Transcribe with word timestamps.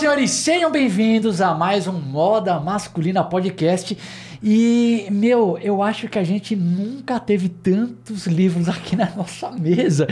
senhores, 0.00 0.30
sejam 0.30 0.72
bem-vindos 0.72 1.42
a 1.42 1.52
mais 1.52 1.86
um 1.86 1.92
Moda 1.92 2.58
Masculina 2.58 3.22
Podcast. 3.22 3.98
E, 4.42 5.06
meu, 5.10 5.58
eu 5.60 5.82
acho 5.82 6.08
que 6.08 6.18
a 6.18 6.24
gente 6.24 6.56
nunca 6.56 7.20
teve 7.20 7.50
tantos 7.50 8.26
livros 8.26 8.66
aqui 8.66 8.96
na 8.96 9.10
nossa 9.14 9.50
mesa. 9.50 10.06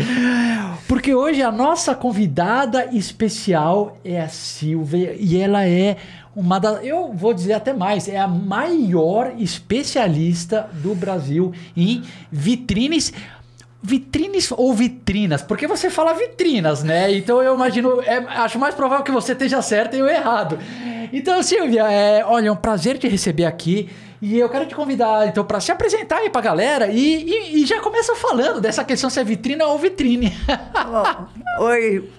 Porque 0.86 1.14
hoje 1.14 1.40
a 1.40 1.50
nossa 1.50 1.94
convidada 1.94 2.94
especial 2.94 3.96
é 4.04 4.20
a 4.20 4.28
Silvia 4.28 5.16
e 5.18 5.40
ela 5.40 5.66
é 5.66 5.96
uma 6.36 6.58
das. 6.58 6.84
Eu 6.84 7.14
vou 7.14 7.32
dizer 7.32 7.54
até 7.54 7.72
mais, 7.72 8.08
é 8.08 8.18
a 8.18 8.28
maior 8.28 9.32
especialista 9.38 10.68
do 10.82 10.94
Brasil 10.94 11.50
em 11.74 12.02
vitrines. 12.30 13.10
Vitrines 13.82 14.50
ou 14.50 14.74
vitrinas? 14.74 15.42
Porque 15.42 15.66
você 15.66 15.88
fala 15.88 16.12
vitrinas, 16.12 16.82
né? 16.82 17.12
Então 17.12 17.42
eu 17.42 17.54
imagino, 17.54 18.02
é, 18.02 18.16
acho 18.16 18.58
mais 18.58 18.74
provável 18.74 19.04
que 19.04 19.12
você 19.12 19.32
esteja 19.32 19.62
certo 19.62 19.94
e 19.94 20.00
eu 20.00 20.08
errado. 20.08 20.58
Então, 21.12 21.42
Silvia, 21.42 21.90
é, 21.90 22.24
olha, 22.24 22.48
é 22.48 22.52
um 22.52 22.56
prazer 22.56 22.98
te 22.98 23.08
receber 23.08 23.44
aqui. 23.44 23.88
E 24.20 24.36
eu 24.36 24.48
quero 24.48 24.66
te 24.66 24.74
convidar, 24.74 25.28
então, 25.28 25.44
para 25.44 25.60
se 25.60 25.70
apresentar 25.70 26.16
aí 26.16 26.28
pra 26.28 26.40
galera 26.40 26.88
e, 26.88 27.22
e, 27.22 27.62
e, 27.62 27.66
já 27.66 27.80
começa 27.80 28.16
falando 28.16 28.60
dessa 28.60 28.82
questão 28.82 29.08
se 29.08 29.20
é 29.20 29.22
vitrina 29.22 29.64
ou 29.66 29.78
vitrine. 29.78 30.36
Bom, 30.74 31.64
oi, 31.64 32.10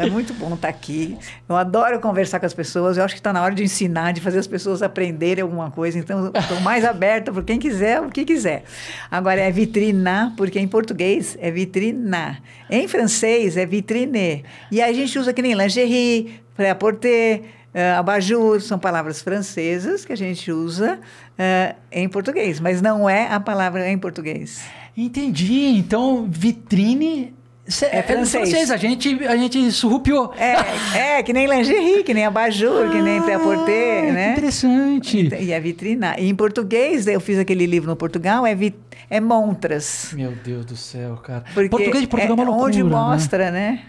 é 0.00 0.08
muito 0.08 0.32
bom 0.34 0.54
estar 0.54 0.68
aqui. 0.68 1.16
Eu 1.48 1.56
adoro 1.56 2.00
conversar 2.00 2.40
com 2.40 2.46
as 2.46 2.54
pessoas. 2.54 2.96
Eu 2.96 3.04
acho 3.04 3.14
que 3.14 3.20
está 3.20 3.32
na 3.32 3.42
hora 3.42 3.54
de 3.54 3.62
ensinar, 3.62 4.12
de 4.12 4.20
fazer 4.20 4.38
as 4.38 4.46
pessoas 4.46 4.82
aprenderem 4.82 5.42
alguma 5.42 5.70
coisa. 5.70 5.98
Então, 5.98 6.32
estou 6.34 6.60
mais 6.60 6.84
aberta 6.84 7.30
para 7.30 7.42
quem 7.42 7.58
quiser, 7.58 8.00
o 8.00 8.08
que 8.08 8.24
quiser. 8.24 8.64
Agora, 9.10 9.40
é 9.40 9.50
vitrina, 9.50 10.32
porque 10.36 10.58
em 10.58 10.66
português 10.66 11.36
é 11.40 11.50
vitrina. 11.50 12.38
Em 12.70 12.88
francês 12.88 13.56
é 13.56 13.66
vitrine. 13.66 14.44
E 14.70 14.80
aí 14.80 14.90
a 14.90 14.94
gente 14.94 15.18
usa 15.18 15.32
que 15.32 15.42
nem 15.42 15.52
lingerie, 15.52 16.40
pré-à-porter, 16.56 17.42
uh, 17.74 17.98
abajur. 17.98 18.60
São 18.62 18.78
palavras 18.78 19.20
francesas 19.20 20.04
que 20.04 20.12
a 20.14 20.16
gente 20.16 20.50
usa 20.50 20.98
uh, 20.98 21.76
em 21.92 22.08
português. 22.08 22.58
Mas 22.58 22.80
não 22.80 23.08
é 23.08 23.26
a 23.26 23.38
palavra 23.38 23.86
em 23.90 23.98
português. 23.98 24.62
Entendi. 24.96 25.76
Então, 25.76 26.26
vitrine 26.30 27.34
é, 27.82 27.98
é 27.98 28.02
francês. 28.02 28.50
francês. 28.50 28.70
A 28.70 28.76
gente, 28.76 29.24
a 29.26 29.36
gente 29.36 29.70
surrupiou. 29.72 30.32
É, 30.36 31.18
é, 31.18 31.22
que 31.22 31.32
nem 31.32 31.46
lingerie, 31.46 32.02
que 32.02 32.12
nem 32.12 32.24
abajur, 32.24 32.86
ah, 32.86 32.90
que 32.90 33.00
nem 33.00 33.22
pré-porter, 33.22 34.12
né? 34.12 34.32
Interessante. 34.32 35.28
E 35.40 35.52
é 35.52 35.60
vitrina. 35.60 36.16
E 36.18 36.28
em 36.28 36.34
português, 36.34 37.06
eu 37.06 37.20
fiz 37.20 37.38
aquele 37.38 37.66
livro 37.66 37.88
no 37.88 37.96
Portugal, 37.96 38.46
é, 38.46 38.54
vit, 38.54 38.76
é 39.08 39.20
montras. 39.20 40.12
Meu 40.12 40.32
Deus 40.32 40.64
do 40.64 40.76
céu, 40.76 41.16
cara. 41.16 41.44
Porque 41.54 41.68
português 41.68 42.02
de 42.02 42.08
Portugal 42.08 42.36
é, 42.36 42.40
é 42.40 42.42
uma 42.42 42.50
loucura, 42.50 42.68
Onde 42.68 42.82
né? 42.82 42.90
mostra, 42.90 43.50
né? 43.50 43.70
né? 43.70 43.82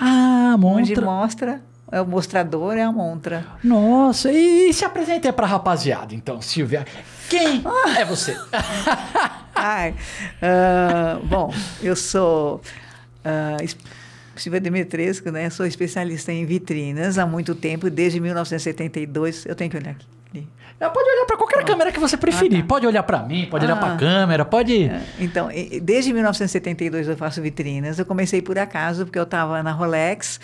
Ah, 0.00 0.56
montra. 0.58 0.80
Onde 0.80 1.00
mostra... 1.00 1.60
É 1.90 2.02
o 2.02 2.06
mostrador, 2.06 2.76
é 2.76 2.82
a 2.82 2.92
montra. 2.92 3.46
Nossa, 3.64 4.30
e, 4.30 4.68
e 4.68 4.74
se 4.74 4.84
apresenta 4.84 5.26
aí 5.26 5.32
pra 5.32 5.46
rapaziada, 5.46 6.14
então, 6.14 6.38
Silvia. 6.42 6.84
Quem 7.30 7.62
ah. 7.64 8.00
é 8.00 8.04
você? 8.04 8.36
Ai, 9.54 9.94
uh, 10.42 11.26
bom, 11.26 11.52
eu 11.82 11.96
sou 11.96 12.60
Uh, 13.24 13.98
Silvia 14.36 14.60
Demetresco, 14.60 15.30
né? 15.30 15.50
Sou 15.50 15.66
especialista 15.66 16.32
em 16.32 16.46
vitrinas 16.46 17.18
há 17.18 17.26
muito 17.26 17.54
tempo, 17.54 17.90
desde 17.90 18.20
1972. 18.20 19.46
Eu 19.46 19.54
tenho 19.54 19.70
que 19.70 19.76
olhar 19.76 19.90
aqui. 19.90 20.06
Pode 20.78 21.10
olhar 21.10 21.26
para 21.26 21.36
qualquer 21.36 21.64
câmera 21.64 21.90
que 21.90 21.98
você 21.98 22.16
preferir. 22.16 22.58
Ah, 22.58 22.62
tá. 22.62 22.68
Pode 22.68 22.86
olhar 22.86 23.02
para 23.02 23.18
mim, 23.24 23.48
pode 23.50 23.64
ah, 23.64 23.68
olhar 23.68 23.80
para 23.80 23.94
a 23.94 23.96
câmera, 23.96 24.44
pode. 24.44 24.84
É, 24.84 25.02
então, 25.18 25.48
desde 25.82 26.12
1972 26.12 27.08
eu 27.08 27.16
faço 27.16 27.42
vitrinas. 27.42 27.98
Eu 27.98 28.06
comecei 28.06 28.40
por 28.40 28.56
acaso, 28.56 29.04
porque 29.04 29.18
eu 29.18 29.24
estava 29.24 29.60
na 29.60 29.72
Rolex 29.72 30.38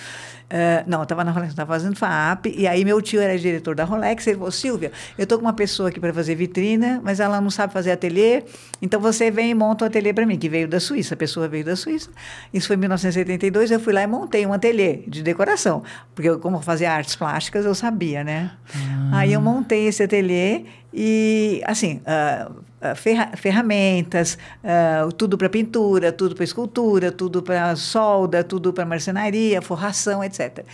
Uh, 0.45 0.85
não, 0.87 0.99
eu 0.99 1.03
estava 1.05 1.25
na 1.25 1.33
Rolex, 1.33 1.53
estava 1.53 1.73
fazendo 1.73 1.97
FAAP, 1.97 2.47
e 2.47 2.67
aí 2.67 2.85
meu 2.85 3.01
tio 3.01 3.21
era 3.21 3.37
diretor 3.39 3.75
da 3.75 3.85
Rolex, 3.85 4.27
ele 4.27 4.37
falou, 4.37 4.53
Silvia, 4.53 4.93
eu 5.17 5.25
estou 5.25 5.39
com 5.39 5.45
uma 5.45 5.53
pessoa 5.53 5.89
aqui 5.89 5.99
para 5.99 6.13
fazer 6.13 6.35
vitrina, 6.35 7.01
mas 7.03 7.19
ela 7.19 7.41
não 7.41 7.51
sabe 7.51 7.73
fazer 7.73 7.93
ateliê, 7.93 8.45
então 8.81 9.01
você 9.01 9.31
vem 9.31 9.51
e 9.51 9.55
monta 9.55 9.85
um 9.85 9.89
ateliê 9.89 10.13
para 10.13 10.27
mim, 10.27 10.39
que 10.39 10.49
veio 10.49 10.69
da 10.69 10.79
Suíça, 10.79 11.15
a 11.15 11.17
pessoa 11.17 11.49
veio 11.49 11.65
da 11.65 11.75
Suíça. 11.75 12.11
Isso 12.53 12.67
foi 12.67 12.77
em 12.77 12.81
1972, 12.81 13.71
eu 13.71 13.81
fui 13.81 13.93
lá 13.93 14.03
e 14.03 14.07
montei 14.07 14.47
um 14.47 14.53
ateliê 14.53 15.03
de 15.09 15.23
decoração, 15.23 15.83
porque 16.15 16.29
eu, 16.29 16.39
como 16.39 16.59
eu 16.59 16.63
fazia 16.63 16.93
artes 16.93 17.17
plásticas, 17.17 17.65
eu 17.65 17.75
sabia, 17.75 18.23
né? 18.23 18.51
Ah. 18.75 19.19
Aí 19.21 19.33
eu 19.33 19.41
montei 19.41 19.87
esse 19.87 20.03
ateliê 20.03 20.65
e, 20.97 21.61
assim, 21.65 22.01
uh, 22.07 22.95
ferra 22.95 23.33
ferramentas, 23.37 24.39
uh, 24.63 25.11
tudo 25.13 25.37
para 25.37 25.49
pintura, 25.49 26.13
tudo 26.13 26.37
para 26.37 26.45
escultura, 26.45 27.11
tudo 27.11 27.43
para 27.43 27.75
solda, 27.75 28.45
tudo 28.45 28.73
para 28.73 28.87
marcenaria, 28.87 29.61
forração, 29.61 30.23
etc. 30.23 30.65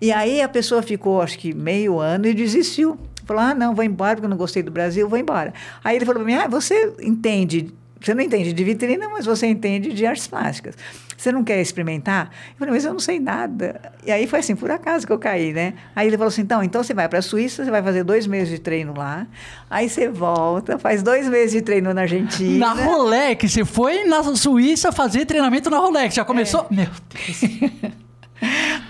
E 0.00 0.10
aí 0.10 0.42
a 0.42 0.48
pessoa 0.48 0.82
ficou, 0.82 1.22
acho 1.22 1.38
que 1.38 1.54
meio 1.54 2.00
ano 2.00 2.26
e 2.26 2.34
desistiu. 2.34 2.98
Falou: 3.24 3.42
ah, 3.42 3.54
não, 3.54 3.74
vou 3.74 3.84
embora 3.84 4.16
porque 4.16 4.26
eu 4.26 4.30
não 4.30 4.36
gostei 4.36 4.64
do 4.64 4.70
Brasil, 4.72 5.08
vou 5.08 5.18
embora. 5.18 5.54
Aí 5.84 5.94
ele 5.94 6.04
falou 6.04 6.24
para 6.24 6.32
mim: 6.32 6.38
ah, 6.38 6.48
você 6.48 6.92
entende 7.00 7.72
você 8.00 8.14
não 8.14 8.22
entende 8.22 8.52
de 8.52 8.64
vitrina, 8.64 9.08
mas 9.08 9.26
você 9.26 9.46
entende 9.46 9.92
de 9.92 10.06
artes 10.06 10.28
plásticas. 10.28 10.76
Você 11.18 11.32
não 11.32 11.42
quer 11.42 11.60
experimentar? 11.60 12.30
Eu 12.52 12.58
falei, 12.60 12.74
mas 12.74 12.84
eu 12.84 12.92
não 12.92 13.00
sei 13.00 13.18
nada. 13.18 13.92
E 14.06 14.12
aí 14.12 14.28
foi 14.28 14.38
assim, 14.38 14.54
por 14.54 14.70
acaso 14.70 15.04
que 15.04 15.12
eu 15.12 15.18
caí, 15.18 15.52
né? 15.52 15.74
Aí 15.94 16.06
ele 16.06 16.16
falou 16.16 16.28
assim, 16.28 16.42
então, 16.42 16.62
então 16.62 16.80
você 16.80 16.94
vai 16.94 17.08
para 17.08 17.18
a 17.18 17.22
Suíça, 17.22 17.64
você 17.64 17.70
vai 17.72 17.82
fazer 17.82 18.04
dois 18.04 18.24
meses 18.28 18.48
de 18.48 18.60
treino 18.60 18.94
lá. 18.96 19.26
Aí 19.68 19.88
você 19.88 20.08
volta, 20.08 20.78
faz 20.78 21.02
dois 21.02 21.28
meses 21.28 21.50
de 21.50 21.60
treino 21.60 21.92
na 21.92 22.02
Argentina. 22.02 22.72
Na 22.72 22.84
Rolex, 22.84 23.50
você 23.50 23.64
foi 23.64 24.04
na 24.04 24.22
Suíça 24.36 24.92
fazer 24.92 25.26
treinamento 25.26 25.68
na 25.68 25.78
Rolex. 25.78 26.14
Já 26.14 26.24
começou? 26.24 26.68
É. 26.70 26.74
Meu 26.76 26.86
Deus. 27.12 27.98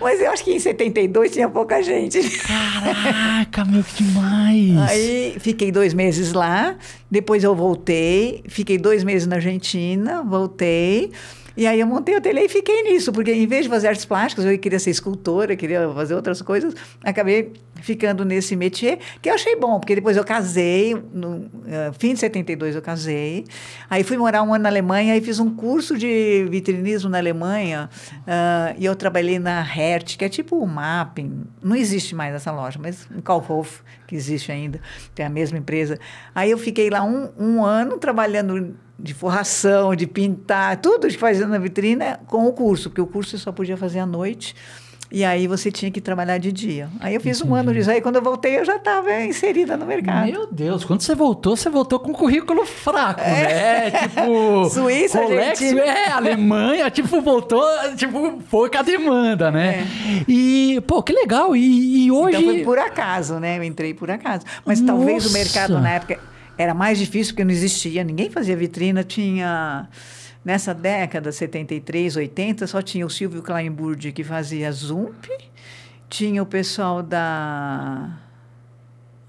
Mas 0.01 0.21
eu 0.21 0.31
acho 0.31 0.45
que 0.45 0.53
em 0.53 0.59
72 0.59 1.33
tinha 1.33 1.49
pouca 1.49 1.83
gente. 1.83 2.21
Caraca, 2.41 3.65
meu, 3.65 3.83
que 3.83 4.05
demais! 4.05 4.91
Aí 4.91 5.37
fiquei 5.41 5.73
dois 5.73 5.95
meses 5.95 6.33
lá, 6.33 6.77
depois 7.11 7.43
eu 7.43 7.55
voltei, 7.55 8.45
fiquei 8.49 8.79
dois 8.79 9.03
meses 9.03 9.27
na 9.27 9.37
Argentina, 9.37 10.23
voltei. 10.23 11.11
E 11.59 11.67
aí 11.67 11.81
eu 11.81 11.89
montei 11.89 12.15
o 12.15 12.19
ateliê 12.19 12.45
e 12.45 12.49
fiquei 12.49 12.85
nisso, 12.85 13.11
porque 13.11 13.33
em 13.33 13.45
vez 13.45 13.65
de 13.65 13.69
fazer 13.69 13.89
artes 13.89 14.05
plásticas, 14.05 14.45
eu 14.45 14.57
queria 14.61 14.79
ser 14.79 14.91
escultora, 14.91 15.57
queria 15.57 15.93
fazer 15.93 16.15
outras 16.15 16.41
coisas, 16.41 16.73
acabei 17.03 17.53
ficando 17.83 18.25
nesse 18.25 18.55
métier, 18.55 19.01
que 19.21 19.29
eu 19.29 19.35
achei 19.35 19.57
bom, 19.57 19.81
porque 19.81 19.97
depois 19.97 20.17
eu 20.17 20.23
casei, 20.23 20.95
no 21.13 21.39
uh, 21.39 21.93
fim 21.99 22.15
de 22.15 22.21
72 22.21 22.77
eu 22.77 22.83
casei, 22.83 23.45
aí 23.91 24.05
fui 24.05 24.17
morar 24.17 24.45
um 24.45 24.55
ano 24.55 24.63
na 24.63 24.69
Alemanha 24.69 25.17
e 25.17 25.21
fiz 25.21 25.41
um 25.41 25.53
curso 25.53 25.99
de 25.99 26.47
vitrinismo 26.49 27.11
na 27.11 27.19
Alemanha, 27.19 27.91
uh, 28.21 28.77
e 28.79 28.85
eu 28.85 28.95
trabalhei 28.95 29.41
na 29.41 29.61
Hertz, 29.61 30.15
que 30.15 30.25
é 30.25 30.29
tipo 30.29 30.59
o 30.59 30.67
Mapping, 30.67 31.43
não 31.61 31.75
existe 31.75 32.15
mais 32.15 32.33
essa 32.37 32.53
loja, 32.53 32.79
mas 32.81 33.09
em 33.13 33.21
Kaufhof, 33.21 33.81
que 34.07 34.15
existe 34.15 34.53
ainda, 34.53 34.81
tem 35.13 35.27
a 35.27 35.29
mesma 35.29 35.59
empresa. 35.59 35.99
Aí 36.33 36.53
eu 36.53 36.59
fiquei 36.59 36.89
lá 36.89 37.03
um, 37.03 37.31
um 37.37 37.65
ano 37.65 37.99
trabalhando 37.99 38.77
de 38.99 39.15
forração, 39.15 39.95
de 39.95 40.07
pintar, 40.07 40.77
tudo 40.79 41.07
que 41.07 41.17
fazia 41.17 41.47
na 41.47 41.59
vitrina 41.59 42.21
com 42.27 42.47
o 42.47 42.53
curso, 42.53 42.91
porque 42.91 43.01
o 43.01 43.07
curso 43.07 43.31
você 43.31 43.39
só 43.39 43.53
podia 43.53 43.77
fazer 43.77 44.01
à 44.01 44.07
noite. 44.07 44.55
E 45.11 45.25
aí 45.25 45.47
você 45.47 45.71
tinha 45.71 45.91
que 45.91 46.03
trabalhar 46.03 46.37
de 46.37 46.53
dia. 46.53 46.91
Aí 47.01 47.15
eu 47.15 47.21
fiz 47.21 47.39
Entendi. 47.39 47.51
um 47.51 47.55
ano 47.55 47.73
disso. 47.73 47.91
Aí 47.91 48.01
quando 48.03 48.17
eu 48.17 48.23
voltei, 48.23 48.59
eu 48.59 48.65
já 48.65 48.77
estava 48.77 49.11
inserida 49.23 49.75
no 49.75 49.87
mercado. 49.87 50.31
Meu 50.31 50.47
Deus, 50.53 50.85
quando 50.85 51.01
você 51.01 51.15
voltou, 51.15 51.57
você 51.57 51.71
voltou 51.71 51.99
com 51.99 52.11
um 52.11 52.13
currículo 52.13 52.67
fraco, 52.67 53.23
é. 53.23 53.91
né? 53.91 53.91
Tipo. 53.91 54.69
Suíça, 54.69 55.27
gente... 55.27 55.79
é, 55.79 56.11
Alemanha, 56.11 56.91
tipo, 56.91 57.23
voltou, 57.23 57.65
tipo, 57.97 58.39
foi 58.49 58.69
com 58.69 58.79
a 58.79 58.83
demanda, 58.83 59.51
né? 59.51 59.79
É. 59.79 60.25
E, 60.29 60.79
pô, 60.83 61.03
que 61.03 61.15
legal. 61.15 61.57
E, 61.57 62.05
e 62.05 62.13
hoje. 62.13 62.37
Então 62.37 62.53
foi 62.53 62.63
por 62.63 62.79
acaso, 62.79 63.41
né? 63.41 63.57
Eu 63.57 63.65
entrei 63.65 63.95
por 63.95 64.11
acaso. 64.11 64.45
Mas 64.63 64.79
Nossa. 64.79 64.93
talvez 64.93 65.25
o 65.25 65.33
mercado 65.33 65.81
na 65.81 65.93
época 65.93 66.19
era 66.59 66.75
mais 66.75 66.99
difícil 66.99 67.33
porque 67.33 67.45
não 67.45 67.53
existia, 67.53 68.05
ninguém 68.05 68.29
fazia 68.29 68.57
vitrina, 68.57 69.05
tinha 69.05 69.89
nessa 70.45 70.75
década 70.75 71.31
73, 71.31 72.17
80, 72.17 72.67
só 72.67 72.83
tinha 72.83 73.07
o 73.07 73.11
Silvio 73.11 73.43
Kleinburg 73.43 74.13
que 74.13 74.25
fazia 74.25 74.71
Zump, 74.73 75.27
tinha 76.09 76.43
o 76.43 76.47
pessoal 76.47 77.03
da 77.03 78.19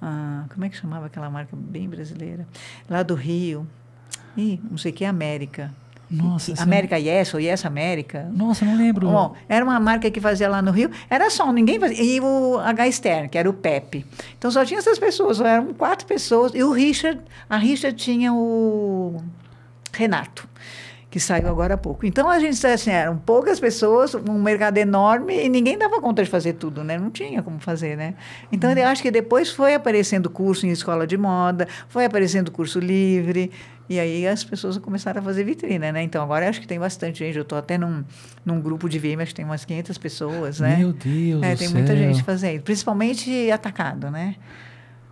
ah, 0.02 0.46
como 0.54 0.66
é 0.66 0.70
que 0.70 0.78
chamava 0.78 1.08
aquela 1.08 1.30
marca 1.30 1.56
bem 1.56 1.90
brasileira? 1.90 2.48
Lá 2.90 3.04
do 3.04 3.16
Rio. 3.16 3.68
Ih, 4.38 4.60
não 4.70 4.78
sei 4.78 4.92
o 4.92 4.96
que, 4.96 5.04
América. 5.04 5.74
Nossa, 6.10 6.54
América 6.62 6.98
não... 6.98 7.06
Yes 7.06 7.34
ou 7.34 7.40
Yes 7.40 7.66
América. 7.66 8.30
Nossa, 8.34 8.66
não 8.66 8.76
lembro. 8.76 9.08
Bom, 9.08 9.36
era 9.48 9.64
uma 9.64 9.80
marca 9.80 10.10
que 10.10 10.20
fazia 10.20 10.50
lá 10.50 10.62
no 10.62 10.72
Rio. 10.72 10.90
Era 11.10 11.30
só, 11.30 11.52
ninguém 11.52 11.80
fazia. 11.80 12.02
E 12.02 12.20
o 12.20 12.58
H 12.58 12.92
Stern, 12.92 13.30
que 13.30 13.38
era 13.38 13.50
o 13.50 13.54
Pepe. 13.54 14.06
Então 14.38 14.50
só 14.50 14.66
tinha 14.66 14.80
essas 14.80 14.98
pessoas, 14.98 15.40
eram 15.40 15.74
quatro 15.74 16.08
pessoas. 16.08 16.54
E 16.56 16.64
o 16.64 16.72
Richard, 16.72 17.22
a 17.50 17.58
Richard 17.58 17.96
tinha 17.96 18.34
o 18.34 19.22
Renato. 19.94 20.48
Que 21.10 21.20
saiu 21.20 21.48
agora 21.48 21.74
há 21.74 21.78
pouco. 21.78 22.06
Então 22.06 22.30
a 22.30 22.40
gente 22.40 22.66
assim, 22.68 22.92
eram 22.92 23.18
poucas 23.18 23.60
pessoas, 23.60 24.14
um 24.14 24.42
mercado 24.42 24.78
enorme 24.78 25.44
e 25.44 25.50
ninguém 25.50 25.78
dava 25.78 26.00
conta 26.00 26.24
de 26.24 26.30
fazer 26.30 26.54
tudo, 26.54 26.84
né? 26.84 26.98
Não 27.00 27.10
tinha 27.10 27.42
como 27.42 27.60
fazer, 27.60 27.98
né? 27.98 28.14
Então 28.52 28.72
eu 28.72 28.88
acho 28.88 29.02
que 29.02 29.10
depois 29.10 29.50
foi 29.50 29.74
aparecendo 29.74 30.30
curso 30.30 30.68
em 30.68 30.70
escola 30.70 31.08
de 31.08 31.18
moda, 31.18 31.68
foi 31.88 32.06
aparecendo 32.06 32.52
curso 32.52 32.80
livre. 32.80 33.52
E 33.90 34.00
aí 34.00 34.28
as 34.28 34.44
pessoas 34.44 34.78
começaram 34.78 35.20
a 35.20 35.24
fazer 35.24 35.44
vitrine, 35.44 35.80
né? 35.92 36.04
Então 36.04 36.24
agora 36.24 36.46
eu 36.46 36.50
acho 36.50 36.62
que 36.62 36.68
tem 36.68 36.80
bastante 36.80 37.20
gente. 37.20 37.36
Eu 37.36 37.42
estou 37.42 37.58
até 37.58 37.76
num, 37.76 38.04
num 38.46 38.62
grupo 38.62 38.88
de 38.88 39.00
VM, 39.00 39.22
acho 39.22 39.32
que 39.32 39.38
tem 39.38 39.46
umas 39.46 39.66
500 39.66 39.98
pessoas, 39.98 40.60
né? 40.60 40.78
Meu 40.78 40.94
Deus 40.94 41.42
é, 41.42 41.56
do 41.56 41.58
tem 41.58 41.68
céu. 41.70 41.78
muita 41.78 41.96
gente 41.96 42.22
fazendo, 42.22 42.62
principalmente 42.62 43.50
atacado, 43.50 44.12
né? 44.12 44.36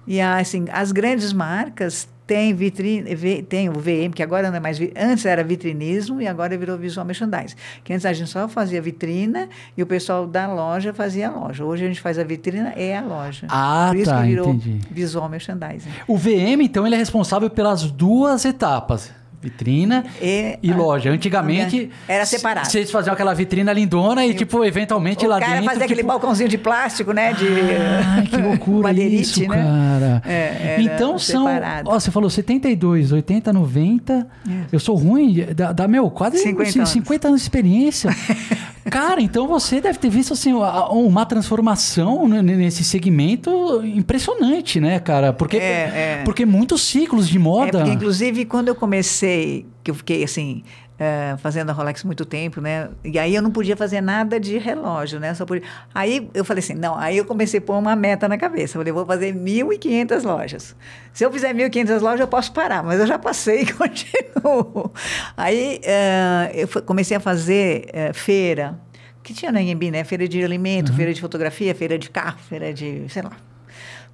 E 0.05 0.21
assim, 0.21 0.65
as 0.71 0.91
grandes 0.91 1.33
marcas 1.33 2.07
têm 2.27 2.53
vitrine, 2.53 3.15
tem 3.47 3.69
o 3.69 3.74
VM, 3.74 4.12
que 4.13 4.21
agora 4.21 4.50
não 4.50 4.57
é 4.57 4.59
mais, 4.59 4.77
antes 4.95 5.25
era 5.25 5.44
vitrinismo 5.44 6.21
e 6.21 6.27
agora 6.27 6.57
virou 6.57 6.77
visual 6.77 7.06
merchandising. 7.06 7.56
Que 7.83 7.94
antes 7.94 8.06
a 8.06 8.12
gente 8.12 8.29
só 8.29 8.47
fazia 8.50 8.81
vitrina 8.81 9.47
e 9.77 9.81
o 9.81 9.88
pessoal 9.88 10.27
da 10.27 10.45
loja 10.45 10.94
fazia 10.94 11.29
a 11.29 11.31
loja. 11.31 11.63
Hoje 11.63 11.85
a 11.85 11.88
gente 11.88 12.01
faz 12.01 12.19
a 12.19 12.24
vitrina 12.25 12.74
e 12.75 12.94
a 12.94 13.01
loja. 13.01 13.47
Ah, 13.50 13.88
Por 13.89 13.97
isso 13.97 14.12
tá, 14.12 14.21
que 14.21 14.27
virou 14.27 14.50
entendi. 14.53 14.81
visual 14.91 15.29
merchandising. 15.29 15.89
O 16.06 16.18
VM, 16.18 16.62
então, 16.62 16.85
ele 16.85 16.95
é 16.95 16.97
responsável 16.97 17.50
pelas 17.50 17.89
duas 17.89 18.44
etapas. 18.44 19.12
Vitrina 19.41 20.03
E, 20.21 20.57
e 20.63 20.73
loja. 20.73 21.11
Antigamente... 21.11 21.89
Era 22.07 22.25
separado. 22.25 22.67
Vocês 22.67 22.89
faziam 22.89 23.13
aquela 23.13 23.33
vitrina 23.33 23.71
lindona 23.71 24.25
e, 24.25 24.33
tipo, 24.33 24.65
eventualmente 24.65 25.25
O 25.25 25.29
lá 25.29 25.39
cara 25.39 25.53
dentro... 25.53 25.65
fazia 25.65 25.83
aquele 25.85 25.99
tipo, 25.99 26.07
balcãozinho 26.07 26.49
de 26.49 26.57
plástico, 26.57 27.11
né? 27.11 27.33
De 27.33 27.45
Ai, 27.45 28.25
que 28.25 28.37
loucura 28.37 28.91
isso, 28.97 29.41
né? 29.41 29.47
cara. 29.47 30.21
É, 30.25 30.77
então 30.79 31.19
são... 31.19 31.45
separado. 31.45 31.89
Ó, 31.89 31.99
você 31.99 32.09
falou 32.09 32.29
72, 32.29 33.11
80, 33.11 33.53
90. 33.53 34.27
Eu 34.71 34.79
sou 34.79 34.95
ruim, 34.95 35.45
dá, 35.55 35.71
dá, 35.71 35.87
meu, 35.87 36.09
quase 36.09 36.37
50 36.39 36.71
50, 36.71 36.79
anos. 36.79 36.89
50 36.89 37.27
anos 37.27 37.39
de 37.41 37.45
experiência. 37.45 38.09
cara, 38.89 39.21
então 39.21 39.47
você 39.47 39.79
deve 39.81 39.99
ter 39.99 40.09
visto, 40.09 40.33
assim, 40.33 40.53
uma 40.53 41.25
transformação 41.25 42.27
nesse 42.27 42.83
segmento 42.83 43.81
impressionante, 43.85 44.79
né, 44.79 44.99
cara? 44.99 45.33
Porque, 45.33 45.57
É, 45.57 46.19
é. 46.19 46.21
porque 46.25 46.45
muitos 46.45 46.81
ciclos 46.81 47.27
de 47.27 47.37
É, 47.37 47.39
moda... 47.39 47.77
porque, 47.79 47.91
inclusive, 47.91 48.45
quando 48.45 48.67
eu 48.69 48.75
comecei, 48.75 49.65
que 49.83 49.91
eu 49.91 49.95
fiquei 49.95 50.23
assim, 50.23 50.63
eh, 50.99 51.35
fazendo 51.38 51.69
a 51.69 51.73
Rolex 51.73 52.03
muito 52.03 52.25
tempo, 52.25 52.59
né? 52.59 52.89
E 53.03 53.19
aí 53.19 53.35
eu 53.35 53.41
não 53.41 53.51
podia 53.51 53.77
fazer 53.77 54.01
nada 54.01 54.39
de 54.39 54.57
relógio, 54.57 55.19
né? 55.19 55.33
Só 55.33 55.45
podia... 55.45 55.67
Aí 55.94 56.29
eu 56.33 56.44
falei 56.44 56.63
assim, 56.63 56.73
não, 56.73 56.97
aí 56.97 57.17
eu 57.17 57.25
comecei 57.25 57.59
a 57.59 57.61
pôr 57.61 57.77
uma 57.77 57.95
meta 57.95 58.27
na 58.27 58.38
cabeça. 58.38 58.77
Eu 58.77 58.81
falei, 58.81 58.91
vou 58.91 59.05
fazer 59.05 59.33
1.500 59.33 60.23
lojas. 60.23 60.75
Se 61.13 61.23
eu 61.23 61.31
fizer 61.31 61.53
1.500 61.53 62.01
lojas, 62.01 62.19
eu 62.21 62.27
posso 62.27 62.51
parar, 62.51 62.83
mas 62.83 62.99
eu 62.99 63.05
já 63.05 63.19
passei 63.19 63.61
e 63.61 63.65
continuo. 63.73 64.91
Aí 65.35 65.79
eh, 65.83 66.51
eu 66.53 66.83
comecei 66.83 67.15
a 67.15 67.19
fazer 67.19 67.89
eh, 67.94 68.13
feira, 68.13 68.79
que 69.21 69.33
tinha 69.33 69.51
na 69.51 69.59
Anhembi, 69.59 69.91
né? 69.91 70.03
Feira 70.03 70.27
de 70.27 70.44
alimento, 70.44 70.94
feira 70.94 71.13
de 71.13 71.21
fotografia, 71.21 71.75
feira 71.75 71.97
de 71.99 72.09
carro, 72.09 72.39
feira 72.47 72.73
de, 72.73 73.05
sei 73.09 73.21
lá, 73.21 73.33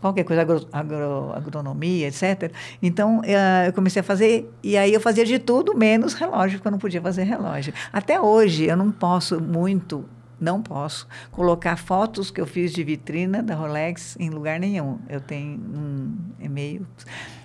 qualquer 0.04 0.24
coisa, 0.24 0.42
agro, 0.44 0.68
agro- 0.72 1.34
agronomia, 1.36 2.08
etc. 2.08 2.52
Então, 2.82 3.22
eh, 3.24 3.68
eu 3.68 3.74
comecei 3.74 4.00
a 4.02 4.04
fazer, 4.04 4.52
e 4.62 4.78
aí 4.78 4.94
eu 4.94 5.00
fazia 5.02 5.26
de 5.26 5.40
tudo, 5.40 5.76
menos 5.76 6.14
relógio, 6.14 6.60
porque 6.60 6.68
eu 6.68 6.72
não 6.72 6.80
podia 6.80 7.02
fazer 7.02 7.24
relógio. 7.24 7.74
Até 7.92 8.20
hoje, 8.22 8.66
eu 8.66 8.78
não 8.78 8.92
posso 8.92 9.42
muito, 9.42 10.06
não 10.40 10.62
posso, 10.62 11.08
colocar 11.32 11.78
fotos 11.78 12.30
que 12.30 12.40
eu 12.42 12.46
fiz 12.46 12.72
de 12.74 12.84
vitrina 12.84 13.42
da 13.42 13.56
Rolex 13.56 14.16
em 14.20 14.30
lugar 14.30 14.60
nenhum. 14.60 15.00
Eu 15.10 15.22
tenho 15.22 15.58
um 15.60 16.16
e-mail. 16.40 16.86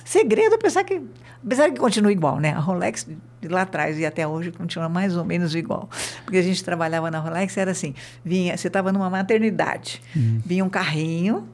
Segredo, 0.05 0.55
apesar 0.55 0.85
que, 0.85 1.01
apesar 1.45 1.71
que 1.71 1.79
continua 1.79 2.11
igual, 2.11 2.39
né? 2.41 2.53
A 2.53 2.59
Rolex 2.59 3.07
de 3.41 3.47
lá 3.49 3.63
atrás 3.63 3.99
e 3.99 4.07
até 4.07 4.27
hoje 4.27 4.51
continua 4.51 4.89
mais 4.89 5.17
ou 5.17 5.25
menos 5.25 5.55
igual. 5.55 5.89
Porque 6.25 6.39
a 6.39 6.43
gente 6.43 6.65
trabalhava 6.65 7.11
na 7.11 7.19
Rolex, 7.21 7.57
era 7.57 7.71
assim, 7.73 7.95
vinha, 8.25 8.57
você 8.57 8.69
estava 8.69 8.91
numa 8.91 9.09
maternidade, 9.11 10.01
vinha 10.45 10.65
um 10.65 10.69
carrinho, 10.71 11.47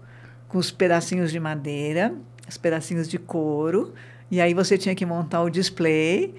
com 0.49 0.59
os 0.59 0.71
pedacinhos 0.71 1.31
de 1.31 1.41
madeira, 1.41 2.15
os 2.49 2.57
pedacinhos 2.57 3.09
de 3.09 3.19
couro, 3.19 3.95
e 4.31 4.41
aí 4.41 4.55
você 4.55 4.79
tinha 4.79 4.95
que 4.95 5.05
montar 5.05 5.43
o 5.43 5.51
display 5.51 6.35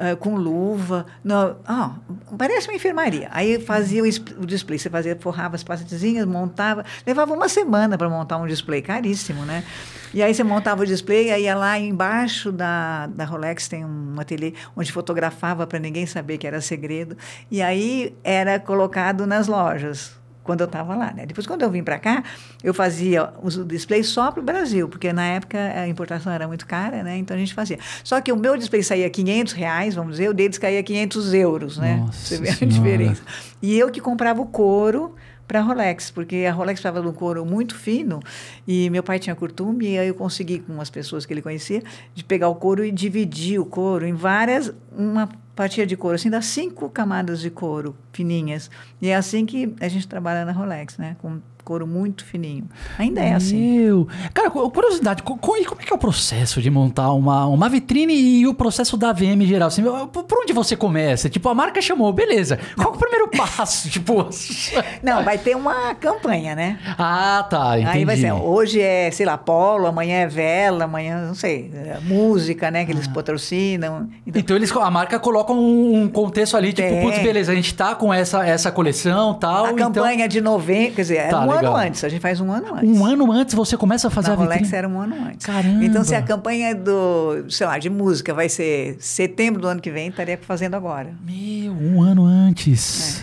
ah, 0.00 0.16
com 0.16 0.34
luva. 0.34 1.04
Não, 1.22 1.58
ah, 1.66 1.96
parece 2.38 2.68
uma 2.68 2.74
enfermaria. 2.74 3.28
Aí 3.30 3.60
fazia 3.60 4.02
o, 4.02 4.06
o 4.06 4.46
display, 4.46 4.78
você 4.78 4.88
fazia, 4.88 5.14
forrava 5.20 5.56
as 5.56 5.62
pastezinhas, 5.62 6.24
montava. 6.24 6.86
Levava 7.06 7.34
uma 7.34 7.50
semana 7.50 7.98
para 7.98 8.08
montar 8.08 8.38
um 8.38 8.46
display, 8.46 8.80
caríssimo, 8.80 9.44
né? 9.44 9.62
E 10.14 10.22
aí 10.22 10.34
você 10.34 10.42
montava 10.42 10.82
o 10.82 10.86
display, 10.86 11.30
aí 11.30 11.42
ia 11.42 11.54
lá 11.54 11.78
embaixo 11.78 12.50
da, 12.50 13.08
da 13.08 13.26
Rolex 13.26 13.68
tem 13.68 13.84
um 13.84 14.16
ateliê 14.18 14.54
onde 14.74 14.90
fotografava 14.90 15.66
para 15.66 15.78
ninguém 15.78 16.06
saber 16.06 16.38
que 16.38 16.46
era 16.46 16.62
segredo. 16.62 17.14
E 17.50 17.60
aí 17.60 18.16
era 18.24 18.58
colocado 18.58 19.26
nas 19.26 19.48
lojas 19.48 20.19
quando 20.42 20.60
eu 20.60 20.66
estava 20.66 20.94
lá, 20.96 21.12
né? 21.12 21.26
Depois, 21.26 21.46
quando 21.46 21.62
eu 21.62 21.70
vim 21.70 21.82
para 21.82 21.98
cá, 21.98 22.24
eu 22.62 22.72
fazia 22.72 23.30
os 23.42 23.64
displays 23.66 24.08
só 24.08 24.30
para 24.30 24.40
o 24.40 24.42
Brasil, 24.42 24.88
porque 24.88 25.12
na 25.12 25.24
época 25.26 25.58
a 25.58 25.86
importação 25.88 26.32
era 26.32 26.46
muito 26.48 26.66
cara, 26.66 27.02
né? 27.02 27.16
Então 27.18 27.36
a 27.36 27.40
gente 27.40 27.54
fazia. 27.54 27.78
Só 28.02 28.20
que 28.20 28.32
o 28.32 28.36
meu 28.36 28.56
display 28.56 28.82
saía 28.82 29.08
500 29.08 29.52
reais, 29.52 29.94
vamos 29.94 30.12
dizer, 30.12 30.30
o 30.30 30.34
deles 30.34 30.58
caía 30.58 30.82
500 30.82 31.34
euros, 31.34 31.78
né? 31.78 31.96
Nossa 31.96 32.12
Você 32.12 32.38
vê 32.38 32.48
a 32.48 32.54
Senhora. 32.54 32.74
diferença. 32.76 33.22
E 33.60 33.78
eu 33.78 33.90
que 33.90 34.00
comprava 34.00 34.40
o 34.40 34.46
couro 34.46 35.14
para 35.46 35.58
a 35.58 35.62
Rolex, 35.62 36.12
porque 36.12 36.46
a 36.48 36.52
Rolex 36.52 36.78
estava 36.78 37.02
num 37.02 37.12
couro 37.12 37.44
muito 37.44 37.74
fino 37.74 38.20
e 38.68 38.88
meu 38.88 39.02
pai 39.02 39.18
tinha 39.18 39.34
costume 39.34 39.84
e 39.94 39.98
aí 39.98 40.06
eu 40.06 40.14
consegui 40.14 40.60
com 40.60 40.80
as 40.80 40.88
pessoas 40.88 41.26
que 41.26 41.32
ele 41.32 41.42
conhecia 41.42 41.82
de 42.14 42.22
pegar 42.22 42.48
o 42.48 42.54
couro 42.54 42.84
e 42.84 42.92
dividir 42.92 43.58
o 43.60 43.64
couro 43.66 44.06
em 44.06 44.14
várias 44.14 44.72
uma 44.96 45.28
fatia 45.56 45.84
de 45.84 45.96
couro, 45.96 46.14
assim, 46.14 46.30
dá 46.30 46.40
cinco 46.40 46.88
camadas 46.88 47.40
de 47.40 47.50
couro 47.50 47.96
fininhas. 48.12 48.70
E 49.00 49.08
é 49.08 49.16
assim 49.16 49.44
que 49.46 49.74
a 49.80 49.88
gente 49.88 50.06
trabalha 50.08 50.44
na 50.44 50.52
Rolex, 50.52 50.98
né? 50.98 51.16
Com 51.20 51.38
couro 51.62 51.86
muito 51.86 52.24
fininho. 52.24 52.64
Ainda 52.98 53.20
é 53.20 53.34
assim. 53.34 53.78
Meu. 53.78 54.08
Cara, 54.32 54.50
cu- 54.50 54.68
curiosidade, 54.70 55.22
co- 55.22 55.36
co- 55.36 55.52
como 55.68 55.80
é 55.80 55.84
que 55.84 55.92
é 55.92 55.94
o 55.94 55.98
processo 55.98 56.60
de 56.60 56.70
montar 56.70 57.12
uma, 57.12 57.46
uma 57.46 57.68
vitrine 57.68 58.14
e 58.14 58.46
o 58.48 58.54
processo 58.54 58.96
da 58.96 59.12
VM 59.12 59.42
geral? 59.44 59.68
Assim, 59.68 59.82
por 59.82 60.38
onde 60.42 60.52
você 60.54 60.74
começa? 60.74 61.28
Tipo, 61.28 61.48
a 61.50 61.54
marca 61.54 61.80
chamou, 61.80 62.12
beleza. 62.14 62.58
Qual 62.76 62.92
é 62.94 62.96
o 62.96 62.98
primeiro 62.98 63.28
passo? 63.28 63.88
tipo. 63.92 64.26
Não, 65.02 65.22
vai 65.22 65.36
ter 65.38 65.54
uma 65.54 65.94
campanha, 65.94 66.56
né? 66.56 66.78
ah, 66.98 67.46
tá. 67.48 67.78
Entendi. 67.78 67.98
Aí 67.98 68.04
vai 68.06 68.16
ser, 68.16 68.32
hoje 68.32 68.80
é, 68.80 69.10
sei 69.10 69.26
lá, 69.26 69.36
polo, 69.38 69.86
amanhã 69.86 70.22
é 70.22 70.26
vela, 70.26 70.84
amanhã, 70.84 71.26
não 71.26 71.34
sei, 71.34 71.70
é 71.74 71.98
música, 72.02 72.70
né? 72.70 72.84
Que 72.86 72.90
eles 72.92 73.06
patrocinam. 73.06 74.08
Então, 74.26 74.40
Então 74.40 74.56
eles, 74.56 74.72
a 74.72 74.90
marca 74.90 75.18
coloca 75.20 75.52
um, 75.52 76.02
um 76.02 76.08
contexto 76.08 76.56
ali, 76.56 76.72
tipo, 76.72 76.88
Tem. 76.88 77.02
putz, 77.02 77.18
beleza, 77.22 77.52
a 77.52 77.54
gente 77.54 77.74
tá 77.74 77.94
com 78.00 78.12
essa, 78.14 78.42
essa 78.46 78.72
coleção 78.72 79.34
tal. 79.34 79.66
a 79.66 79.72
então, 79.72 79.92
campanha 79.92 80.26
de 80.26 80.40
novembro, 80.40 80.94
quer 80.94 81.02
dizer, 81.02 81.16
é 81.18 81.28
Tá, 81.28 81.42
um 81.42 81.50
legal. 81.52 81.76
ano 81.76 81.76
antes, 81.76 82.02
a 82.02 82.08
gente 82.08 82.20
faz 82.22 82.40
um 82.40 82.50
ano 82.50 82.74
antes. 82.74 82.88
Um 82.98 83.04
ano 83.04 83.30
antes 83.30 83.54
você 83.54 83.76
começa 83.76 84.08
a 84.08 84.10
fazer 84.10 84.28
Na 84.28 84.34
a 84.34 84.36
Rolex 84.38 84.62
vitrine. 84.62 84.78
era 84.78 84.88
um 84.88 84.98
ano 84.98 85.14
antes. 85.28 85.44
Caramba. 85.44 85.84
Então, 85.84 86.02
se 86.02 86.14
a 86.14 86.22
campanha 86.22 86.74
do, 86.74 87.44
sei 87.50 87.66
lá, 87.66 87.76
de 87.78 87.90
música 87.90 88.32
vai 88.32 88.48
ser 88.48 88.96
setembro 89.00 89.60
do 89.60 89.68
ano 89.68 89.82
que 89.82 89.90
vem, 89.90 90.08
estaria 90.08 90.38
fazendo 90.40 90.74
agora. 90.76 91.10
Meu, 91.22 91.72
um 91.74 92.02
ano 92.02 92.24
antes. 92.24 93.22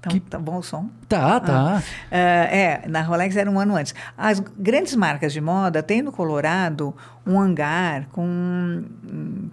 Então, 0.00 0.12
Que- 0.12 0.20
tá 0.20 0.38
bom 0.38 0.58
o 0.58 0.62
som? 0.62 0.88
Tá, 1.08 1.40
tá. 1.40 1.82
Ah, 2.10 2.14
é, 2.14 2.86
na 2.88 3.02
Rolex 3.02 3.36
era 3.36 3.50
um 3.50 3.58
ano 3.58 3.74
antes. 3.74 3.94
As 4.16 4.38
grandes 4.38 4.94
marcas 4.94 5.32
de 5.32 5.40
moda 5.40 5.82
têm 5.82 6.02
no 6.02 6.12
Colorado 6.12 6.94
um 7.26 7.38
hangar 7.40 8.06
com, 8.12 8.84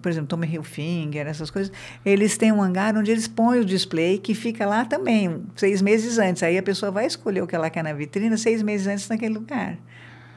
por 0.02 0.10
exemplo, 0.10 0.28
Tommy 0.28 0.48
Hilfiger, 0.48 1.26
essas 1.28 1.50
coisas. 1.50 1.72
Eles 2.06 2.38
têm 2.38 2.52
um 2.52 2.62
hangar 2.62 2.96
onde 2.96 3.10
eles 3.12 3.28
põem 3.28 3.60
o 3.62 3.66
display 3.66 4.20
que 4.20 4.36
fica 4.36 4.66
lá 4.68 4.86
também, 4.86 5.42
seis 5.56 5.82
meses 5.82 6.20
antes. 6.20 6.44
Aí 6.44 6.58
a 6.58 6.64
pessoa 6.64 6.92
vai 6.92 7.06
escolher 7.08 7.42
o 7.42 7.48
que 7.48 7.56
ela 7.56 7.70
quer 7.70 7.84
na 7.84 7.94
vitrine 7.94 8.38
seis 8.38 8.62
meses 8.62 8.86
antes 8.86 9.10
naquele 9.10 9.34
lugar. 9.34 9.78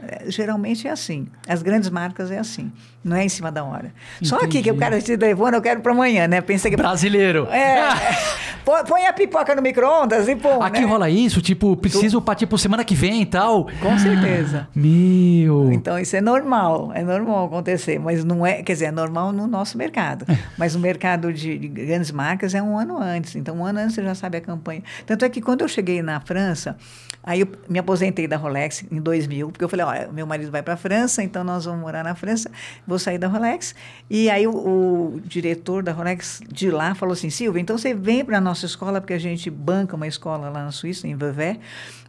É, 0.02 0.30
Geralmente 0.30 0.86
é 0.86 0.90
assim. 0.90 1.26
As 1.48 1.62
grandes 1.62 1.90
marcas 1.90 2.30
é 2.30 2.38
assim. 2.38 2.70
Não 3.02 3.16
é 3.16 3.24
em 3.24 3.28
cima 3.28 3.50
da 3.50 3.64
hora. 3.64 3.92
Só 4.22 4.36
aqui 4.36 4.62
que 4.62 4.70
o 4.70 4.74
Entendi. 4.74 4.78
cara 4.78 5.00
te 5.00 5.16
levando, 5.16 5.54
eu 5.54 5.62
quero 5.62 5.80
para 5.80 5.92
amanhã, 5.92 6.26
né? 6.28 6.40
Pensa 6.40 6.68
que. 6.68 6.76
Brasileiro. 6.76 7.46
É, 7.46 7.88
põe, 8.86 9.06
a 9.06 9.12
pipoca 9.12 9.54
no 9.54 9.62
micro-ondas 9.62 10.28
e 10.28 10.36
pô. 10.36 10.62
Aqui 10.62 10.80
né? 10.80 10.86
rola 10.86 11.08
isso, 11.08 11.40
tipo, 11.40 11.76
preciso 11.76 12.20
pra, 12.20 12.34
tipo, 12.34 12.58
semana 12.58 12.84
que 12.84 12.94
vem 12.94 13.22
e 13.22 13.26
tal. 13.26 13.68
Com 13.80 13.98
certeza. 13.98 14.68
Meu. 14.74 15.72
Então, 15.72 15.98
isso 15.98 16.16
é 16.16 16.20
normal, 16.20 16.92
é 16.94 17.02
normal 17.02 17.46
acontecer, 17.46 17.98
mas 17.98 18.24
não 18.24 18.46
é, 18.46 18.62
quer 18.62 18.72
dizer, 18.72 18.86
é 18.86 18.90
normal 18.90 19.32
no 19.32 19.46
nosso 19.46 19.78
mercado. 19.78 20.26
Mas 20.58 20.74
o 20.74 20.78
mercado 20.78 21.32
de, 21.32 21.56
de 21.56 21.68
grandes 21.68 22.10
marcas 22.10 22.54
é 22.54 22.62
um 22.62 22.76
ano 22.76 22.98
antes. 22.98 23.36
Então, 23.36 23.56
um 23.56 23.64
ano 23.64 23.78
antes 23.78 23.94
você 23.94 24.02
já 24.02 24.14
sabe 24.14 24.38
a 24.38 24.40
campanha. 24.40 24.82
Tanto 25.06 25.24
é 25.24 25.28
que 25.28 25.40
quando 25.40 25.62
eu 25.62 25.68
cheguei 25.68 26.02
na 26.02 26.20
França, 26.20 26.76
aí 27.22 27.40
eu 27.40 27.48
me 27.68 27.78
aposentei 27.78 28.26
da 28.26 28.36
Rolex 28.36 28.84
em 28.90 29.00
2000, 29.00 29.50
porque 29.50 29.64
eu 29.64 29.68
falei, 29.68 29.84
olha, 29.84 30.08
meu 30.12 30.26
marido 30.26 30.50
vai 30.50 30.62
para 30.62 30.74
a 30.74 30.76
França, 30.76 31.22
então 31.22 31.44
nós 31.44 31.64
vamos 31.64 31.80
morar 31.80 32.02
na 32.02 32.14
França, 32.14 32.50
vou 32.86 32.98
sair 32.98 33.18
da 33.18 33.28
Rolex. 33.28 33.74
E 34.08 34.30
aí 34.30 34.46
o, 34.46 34.52
o 34.52 35.20
diretor 35.24 35.82
da 35.82 35.92
Rolex 35.92 36.40
de 36.48 36.70
lá 36.70 36.94
falou 36.94 37.12
assim, 37.12 37.30
Silvia, 37.30 37.60
então 37.60 37.76
você 37.76 37.94
vem 37.94 38.24
para 38.24 38.38
a 38.38 38.40
nossa 38.40 38.66
escola, 38.66 39.00
porque 39.00 39.14
a 39.14 39.18
gente 39.18 39.50
banca 39.50 39.96
uma 39.96 40.06
escola 40.06 40.48
lá 40.48 40.64
na 40.64 40.72
Suíça, 40.72 41.06
em 41.06 41.16
Vevey, 41.16 41.60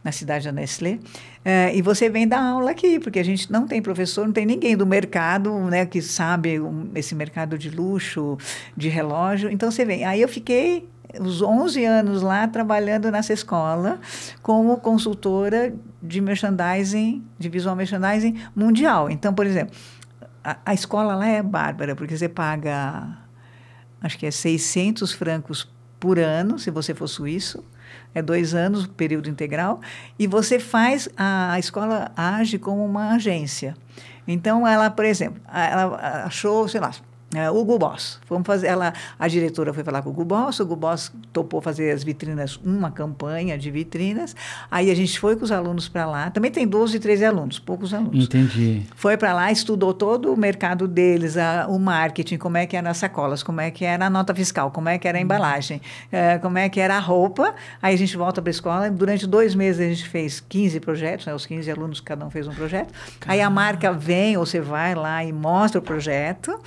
na 0.02 0.12
cidade 0.12 0.46
da 0.46 0.52
Nestlé, 0.52 0.98
é, 1.44 1.74
e 1.74 1.80
você 1.80 2.08
vem 2.08 2.28
dar 2.28 2.42
aula 2.42 2.70
aqui, 2.70 2.98
porque 3.00 3.18
a 3.18 3.24
gente 3.24 3.50
não 3.50 3.66
tem 3.66 3.80
professor, 3.80 4.26
não 4.26 4.32
tem 4.32 4.44
ninguém 4.44 4.76
do 4.76 4.86
mercado, 4.86 5.52
né, 5.64 5.86
que 5.86 6.02
sabe 6.02 6.60
um, 6.60 6.90
esse 6.94 7.14
mercado 7.14 7.56
de 7.56 7.70
luxo, 7.70 8.36
de 8.76 8.88
relógio. 8.88 9.50
Então 9.50 9.70
você 9.70 9.84
vem. 9.84 10.04
Aí 10.04 10.20
eu 10.20 10.28
fiquei 10.28 10.86
os 11.18 11.42
11 11.42 11.84
anos 11.84 12.22
lá 12.22 12.46
trabalhando 12.46 13.10
nessa 13.10 13.32
escola 13.32 13.98
como 14.42 14.76
consultora 14.78 15.74
de 16.02 16.20
merchandising, 16.20 17.24
de 17.38 17.48
visual 17.48 17.74
merchandising 17.74 18.40
mundial. 18.54 19.10
Então, 19.10 19.34
por 19.34 19.46
exemplo, 19.46 19.74
a, 20.44 20.58
a 20.64 20.74
escola 20.74 21.14
lá 21.14 21.26
é 21.26 21.42
bárbara, 21.42 21.96
porque 21.96 22.16
você 22.16 22.28
paga, 22.28 23.18
acho 24.00 24.18
que 24.18 24.26
é 24.26 24.30
600 24.30 25.12
francos 25.12 25.70
por 25.98 26.18
ano, 26.18 26.58
se 26.58 26.70
você 26.70 26.94
for 26.94 27.06
suíço, 27.06 27.64
é 28.14 28.22
dois 28.22 28.54
anos, 28.54 28.86
período 28.86 29.28
integral, 29.28 29.80
e 30.18 30.26
você 30.26 30.58
faz, 30.58 31.08
a, 31.16 31.52
a 31.52 31.58
escola 31.58 32.10
age 32.16 32.58
como 32.58 32.84
uma 32.84 33.12
agência. 33.14 33.76
Então, 34.26 34.66
ela, 34.66 34.90
por 34.90 35.04
exemplo, 35.04 35.40
ela 35.52 36.24
achou, 36.24 36.66
sei 36.68 36.80
lá, 36.80 36.92
é, 37.34 37.48
Hugo 37.48 37.78
Boss. 37.78 38.18
Vamos 38.28 38.44
fazer, 38.46 38.66
ela, 38.66 38.92
a 39.18 39.28
diretora 39.28 39.72
foi 39.72 39.84
falar 39.84 40.02
com 40.02 40.08
o 40.08 40.12
Hugo 40.12 40.24
Boss, 40.24 40.58
o 40.58 40.64
Hugo 40.64 40.74
Boss 40.74 41.12
topou 41.32 41.60
fazer 41.60 41.92
as 41.92 42.02
vitrinas, 42.02 42.56
uma 42.64 42.90
campanha 42.90 43.56
de 43.56 43.70
vitrinas. 43.70 44.34
Aí 44.68 44.90
a 44.90 44.94
gente 44.96 45.18
foi 45.18 45.36
com 45.36 45.44
os 45.44 45.52
alunos 45.52 45.88
para 45.88 46.06
lá. 46.06 46.30
Também 46.30 46.50
tem 46.50 46.66
12, 46.66 46.98
13 46.98 47.24
alunos, 47.24 47.58
poucos 47.58 47.94
alunos. 47.94 48.24
Entendi. 48.24 48.82
Foi 48.96 49.16
para 49.16 49.32
lá, 49.32 49.52
estudou 49.52 49.94
todo 49.94 50.32
o 50.32 50.36
mercado 50.36 50.88
deles, 50.88 51.36
a, 51.36 51.66
o 51.68 51.78
marketing, 51.78 52.36
como 52.36 52.56
é 52.56 52.66
que 52.66 52.76
era 52.76 52.90
as 52.90 52.96
sacolas, 52.96 53.44
como 53.44 53.60
é 53.60 53.70
que 53.70 53.84
era 53.84 54.06
a 54.06 54.10
nota 54.10 54.34
fiscal, 54.34 54.72
como 54.72 54.88
é 54.88 54.98
que 54.98 55.06
era 55.06 55.18
a 55.18 55.20
embalagem, 55.20 55.80
é, 56.10 56.36
como 56.38 56.58
é 56.58 56.68
que 56.68 56.80
era 56.80 56.96
a 56.96 57.00
roupa. 57.00 57.54
Aí 57.80 57.94
a 57.94 57.98
gente 57.98 58.16
volta 58.16 58.42
para 58.42 58.50
a 58.50 58.52
escola. 58.52 58.90
Durante 58.90 59.24
dois 59.24 59.54
meses 59.54 59.80
a 59.80 59.88
gente 59.88 60.08
fez 60.08 60.40
15 60.40 60.80
projetos, 60.80 61.26
né, 61.26 61.34
os 61.34 61.46
15 61.46 61.70
alunos, 61.70 62.00
cada 62.00 62.26
um 62.26 62.30
fez 62.30 62.48
um 62.48 62.54
projeto. 62.54 62.92
Caramba. 63.20 63.32
Aí 63.32 63.40
a 63.40 63.48
marca 63.48 63.92
vem, 63.92 64.36
ou 64.36 64.44
você 64.44 64.60
vai 64.60 64.96
lá 64.96 65.24
e 65.24 65.32
mostra 65.32 65.78
o 65.78 65.82
projeto. 65.82 66.58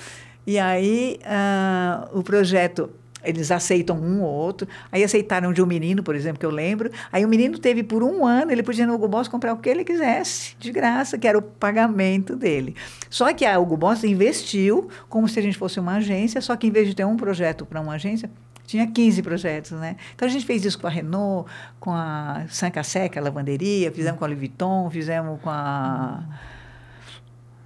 E 0.45 0.59
aí 0.59 1.19
uh, 1.23 2.17
o 2.17 2.23
projeto 2.23 2.89
eles 3.23 3.51
aceitam 3.51 3.97
um 3.97 4.21
ou 4.21 4.29
outro. 4.29 4.67
Aí 4.91 5.03
aceitaram 5.03 5.53
de 5.53 5.61
um 5.61 5.65
menino, 5.65 6.03
por 6.03 6.15
exemplo, 6.15 6.39
que 6.39 6.45
eu 6.45 6.51
lembro. 6.51 6.91
Aí 7.11 7.23
o 7.23 7.27
menino 7.27 7.57
teve 7.57 7.83
por 7.83 8.03
um 8.03 8.25
ano, 8.25 8.51
ele 8.51 8.61
podia 8.61 8.85
no 8.85 8.93
Hugo 8.93 9.07
Boss 9.07 9.27
comprar 9.27 9.53
o 9.53 9.57
que 9.57 9.69
ele 9.69 9.83
quisesse, 9.83 10.55
de 10.59 10.71
graça, 10.71 11.17
que 11.17 11.27
era 11.27 11.37
o 11.37 11.41
pagamento 11.41 12.35
dele. 12.35 12.75
Só 13.09 13.33
que 13.33 13.45
a 13.45 13.57
Hugo 13.57 13.77
Boss 13.77 14.03
investiu 14.03 14.89
como 15.07 15.27
se 15.27 15.39
a 15.39 15.41
gente 15.41 15.57
fosse 15.57 15.79
uma 15.79 15.95
agência, 15.95 16.41
só 16.41 16.55
que 16.55 16.67
em 16.67 16.71
vez 16.71 16.87
de 16.87 16.95
ter 16.95 17.05
um 17.05 17.15
projeto 17.15 17.65
para 17.65 17.79
uma 17.79 17.93
agência, 17.93 18.29
tinha 18.65 18.87
15 18.87 19.21
projetos, 19.21 19.71
né? 19.71 19.97
Então 20.15 20.27
a 20.27 20.31
gente 20.31 20.45
fez 20.45 20.63
isso 20.63 20.79
com 20.79 20.87
a 20.87 20.89
Renault, 20.89 21.49
com 21.79 21.91
a 21.91 22.45
Sancassec, 22.49 23.17
a 23.17 23.21
lavanderia, 23.21 23.91
fizemos 23.91 24.17
com 24.17 24.25
a 24.25 24.27
Louis 24.27 24.39
Vuitton, 24.39 24.89
fizemos 24.89 25.39
com 25.41 25.49
a 25.49 26.23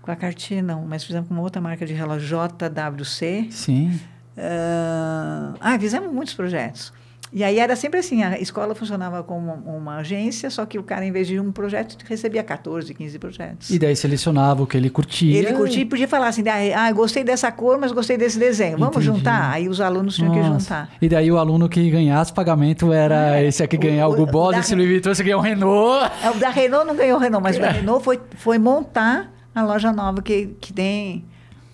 com 0.08 0.12
a 0.14 0.16
Cartier, 0.16 0.64
não, 0.64 0.86
mas 0.88 1.04
fizemos 1.04 1.28
com 1.28 1.34
uma 1.34 1.44
outra 1.44 1.62
marca 1.62 1.86
de 1.86 1.94
relógio, 1.94 2.40
JWC. 2.48 3.50
Sim. 3.52 4.00
Uh, 4.38 5.58
ah, 5.60 5.78
fizemos 5.78 6.14
muitos 6.14 6.34
projetos. 6.34 6.94
E 7.34 7.44
aí 7.44 7.60
era 7.60 7.76
sempre 7.76 8.00
assim, 8.00 8.24
a 8.24 8.40
escola 8.40 8.74
funcionava 8.74 9.22
como 9.22 9.52
uma 9.66 9.98
agência, 9.98 10.50
só 10.50 10.66
que 10.66 10.80
o 10.80 10.84
cara, 10.84 11.04
em 11.04 11.12
vez 11.12 11.28
de 11.28 11.38
um 11.38 11.52
projeto, 11.52 11.98
recebia 12.08 12.42
14, 12.42 12.94
15 12.94 13.20
projetos. 13.20 13.70
E 13.70 13.78
daí 13.78 13.98
selecionava 13.98 14.64
o 14.64 14.66
que 14.66 14.78
ele 14.78 14.90
curtia. 14.90 15.38
Ele 15.38 15.52
curtia 15.52 15.82
e 15.82 15.86
podia 15.86 16.08
falar 16.08 16.30
assim, 16.30 16.42
ah, 16.74 16.90
gostei 16.94 17.26
dessa 17.26 17.52
cor, 17.52 17.78
mas 17.78 17.92
gostei 17.92 18.16
desse 18.16 18.40
desenho. 18.40 18.78
Vamos 18.78 18.96
Entendi. 18.96 19.08
juntar? 19.08 19.52
Aí 19.52 19.68
os 19.68 19.82
alunos 19.82 20.16
tinham 20.16 20.34
Nossa. 20.34 20.42
que 20.42 20.48
juntar. 20.48 20.90
E 21.02 21.10
daí 21.10 21.30
o 21.30 21.38
aluno 21.38 21.68
que 21.68 21.90
ganhasse 21.92 22.32
pagamento 22.32 22.94
era 22.94 23.42
é, 23.42 23.48
esse 23.48 23.62
aqui 23.62 23.76
ganhar 23.76 24.08
o, 24.08 24.14
o 24.14 24.16
Gubol, 24.16 24.54
esse 24.54 24.74
Louis 24.74 24.88
Vuitton, 24.88 25.12
esse 25.12 25.22
ganhou 25.22 25.42
o 25.42 25.44
Renault. 25.44 26.10
É, 26.24 26.30
o 26.30 26.36
da 26.36 26.50
Renault 26.50 26.88
não 26.88 26.96
ganhou 26.96 27.18
o 27.18 27.22
Renault, 27.22 27.44
mas 27.44 27.58
o 27.58 27.60
da 27.60 27.72
Renault 27.72 28.06
foi, 28.06 28.22
foi 28.38 28.58
montar 28.58 29.37
a 29.60 29.64
loja 29.64 29.92
nova 29.92 30.22
que, 30.22 30.56
que 30.60 30.72
tem 30.72 31.26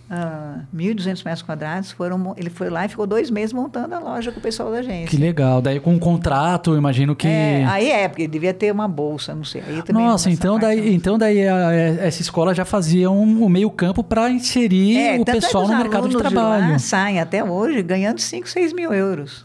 uh, 0.09 0.61
1.200 0.75 1.25
metros 1.25 1.41
quadrados. 1.41 1.91
Foram, 1.91 2.33
ele 2.37 2.49
foi 2.49 2.69
lá 2.69 2.85
e 2.85 2.89
ficou 2.89 3.05
dois 3.05 3.29
meses 3.29 3.53
montando 3.53 3.93
a 3.95 3.99
loja 3.99 4.31
com 4.31 4.39
o 4.39 4.41
pessoal 4.41 4.71
da 4.71 4.79
agência. 4.79 5.07
Que 5.07 5.17
legal. 5.17 5.61
Daí 5.61 5.79
com 5.79 5.93
um 5.93 5.99
contrato, 5.99 6.75
imagino 6.75 7.15
que... 7.15 7.27
É, 7.27 7.65
aí 7.65 7.91
é, 7.91 8.07
porque 8.07 8.27
devia 8.27 8.53
ter 8.53 8.71
uma 8.71 8.87
bolsa, 8.87 9.33
não 9.35 9.43
sei. 9.43 9.61
Aí 9.67 9.81
também 9.81 10.05
Nossa, 10.05 10.29
então 10.29 10.59
daí, 10.59 10.93
então 10.93 11.17
daí 11.17 11.47
a, 11.47 11.67
a, 11.67 11.73
essa 11.73 12.21
escola 12.21 12.53
já 12.53 12.65
fazia 12.65 13.09
um, 13.09 13.43
um 13.43 13.49
meio 13.49 13.69
campo 13.69 14.03
para 14.03 14.29
inserir 14.29 14.97
é, 14.97 15.19
o 15.19 15.25
pessoal 15.25 15.67
no 15.67 15.77
mercado 15.77 16.07
de 16.07 16.17
trabalho. 16.17 16.65
De 16.65 16.71
lá 16.73 16.79
saem 16.79 17.19
até 17.19 17.43
hoje 17.43 17.81
ganhando 17.81 18.19
5, 18.19 18.47
6 18.47 18.73
mil 18.73 18.93
euros. 18.93 19.43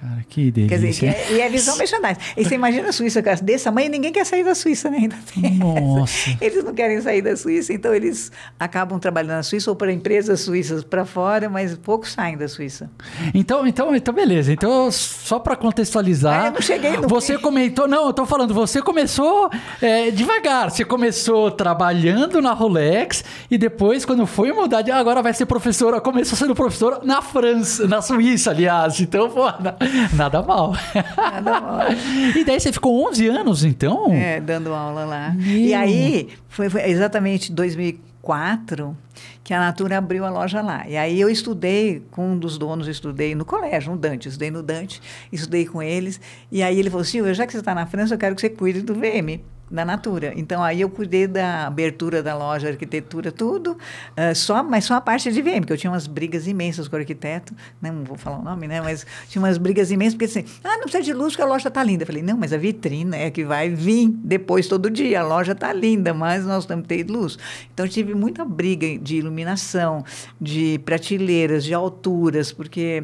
Cara, 0.00 0.24
que 0.28 0.50
delícia. 0.50 0.78
Quer 0.78 0.86
dizer, 0.86 1.00
que 1.00 1.06
é, 1.06 1.36
e 1.36 1.40
é 1.40 1.48
visão 1.48 1.76
merchandising. 1.76 2.20
E 2.36 2.44
você 2.44 2.54
imagina 2.56 2.88
a 2.88 2.92
Suíça 2.92 3.22
desse 3.42 3.64
tamanho, 3.64 3.88
ninguém 3.90 4.12
quer 4.12 4.26
sair 4.26 4.44
da 4.44 4.54
Suíça, 4.54 4.90
né? 4.90 4.98
Ainda 4.98 5.16
Nossa. 5.58 6.36
Eles 6.40 6.64
não 6.64 6.74
querem 6.74 7.00
sair 7.00 7.22
da 7.22 7.36
Suíça, 7.36 7.72
então 7.72 7.94
eles 7.94 8.32
acabam 8.58 8.98
trabalhando 8.98 9.36
na 9.36 9.42
Suíça 9.42 9.70
ou 9.70 9.76
para 9.76 9.92
empresas 9.92 10.40
suíças 10.40 10.82
para 10.82 11.04
fora, 11.04 11.48
mas 11.48 11.76
poucos 11.76 12.12
saem 12.12 12.36
da 12.36 12.48
Suíça. 12.48 12.90
Então, 13.32 13.66
então, 13.66 13.94
então 13.94 14.12
beleza. 14.12 14.52
Então, 14.52 14.90
só 14.90 15.38
para 15.38 15.54
contextualizar. 15.54 16.44
Ah, 16.44 16.46
eu 16.48 16.52
não 16.52 16.60
cheguei 16.60 16.96
no 16.96 17.08
Você 17.08 17.36
fim. 17.36 17.42
comentou, 17.42 17.86
não, 17.86 18.04
eu 18.04 18.10
estou 18.10 18.26
falando, 18.26 18.52
você 18.52 18.82
começou 18.82 19.50
é, 19.80 20.10
devagar. 20.10 20.70
Você 20.70 20.84
começou 20.84 21.50
trabalhando 21.50 22.42
na 22.42 22.52
Rolex 22.52 23.24
e 23.50 23.56
depois, 23.56 24.04
quando 24.04 24.26
foi 24.26 24.52
mudar 24.52 24.82
de 24.82 24.90
agora 24.90 25.22
vai 25.22 25.32
ser 25.32 25.46
professora, 25.46 26.00
começou 26.00 26.36
sendo 26.36 26.54
professora 26.54 27.00
na 27.04 27.22
França, 27.22 27.86
na 27.86 28.02
Suíça, 28.02 28.50
aliás. 28.50 29.00
Então, 29.00 29.30
pô, 29.30 29.50
Nada 30.14 30.42
mal. 30.42 30.74
Nada 31.16 31.60
mal. 31.60 31.80
e 32.36 32.44
daí 32.44 32.60
você 32.60 32.72
ficou 32.72 33.08
11 33.08 33.28
anos, 33.28 33.64
então? 33.64 34.12
É, 34.12 34.40
dando 34.40 34.74
aula 34.74 35.04
lá. 35.04 35.30
Meu. 35.30 35.46
E 35.46 35.74
aí, 35.74 36.28
foi, 36.48 36.68
foi 36.68 36.82
exatamente 36.82 37.52
2004 37.52 38.96
que 39.44 39.52
a 39.52 39.58
Natura 39.58 39.98
abriu 39.98 40.24
a 40.24 40.30
loja 40.30 40.60
lá. 40.62 40.86
E 40.88 40.96
aí 40.96 41.20
eu 41.20 41.28
estudei 41.28 42.02
com 42.10 42.32
um 42.32 42.38
dos 42.38 42.56
donos, 42.56 42.86
estudei 42.88 43.34
no 43.34 43.44
colégio, 43.44 43.92
no 43.92 43.98
Dante, 43.98 44.28
estudei 44.28 44.50
no 44.50 44.62
Dante, 44.62 45.02
estudei 45.32 45.66
com 45.66 45.82
eles. 45.82 46.20
E 46.50 46.62
aí 46.62 46.78
ele 46.78 46.90
falou, 46.90 47.04
Silvia, 47.04 47.34
já 47.34 47.46
que 47.46 47.52
você 47.52 47.58
está 47.58 47.74
na 47.74 47.86
França, 47.86 48.14
eu 48.14 48.18
quero 48.18 48.34
que 48.34 48.40
você 48.40 48.50
cuide 48.50 48.82
do 48.82 48.94
VM 48.94 49.40
da 49.70 49.84
Natura. 49.84 50.32
Então 50.36 50.62
aí 50.62 50.82
eu 50.82 50.90
cuidei 50.90 51.26
da 51.26 51.66
abertura 51.66 52.22
da 52.22 52.36
loja, 52.36 52.68
arquitetura, 52.68 53.32
tudo, 53.32 53.72
uh, 53.72 54.34
só, 54.34 54.62
mas 54.62 54.84
só 54.84 54.94
a 54.94 55.00
parte 55.00 55.32
de 55.32 55.40
VM, 55.40 55.60
porque 55.60 55.72
eu 55.72 55.78
tinha 55.78 55.90
umas 55.90 56.06
brigas 56.06 56.46
imensas 56.46 56.88
com 56.88 56.96
o 56.96 56.98
arquiteto, 56.98 57.54
né? 57.80 57.90
não 57.90 58.04
vou 58.04 58.18
falar 58.18 58.38
o 58.38 58.42
nome, 58.42 58.68
né? 58.68 58.80
Mas 58.80 59.06
tinha 59.28 59.40
umas 59.40 59.56
brigas 59.56 59.90
imensas, 59.90 60.14
porque 60.14 60.26
assim, 60.26 60.44
ah, 60.62 60.76
não 60.76 60.82
precisa 60.82 61.02
de 61.02 61.12
luz, 61.12 61.32
porque 61.32 61.42
a 61.42 61.46
loja 61.46 61.68
está 61.68 61.82
linda. 61.82 62.02
Eu 62.02 62.06
falei, 62.06 62.22
não, 62.22 62.36
mas 62.36 62.52
a 62.52 62.58
vitrine 62.58 63.16
é 63.16 63.30
que 63.30 63.44
vai 63.44 63.70
vir 63.70 64.08
depois 64.08 64.68
todo 64.68 64.90
dia, 64.90 65.20
a 65.20 65.24
loja 65.24 65.52
está 65.52 65.72
linda, 65.72 66.12
mas 66.12 66.44
nós 66.44 66.66
temos 66.66 66.86
que 66.86 66.94
ter 66.94 67.10
luz. 67.10 67.38
Então 67.72 67.88
tive 67.88 68.14
muita 68.14 68.44
briga 68.44 68.98
de 68.98 69.16
iluminação, 69.16 70.04
de 70.40 70.80
prateleiras, 70.84 71.64
de 71.64 71.72
alturas, 71.72 72.52
porque 72.52 73.02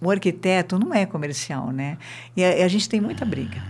o 0.00 0.10
arquiteto 0.10 0.78
não 0.78 0.92
é 0.94 1.06
comercial, 1.06 1.70
né? 1.70 1.98
E 2.36 2.44
a, 2.44 2.64
a 2.64 2.68
gente 2.68 2.88
tem 2.88 3.00
muita 3.00 3.24
briga. 3.24 3.62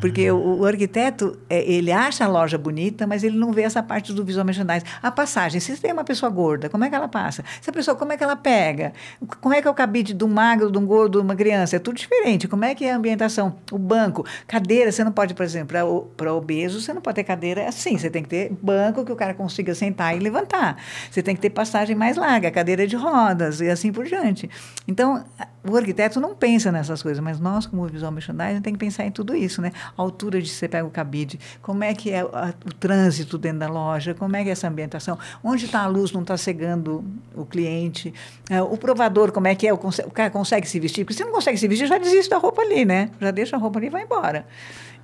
Porque 0.00 0.30
o, 0.30 0.60
o, 0.60 0.66
arquiteto, 0.66 1.38
é, 1.48 1.62
ele 1.62 1.90
acha 1.90 2.24
a 2.24 2.28
loja 2.28 2.58
bonita, 2.58 3.06
mas 3.06 3.24
ele 3.24 3.36
não 3.36 3.52
vê 3.52 3.62
essa 3.62 3.82
parte 3.82 4.12
do 4.12 4.24
visual 4.24 4.44
merchandising. 4.44 4.86
A 5.02 5.10
passagem, 5.10 5.60
se 5.60 5.76
tem 5.76 5.92
uma 5.92 6.04
pessoa 6.04 6.30
gorda, 6.30 6.68
como 6.68 6.84
é 6.84 6.88
que 6.88 6.94
ela 6.94 7.08
passa? 7.08 7.44
Se 7.60 7.70
a 7.70 7.72
pessoa, 7.72 7.96
como 7.96 8.12
é 8.12 8.16
que 8.16 8.22
ela 8.22 8.36
pega? 8.36 8.92
Como 9.40 9.54
é 9.54 9.62
que 9.62 9.68
é 9.68 9.70
o 9.70 9.74
cabide 9.74 10.12
de 10.12 10.24
um 10.24 10.28
magro, 10.28 10.70
de 10.70 10.78
um 10.78 10.86
gordo, 10.86 11.18
de 11.18 11.24
uma 11.24 11.34
criança? 11.34 11.76
É 11.76 11.78
tudo 11.78 11.96
diferente. 11.96 12.46
Como 12.46 12.64
é 12.64 12.74
que 12.74 12.84
é 12.84 12.92
a 12.92 12.96
ambientação? 12.96 13.56
O 13.72 13.78
banco, 13.78 14.24
cadeira, 14.46 14.92
você 14.92 15.02
não 15.02 15.12
pode, 15.12 15.34
por 15.34 15.44
exemplo, 15.44 16.10
para 16.16 16.32
obeso, 16.34 16.80
você 16.80 16.92
não 16.92 17.00
pode 17.00 17.16
ter 17.16 17.24
cadeira 17.24 17.68
assim. 17.68 17.96
Você 17.96 18.10
tem 18.10 18.22
que 18.22 18.28
ter 18.28 18.52
banco 18.62 19.04
que 19.04 19.12
o 19.12 19.16
cara 19.16 19.34
consiga 19.34 19.74
sentar 19.74 20.16
e 20.16 20.20
levantar. 20.20 20.76
Você 21.10 21.22
tem 21.22 21.34
que 21.34 21.40
ter 21.40 21.50
passagem 21.50 21.96
mais 21.96 22.16
larga, 22.16 22.50
cadeira 22.50 22.86
de 22.86 22.96
rodas 22.96 23.60
e 23.60 23.68
assim 23.68 23.92
por 23.92 24.04
diante. 24.04 24.48
Então, 24.86 25.24
o 25.68 25.76
arquiteto 25.76 26.20
não 26.20 26.34
pensa 26.34 26.70
nessas 26.72 27.02
coisas, 27.02 27.22
mas 27.22 27.40
nós, 27.40 27.66
como 27.66 27.86
visual 27.86 28.12
merchandising, 28.12 28.60
tem 28.60 28.72
que 28.72 28.78
pensar 28.78 29.04
em 29.04 29.10
tudo 29.10 29.34
isso, 29.34 29.60
né? 29.60 29.72
A 29.96 30.02
altura 30.02 30.40
de 30.40 30.48
você 30.48 30.68
pega 30.68 30.86
o 30.86 30.90
cabide, 30.90 31.38
como 31.62 31.84
é 31.84 31.94
que 31.94 32.10
é 32.10 32.24
o 32.24 32.74
trânsito 32.78 33.38
dentro 33.38 33.60
da 33.60 33.68
loja, 33.68 34.14
como 34.14 34.36
é 34.36 34.42
que 34.42 34.48
é 34.48 34.52
essa 34.52 34.68
ambientação, 34.68 35.18
onde 35.42 35.66
está 35.66 35.80
a 35.80 35.86
luz, 35.86 36.12
não 36.12 36.22
está 36.22 36.36
cegando 36.36 37.04
o 37.34 37.44
cliente, 37.44 38.12
é, 38.50 38.62
o 38.62 38.76
provador, 38.76 39.32
como 39.32 39.46
é 39.46 39.54
que 39.54 39.66
é, 39.66 39.72
o, 39.72 39.76
o 39.76 40.10
cara 40.10 40.30
consegue 40.30 40.68
se 40.68 40.78
vestir, 40.78 41.04
porque 41.04 41.16
se 41.16 41.24
não 41.24 41.32
consegue 41.32 41.58
se 41.58 41.68
vestir, 41.68 41.86
já 41.86 41.98
desiste 41.98 42.30
da 42.30 42.38
roupa 42.38 42.62
ali, 42.62 42.84
né? 42.84 43.10
Já 43.20 43.30
deixa 43.30 43.56
a 43.56 43.58
roupa 43.58 43.78
ali 43.78 43.86
e 43.86 43.90
vai 43.90 44.02
embora. 44.02 44.46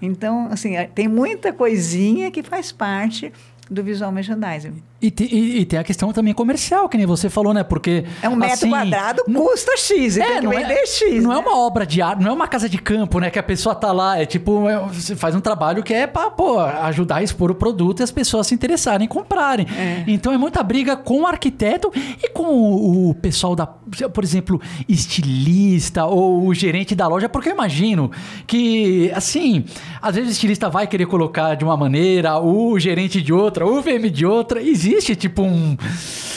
Então, 0.01 0.49
assim, 0.51 0.77
é, 0.77 0.85
tem 0.85 1.07
muita 1.07 1.53
coisinha 1.53 2.31
que 2.31 2.43
faz 2.43 2.73
parte 2.73 3.33
do 3.73 3.83
visual 3.83 4.13
merchandising. 4.13 4.83
E, 5.01 5.11
te, 5.11 5.25
e, 5.25 5.59
e, 5.59 5.65
tem 5.65 5.81
a 5.81 5.85
questão 5.85 6.13
também 6.13 6.33
comercial, 6.33 6.89
que 6.89 6.97
nem 6.97 7.05
você 7.05 7.29
falou, 7.29 7.53
né? 7.53 7.65
Porque. 7.65 8.05
É 8.23 8.29
um 8.29 8.37
metro 8.37 8.55
assim, 8.55 8.71
quadrado, 8.71 9.25
custa 9.25 9.77
X, 9.77 10.17
é, 10.17 10.41
vender 10.41 10.75
é, 10.75 10.87
X. 10.87 11.23
Não 11.25 11.31
né? 11.31 11.37
é 11.37 11.39
uma 11.41 11.59
obra 11.59 11.85
de 11.85 12.01
arte, 12.01 12.23
não 12.23 12.31
é 12.31 12.35
uma 12.35 12.47
casa 12.47 12.69
de 12.69 12.79
campo, 12.79 13.19
né? 13.19 13.29
Que 13.29 13.39
a 13.39 13.43
pessoa 13.43 13.75
tá 13.75 13.91
lá, 13.91 14.21
é 14.21 14.25
tipo, 14.25 14.69
é, 14.69 14.79
você 14.79 15.17
faz 15.17 15.35
um 15.35 15.41
trabalho 15.41 15.83
que 15.83 15.93
é 15.93 16.07
pra, 16.07 16.31
pô, 16.31 16.61
ajudar 16.61 17.17
a 17.17 17.23
expor 17.23 17.51
o 17.51 17.55
produto 17.55 17.99
e 17.99 18.03
as 18.05 18.13
pessoas 18.13 18.47
se 18.47 18.55
interessarem 18.55 19.07
em 19.07 19.09
comprarem. 19.09 19.67
É. 19.77 20.05
Então 20.07 20.33
é 20.33 20.39
muita 20.39 20.63
briga 20.63 20.97
com 20.97 21.23
o 21.23 21.27
arquiteto 21.27 21.91
e 22.23 22.29
com 22.29 22.45
o, 22.45 23.11
o 23.11 23.15
pessoal 23.15 23.57
da, 23.57 23.67
por 23.67 24.23
exemplo, 24.23 24.61
estilista 24.89 26.05
ou 26.05 26.47
o 26.47 26.55
gerente 26.55 26.95
da 26.95 27.09
loja, 27.09 27.29
porque 27.29 27.49
eu 27.49 27.55
imagino 27.55 28.11
que, 28.47 29.11
assim, 29.15 29.65
às 30.01 30.15
vezes 30.15 30.31
o 30.31 30.33
estilista 30.33 30.71
vai 30.71 30.87
querer 30.87 31.07
colocar 31.07 31.57
de 31.57 31.65
uma 31.65 31.77
maneira, 31.77 32.39
o 32.39 32.79
gerente 32.79 33.21
de 33.21 33.33
outra, 33.33 33.62
o 33.65 33.81
VM 33.81 34.11
de 34.11 34.27
outra. 34.27 34.61
Existe, 34.63 35.17
tipo, 35.17 35.43
um. 35.43 35.77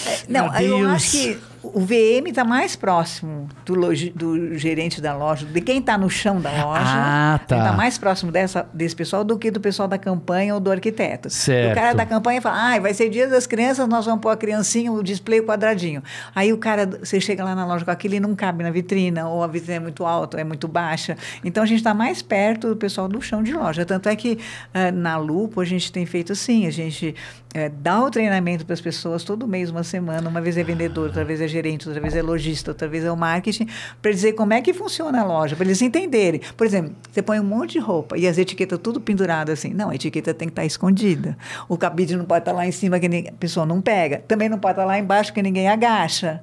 É, 0.07 0.19
não, 0.27 0.55
eu 0.59 0.89
acho 0.89 1.11
que 1.11 1.37
o 1.73 1.79
VM 1.79 2.27
está 2.27 2.43
mais 2.43 2.75
próximo 2.75 3.47
do, 3.65 3.75
do, 4.13 4.57
gerente 4.57 5.01
da 5.01 5.15
loja, 5.15 5.45
de 5.45 5.61
quem 5.61 5.79
está 5.79 5.97
no 5.97 6.09
chão 6.09 6.39
da 6.39 6.51
loja. 6.51 6.83
Ah, 6.85 7.39
tá. 7.47 7.57
Está 7.57 7.73
mais 7.73 7.97
próximo 7.97 8.31
dessa, 8.31 8.67
desse 8.73 8.95
pessoal 8.95 9.23
do 9.23 9.37
que 9.37 9.49
do 9.49 9.59
pessoal 9.59 9.87
da 9.87 9.97
campanha 9.97 10.53
ou 10.53 10.59
do 10.59 10.71
arquiteto. 10.71 11.29
Certo. 11.29 11.71
O 11.71 11.75
cara 11.75 11.93
da 11.93 12.05
campanha 12.05 12.41
fala, 12.41 12.75
ah, 12.75 12.79
vai 12.79 12.93
ser 12.93 13.09
dia 13.09 13.27
das 13.27 13.47
crianças, 13.47 13.87
nós 13.87 14.05
vamos 14.05 14.21
pôr 14.21 14.29
a 14.29 14.37
criancinha, 14.37 14.91
o 14.91 15.01
display 15.01 15.41
quadradinho. 15.41 16.03
Aí 16.33 16.51
o 16.51 16.57
cara, 16.57 16.85
você 16.85 17.19
chega 17.19 17.43
lá 17.43 17.55
na 17.55 17.65
loja 17.65 17.85
com 17.85 17.91
aquilo 17.91 18.15
e 18.15 18.19
não 18.19 18.35
cabe 18.35 18.63
na 18.63 18.71
vitrina, 18.71 19.27
ou 19.27 19.43
a 19.43 19.47
vitrina 19.47 19.77
é 19.77 19.79
muito 19.79 20.05
alta, 20.05 20.39
é 20.39 20.43
muito 20.43 20.67
baixa. 20.67 21.17
Então 21.43 21.63
a 21.63 21.65
gente 21.65 21.79
está 21.79 21.93
mais 21.93 22.21
perto 22.21 22.69
do 22.69 22.75
pessoal 22.75 23.07
do 23.07 23.21
chão 23.21 23.41
de 23.41 23.53
loja. 23.53 23.85
Tanto 23.85 24.09
é 24.09 24.15
que 24.15 24.33
uh, 24.73 24.91
na 24.93 25.17
Lupo 25.17 25.61
a 25.61 25.65
gente 25.65 25.91
tem 25.91 26.05
feito 26.05 26.33
assim, 26.33 26.67
a 26.67 26.71
gente 26.71 27.15
uh, 27.55 27.73
dá 27.81 28.01
o 28.01 28.11
treinamento 28.11 28.65
para 28.65 28.73
as 28.73 28.81
pessoas 28.81 29.23
todo 29.23 29.47
mês, 29.47 29.69
uma 29.69 29.83
semana, 29.83 30.29
uma 30.29 30.41
vez 30.41 30.57
é 30.57 30.63
vendedor, 30.63 31.07
outra 31.07 31.23
vez 31.23 31.41
é 31.41 31.47
gerente, 31.47 31.87
outra 31.87 32.01
vez 32.01 32.15
é 32.15 32.21
lojista, 32.21 32.71
outra 32.71 32.87
vez 32.87 33.03
é 33.03 33.11
o 33.11 33.17
marketing, 33.17 33.67
para 34.01 34.11
dizer 34.11 34.33
como 34.33 34.53
é 34.53 34.61
que 34.61 34.73
funciona 34.73 35.21
a 35.21 35.23
loja, 35.23 35.55
para 35.55 35.65
eles 35.65 35.81
entenderem. 35.81 36.41
Por 36.57 36.67
exemplo, 36.67 36.95
você 37.11 37.21
põe 37.21 37.39
um 37.39 37.43
monte 37.43 37.73
de 37.73 37.79
roupa 37.79 38.17
e 38.17 38.27
as 38.27 38.37
etiquetas 38.37 38.79
tudo 38.79 38.99
pendurado 38.99 39.51
assim. 39.51 39.73
Não, 39.73 39.89
a 39.89 39.95
etiqueta 39.95 40.33
tem 40.33 40.47
que 40.47 40.51
estar 40.51 40.63
tá 40.63 40.65
escondida. 40.65 41.37
O 41.69 41.77
cabide 41.77 42.15
não 42.15 42.25
pode 42.25 42.41
estar 42.41 42.51
tá 42.51 42.57
lá 42.57 42.67
em 42.67 42.71
cima 42.71 42.99
que 42.99 43.05
a 43.05 43.31
pessoa 43.33 43.65
não 43.65 43.81
pega. 43.81 44.23
Também 44.27 44.49
não 44.49 44.59
pode 44.59 44.73
estar 44.73 44.83
tá 44.83 44.87
lá 44.87 44.99
embaixo 44.99 45.33
que 45.33 45.41
ninguém 45.41 45.67
agacha. 45.67 46.41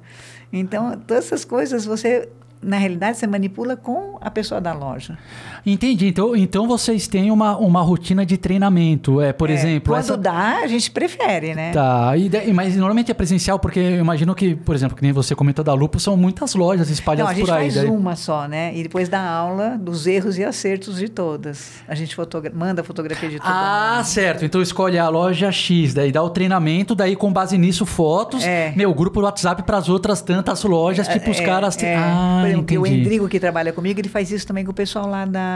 Então, 0.51 0.91
todas 1.07 1.25
essas 1.25 1.45
coisas 1.45 1.85
você 1.85 2.29
na 2.63 2.77
realidade, 2.77 3.17
você 3.17 3.27
manipula 3.27 3.75
com 3.75 4.17
a 4.21 4.31
pessoa 4.31 4.61
da 4.61 4.73
loja. 4.73 5.17
Entendi. 5.65 6.07
Então, 6.07 6.35
então 6.35 6.67
vocês 6.67 7.07
têm 7.07 7.31
uma, 7.31 7.57
uma 7.57 7.81
rotina 7.81 8.25
de 8.25 8.37
treinamento. 8.37 9.21
É, 9.21 9.31
por 9.31 9.49
é, 9.49 9.53
exemplo. 9.53 9.93
Quando 9.93 9.99
essa... 9.99 10.17
dá, 10.17 10.59
a 10.63 10.67
gente 10.67 10.91
prefere, 10.91 11.55
né? 11.55 11.71
Tá. 11.71 12.15
E, 12.17 12.51
mas 12.51 12.75
normalmente 12.75 13.11
é 13.11 13.13
presencial, 13.13 13.57
porque 13.57 13.79
eu 13.79 13.99
imagino 13.99 14.35
que, 14.35 14.55
por 14.55 14.75
exemplo, 14.75 14.95
que 14.95 15.01
nem 15.01 15.11
você 15.11 15.35
comentou 15.35 15.63
da 15.63 15.73
Lupo, 15.73 15.99
são 15.99 16.17
muitas 16.17 16.53
lojas 16.53 16.89
espalhadas 16.89 17.39
por 17.39 17.51
aí. 17.51 17.59
A 17.59 17.63
gente 17.63 17.73
faz 17.73 17.87
daí. 17.87 17.95
uma 17.95 18.15
só, 18.15 18.47
né? 18.47 18.75
E 18.75 18.83
depois 18.83 19.07
dá 19.07 19.21
aula 19.21 19.77
dos 19.77 20.05
erros 20.05 20.37
e 20.37 20.43
acertos 20.43 20.97
de 20.97 21.07
todas. 21.07 21.71
A 21.87 21.95
gente 21.95 22.15
fotogra 22.15 22.51
manda 22.53 22.83
fotografia 22.83 23.29
de 23.29 23.37
todas. 23.37 23.53
Ah, 23.53 23.95
mundo. 23.97 24.05
certo. 24.05 24.45
Então 24.45 24.61
escolhe 24.61 24.97
a 24.97 25.07
loja 25.07 25.51
X, 25.51 25.93
daí 25.93 26.11
dá 26.11 26.21
o 26.21 26.29
treinamento, 26.29 26.93
daí 26.93 27.15
com 27.15 27.31
base 27.31 27.57
nisso, 27.57 27.85
fotos. 27.85 28.43
É. 28.43 28.73
Meu, 28.75 28.93
grupo 28.93 29.21
do 29.21 29.25
WhatsApp 29.25 29.63
para 29.63 29.77
as 29.77 29.87
outras 29.87 30.21
tantas 30.21 30.63
lojas, 30.63 31.07
tipo 31.07 31.31
os 31.31 31.39
é, 31.39 31.45
caras. 31.45 31.81
É. 31.81 31.95
Ah, 31.95 32.43
exemplo, 32.45 32.81
o 32.81 32.87
Endrigo 32.87 33.29
que 33.29 33.39
trabalha 33.39 33.71
comigo, 33.71 33.99
ele 33.99 34.09
faz 34.09 34.31
isso 34.31 34.45
também 34.45 34.65
com 34.65 34.71
o 34.71 34.73
pessoal 34.73 35.07
lá 35.07 35.25
da 35.25 35.52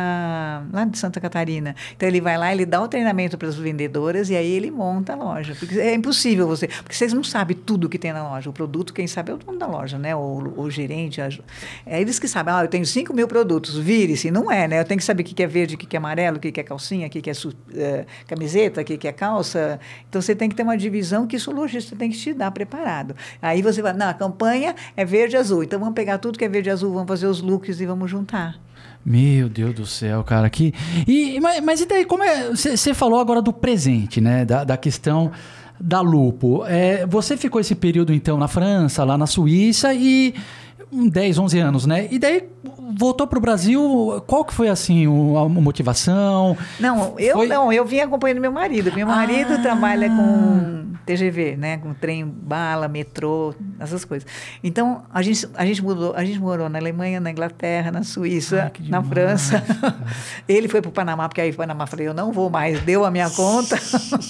lá 0.71 0.85
de 0.85 0.97
Santa 0.97 1.19
Catarina. 1.19 1.75
Então 1.95 2.07
ele 2.07 2.21
vai 2.21 2.37
lá, 2.37 2.51
ele 2.51 2.65
dá 2.65 2.81
o 2.81 2.87
treinamento 2.87 3.37
para 3.37 3.47
as 3.47 3.55
vendedoras 3.55 4.29
e 4.29 4.35
aí 4.35 4.51
ele 4.51 4.71
monta 4.71 5.13
a 5.13 5.15
loja. 5.15 5.55
Porque 5.57 5.79
é 5.79 5.93
impossível 5.93 6.47
você, 6.47 6.67
porque 6.67 6.95
vocês 6.95 7.13
não 7.13 7.23
sabem 7.23 7.55
tudo 7.55 7.89
que 7.89 7.97
tem 7.97 8.13
na 8.13 8.27
loja. 8.29 8.49
O 8.49 8.53
produto, 8.53 8.93
quem 8.93 9.07
sabe 9.07 9.31
é 9.31 9.33
o 9.35 9.37
dono 9.37 9.57
da 9.57 9.67
loja, 9.67 9.97
né? 9.97 10.15
O, 10.15 10.53
o 10.57 10.69
gerente, 10.69 11.21
a, 11.21 11.29
é 11.85 12.01
eles 12.01 12.19
que 12.19 12.27
sabem. 12.27 12.53
Ah, 12.53 12.63
eu 12.63 12.67
tenho 12.67 12.85
5 12.85 13.13
mil 13.13 13.27
produtos, 13.27 13.77
vire-se. 13.77 14.31
Não 14.31 14.51
é, 14.51 14.67
né? 14.67 14.79
Eu 14.79 14.85
tenho 14.85 14.97
que 14.97 15.05
saber 15.05 15.23
o 15.23 15.25
que 15.25 15.43
é 15.43 15.47
verde, 15.47 15.75
o 15.75 15.77
que 15.77 15.95
é 15.95 15.99
amarelo, 15.99 16.37
o 16.37 16.39
que 16.39 16.59
é 16.59 16.63
calcinha, 16.63 17.07
o 17.07 17.09
que 17.09 17.29
é 17.29 17.33
é, 17.75 18.05
camiseta, 18.27 18.81
o 18.81 18.85
que 18.85 19.07
é 19.07 19.11
calça. 19.11 19.79
Então 20.09 20.21
você 20.21 20.35
tem 20.35 20.49
que 20.49 20.55
ter 20.55 20.63
uma 20.63 20.77
divisão 20.77 21.27
que 21.27 21.35
isso 21.35 21.51
o 21.51 21.53
lojista 21.53 21.95
tem 21.95 22.09
que 22.09 22.17
te 22.17 22.33
dar 22.33 22.51
preparado. 22.51 23.15
Aí 23.41 23.61
você 23.61 23.81
vai, 23.81 23.93
não, 23.93 24.09
a 24.09 24.13
campanha 24.13 24.75
é 24.95 25.05
verde 25.05 25.35
e 25.35 25.39
azul. 25.39 25.63
Então 25.63 25.79
vamos 25.79 25.95
pegar 25.95 26.17
tudo 26.17 26.37
que 26.37 26.45
é 26.45 26.49
verde 26.49 26.69
e 26.69 26.71
azul, 26.71 26.93
vamos 26.93 27.07
fazer 27.07 27.27
os 27.27 27.41
looks 27.41 27.79
e 27.79 27.85
vamos 27.85 28.09
juntar. 28.09 28.59
Meu 29.09 29.47
Deus 29.47 29.73
do 29.73 29.85
céu, 29.85 30.21
cara. 30.21 30.49
Que... 30.49 30.73
E, 31.07 31.39
mas, 31.39 31.63
mas 31.63 31.79
e 31.79 31.85
daí, 31.85 32.03
como 32.03 32.23
é. 32.23 32.49
Você 32.49 32.93
falou 32.93 33.21
agora 33.21 33.41
do 33.41 33.53
presente, 33.53 34.19
né? 34.19 34.43
Da, 34.43 34.65
da 34.65 34.75
questão 34.75 35.31
da 35.79 36.01
Lupo. 36.01 36.65
É, 36.67 37.05
você 37.05 37.37
ficou 37.37 37.61
esse 37.61 37.73
período, 37.73 38.13
então, 38.13 38.37
na 38.37 38.49
França, 38.49 39.05
lá 39.05 39.17
na 39.17 39.25
Suíça 39.25 39.93
e. 39.93 40.35
10, 40.91 41.37
11 41.37 41.59
anos, 41.59 41.85
né? 41.85 42.07
E 42.11 42.17
daí 42.17 42.43
voltou 42.97 43.27
para 43.27 43.37
o 43.37 43.41
Brasil. 43.41 44.23
Qual 44.25 44.43
que 44.45 44.53
foi 44.53 44.69
assim 44.69 45.05
a 45.05 45.47
motivação? 45.47 46.57
Não, 46.79 47.13
eu 47.17 47.35
foi... 47.35 47.47
não. 47.47 47.71
Eu 47.71 47.85
vim 47.85 47.99
acompanhando 47.99 48.39
meu 48.39 48.51
marido. 48.51 48.91
Meu 48.93 49.05
marido 49.07 49.53
ah. 49.53 49.57
trabalha 49.61 50.09
com 50.09 50.86
TGV, 51.07 51.55
né? 51.55 51.77
Com 51.77 51.93
trem, 51.93 52.25
bala, 52.25 52.89
metrô, 52.89 53.55
essas 53.79 54.03
coisas. 54.03 54.27
Então, 54.61 55.03
a 55.13 55.21
gente, 55.21 55.47
a 55.55 55.65
gente 55.65 55.81
mudou, 55.81 56.13
a 56.13 56.25
gente 56.25 56.37
morou 56.37 56.67
na 56.67 56.77
Alemanha, 56.77 57.21
na 57.21 57.31
Inglaterra, 57.31 57.91
na 57.91 58.03
Suíça, 58.03 58.69
na 58.89 59.01
França. 59.01 59.63
Ele 60.47 60.67
foi 60.67 60.81
para 60.81 60.89
o 60.89 60.91
Panamá, 60.91 61.29
porque 61.29 61.39
aí 61.39 61.51
o 61.51 61.55
Panamá 61.55 61.87
falei, 61.87 62.09
eu 62.09 62.13
não 62.13 62.33
vou 62.33 62.49
mais, 62.49 62.81
deu 62.81 63.05
a 63.05 63.11
minha 63.11 63.29
conta. 63.29 63.79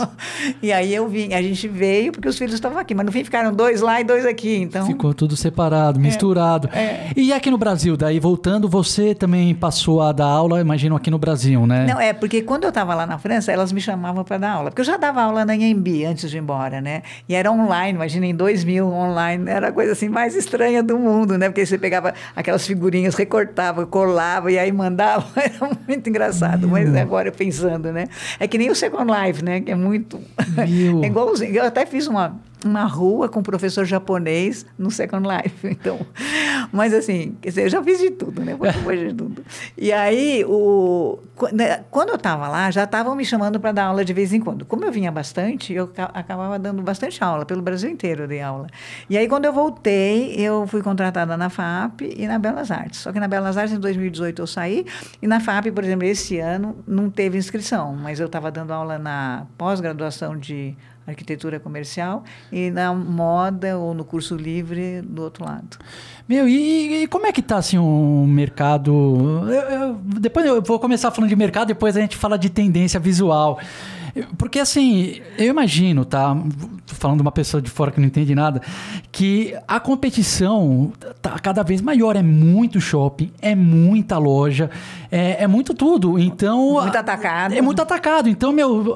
e 0.62 0.72
aí 0.72 0.94
eu 0.94 1.08
vim, 1.08 1.34
a 1.34 1.42
gente 1.42 1.68
veio, 1.68 2.12
porque 2.12 2.30
os 2.30 2.38
filhos 2.38 2.54
estavam 2.54 2.78
aqui, 2.78 2.94
mas 2.94 3.06
no 3.08 3.12
fim 3.12 3.24
ficaram 3.24 3.52
dois 3.52 3.82
lá 3.82 4.00
e 4.00 4.04
dois 4.04 4.26
aqui, 4.26 4.58
então... 4.58 4.86
Ficou 4.86 5.16
tudo 5.16 5.36
separado, 5.36 6.00
misturado. 6.00 6.70
É, 6.72 6.80
é. 6.80 7.12
E 7.18 7.34
aqui 7.34 7.50
no 7.50 7.58
Brasil, 7.58 7.98
daí 7.98 8.20
voltando, 8.20 8.70
você 8.70 9.16
também 9.16 9.56
passou 9.56 10.00
a 10.02 10.12
dar 10.12 10.28
aula, 10.28 10.62
imagino, 10.62 10.96
aqui 10.96 11.10
no 11.10 11.18
Brasil, 11.18 11.66
né? 11.66 11.88
Não, 11.88 12.00
é, 12.00 12.14
porque 12.14 12.44
quando 12.44 12.66
eu 12.66 12.70
estava 12.70 12.94
lá 12.94 13.08
na 13.08 13.18
França, 13.18 13.52
elas 13.52 13.72
me 13.72 13.82
chamavam 13.82 14.24
para 14.24 14.38
dar 14.38 14.52
aula, 14.52 14.70
porque 14.70 14.82
eu 14.82 14.86
já 14.86 14.98
dava 14.98 15.24
aula 15.24 15.44
na 15.44 15.56
Inhembi 15.56 16.06
antes 16.06 16.30
de 16.30 16.38
ir 16.38 16.40
embora 16.40 16.67
hora, 16.68 16.82
né? 16.82 17.02
E 17.28 17.34
era 17.34 17.52
online, 17.52 17.94
imagina, 17.94 18.26
em 18.26 18.36
2000 18.36 18.86
online, 18.86 19.50
era 19.50 19.70
a 19.70 19.72
coisa 19.72 19.94
assim 19.94 20.10
mais 20.10 20.36
estranha 20.36 20.84
do 20.84 20.98
mundo, 21.00 21.38
né? 21.38 21.50
Porque 21.50 21.66
você 21.66 21.78
pegava 21.78 22.14
aquelas 22.36 22.68
figurinhas, 22.68 23.16
recortava, 23.16 23.86
colava 23.86 24.52
e 24.52 24.60
aí 24.60 24.72
mandava, 24.72 25.26
era 25.40 25.70
muito 25.88 26.10
engraçado. 26.10 26.68
Meu. 26.68 26.70
Mas 26.70 26.96
agora 26.96 27.32
pensando, 27.32 27.92
né? 27.92 28.08
É 28.40 28.48
que 28.48 28.58
nem 28.58 28.70
o 28.70 28.76
Second 28.76 29.12
Life, 29.12 29.44
né? 29.44 29.62
Que 29.62 29.72
é 29.72 29.76
muito... 29.76 30.20
É 30.58 31.08
igualzinho. 31.08 31.56
Eu 31.56 31.66
até 31.66 31.86
fiz 31.86 32.08
uma 32.08 32.36
uma 32.66 32.86
rua 32.86 33.30
com 33.30 33.40
um 33.40 33.44
professor 33.44 33.86
japonês 33.86 34.66
no 34.78 34.90
Second 34.90 35.28
Life. 35.28 35.68
Então, 35.78 36.00
mas 36.72 36.94
assim, 36.94 37.38
quer 37.40 37.50
dizer, 37.50 37.64
eu 37.66 37.70
já 37.70 37.84
fiz 37.84 38.00
de 38.00 38.10
tudo, 38.12 38.44
né? 38.44 38.56
de 38.56 39.14
tudo. 39.14 39.44
E 39.78 39.94
aí, 39.94 40.44
o, 40.46 41.20
né, 41.52 41.84
quando 41.92 42.10
eu 42.10 42.16
estava 42.16 42.48
lá, 42.48 42.72
já 42.72 42.84
estavam 42.84 43.16
me 43.16 43.24
chamando 43.24 43.60
para 43.60 43.72
dar 43.72 43.86
aula 43.86 44.04
de 44.04 44.12
vez 44.12 44.34
em 44.34 44.40
quando. 44.40 44.66
Como 44.66 44.84
eu 44.84 44.92
vinha 44.92 45.12
bastante, 45.12 45.72
eu 45.72 45.90
acabava 46.14 46.58
dando 46.58 46.82
bastante 46.82 47.24
aula, 47.24 47.46
pelo 47.46 47.62
Brasil 47.62 47.90
inteiro 47.90 48.24
eu 48.24 48.28
dei 48.28 48.42
aula. 48.42 48.68
E 49.10 49.18
aí, 49.18 49.28
quando 49.28 49.46
eu 49.46 49.54
voltei, 49.54 50.34
eu 50.36 50.66
fui 50.68 50.82
contratada 50.82 51.38
na 51.38 51.50
FAP 51.50 52.02
e 52.02 52.28
na 52.28 52.40
Belas 52.40 52.72
Artes. 52.72 53.02
Só 53.02 53.12
que 53.12 53.20
na 53.20 53.28
Belas 53.28 53.56
Artes, 53.56 53.74
em 53.76 53.80
2018, 53.80 54.42
eu 54.42 54.48
saí, 54.48 54.86
e 55.22 55.28
na 55.28 55.40
FAP, 55.40 55.72
por 55.72 55.84
exemplo, 55.84 56.06
esse 56.06 56.40
ano, 56.40 56.76
não 56.88 57.10
teve 57.10 57.38
inscrição, 57.38 57.96
mas 57.96 58.20
eu 58.20 58.26
estava 58.26 58.50
dando 58.50 58.74
aula 58.74 58.98
na 58.98 59.46
pós-graduação 59.58 60.38
de 60.38 60.76
arquitetura 61.08 61.60
comercial 61.60 62.24
e 62.52 62.70
na 62.70 62.94
moda 62.94 63.78
ou 63.78 63.94
no 63.94 64.04
curso 64.04 64.36
livre 64.36 65.02
do 65.02 65.24
outro 65.24 65.46
lado. 65.46 65.78
Meu, 66.28 66.48
e, 66.48 67.04
e 67.04 67.08
como 67.08 67.26
é 67.26 67.32
que 67.32 67.40
está 67.40 67.58
assim 67.58 67.78
o 67.78 68.26
mercado? 68.28 68.92
Eu, 69.48 69.54
eu, 69.54 69.94
depois 70.04 70.46
eu 70.46 70.62
vou 70.62 70.78
começar 70.80 71.10
falando 71.12 71.30
de 71.30 71.36
mercado, 71.36 71.70
depois 71.70 71.96
a 71.96 72.02
gente 72.02 72.18
fala 72.18 72.38
de 72.38 72.50
tendência 72.50 73.00
visual. 73.00 73.60
Porque 74.38 74.60
assim, 74.60 75.22
eu 75.38 75.46
imagino, 75.46 76.04
tá? 76.04 76.36
Falando 76.88 77.18
de 77.18 77.22
uma 77.22 77.32
pessoa 77.32 77.62
de 77.62 77.70
fora 77.70 77.92
que 77.92 78.00
não 78.00 78.08
entende 78.08 78.34
nada, 78.34 78.62
que 79.12 79.56
a 79.68 79.80
competição 79.80 80.92
tá 81.22 81.38
cada 81.40 81.62
vez 81.64 81.82
maior. 81.82 82.16
É 82.16 82.24
muito 82.24 82.82
shopping, 82.82 83.32
é 83.42 83.54
muita 83.54 84.18
loja, 84.18 84.72
é, 85.12 85.44
é 85.44 85.48
muito 85.48 85.74
tudo. 85.74 86.18
Então. 86.18 86.82
Muito 86.82 86.98
atacado. 86.98 87.54
É 87.54 87.62
muito 87.62 87.82
atacado. 87.82 88.28
Então, 88.28 88.52
meu 88.52 88.96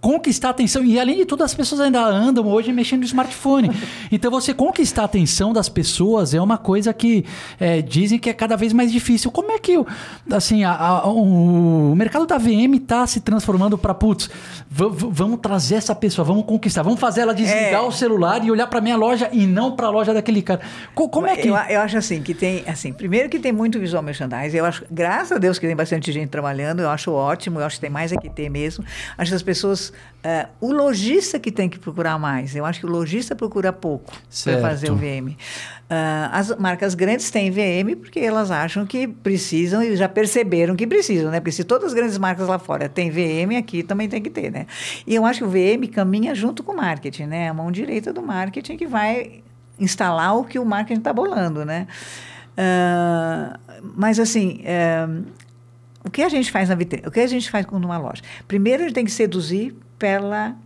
conquistar 0.00 0.48
a 0.48 0.50
atenção. 0.52 0.84
E 0.84 0.98
além 0.98 1.16
de 1.16 1.24
tudo, 1.24 1.42
as 1.42 1.54
pessoas 1.54 1.80
ainda 1.80 2.04
andam 2.04 2.46
hoje 2.46 2.72
mexendo 2.72 3.00
no 3.00 3.06
smartphone. 3.06 3.70
Então, 4.10 4.30
você 4.30 4.54
conquistar 4.54 5.02
a 5.02 5.04
atenção 5.04 5.52
das 5.52 5.68
pessoas 5.68 6.32
é 6.32 6.40
uma 6.40 6.56
coisa 6.56 6.94
que 6.94 7.24
é, 7.60 7.82
dizem 7.82 8.18
que 8.18 8.30
é 8.30 8.32
cada 8.32 8.56
vez 8.56 8.72
mais 8.72 8.90
difícil. 8.90 9.30
Como 9.30 9.52
é 9.52 9.58
que 9.58 9.78
assim, 10.30 10.64
a, 10.64 10.72
a, 10.72 11.08
o, 11.08 11.92
o 11.92 11.96
mercado 11.96 12.26
da 12.26 12.38
VM 12.38 12.74
está 12.74 13.06
se 13.06 13.20
transformando 13.20 13.76
para, 13.76 13.92
putz, 13.92 14.30
vamos 14.70 15.40
trazer 15.40 15.76
essa 15.76 15.94
pessoa, 15.94 16.24
vamos 16.24 16.44
conquistar, 16.46 16.82
vamos 16.82 16.98
fazer 16.98 17.22
ela 17.22 17.34
desligar 17.34 17.82
é. 17.82 17.86
o 17.86 17.92
celular 17.92 18.44
e 18.44 18.50
olhar 18.50 18.66
para 18.66 18.80
minha 18.80 18.96
loja 18.96 19.28
e 19.32 19.46
não 19.46 19.72
para 19.72 19.88
a 19.88 19.90
loja 19.90 20.14
daquele 20.14 20.42
cara. 20.42 20.60
como 20.94 21.26
é 21.26 21.36
que. 21.36 21.48
Eu, 21.48 21.54
eu, 21.54 21.80
acho 21.80 21.98
assim, 21.98 22.22
que 22.22 22.34
tem, 22.34 22.64
assim, 22.66 22.92
primeiro 22.92 23.28
que 23.28 23.38
tem 23.38 23.52
muito 23.52 23.78
visual 23.78 24.02
merchandising, 24.02 24.56
eu 24.56 24.64
acho, 24.64 24.84
graças 24.90 25.32
a 25.32 25.38
Deus 25.38 25.58
que 25.58 25.66
tem 25.66 25.76
bastante 25.76 26.10
gente 26.12 26.30
trabalhando, 26.30 26.80
eu 26.80 26.88
acho 26.88 27.12
ótimo, 27.12 27.60
eu 27.60 27.66
acho 27.66 27.76
que 27.76 27.82
tem 27.82 27.90
mais 27.90 28.12
é 28.12 28.16
que 28.16 28.30
ter 28.30 28.48
mesmo. 28.48 28.84
Acho 29.16 29.30
que 29.30 29.36
as 29.36 29.42
pessoas 29.42 29.87
uh, 29.88 30.48
o 30.60 30.72
lojista 30.72 31.38
que 31.38 31.50
tem 31.50 31.68
que 31.68 31.78
procurar 31.78 32.18
mais. 32.18 32.54
Eu 32.54 32.64
acho 32.64 32.80
que 32.80 32.86
o 32.86 32.88
lojista 32.88 33.34
procura 33.34 33.72
pouco 33.72 34.12
para 34.44 34.60
fazer 34.60 34.90
o 34.90 34.96
VM. 34.96 35.30
Uh, 35.30 36.28
as 36.32 36.56
marcas 36.58 36.94
grandes 36.94 37.30
têm 37.30 37.50
VM 37.50 37.96
porque 37.98 38.20
elas 38.20 38.50
acham 38.50 38.84
que 38.84 39.08
precisam 39.08 39.82
e 39.82 39.96
já 39.96 40.08
perceberam 40.08 40.76
que 40.76 40.86
precisam, 40.86 41.30
né? 41.30 41.40
Porque 41.40 41.52
se 41.52 41.64
todas 41.64 41.88
as 41.88 41.94
grandes 41.94 42.18
marcas 42.18 42.46
lá 42.46 42.58
fora 42.58 42.88
têm 42.88 43.10
VM, 43.10 43.56
aqui 43.58 43.82
também 43.82 44.08
tem 44.08 44.22
que 44.22 44.30
ter, 44.30 44.50
né? 44.50 44.66
E 45.06 45.14
eu 45.14 45.24
acho 45.24 45.40
que 45.40 45.44
o 45.44 45.48
VM 45.48 45.88
caminha 45.92 46.34
junto 46.34 46.62
com 46.62 46.72
o 46.72 46.76
marketing, 46.76 47.24
né? 47.24 47.48
A 47.48 47.54
mão 47.54 47.70
direita 47.72 48.12
do 48.12 48.22
marketing 48.22 48.76
que 48.76 48.86
vai 48.86 49.42
instalar 49.78 50.36
o 50.36 50.44
que 50.44 50.58
o 50.58 50.64
marketing 50.64 50.98
está 50.98 51.12
bolando, 51.12 51.64
né? 51.64 51.86
Uh, 52.58 53.56
mas 53.94 54.18
assim, 54.18 54.62
uh, 54.64 55.24
o 56.04 56.10
que 56.10 56.22
a 56.22 56.28
gente 56.28 56.50
faz 56.50 56.68
na 56.68 56.74
vitrine? 56.74 57.06
O 57.06 57.10
que 57.10 57.20
a 57.20 57.26
gente 57.26 57.50
faz 57.50 57.66
numa 57.66 57.98
loja? 57.98 58.22
Primeiro, 58.46 58.82
a 58.82 58.86
gente 58.86 58.94
tem 58.94 59.04
que 59.04 59.10
seduzir 59.10 59.74
pela 59.98 60.56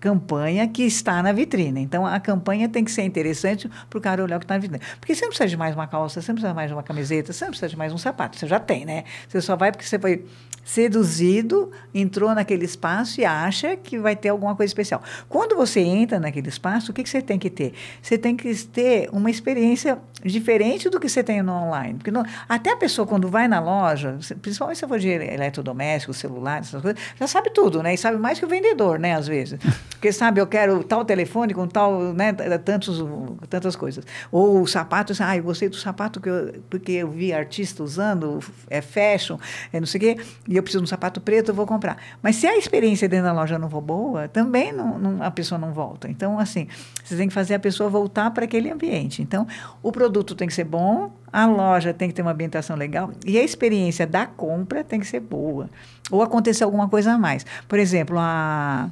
campanha 0.00 0.66
que 0.66 0.82
está 0.82 1.22
na 1.22 1.30
vitrine. 1.30 1.80
Então, 1.80 2.06
a 2.06 2.18
campanha 2.18 2.68
tem 2.68 2.82
que 2.82 2.90
ser 2.90 3.02
interessante 3.02 3.70
para 3.88 3.98
o 3.98 4.00
cara 4.00 4.24
olhar 4.24 4.36
o 4.36 4.38
que 4.40 4.44
está 4.44 4.54
na 4.54 4.60
vitrine. 4.60 4.82
Porque 4.98 5.14
você 5.14 5.22
não 5.22 5.28
precisa 5.28 5.48
de 5.48 5.56
mais 5.56 5.74
uma 5.74 5.86
calça, 5.86 6.20
você 6.20 6.32
não 6.32 6.36
precisa 6.36 6.52
de 6.52 6.56
mais 6.56 6.72
uma 6.72 6.82
camiseta, 6.82 7.32
você 7.32 7.44
não 7.44 7.50
precisa 7.50 7.68
de 7.68 7.76
mais 7.76 7.92
um 7.92 7.98
sapato. 7.98 8.38
Você 8.38 8.46
já 8.46 8.58
tem, 8.58 8.84
né? 8.84 9.04
Você 9.28 9.40
só 9.40 9.54
vai 9.56 9.70
porque 9.70 9.84
você 9.84 9.98
foi 9.98 10.24
seduzido, 10.70 11.72
entrou 11.92 12.32
naquele 12.32 12.64
espaço 12.64 13.20
e 13.20 13.24
acha 13.24 13.76
que 13.76 13.98
vai 13.98 14.14
ter 14.14 14.28
alguma 14.28 14.54
coisa 14.54 14.70
especial. 14.70 15.02
Quando 15.28 15.56
você 15.56 15.80
entra 15.80 16.20
naquele 16.20 16.48
espaço, 16.48 16.92
o 16.92 16.94
que, 16.94 17.02
que 17.02 17.10
você 17.10 17.20
tem 17.20 17.40
que 17.40 17.50
ter? 17.50 17.72
Você 18.00 18.16
tem 18.16 18.36
que 18.36 18.54
ter 18.66 19.08
uma 19.12 19.28
experiência 19.28 19.98
diferente 20.24 20.88
do 20.88 21.00
que 21.00 21.08
você 21.08 21.24
tem 21.24 21.42
no 21.42 21.52
online. 21.52 21.94
Porque 21.94 22.12
no, 22.12 22.24
até 22.48 22.70
a 22.70 22.76
pessoa, 22.76 23.04
quando 23.04 23.26
vai 23.28 23.48
na 23.48 23.58
loja, 23.58 24.16
principalmente 24.40 24.78
se 24.78 24.86
for 24.86 24.98
de 24.98 25.08
eletrodoméstico, 25.08 26.14
celular, 26.14 26.60
essas 26.60 26.80
coisas, 26.80 27.00
já 27.18 27.26
sabe 27.26 27.50
tudo, 27.50 27.82
né? 27.82 27.94
E 27.94 27.98
sabe 27.98 28.18
mais 28.18 28.38
que 28.38 28.44
o 28.44 28.48
vendedor, 28.48 28.98
né? 28.98 29.16
Às 29.16 29.26
vezes. 29.26 29.58
Porque 29.90 30.12
sabe, 30.12 30.40
eu 30.40 30.46
quero 30.46 30.84
tal 30.84 31.04
telefone 31.04 31.52
com 31.52 31.66
tal, 31.66 32.14
né? 32.14 32.32
Tantos, 32.64 33.04
tantas 33.48 33.74
coisas. 33.74 34.04
Ou 34.30 34.62
o 34.62 34.66
sapato, 34.66 35.12
ah, 35.20 35.36
eu 35.36 35.42
gostei 35.42 35.68
do 35.68 35.76
sapato 35.76 36.20
que 36.20 36.28
eu, 36.28 36.54
porque 36.70 36.92
eu 36.92 37.10
vi 37.10 37.34
artista 37.34 37.82
usando, 37.82 38.38
é 38.70 38.80
fashion, 38.80 39.36
é 39.72 39.78
não 39.78 39.86
sei 39.86 39.98
o 39.98 40.00
quê 40.02 40.22
e 40.48 40.59
eu 40.60 40.62
preciso 40.62 40.82
de 40.82 40.84
um 40.84 40.88
sapato 40.88 41.20
preto, 41.20 41.50
eu 41.50 41.54
vou 41.54 41.66
comprar. 41.66 41.96
Mas 42.22 42.36
se 42.36 42.46
a 42.46 42.56
experiência 42.56 43.08
dentro 43.08 43.26
da 43.26 43.32
loja 43.32 43.58
não 43.58 43.68
for 43.68 43.80
boa, 43.80 44.28
também 44.28 44.72
não, 44.72 44.98
não, 44.98 45.22
a 45.22 45.30
pessoa 45.30 45.58
não 45.58 45.72
volta. 45.72 46.08
Então, 46.08 46.38
assim, 46.38 46.68
você 47.02 47.16
tem 47.16 47.28
que 47.28 47.34
fazer 47.34 47.54
a 47.54 47.58
pessoa 47.58 47.90
voltar 47.90 48.30
para 48.30 48.44
aquele 48.44 48.70
ambiente. 48.70 49.22
Então, 49.22 49.46
o 49.82 49.90
produto 49.90 50.34
tem 50.34 50.46
que 50.46 50.54
ser 50.54 50.64
bom, 50.64 51.12
a 51.32 51.46
loja 51.46 51.92
tem 51.92 52.08
que 52.08 52.14
ter 52.14 52.22
uma 52.22 52.32
ambientação 52.32 52.76
legal 52.76 53.10
e 53.26 53.38
a 53.38 53.42
experiência 53.42 54.06
da 54.06 54.26
compra 54.26 54.84
tem 54.84 55.00
que 55.00 55.06
ser 55.06 55.20
boa. 55.20 55.68
Ou 56.10 56.22
acontecer 56.22 56.64
alguma 56.64 56.88
coisa 56.88 57.12
a 57.12 57.18
mais. 57.18 57.44
Por 57.68 57.78
exemplo, 57.78 58.16
a, 58.18 58.90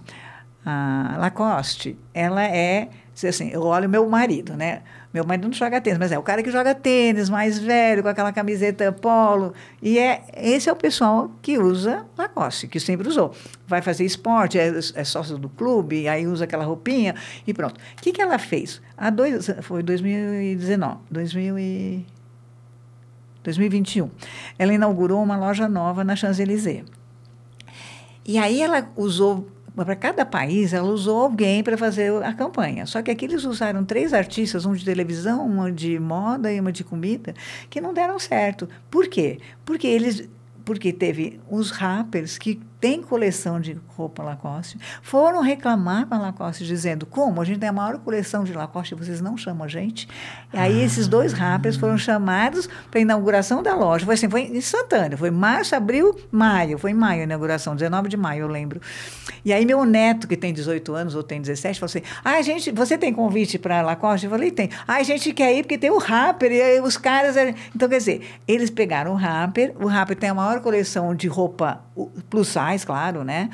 a 0.64 1.16
Lacoste, 1.18 1.98
ela 2.12 2.42
é 2.44 2.88
assim, 3.26 3.50
eu 3.50 3.62
olho 3.62 3.88
meu 3.88 4.08
marido, 4.08 4.54
né? 4.54 4.82
Meu 5.12 5.24
marido 5.24 5.46
não 5.46 5.52
joga 5.54 5.80
tênis, 5.80 5.98
mas 5.98 6.12
é 6.12 6.18
o 6.18 6.22
cara 6.22 6.42
que 6.42 6.50
joga 6.50 6.74
tênis, 6.74 7.30
mais 7.30 7.58
velho, 7.58 8.02
com 8.02 8.08
aquela 8.08 8.30
camiseta 8.30 8.92
polo. 8.92 9.54
E 9.80 9.98
é, 9.98 10.22
esse 10.36 10.68
é 10.68 10.72
o 10.72 10.76
pessoal 10.76 11.30
que 11.40 11.58
usa 11.58 12.04
Lacoste, 12.16 12.68
que 12.68 12.78
sempre 12.78 13.08
usou. 13.08 13.34
Vai 13.66 13.80
fazer 13.80 14.04
esporte, 14.04 14.58
é, 14.58 14.68
é 14.68 15.04
sócio 15.04 15.38
do 15.38 15.48
clube, 15.48 16.06
aí 16.08 16.26
usa 16.26 16.44
aquela 16.44 16.64
roupinha 16.64 17.14
e 17.46 17.54
pronto. 17.54 17.78
O 17.78 18.02
que, 18.02 18.12
que 18.12 18.20
ela 18.20 18.38
fez? 18.38 18.82
Há 18.96 19.08
dois, 19.08 19.50
foi 19.62 19.82
2019, 19.82 20.98
2000 21.10 21.58
e, 21.58 22.06
2021. 23.42 24.10
Ela 24.58 24.74
inaugurou 24.74 25.22
uma 25.22 25.38
loja 25.38 25.68
nova 25.68 26.04
na 26.04 26.14
Champs-Élysées. 26.14 26.84
E 28.26 28.36
aí 28.36 28.60
ela 28.60 28.90
usou 28.94 29.48
para 29.84 29.96
cada 29.96 30.24
país, 30.24 30.72
ela 30.72 30.88
usou 30.88 31.22
alguém 31.22 31.62
para 31.62 31.76
fazer 31.76 32.22
a 32.22 32.32
campanha. 32.32 32.86
Só 32.86 33.02
que 33.02 33.10
aqui 33.10 33.24
eles 33.24 33.44
usaram 33.44 33.84
três 33.84 34.12
artistas, 34.12 34.64
um 34.64 34.72
de 34.72 34.84
televisão, 34.84 35.46
uma 35.46 35.70
de 35.70 35.98
moda 35.98 36.52
e 36.52 36.60
uma 36.60 36.72
de 36.72 36.84
comida, 36.84 37.34
que 37.68 37.80
não 37.80 37.94
deram 37.94 38.18
certo. 38.18 38.68
Por 38.90 39.08
quê? 39.08 39.38
Porque 39.64 39.86
eles 39.86 40.28
porque 40.64 40.92
teve 40.92 41.40
os 41.48 41.70
rappers 41.70 42.36
que 42.36 42.60
têm 42.80 43.02
coleção 43.02 43.60
de 43.60 43.78
roupa 43.88 44.22
Lacoste, 44.22 44.78
foram 45.02 45.40
reclamar 45.40 46.06
com 46.06 46.14
a 46.14 46.18
Lacoste 46.18 46.64
dizendo: 46.64 47.06
como? 47.06 47.40
A 47.40 47.44
gente 47.44 47.58
tem 47.58 47.68
a 47.68 47.72
maior 47.72 47.98
coleção 47.98 48.44
de 48.44 48.52
Lacoste 48.52 48.94
vocês 48.94 49.20
não 49.20 49.36
chamam 49.36 49.64
a 49.64 49.68
gente? 49.68 50.08
E 50.52 50.58
aí 50.58 50.82
esses 50.82 51.06
dois 51.06 51.32
rappers 51.32 51.76
foram 51.76 51.98
chamados 51.98 52.68
para 52.90 53.00
a 53.00 53.02
inauguração 53.02 53.62
da 53.62 53.74
loja. 53.74 54.04
Foi 54.04 54.14
assim, 54.14 54.28
foi 54.28 54.42
instantâneo. 54.42 55.18
Foi 55.18 55.30
março, 55.30 55.74
abril, 55.74 56.16
maio. 56.30 56.78
Foi 56.78 56.90
em 56.90 56.94
maio 56.94 57.20
a 57.20 57.24
inauguração, 57.24 57.74
19 57.74 58.08
de 58.08 58.16
maio, 58.16 58.42
eu 58.42 58.48
lembro. 58.48 58.80
E 59.44 59.52
aí 59.52 59.64
meu 59.64 59.84
neto, 59.84 60.26
que 60.26 60.36
tem 60.36 60.52
18 60.52 60.94
anos 60.94 61.14
ou 61.14 61.22
tem 61.22 61.40
17, 61.40 61.80
falou 61.80 61.90
assim: 61.90 62.02
ah, 62.24 62.40
gente, 62.42 62.70
você 62.70 62.96
tem 62.96 63.12
convite 63.12 63.58
para 63.58 63.82
Lacoste? 63.82 64.26
Eu 64.26 64.30
falei: 64.30 64.50
tem. 64.50 64.70
Ah, 64.86 64.96
a 64.96 65.02
gente 65.02 65.32
quer 65.32 65.54
ir 65.54 65.62
porque 65.62 65.78
tem 65.78 65.90
o 65.90 65.98
rapper 65.98 66.52
e 66.52 66.60
aí 66.60 66.80
os 66.80 66.96
caras. 66.96 67.36
Então, 67.74 67.88
quer 67.88 67.98
dizer, 67.98 68.22
eles 68.46 68.70
pegaram 68.70 69.12
o 69.12 69.16
rapper, 69.16 69.74
o 69.80 69.86
rapper 69.86 70.16
tem 70.16 70.30
a 70.30 70.34
maior 70.34 70.60
coleção 70.60 71.14
de 71.14 71.28
roupa 71.28 71.87
plus 72.28 72.48
size, 72.48 72.84
claro, 72.84 73.24
né? 73.24 73.50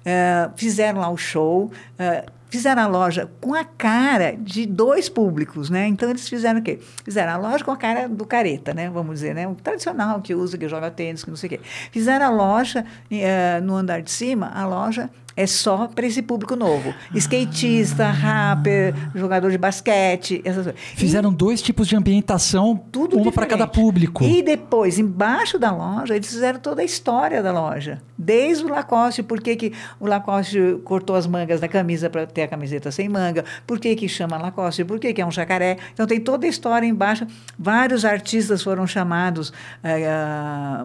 Uh, 0.00 0.52
fizeram 0.56 1.00
lá 1.00 1.10
o 1.10 1.16
show, 1.16 1.64
uh, 1.64 2.32
fizeram 2.48 2.82
a 2.82 2.86
loja 2.86 3.28
com 3.40 3.54
a 3.54 3.64
cara 3.64 4.36
de 4.38 4.64
dois 4.64 5.08
públicos, 5.08 5.68
né? 5.68 5.86
Então 5.88 6.08
eles 6.08 6.28
fizeram 6.28 6.60
o 6.60 6.62
quê? 6.62 6.78
Fizeram 7.04 7.32
a 7.32 7.36
loja 7.36 7.64
com 7.64 7.72
a 7.72 7.76
cara 7.76 8.08
do 8.08 8.24
careta, 8.24 8.72
né? 8.72 8.88
Vamos 8.88 9.16
dizer, 9.16 9.34
né? 9.34 9.48
O 9.48 9.54
tradicional 9.54 10.20
que 10.20 10.34
usa, 10.34 10.56
que 10.56 10.68
joga 10.68 10.90
tênis, 10.90 11.24
que 11.24 11.30
não 11.30 11.36
sei 11.36 11.48
o 11.48 11.50
quê. 11.50 11.60
Fizeram 11.90 12.26
a 12.26 12.30
loja 12.30 12.84
uh, 12.84 13.64
no 13.64 13.74
andar 13.74 14.00
de 14.00 14.10
cima, 14.10 14.50
a 14.54 14.66
loja 14.66 15.10
é 15.36 15.46
só 15.46 15.86
para 15.86 16.06
esse 16.06 16.22
público 16.22 16.56
novo. 16.56 16.94
Skatista, 17.14 18.10
rapper, 18.10 18.94
jogador 19.14 19.50
de 19.50 19.58
basquete, 19.58 20.40
essas 20.44 20.64
coisas. 20.64 20.80
Fizeram 20.94 21.30
e, 21.30 21.36
dois 21.36 21.60
tipos 21.60 21.86
de 21.86 21.94
ambientação, 21.94 22.74
tudo 22.90 23.18
uma 23.18 23.30
para 23.30 23.46
cada 23.46 23.66
público. 23.66 24.24
E 24.24 24.42
depois, 24.42 24.98
embaixo 24.98 25.58
da 25.58 25.70
loja, 25.70 26.16
eles 26.16 26.28
fizeram 26.28 26.58
toda 26.58 26.80
a 26.80 26.84
história 26.84 27.42
da 27.42 27.52
loja. 27.52 28.00
Desde 28.16 28.64
o 28.64 28.68
Lacoste, 28.68 29.22
por 29.22 29.40
que, 29.42 29.54
que 29.56 29.72
o 30.00 30.06
Lacoste 30.06 30.78
cortou 30.84 31.14
as 31.14 31.26
mangas 31.26 31.60
da 31.60 31.68
camisa 31.68 32.08
para 32.08 32.26
ter 32.26 32.42
a 32.42 32.48
camiseta 32.48 32.90
sem 32.90 33.08
manga, 33.08 33.44
por 33.66 33.78
que, 33.78 33.94
que 33.94 34.08
chama 34.08 34.38
Lacoste, 34.38 34.84
por 34.84 34.98
que, 34.98 35.12
que 35.12 35.20
é 35.20 35.26
um 35.26 35.30
jacaré. 35.30 35.76
Então 35.92 36.06
tem 36.06 36.18
toda 36.18 36.46
a 36.46 36.48
história 36.48 36.86
embaixo. 36.86 37.26
Vários 37.58 38.06
artistas 38.06 38.62
foram 38.62 38.86
chamados 38.86 39.50
uh, 39.50 39.52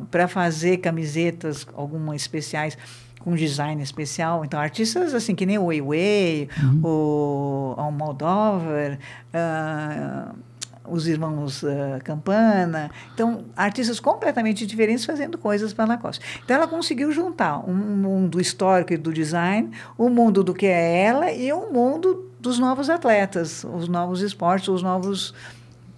uh, 0.02 0.06
para 0.08 0.28
fazer 0.28 0.78
camisetas, 0.78 1.66
algumas 1.74 2.22
especiais 2.22 2.78
com 3.24 3.36
design 3.36 3.82
especial. 3.82 4.44
Então, 4.44 4.60
artistas 4.60 5.14
assim 5.14 5.36
que 5.36 5.46
nem 5.46 5.58
o 5.58 5.66
Weiwei, 5.66 6.50
uhum. 6.62 6.82
o, 6.84 7.76
o 7.78 7.92
Moldover, 7.92 9.00
uh, 9.34 10.36
os 10.88 11.08
irmãos 11.08 11.64
uh, 11.64 11.68
Campana. 12.04 12.90
Então, 13.14 13.46
artistas 13.56 14.00
completamente 14.00 14.66
diferentes 14.66 15.06
fazendo 15.06 15.38
coisas 15.38 15.74
para 15.74 15.86
a 15.86 15.88
Lacoste. 15.88 16.42
Então, 16.44 16.56
ela 16.56 16.68
conseguiu 16.68 17.12
juntar 17.12 17.60
um 17.68 17.74
mundo 17.74 18.40
histórico 18.40 18.94
e 18.94 18.98
do 18.98 19.14
design, 19.14 19.72
o 19.98 20.06
um 20.06 20.10
mundo 20.10 20.44
do 20.44 20.54
que 20.54 20.66
é 20.66 21.04
ela 21.04 21.32
e 21.32 21.52
o 21.54 21.58
um 21.58 21.72
mundo 21.72 22.32
dos 22.40 22.58
novos 22.58 22.90
atletas, 22.90 23.64
os 23.64 23.88
novos 23.88 24.22
esportes, 24.22 24.68
os 24.68 24.82
novos 24.82 25.34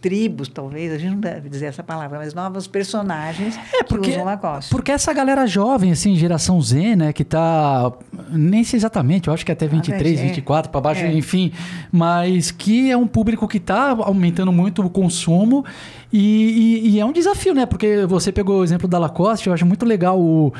tribos, 0.03 0.49
talvez, 0.49 0.91
a 0.91 0.97
gente 0.97 1.11
não 1.11 1.19
deve 1.21 1.47
dizer 1.47 1.67
essa 1.67 1.81
palavra, 1.81 2.19
mas 2.19 2.33
novos 2.33 2.67
personagens 2.67 3.57
é 3.73 3.83
porque, 3.83 4.09
que 4.09 4.11
usam 4.11 4.25
Lacoste. 4.25 4.69
Porque 4.69 4.91
essa 4.91 5.13
galera 5.13 5.47
jovem, 5.47 5.93
assim, 5.93 6.13
geração 6.17 6.61
Z, 6.61 6.97
né, 6.97 7.13
que 7.13 7.23
tá, 7.23 7.89
nem 8.29 8.65
sei 8.65 8.77
exatamente, 8.77 9.29
eu 9.29 9.33
acho 9.33 9.45
que 9.45 9.51
até 9.53 9.65
23, 9.65 10.19
ah, 10.19 10.23
é. 10.23 10.27
24 10.27 10.69
para 10.69 10.81
baixo, 10.81 11.05
é. 11.05 11.13
enfim, 11.13 11.53
mas 11.89 12.51
que 12.51 12.91
é 12.91 12.97
um 12.97 13.07
público 13.07 13.47
que 13.47 13.55
está 13.55 13.91
aumentando 13.91 14.51
muito 14.51 14.85
o 14.85 14.89
consumo 14.89 15.63
e, 16.11 16.81
e, 16.83 16.89
e, 16.89 16.99
é 16.99 17.05
um 17.05 17.13
desafio, 17.13 17.53
né, 17.53 17.65
porque 17.65 18.05
você 18.05 18.29
pegou 18.29 18.59
o 18.59 18.63
exemplo 18.65 18.89
da 18.89 18.99
Lacoste, 18.99 19.47
eu 19.47 19.53
acho 19.53 19.65
muito 19.65 19.85
legal 19.85 20.19
o 20.19 20.53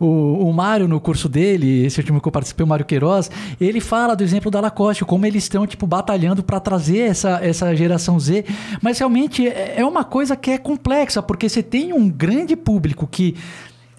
o, 0.00 0.48
o 0.48 0.52
Mário, 0.52 0.86
no 0.86 1.00
curso 1.00 1.28
dele, 1.28 1.84
esse 1.84 1.98
último 1.98 2.20
que 2.20 2.28
eu 2.28 2.32
participei, 2.32 2.64
o 2.64 2.68
Mário 2.68 2.84
Queiroz, 2.84 3.30
ele 3.60 3.80
fala 3.80 4.14
do 4.14 4.22
exemplo 4.22 4.50
da 4.50 4.60
Lacoste, 4.60 5.04
como 5.04 5.26
eles 5.26 5.42
estão, 5.44 5.66
tipo, 5.66 5.86
batalhando 5.86 6.42
para 6.42 6.60
trazer 6.60 7.00
essa, 7.00 7.40
essa 7.42 7.74
geração 7.74 8.18
Z. 8.18 8.44
Mas 8.80 8.98
realmente 8.98 9.46
é, 9.46 9.74
é 9.78 9.84
uma 9.84 10.04
coisa 10.04 10.36
que 10.36 10.50
é 10.50 10.58
complexa, 10.58 11.22
porque 11.22 11.48
você 11.48 11.62
tem 11.62 11.92
um 11.92 12.08
grande 12.08 12.54
público 12.54 13.06
que 13.10 13.34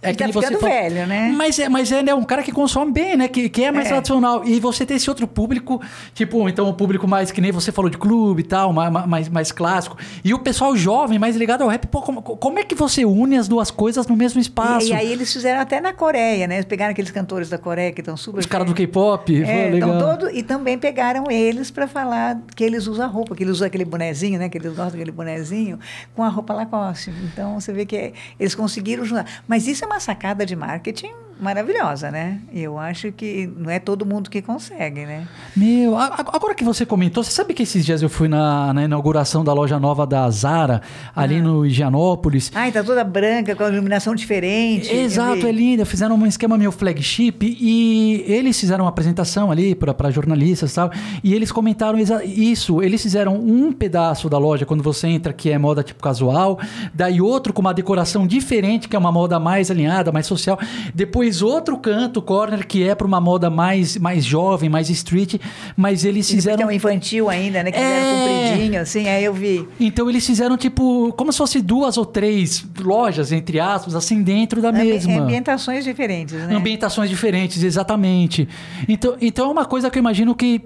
é 0.01 0.13
que 0.13 0.17
tá 0.17 0.27
ficando 0.27 0.59
fala, 0.59 0.73
velho, 0.73 1.07
né? 1.07 1.33
Mas 1.35 1.59
é, 1.59 1.67
mas 1.67 1.91
é 1.91 2.01
né, 2.01 2.13
um 2.13 2.23
cara 2.23 2.41
que 2.41 2.51
consome 2.51 2.91
bem, 2.91 3.17
né? 3.17 3.27
Que, 3.27 3.49
que 3.49 3.63
é 3.63 3.71
mais 3.71 3.87
é. 3.87 3.89
tradicional. 3.89 4.45
E 4.45 4.59
você 4.59 4.85
ter 4.85 4.95
esse 4.95 5.09
outro 5.09 5.27
público, 5.27 5.81
tipo, 6.13 6.47
então 6.47 6.69
o 6.69 6.73
público 6.73 7.07
mais 7.07 7.31
que 7.31 7.41
nem 7.41 7.51
você 7.51 7.71
falou 7.71 7.89
de 7.89 7.97
clube 7.97 8.41
e 8.41 8.45
tal, 8.45 8.71
mais, 8.71 9.27
mais, 9.27 9.51
clássico. 9.51 9.97
E 10.23 10.33
o 10.33 10.39
pessoal 10.39 10.75
jovem, 10.75 11.19
mais 11.19 11.35
ligado 11.35 11.63
ao 11.63 11.69
rap. 11.69 11.87
Pô, 11.87 12.01
como, 12.01 12.21
como 12.21 12.59
é 12.59 12.63
que 12.63 12.75
você 12.75 13.03
une 13.03 13.37
as 13.37 13.47
duas 13.47 13.69
coisas 13.71 14.07
no 14.07 14.15
mesmo 14.15 14.39
espaço? 14.39 14.87
E, 14.87 14.89
e 14.91 14.93
aí 14.93 15.11
eles 15.11 15.31
fizeram 15.31 15.59
até 15.59 15.81
na 15.81 15.93
Coreia, 15.93 16.47
né? 16.47 16.55
Eles 16.55 16.65
pegaram 16.65 16.91
aqueles 16.91 17.11
cantores 17.11 17.49
da 17.49 17.57
Coreia 17.57 17.91
que 17.91 18.01
estão 18.01 18.15
super. 18.15 18.39
Os 18.39 18.45
caras 18.45 18.67
do 18.67 18.73
K-pop. 18.73 19.43
É, 19.43 19.69
legal. 19.69 19.99
Todo, 19.99 20.29
e 20.29 20.43
também 20.43 20.77
pegaram 20.77 21.29
eles 21.29 21.69
para 21.71 21.87
falar 21.87 22.39
que 22.55 22.63
eles 22.63 22.87
usam 22.87 23.05
a 23.05 23.07
roupa, 23.07 23.35
que 23.35 23.43
eles 23.43 23.55
usam 23.55 23.67
aquele 23.67 23.85
bonezinho, 23.85 24.39
né? 24.39 24.47
Que 24.47 24.57
eles 24.57 24.69
gostam 24.69 24.91
daquele 24.91 25.11
bonezinho 25.11 25.77
com 26.15 26.23
a 26.23 26.29
roupa 26.29 26.53
Lacoste. 26.53 27.11
Então 27.33 27.59
você 27.59 27.73
vê 27.73 27.85
que 27.85 28.13
eles 28.39 28.55
conseguiram 28.55 29.03
juntar. 29.03 29.25
Mas 29.47 29.67
isso 29.67 29.83
é 29.83 29.88
uma 29.89 29.99
sacada 29.99 30.45
de 30.45 30.55
marketing 30.55 31.11
maravilhosa, 31.39 32.11
né? 32.11 32.39
Eu 32.53 32.77
acho 32.77 33.11
que 33.11 33.49
não 33.57 33.69
é 33.69 33.79
todo 33.79 34.05
mundo 34.05 34.29
que 34.29 34.41
consegue, 34.41 35.05
né? 35.05 35.27
Meu, 35.55 35.97
agora 35.97 36.53
que 36.53 36.63
você 36.63 36.85
comentou, 36.85 37.23
você 37.23 37.31
sabe 37.31 37.53
que 37.53 37.63
esses 37.63 37.85
dias 37.85 38.01
eu 38.01 38.09
fui 38.09 38.27
na, 38.27 38.73
na 38.73 38.83
inauguração 38.83 39.43
da 39.43 39.53
loja 39.53 39.79
nova 39.79 40.05
da 40.05 40.29
Zara, 40.29 40.81
ali 41.15 41.37
ah. 41.37 41.41
no 41.41 41.65
Higienópolis. 41.65 42.51
Ai, 42.53 42.71
tá 42.71 42.83
toda 42.83 43.03
branca, 43.03 43.55
com 43.55 43.63
a 43.63 43.69
iluminação 43.69 44.13
diferente. 44.13 44.93
Exato, 44.93 45.47
é 45.47 45.51
linda. 45.51 45.85
Fizeram 45.85 46.15
um 46.15 46.25
esquema 46.25 46.57
meio 46.57 46.71
flagship 46.71 47.37
e 47.41 48.23
eles 48.27 48.59
fizeram 48.59 48.83
uma 48.83 48.89
apresentação 48.89 49.51
ali 49.51 49.75
para 49.75 50.11
jornalistas 50.11 50.71
e 50.71 50.75
tal. 50.75 50.91
E 51.23 51.33
eles 51.33 51.51
comentaram 51.51 51.97
isso. 52.25 52.81
Eles 52.81 53.01
fizeram 53.01 53.35
um 53.35 53.71
pedaço 53.71 54.29
da 54.29 54.37
loja 54.37 54.65
quando 54.65 54.83
você 54.83 55.07
entra, 55.07 55.31
que 55.31 55.49
é 55.49 55.57
moda 55.57 55.83
tipo 55.83 56.01
casual, 56.01 56.59
daí 56.93 57.21
outro 57.21 57.53
com 57.53 57.61
uma 57.61 57.73
decoração 57.73 58.27
diferente, 58.27 58.89
que 58.89 58.95
é 58.95 58.99
uma 58.99 59.11
moda 59.11 59.39
mais 59.39 59.71
alinhada, 59.71 60.11
mais 60.11 60.25
social. 60.25 60.59
Depois 60.93 61.28
outro 61.41 61.77
canto, 61.77 62.21
corner, 62.21 62.65
que 62.65 62.87
é 62.87 62.93
para 62.93 63.07
uma 63.07 63.21
moda 63.21 63.49
mais, 63.49 63.97
mais 63.97 64.25
jovem, 64.25 64.69
mais 64.69 64.89
street, 64.89 65.35
mas 65.75 66.03
eles 66.03 66.29
fizeram. 66.29 66.57
Tem 66.57 66.67
um 66.67 66.71
infantil 66.71 67.29
ainda, 67.29 67.63
né? 67.63 67.71
Que 67.71 67.77
é... 67.77 68.49
compridinho, 68.49 68.81
assim, 68.81 69.07
aí 69.07 69.23
eu 69.23 69.33
vi. 69.33 69.67
Então 69.79 70.09
eles 70.09 70.25
fizeram 70.25 70.57
tipo, 70.57 71.13
como 71.13 71.31
se 71.31 71.37
fosse 71.37 71.61
duas 71.61 71.97
ou 71.97 72.05
três 72.05 72.65
lojas, 72.79 73.31
entre 73.31 73.59
aspas, 73.59 73.95
assim, 73.95 74.21
dentro 74.21 74.61
da 74.61 74.71
mesma. 74.71 75.21
Ambientações 75.21 75.83
diferentes, 75.83 76.35
né? 76.35 76.55
Ambientações 76.55 77.09
diferentes, 77.09 77.63
exatamente. 77.63 78.47
Então, 78.87 79.15
então 79.21 79.47
é 79.47 79.51
uma 79.51 79.65
coisa 79.65 79.89
que 79.89 79.97
eu 79.97 80.01
imagino 80.01 80.35
que 80.35 80.61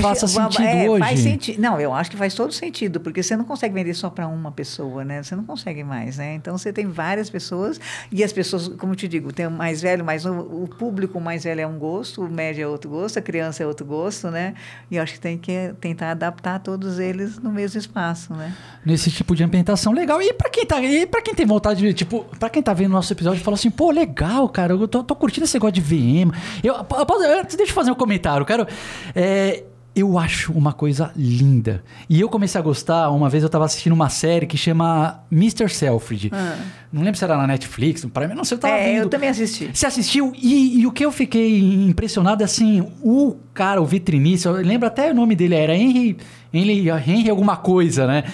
faça 0.00 0.26
acho, 0.26 0.34
sentido 0.34 0.66
é, 0.66 0.90
hoje. 0.90 1.04
Faz 1.04 1.20
senti 1.20 1.60
não, 1.60 1.80
eu 1.80 1.92
acho 1.92 2.10
que 2.10 2.16
faz 2.16 2.34
todo 2.34 2.52
sentido, 2.52 3.00
porque 3.00 3.22
você 3.22 3.36
não 3.36 3.44
consegue 3.44 3.74
vender 3.74 3.94
só 3.94 4.10
para 4.10 4.26
uma 4.26 4.50
pessoa, 4.50 5.04
né? 5.04 5.22
Você 5.22 5.34
não 5.34 5.44
consegue 5.44 5.84
mais, 5.84 6.18
né? 6.18 6.34
Então 6.34 6.56
você 6.56 6.72
tem 6.72 6.86
várias 6.86 7.30
pessoas 7.30 7.80
e 8.10 8.22
as 8.22 8.32
pessoas, 8.32 8.68
como 8.68 8.92
eu 8.92 8.96
te 8.96 9.08
digo, 9.08 9.32
tem 9.32 9.48
mais 9.48 9.82
velho, 9.82 9.91
mais 10.00 10.24
novo, 10.24 10.62
o 10.62 10.68
público 10.68 11.20
mais 11.20 11.44
velho 11.44 11.60
é 11.60 11.66
um 11.66 11.78
gosto, 11.78 12.22
o 12.22 12.30
médio 12.30 12.62
é 12.62 12.66
outro 12.66 12.88
gosto, 12.88 13.18
a 13.18 13.22
criança 13.22 13.62
é 13.62 13.66
outro 13.66 13.84
gosto, 13.84 14.30
né? 14.30 14.54
E 14.90 14.96
eu 14.96 15.02
acho 15.02 15.14
que 15.14 15.20
tem 15.20 15.36
que 15.36 15.74
tentar 15.80 16.12
adaptar 16.12 16.60
todos 16.60 16.98
eles 16.98 17.38
no 17.38 17.50
mesmo 17.50 17.78
espaço, 17.78 18.32
né? 18.32 18.54
Nesse 18.86 19.10
tipo 19.10 19.34
de 19.34 19.42
ambientação 19.42 19.92
legal. 19.92 20.22
E 20.22 20.32
para 20.32 20.48
quem 20.48 20.64
tá, 20.64 20.80
e 20.80 21.06
para 21.06 21.20
quem 21.20 21.34
tem 21.34 21.44
vontade 21.44 21.80
de, 21.80 21.92
tipo, 21.92 22.24
para 22.38 22.48
quem 22.48 22.62
tá 22.62 22.72
vendo 22.72 22.92
nosso 22.92 23.12
episódio 23.12 23.42
fala 23.42 23.56
assim, 23.56 23.70
pô, 23.70 23.90
legal, 23.90 24.48
cara, 24.48 24.72
eu 24.72 24.88
tô, 24.88 25.02
tô 25.02 25.16
curtindo 25.16 25.44
esse 25.44 25.54
negócio 25.54 25.74
de 25.74 25.80
VM. 25.80 26.32
Eu, 26.62 26.74
eu, 26.74 27.22
eu, 27.24 27.44
deixa 27.44 27.62
eu 27.62 27.74
fazer 27.74 27.90
um 27.90 27.96
comentário, 27.96 28.46
quero 28.46 28.66
é, 29.14 29.64
eu 29.94 30.18
acho 30.18 30.52
uma 30.52 30.72
coisa 30.72 31.12
linda. 31.14 31.84
E 32.08 32.20
eu 32.20 32.28
comecei 32.28 32.58
a 32.58 32.64
gostar, 32.64 33.10
uma 33.10 33.28
vez 33.28 33.42
eu 33.42 33.46
estava 33.46 33.64
assistindo 33.64 33.92
uma 33.92 34.08
série 34.08 34.46
que 34.46 34.56
chama 34.56 35.22
Mr. 35.30 35.68
Selfridge. 35.68 36.30
Ah. 36.32 36.56
Não 36.90 37.02
lembro 37.02 37.18
se 37.18 37.24
era 37.24 37.36
na 37.36 37.46
Netflix, 37.46 38.04
para 38.06 38.26
mim, 38.26 38.34
não 38.34 38.44
sei, 38.44 38.56
eu 38.56 38.60
tava 38.60 38.74
é, 38.74 38.92
vendo. 38.92 39.02
eu 39.02 39.08
também 39.08 39.28
assisti. 39.28 39.70
Você 39.72 39.86
assistiu? 39.86 40.32
E, 40.36 40.80
e, 40.80 40.86
o 40.86 40.92
que 40.92 41.04
eu 41.04 41.12
fiquei 41.12 41.58
impressionado 41.58 42.42
é 42.42 42.44
assim, 42.44 42.86
o 43.02 43.36
cara, 43.54 43.80
o 43.80 43.86
vitrinista, 43.86 44.48
eu 44.48 44.56
lembro 44.56 44.86
até 44.86 45.10
o 45.10 45.14
nome 45.14 45.34
dele, 45.34 45.54
era 45.54 45.74
Henry, 45.74 46.16
Henry, 46.52 46.88
Henry 46.88 47.30
alguma 47.30 47.56
coisa, 47.56 48.06
né? 48.06 48.24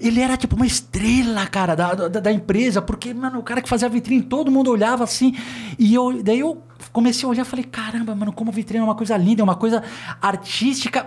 Ele 0.00 0.20
era 0.20 0.36
tipo 0.36 0.56
uma 0.56 0.66
estrela, 0.66 1.46
cara, 1.46 1.74
da, 1.74 1.94
da, 1.94 2.20
da 2.20 2.32
empresa, 2.32 2.80
porque, 2.80 3.12
mano, 3.12 3.38
o 3.38 3.42
cara 3.42 3.60
que 3.60 3.68
fazia 3.68 3.86
a 3.86 3.90
vitrine, 3.90 4.22
todo 4.22 4.50
mundo 4.50 4.70
olhava 4.70 5.04
assim, 5.04 5.34
e 5.78 5.94
eu, 5.94 6.22
daí 6.22 6.40
eu 6.40 6.62
comecei 6.96 7.26
a 7.26 7.30
olhar 7.30 7.42
e 7.42 7.44
falei, 7.44 7.64
caramba, 7.66 8.14
mano, 8.14 8.32
como 8.32 8.50
vitrine 8.50 8.80
é 8.80 8.82
uma 8.82 8.94
coisa 8.94 9.14
linda, 9.18 9.42
é 9.42 9.44
uma 9.44 9.54
coisa 9.54 9.82
artística. 10.18 11.06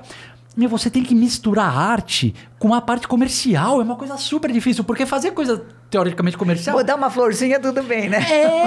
Meu, 0.56 0.70
você 0.70 0.88
tem 0.88 1.02
que 1.02 1.16
misturar 1.16 1.76
arte 1.76 2.36
com 2.60 2.76
a 2.76 2.80
parte 2.80 3.08
comercial. 3.08 3.82
É 3.82 3.84
uma 3.84 3.96
coisa 3.96 4.16
super 4.16 4.52
difícil, 4.52 4.84
porque 4.84 5.04
fazer 5.04 5.32
coisa 5.32 5.66
teoricamente 5.90 6.38
comercial. 6.38 6.76
Vou 6.76 6.84
dar 6.84 6.96
uma 6.96 7.10
florzinha, 7.10 7.60
tudo 7.60 7.82
bem, 7.84 8.10
né? 8.10 8.20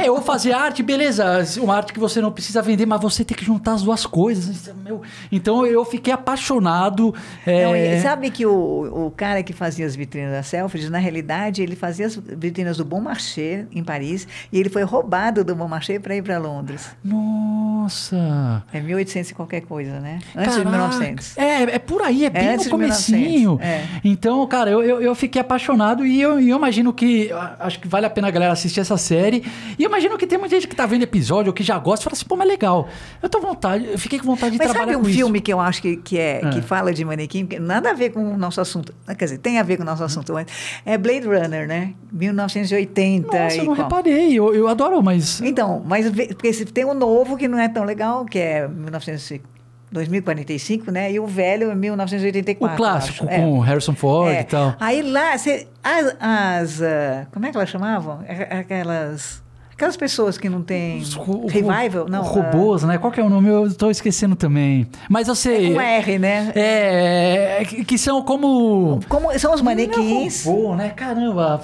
É, 0.04 0.11
ou 0.11 0.20
fazer 0.20 0.52
arte, 0.52 0.82
beleza. 0.82 1.24
Uma 1.61 1.76
arte 1.76 1.92
que 1.92 2.00
você 2.00 2.20
não 2.20 2.32
precisa 2.32 2.61
vender, 2.61 2.85
mas 2.85 3.00
você 3.00 3.24
tem 3.24 3.37
que 3.37 3.44
juntar 3.44 3.74
as 3.74 3.82
duas 3.82 4.04
coisas. 4.04 4.72
Meu, 4.85 5.02
então 5.30 5.64
eu 5.66 5.85
fiquei 5.85 6.12
apaixonado. 6.12 7.14
É... 7.46 7.94
Não, 7.94 8.02
sabe 8.02 8.30
que 8.30 8.44
o, 8.44 9.06
o 9.06 9.11
cara 9.11 9.42
que 9.42 9.52
fazia 9.52 9.87
as 9.87 9.94
vitrinas 9.94 10.32
da 10.32 10.42
Selfridges, 10.42 10.90
na 10.90 10.98
realidade, 10.98 11.62
ele 11.62 11.76
fazia 11.76 12.06
as 12.06 12.16
vitrinas 12.16 12.76
do 12.76 12.85
Bon 12.85 13.00
Marché 13.00 13.66
em 13.72 13.85
Paris 13.85 14.26
e 14.52 14.58
ele 14.58 14.68
foi 14.68 14.82
roubado 14.82 15.44
do 15.44 15.54
Bon 15.54 15.68
Marché 15.68 15.98
para 15.98 16.16
ir 16.16 16.22
para 16.22 16.38
Londres. 16.38 16.90
Nossa! 17.04 18.62
É 18.72 18.80
1800 18.80 19.30
e 19.30 19.35
qualquer 19.35 19.62
coisa, 19.62 20.00
né? 20.00 20.18
Antes 20.37 20.56
Caraca. 20.56 20.64
de 20.64 20.70
1900. 20.70 21.38
É, 21.38 21.62
é 21.62 21.78
por 21.78 22.02
aí, 22.02 22.24
é 22.24 22.30
bem 22.30 22.48
é 22.48 22.56
no 22.56 22.68
comecinho. 22.68 23.58
É. 23.62 23.85
Então, 24.04 24.44
cara, 24.46 24.70
eu, 24.70 24.82
eu, 24.82 25.00
eu, 25.00 25.14
fiquei 25.14 25.40
apaixonado 25.40 26.04
e 26.04 26.20
eu, 26.20 26.40
eu 26.40 26.56
imagino 26.56 26.92
que 26.92 27.12
acho 27.59 27.81
que 27.81 27.88
vale 27.88 28.07
a 28.07 28.11
pena 28.11 28.29
a 28.29 28.31
galera 28.31 28.53
assistir 28.53 28.81
essa 28.81 28.96
série. 28.96 29.44
E 29.79 29.85
imagino 29.85 30.16
que 30.18 30.27
tem 30.27 30.38
muita 30.38 30.55
gente 30.55 30.68
que 30.68 30.77
tá 30.77 30.87
vendo 30.87 31.03
episódio 31.03 31.51
ou 31.51 31.55
que 31.55 31.62
já 31.62 31.79
gosta 31.79 32.03
e 32.03 32.05
fala 32.05 32.14
assim, 32.14 32.25
pô, 32.25 32.37
mas 32.37 32.48
legal. 32.48 32.88
Eu 33.22 33.29
tô 33.29 33.40
vontade, 33.40 33.87
eu 33.90 33.98
fiquei 33.98 34.18
com 34.18 34.27
vontade 34.27 34.53
de 34.53 34.59
mas 34.59 34.70
trabalhar 34.70 34.92
isso. 34.92 35.01
Sabe 35.01 35.12
um 35.12 35.14
filme 35.14 35.40
que 35.40 35.53
eu 35.53 35.61
acho 35.61 35.83
que, 35.83 35.96
que, 35.96 36.18
é, 36.18 36.40
que 36.51 36.59
é. 36.59 36.62
fala 36.62 36.92
de 36.92 37.05
manequim, 37.05 37.46
que 37.46 37.59
nada 37.59 37.90
a 37.90 37.92
ver 37.92 38.11
com 38.11 38.35
o 38.35 38.37
nosso 38.37 38.61
assunto. 38.61 38.94
Quer 39.07 39.25
dizer, 39.25 39.38
tem 39.38 39.59
a 39.59 39.62
ver 39.62 39.77
com 39.77 39.83
o 39.83 39.87
nosso 39.87 40.05
assunto, 40.05 40.33
mas 40.33 40.46
é 40.85 40.96
Blade 40.96 41.27
Runner, 41.27 41.66
né? 41.66 41.94
1980. 42.12 43.27
Nossa, 43.27 43.57
eu 43.57 43.64
não 43.64 43.75
qual. 43.75 43.88
reparei, 43.88 44.38
eu, 44.38 44.55
eu 44.55 44.68
adoro, 44.68 45.03
mas... 45.03 45.40
Então, 45.40 45.83
mas 45.85 46.11
porque 46.11 46.53
tem 46.66 46.85
um 46.85 46.94
novo 46.94 47.37
que 47.37 47.48
não 47.48 47.59
é 47.59 47.68
tão 47.68 47.85
legal, 47.85 48.25
que 48.25 48.38
é 48.38 48.68
1950. 48.68 49.52
2045, 49.92 50.90
né? 50.90 51.12
E 51.12 51.20
o 51.20 51.26
velho 51.26 51.70
é 51.70 51.74
1984. 51.74 52.74
O 52.74 52.76
clássico, 52.76 53.26
com 53.26 53.62
é. 53.62 53.66
Harrison 53.66 53.94
Ford 53.94 54.35
é. 54.35 54.40
e 54.40 54.44
tal. 54.44 54.74
Aí 54.81 55.02
lá, 55.02 55.37
cê, 55.38 55.68
as, 55.83 56.16
as 56.18 56.81
uh, 56.81 57.26
como 57.33 57.46
é 57.46 57.50
que 57.50 57.57
elas 57.57 57.68
chamavam? 57.68 58.20
Aquelas... 58.50 59.42
Aquelas 59.72 59.96
pessoas 59.96 60.38
que 60.38 60.48
não 60.48 60.62
têm 60.62 61.02
revival, 61.48 62.07
não. 62.09 62.22
Robôs, 62.22 62.85
uh, 62.85 62.87
né? 62.87 62.98
Qual 62.98 63.12
que 63.12 63.18
é 63.18 63.24
o 63.24 63.28
nome? 63.28 63.48
Eu 63.48 63.66
estou 63.66 63.90
esquecendo 63.90 64.37
também. 64.37 64.87
Mas 65.09 65.26
eu 65.26 65.35
sei. 65.35 65.72
É 65.72 65.74
com 65.74 65.81
R, 65.81 66.18
né? 66.20 66.52
É, 66.55 67.64
que 67.64 67.98
são 67.98 68.22
como. 68.22 69.00
Como 69.09 69.37
são 69.40 69.52
os 69.52 69.61
manequins. 69.61 70.46
Não 70.46 70.52
é 70.52 70.57
robô, 70.57 70.76
né? 70.76 70.90
Caramba. 70.90 71.62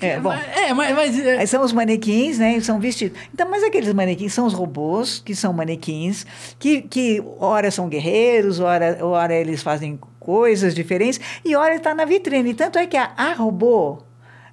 É, 0.00 0.20
bom. 0.20 0.32
É, 0.32 0.72
mas. 0.72 0.94
mas 0.94 1.18
é... 1.18 1.44
São 1.46 1.62
os 1.62 1.72
manequins, 1.72 2.38
né? 2.38 2.60
São 2.60 2.78
vestidos. 2.78 3.18
Então, 3.34 3.50
mas 3.50 3.64
aqueles 3.64 3.92
manequins 3.92 4.32
são 4.32 4.46
os 4.46 4.54
robôs, 4.54 5.20
que 5.24 5.34
são 5.34 5.52
manequins, 5.52 6.24
que, 6.58 6.82
que 6.82 7.22
ora 7.40 7.70
são 7.70 7.88
guerreiros, 7.88 8.60
ora, 8.60 9.04
ora 9.04 9.34
eles 9.34 9.62
fazem 9.62 9.98
coisas 10.20 10.74
diferentes, 10.74 11.20
e 11.44 11.56
ora 11.56 11.74
está 11.74 11.94
na 11.94 12.04
vitrine. 12.04 12.54
Tanto 12.54 12.78
é 12.78 12.86
que 12.86 12.96
a, 12.96 13.10
a 13.16 13.32
robô. 13.32 13.98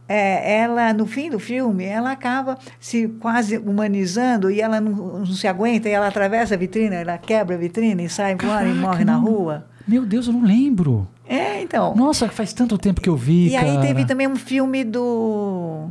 É, 0.07 0.59
ela 0.59 0.93
no 0.93 1.07
fim 1.07 1.31
do 1.31 1.39
filme 1.39 1.83
ela 1.83 2.11
acaba 2.11 2.59
se 2.79 3.07
quase 3.19 3.57
humanizando 3.57 4.51
e 4.51 4.61
ela 4.61 4.79
não, 4.79 4.91
não 4.91 5.25
se 5.25 5.47
aguenta 5.47 5.89
e 5.89 5.93
ela 5.93 6.05
atravessa 6.09 6.53
a 6.53 6.57
vitrine 6.59 6.95
ela 6.95 7.17
quebra 7.17 7.55
a 7.55 7.57
vitrine 7.57 8.05
e 8.05 8.07
sai 8.07 8.35
voando 8.35 8.69
e 8.69 8.73
morre 8.75 9.03
na 9.03 9.15
rua 9.15 9.65
meu 9.87 10.05
Deus 10.05 10.27
eu 10.27 10.33
não 10.33 10.43
lembro 10.43 11.07
é, 11.27 11.61
então. 11.61 11.95
Nossa, 11.95 12.29
faz 12.29 12.53
tanto 12.53 12.77
tempo 12.77 13.01
que 13.01 13.09
eu 13.09 13.15
vi. 13.15 13.47
E 13.47 13.51
cara. 13.51 13.71
aí 13.71 13.81
teve 13.81 14.05
também 14.05 14.27
um 14.27 14.35
filme 14.35 14.83
do 14.83 15.89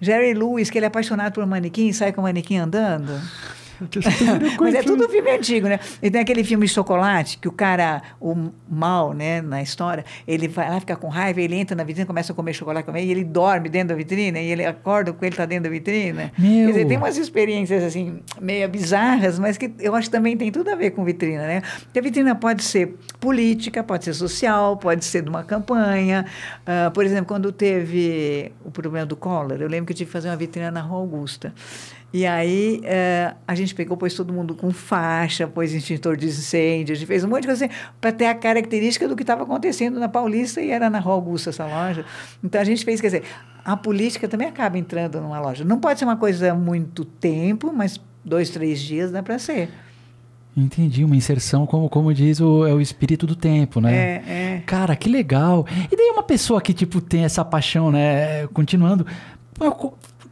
Jerry 0.00 0.34
Lewis, 0.34 0.70
que 0.70 0.78
ele 0.78 0.84
é 0.84 0.88
apaixonado 0.88 1.32
por 1.32 1.44
um 1.44 1.46
manequim 1.46 1.88
e 1.88 1.94
sai 1.94 2.12
com 2.12 2.20
o 2.20 2.24
manequim 2.24 2.58
andando. 2.58 3.12
Mas 4.60 4.74
é 4.74 4.82
tudo 4.82 5.08
filme 5.08 5.30
antigo, 5.30 5.68
né? 5.68 5.78
E 6.02 6.10
tem 6.10 6.20
aquele 6.20 6.44
filme 6.44 6.66
chocolate 6.68 7.38
que 7.38 7.48
o 7.48 7.52
cara, 7.52 8.02
o 8.20 8.50
mal, 8.68 9.12
né, 9.12 9.40
na 9.40 9.62
história, 9.62 10.04
ele 10.26 10.48
vai 10.48 10.68
lá 10.68 10.80
ficar 10.80 10.96
com 10.96 11.08
raiva, 11.08 11.40
ele 11.40 11.54
entra 11.54 11.76
na 11.76 11.84
vitrine, 11.84 12.06
começa 12.06 12.32
a 12.32 12.36
comer 12.36 12.52
chocolate 12.52 12.84
comer, 12.84 13.04
e 13.04 13.10
ele 13.10 13.24
dorme 13.24 13.68
dentro 13.68 13.88
da 13.88 13.94
vitrine, 13.94 14.38
e 14.40 14.50
ele 14.50 14.64
acorda 14.64 15.12
com 15.12 15.24
ele 15.24 15.34
tá 15.34 15.46
dentro 15.46 15.64
da 15.64 15.70
vitrine. 15.70 16.12
Meu. 16.12 16.30
Quer 16.38 16.66
dizer, 16.66 16.86
tem 16.86 16.96
umas 16.96 17.16
experiências 17.16 17.82
assim 17.82 18.20
meio 18.40 18.68
bizarras, 18.68 19.38
mas 19.38 19.56
que 19.56 19.72
eu 19.78 19.94
acho 19.94 20.08
que 20.08 20.12
também 20.12 20.36
tem 20.36 20.50
tudo 20.50 20.70
a 20.70 20.74
ver 20.74 20.90
com 20.90 21.04
vitrina, 21.04 21.46
né? 21.46 21.62
Porque 21.84 21.98
a 21.98 22.02
vitrina 22.02 22.34
pode 22.34 22.62
ser 22.62 22.96
política, 23.18 23.82
pode 23.82 24.04
ser 24.04 24.14
social, 24.14 24.76
pode 24.76 25.04
ser 25.04 25.22
de 25.22 25.28
uma 25.28 25.44
campanha. 25.44 26.26
Uh, 26.62 26.90
por 26.90 27.04
exemplo, 27.04 27.26
quando 27.26 27.52
teve 27.52 28.52
o 28.64 28.70
problema 28.70 29.06
do 29.06 29.16
Collor, 29.16 29.60
eu 29.60 29.68
lembro 29.68 29.86
que 29.86 29.92
eu 29.92 29.96
tive 29.96 30.08
que 30.08 30.12
fazer 30.12 30.28
uma 30.28 30.36
vitrina 30.36 30.70
na 30.70 30.80
Rua 30.80 31.00
Augusta. 31.00 31.52
E 32.12 32.26
aí 32.26 32.80
é, 32.84 33.34
a 33.46 33.54
gente 33.54 33.74
pegou, 33.74 33.96
pôs 33.96 34.14
todo 34.14 34.32
mundo 34.32 34.54
com 34.54 34.70
faixa, 34.72 35.46
pôs 35.46 35.72
extintor 35.72 36.16
de 36.16 36.26
incêndio, 36.26 36.92
a 36.92 36.96
gente 36.96 37.06
fez 37.06 37.22
um 37.22 37.28
monte 37.28 37.42
de 37.42 37.48
coisa 37.48 37.64
assim, 37.64 37.74
para 38.00 38.10
ter 38.10 38.26
a 38.26 38.34
característica 38.34 39.06
do 39.06 39.14
que 39.14 39.22
estava 39.22 39.44
acontecendo 39.44 40.00
na 40.00 40.08
Paulista 40.08 40.60
e 40.60 40.70
era 40.70 40.90
na 40.90 40.98
Rua 40.98 41.14
Augusta 41.14 41.50
essa 41.50 41.64
loja. 41.64 42.04
Então 42.42 42.60
a 42.60 42.64
gente 42.64 42.84
fez, 42.84 43.00
quer 43.00 43.08
dizer, 43.08 43.22
a 43.64 43.76
política 43.76 44.26
também 44.26 44.48
acaba 44.48 44.76
entrando 44.76 45.20
numa 45.20 45.40
loja. 45.40 45.64
Não 45.64 45.78
pode 45.78 45.98
ser 45.98 46.04
uma 46.04 46.16
coisa 46.16 46.52
muito 46.52 47.04
tempo, 47.04 47.72
mas 47.72 48.00
dois, 48.24 48.50
três 48.50 48.80
dias 48.80 49.12
dá 49.12 49.22
para 49.22 49.38
ser. 49.38 49.68
Entendi, 50.56 51.04
uma 51.04 51.14
inserção, 51.14 51.64
como, 51.64 51.88
como 51.88 52.12
diz 52.12 52.40
o, 52.40 52.66
é 52.66 52.74
o 52.74 52.80
espírito 52.80 53.24
do 53.24 53.36
tempo, 53.36 53.80
né? 53.80 53.94
É, 53.94 54.22
é. 54.26 54.62
Cara, 54.66 54.96
que 54.96 55.08
legal. 55.08 55.64
E 55.90 55.96
daí 55.96 56.10
uma 56.12 56.24
pessoa 56.24 56.60
que, 56.60 56.74
tipo, 56.74 57.00
tem 57.00 57.24
essa 57.24 57.44
paixão, 57.44 57.92
né? 57.92 58.48
Continuando, 58.48 59.06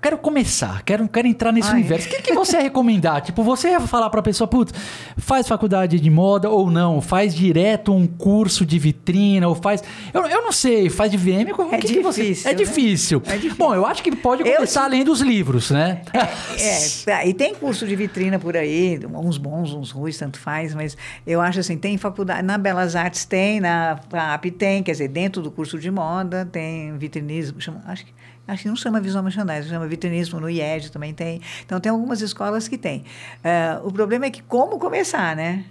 quero 0.01 0.17
começar, 0.19 0.83
quero, 0.85 1.09
quero 1.09 1.27
entrar 1.27 1.53
nesse 1.53 1.69
Ai. 1.71 1.75
universo. 1.81 2.07
O 2.07 2.11
que, 2.11 2.23
que 2.23 2.33
você 2.35 2.57
ia 2.57 2.63
recomendar? 2.63 3.21
tipo, 3.21 3.43
você 3.43 3.71
ia 3.71 3.81
falar 3.81 4.09
pra 4.11 4.23
pessoa, 4.23 4.47
putz, 4.47 4.73
faz 5.17 5.47
faculdade 5.49 5.99
de 5.99 6.11
moda 6.11 6.49
ou 6.49 6.71
não, 6.71 7.01
faz 7.01 7.35
direto 7.35 7.93
um 7.93 8.07
curso 8.07 8.65
de 8.65 8.79
vitrina, 8.79 9.49
ou 9.49 9.55
faz. 9.55 9.83
Eu, 10.15 10.25
eu 10.27 10.43
não 10.43 10.53
sei, 10.53 10.89
faz 10.89 11.11
de 11.11 11.17
VM. 11.17 11.53
o 11.57 11.75
É 11.75 11.79
que 11.79 11.95
que 11.95 12.01
você- 12.01 12.23
difícil, 12.23 12.49
É 12.51 12.53
né? 12.53 12.59
difícil. 12.59 13.23
É 13.27 13.33
difícil. 13.37 13.57
Bom, 13.57 13.75
eu 13.75 13.85
acho 13.87 14.03
que 14.03 14.15
pode 14.15 14.43
Eu 14.49 14.55
começar 14.55 14.85
além 14.85 15.05
dos 15.05 15.21
livros, 15.21 15.71
né? 15.71 16.03
É, 16.15 17.05
tá, 17.05 17.25
e 17.27 17.35
tem 17.35 17.55
curso 17.55 17.87
de 17.87 17.95
vitrina 17.97 18.39
por 18.39 18.57
aí, 18.57 19.01
uns 19.15 19.37
bons, 19.39 19.73
uns 19.73 19.91
ruins, 19.91 20.17
tanto 20.17 20.39
faz, 20.39 20.75
mas 20.75 20.97
eu 21.27 21.41
acho 21.41 21.61
assim, 21.61 21.77
tem 21.77 21.97
faculdade, 21.99 22.43
na 22.43 22.57
Belas 22.59 22.95
Artes 22.97 23.25
tem, 23.25 23.61
na 23.61 23.99
FAP 24.11 24.47
tem, 24.53 24.83
quer 24.83 24.93
dizer, 24.93 25.09
dentro 25.09 25.43
do 25.43 25.51
curso 25.51 25.79
de 25.79 25.91
moda 25.91 26.47
tem 26.51 26.97
vitrinismo, 26.99 27.61
chama, 27.61 27.83
acho 27.87 28.07
que 28.07 28.13
Acho 28.49 28.63
que 28.63 28.69
não 28.69 28.77
chama 28.77 28.99
visual 29.01 29.23
merchandising, 29.23 29.69
chama 29.69 29.87
vitrinismo 29.87 30.41
no 30.41 30.49
IED 30.49 30.91
também 30.91 31.13
tem. 31.13 31.41
Então, 31.65 31.79
tem 31.79 31.93
algumas 31.93 32.23
escolas 32.23 32.67
que 32.67 32.79
tem. 32.79 33.05
Eh, 33.45 33.79
o 33.85 33.93
problema 33.93 34.25
é 34.27 34.31
que 34.31 34.43
como 34.43 34.79
começar, 34.79 35.37
né? 35.37 35.65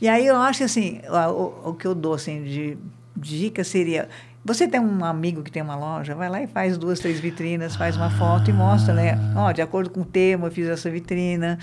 E 0.00 0.08
aí 0.08 0.26
eu 0.26 0.36
acho 0.36 0.64
assim, 0.64 1.00
o- 1.08 1.70
o 1.70 1.74
que 1.74 1.86
eu 1.86 1.94
dou 1.94 2.14
assim, 2.14 2.42
de 2.42 2.76
dica 3.16 3.62
seria... 3.62 4.08
Você 4.42 4.66
tem 4.66 4.80
um 4.80 5.04
amigo 5.04 5.42
que 5.42 5.50
tem 5.52 5.62
uma 5.62 5.76
loja, 5.76 6.14
vai 6.14 6.28
lá 6.30 6.42
e 6.42 6.46
faz 6.46 6.78
duas, 6.78 6.98
três 6.98 7.20
vitrinas, 7.20 7.76
faz 7.76 7.94
uma 7.96 8.08
foto 8.08 8.48
e 8.48 8.52
mostra, 8.54 8.94
né? 8.94 9.18
Ó, 9.36 9.52
de 9.52 9.60
acordo 9.60 9.90
com 9.90 10.00
o 10.00 10.04
tema, 10.04 10.46
eu 10.46 10.50
fiz 10.50 10.66
essa 10.66 10.88
vitrina. 10.90 11.58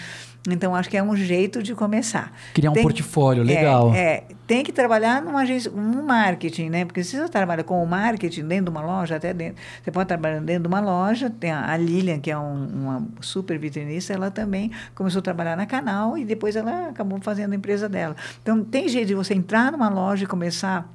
Então, 0.48 0.76
acho 0.76 0.88
que 0.88 0.96
é 0.96 1.02
um 1.02 1.16
jeito 1.16 1.62
de 1.64 1.74
começar. 1.74 2.32
Criar 2.54 2.70
um 2.70 2.74
Tem- 2.74 2.84
portfólio, 2.84 3.42
é, 3.42 3.46
legal. 3.46 3.94
É, 3.96 4.24
tem 4.46 4.64
que 4.64 4.72
trabalhar 4.72 5.22
numa 5.24 5.42
agência, 5.42 5.72
um 5.72 6.04
marketing, 6.04 6.70
né? 6.70 6.86
Porque 6.86 7.04
se 7.04 7.18
você 7.18 7.28
trabalha 7.28 7.64
com 7.64 7.84
o 7.84 7.88
marketing 7.88 8.46
dentro 8.48 8.66
de 8.66 8.70
uma 8.78 8.82
loja, 8.86 9.16
até 9.16 9.34
dentro, 9.34 9.62
você 9.84 9.90
pode 9.92 10.08
trabalhar 10.08 10.40
dentro 10.40 10.62
de 10.62 10.68
uma 10.68 10.80
loja. 10.80 11.32
Tem 11.32 11.52
a, 11.52 11.72
a 11.72 11.76
Lilian, 11.76 12.20
que 12.20 12.30
é 12.30 12.38
um- 12.38 12.68
uma 12.68 13.08
super 13.20 13.58
vitrinista, 13.58 14.14
ela 14.14 14.30
também 14.30 14.72
começou 14.94 15.20
a 15.20 15.24
trabalhar 15.24 15.58
na 15.58 15.66
Canal 15.66 16.16
e 16.18 16.24
depois 16.24 16.56
ela 16.56 16.90
acabou 16.90 17.20
fazendo 17.22 17.54
a 17.54 17.56
empresa 17.56 17.90
dela. 17.90 18.16
Então, 18.42 18.64
tem 18.64 18.88
jeito 18.88 19.08
de 19.08 19.16
você 19.16 19.34
entrar 19.34 19.72
numa 19.72 19.90
loja 19.90 20.24
e 20.24 20.28
começar. 20.28 20.88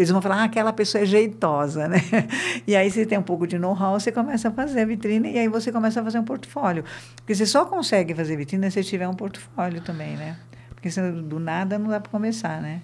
Eles 0.00 0.10
vão 0.10 0.22
falar, 0.22 0.36
ah, 0.36 0.44
aquela 0.44 0.72
pessoa 0.72 1.02
é 1.02 1.04
jeitosa, 1.06 1.86
né? 1.86 1.98
E 2.66 2.74
aí 2.74 2.90
você 2.90 3.04
tem 3.04 3.18
um 3.18 3.22
pouco 3.22 3.46
de 3.46 3.58
know-how, 3.58 4.00
você 4.00 4.10
começa 4.10 4.48
a 4.48 4.50
fazer 4.50 4.80
a 4.80 4.84
vitrine 4.86 5.30
e 5.32 5.38
aí 5.38 5.48
você 5.48 5.70
começa 5.70 6.00
a 6.00 6.04
fazer 6.04 6.18
um 6.18 6.24
portfólio. 6.24 6.84
Porque 7.16 7.34
você 7.34 7.44
só 7.44 7.64
consegue 7.66 8.14
fazer 8.14 8.36
vitrine 8.36 8.70
se 8.70 8.82
tiver 8.82 9.06
um 9.08 9.14
portfólio 9.14 9.80
também, 9.82 10.16
né? 10.16 10.36
Porque 10.74 10.88
do 11.22 11.38
nada 11.38 11.78
não 11.78 11.88
dá 11.90 12.00
para 12.00 12.10
começar, 12.10 12.62
né? 12.62 12.80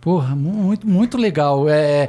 Porra, 0.00 0.34
mu- 0.36 0.52
muito, 0.52 0.86
muito 0.88 1.18
legal. 1.18 1.68
É, 1.68 2.08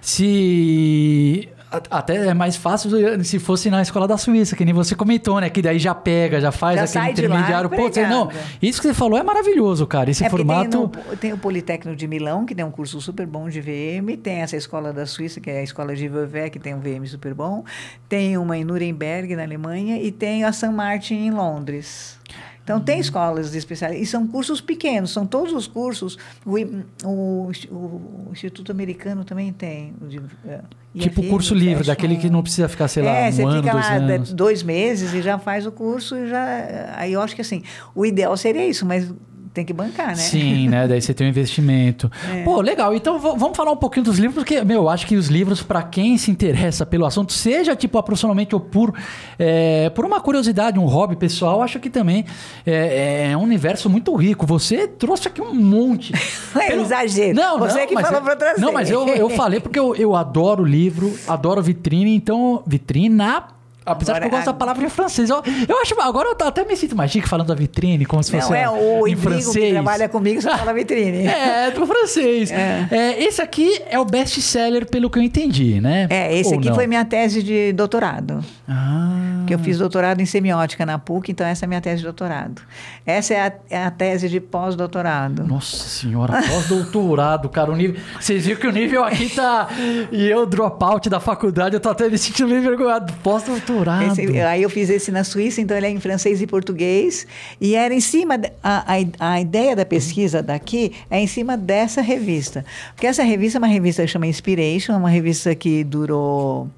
se. 0.00 1.48
Até 1.90 2.26
é 2.28 2.34
mais 2.34 2.56
fácil 2.56 2.90
se 3.24 3.38
fosse 3.38 3.70
na 3.70 3.82
escola 3.82 4.06
da 4.06 4.16
Suíça, 4.16 4.54
que 4.56 4.64
nem 4.64 4.72
você 4.74 4.94
comentou, 4.94 5.40
né? 5.40 5.50
Que 5.50 5.60
daí 5.62 5.78
já 5.78 5.94
pega, 5.94 6.40
já 6.40 6.52
faz 6.52 6.76
Já 6.76 6.84
aquele 6.84 7.04
lá 7.04 7.10
intermediário. 7.10 7.70
Pô, 7.70 7.76
você- 7.90 8.06
não, 8.06 8.30
isso 8.62 8.80
que 8.80 8.88
você 8.88 8.94
falou 8.94 9.18
é 9.18 9.22
maravilhoso, 9.22 9.86
cara. 9.86 10.10
Esse 10.10 10.24
é 10.24 10.30
formato. 10.30 10.88
Tem, 10.88 11.02
no- 11.10 11.16
tem 11.16 11.32
o 11.32 11.38
Politécnico 11.38 11.96
de 11.96 12.06
Milão, 12.06 12.44
que 12.46 12.54
tem 12.54 12.64
um 12.64 12.70
curso 12.70 13.00
super 13.00 13.26
bom 13.26 13.48
de 13.48 13.60
VM, 13.60 14.16
tem 14.16 14.36
essa 14.42 14.56
escola 14.56 14.92
da 14.92 15.06
Suíça, 15.06 15.40
que 15.40 15.50
é 15.50 15.60
a 15.60 15.62
escola 15.62 15.94
de 15.94 16.06
Vevey, 16.08 16.50
que 16.50 16.58
tem 16.58 16.74
um 16.74 16.80
VM 16.80 17.06
super 17.06 17.34
bom, 17.34 17.64
tem 18.08 18.36
uma 18.38 18.56
em 18.56 18.64
Nuremberg, 18.64 19.34
na 19.36 19.42
Alemanha, 19.42 20.00
e 20.00 20.10
tem 20.12 20.44
a 20.44 20.52
St. 20.52 20.68
Martin 20.68 21.14
em 21.14 21.30
Londres. 21.30 22.18
Então, 22.64 22.80
tem 22.80 22.98
escolas 22.98 23.52
de 23.52 23.58
especialidade, 23.58 24.02
e 24.02 24.06
são 24.06 24.26
cursos 24.26 24.58
pequenos, 24.58 25.10
são 25.12 25.26
todos 25.26 25.52
os 25.52 25.66
cursos. 25.66 26.16
O, 26.46 26.56
o, 27.04 27.50
o 27.50 28.28
Instituto 28.32 28.72
Americano 28.72 29.22
também 29.22 29.52
tem. 29.52 29.92
de, 30.08 30.18
eh, 30.46 30.60
Tipo 30.96 31.20
IFM, 31.20 31.28
curso 31.30 31.54
livre, 31.54 31.78
fecha 31.78 31.90
daquele 31.90 32.16
que 32.16 32.30
não 32.30 32.40
precisa 32.42 32.68
ficar, 32.68 32.88
sei 32.88 33.02
lá, 33.02 33.10
é, 33.10 33.28
um 33.28 33.32
você 33.32 33.42
ano, 33.42 33.62
fica 33.62 33.72
dois 33.72 33.86
lá 33.86 33.94
anos. 33.94 34.32
dois 34.32 34.62
meses 34.62 35.12
e 35.12 35.20
já 35.20 35.38
faz 35.38 35.66
o 35.66 35.72
curso 35.72 36.16
e 36.16 36.28
já. 36.28 36.94
Aí 36.96 37.12
eu 37.12 37.20
acho 37.20 37.34
que 37.34 37.42
assim, 37.42 37.62
o 37.94 38.06
ideal 38.06 38.36
seria 38.36 38.64
isso, 38.66 38.86
mas 38.86 39.12
tem 39.54 39.64
que 39.64 39.72
bancar, 39.72 40.08
né? 40.08 40.14
Sim, 40.16 40.68
né? 40.68 40.88
Daí 40.88 41.00
você 41.00 41.14
tem 41.14 41.26
um 41.26 41.30
investimento. 41.30 42.10
É. 42.34 42.42
Pô, 42.42 42.60
legal. 42.60 42.94
Então 42.94 43.18
vamos 43.18 43.56
falar 43.56 43.70
um 43.70 43.76
pouquinho 43.76 44.04
dos 44.04 44.18
livros, 44.18 44.34
porque, 44.34 44.62
meu, 44.64 44.82
eu 44.82 44.88
acho 44.88 45.06
que 45.06 45.14
os 45.14 45.28
livros, 45.28 45.62
para 45.62 45.82
quem 45.82 46.16
se 46.18 46.30
interessa 46.30 46.84
pelo 46.84 47.04
assunto, 47.06 47.32
seja 47.32 47.76
tipo 47.76 48.02
profissionalmente 48.02 48.54
ou 48.54 48.60
por, 48.60 48.92
é, 49.38 49.88
por 49.90 50.04
uma 50.04 50.20
curiosidade, 50.20 50.78
um 50.78 50.84
hobby 50.86 51.14
pessoal, 51.16 51.62
acho 51.62 51.78
que 51.78 51.88
também 51.90 52.24
é, 52.66 53.30
é 53.30 53.36
um 53.36 53.42
universo 53.42 53.88
muito 53.88 54.14
rico. 54.16 54.46
Você 54.46 54.88
trouxe 54.88 55.28
aqui 55.28 55.40
um 55.40 55.54
monte. 55.54 56.12
É 56.60 56.74
exagero. 56.76 57.34
Não, 57.36 57.58
Você 57.58 57.80
não, 57.80 57.86
que 57.86 57.94
falou 57.94 58.18
eu- 58.18 58.22
pra 58.22 58.36
trazer. 58.36 58.60
Não, 58.60 58.72
mas 58.72 58.88
eu, 58.90 59.06
eu 59.08 59.28
falei 59.30 59.60
porque 59.60 59.78
eu, 59.78 59.94
eu 59.96 60.14
adoro 60.16 60.64
livro, 60.64 61.12
adoro 61.28 61.60
vitrine, 61.62 62.14
então 62.14 62.62
vitrina. 62.66 63.44
Apesar 63.86 64.14
de 64.14 64.20
que 64.20 64.24
eu 64.24 64.28
Agora, 64.28 64.36
gosto 64.38 64.44
da 64.46 64.50
a- 64.50 64.54
palavra 64.54 64.84
em 64.84 64.88
francês. 64.88 65.28
Eu, 65.30 65.42
eu 65.68 65.80
acho. 65.80 65.94
Agora 66.00 66.28
eu 66.40 66.46
até 66.46 66.64
me 66.64 66.74
sinto 66.76 66.96
mais 66.96 67.10
chique 67.10 67.28
falando 67.28 67.48
da 67.48 67.54
vitrine, 67.54 68.04
como 68.06 68.22
se 68.22 68.30
fosse 68.30 68.48
Não, 68.50 68.56
é 68.56 68.68
o 68.68 69.06
em 69.06 69.12
Indigo 69.12 69.28
que 69.30 69.42
francês. 69.42 69.72
trabalha 69.72 70.08
comigo, 70.08 70.40
você 70.40 70.48
fala 70.50 70.72
vitrine. 70.72 71.26
É, 71.34 71.70
do 71.70 71.86
francês. 71.86 72.50
É. 72.50 72.88
É, 72.90 73.22
esse 73.24 73.40
aqui 73.42 73.80
é 73.90 73.98
o 73.98 74.04
best-seller, 74.04 74.86
pelo 74.86 75.10
que 75.10 75.18
eu 75.18 75.22
entendi, 75.22 75.80
né? 75.80 76.06
É, 76.10 76.34
esse 76.36 76.52
Ou 76.52 76.58
aqui 76.58 76.68
não? 76.68 76.74
foi 76.74 76.86
minha 76.86 77.04
tese 77.04 77.42
de 77.42 77.72
doutorado. 77.72 78.42
Ah, 78.68 79.44
Que 79.46 79.54
eu 79.54 79.58
fiz 79.58 79.78
doutorado 79.78 80.20
em 80.20 80.26
semiótica 80.26 80.86
na 80.86 80.98
PUC, 80.98 81.32
então 81.32 81.46
essa 81.46 81.64
é 81.64 81.66
a 81.66 81.68
minha 81.68 81.80
tese 81.80 81.98
de 81.98 82.04
doutorado. 82.04 82.62
Essa 83.04 83.34
é 83.34 83.40
a, 83.46 83.52
é 83.70 83.84
a 83.84 83.90
tese 83.90 84.28
de 84.28 84.40
pós-doutorado. 84.40 85.44
Nossa 85.46 85.76
senhora, 85.88 86.32
pós-doutorado, 86.42 87.48
cara. 87.48 87.70
O 87.70 87.76
nível... 87.76 88.00
Vocês 88.18 88.46
viram 88.46 88.60
que 88.60 88.66
o 88.66 88.72
nível 88.72 89.04
aqui 89.04 89.28
tá. 89.28 89.68
E 90.10 90.26
eu, 90.28 90.46
dropout 90.46 91.08
da 91.10 91.20
faculdade, 91.20 91.74
eu 91.76 91.80
tô 91.80 91.90
até 91.90 92.08
me 92.08 92.16
sentindo 92.18 92.48
meio 92.48 92.60
envergonhado. 92.60 93.12
Pós-doutorado. 93.22 93.73
Esse- 94.12 94.40
aí 94.40 94.62
eu 94.62 94.70
fiz 94.70 94.88
esse 94.90 95.10
na 95.10 95.24
Suíça, 95.24 95.60
então 95.60 95.76
ele 95.76 95.86
é 95.86 95.90
em 95.90 96.00
francês 96.00 96.40
e 96.40 96.46
português. 96.46 97.26
E 97.60 97.74
era 97.74 97.92
em 97.94 98.00
cima. 98.00 98.40
A, 98.62 98.94
a, 98.94 99.32
a 99.34 99.40
ideia 99.40 99.74
da 99.74 99.84
pesquisa 99.84 100.42
daqui 100.42 100.92
é 101.10 101.18
em 101.18 101.26
cima 101.26 101.56
dessa 101.56 102.00
revista. 102.02 102.64
Porque 102.94 103.06
essa 103.06 103.22
revista 103.22 103.58
é 103.58 103.60
uma 103.60 103.66
revista 103.66 104.02
que 104.02 104.08
chama 104.08 104.26
Inspiration, 104.26 104.96
uma 104.96 105.10
revista 105.10 105.54
que 105.54 105.82
durou. 105.84 106.68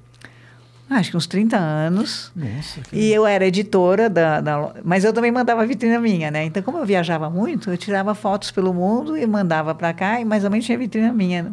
Acho 0.89 1.11
que 1.11 1.17
uns 1.17 1.27
30 1.27 1.57
anos. 1.57 2.31
Nossa, 2.33 2.79
que... 2.81 2.95
E 2.95 3.13
eu 3.13 3.27
era 3.27 3.45
editora 3.45 4.09
da, 4.09 4.39
da 4.39 4.73
Mas 4.85 5.03
eu 5.03 5.11
também 5.11 5.31
mandava 5.31 5.65
vitrina 5.65 5.99
minha, 5.99 6.31
né? 6.31 6.45
Então, 6.45 6.63
como 6.63 6.77
eu 6.77 6.85
viajava 6.85 7.29
muito, 7.29 7.69
eu 7.69 7.77
tirava 7.77 8.15
fotos 8.15 8.51
pelo 8.51 8.73
mundo 8.73 9.17
e 9.17 9.25
mandava 9.27 9.75
para 9.75 9.93
cá, 9.93 10.21
e 10.21 10.25
mais 10.25 10.45
ou 10.45 10.49
menos 10.49 10.65
tinha 10.65 10.77
vitrina 10.77 11.11
minha. 11.11 11.51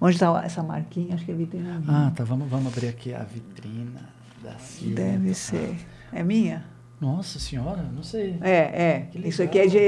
Onde 0.00 0.16
está 0.16 0.42
essa 0.44 0.60
marquinha? 0.60 1.14
Acho 1.14 1.24
que 1.24 1.30
é 1.30 1.34
vitrina 1.34 1.80
minha. 1.84 2.08
Ah, 2.08 2.10
tá. 2.10 2.24
Vamos, 2.24 2.48
vamos 2.50 2.72
abrir 2.72 2.88
aqui 2.88 3.14
a 3.14 3.20
vitrina 3.22 4.17
da 4.42 4.56
Silva. 4.58 4.94
Deve 4.94 5.34
ser. 5.34 5.76
É 6.12 6.22
minha? 6.22 6.64
Nossa 7.00 7.38
senhora, 7.38 7.82
não 7.94 8.02
sei. 8.02 8.36
É, 8.40 8.50
é. 8.50 9.08
Isso 9.14 9.42
aqui 9.42 9.58
é 9.58 9.66
de 9.66 9.78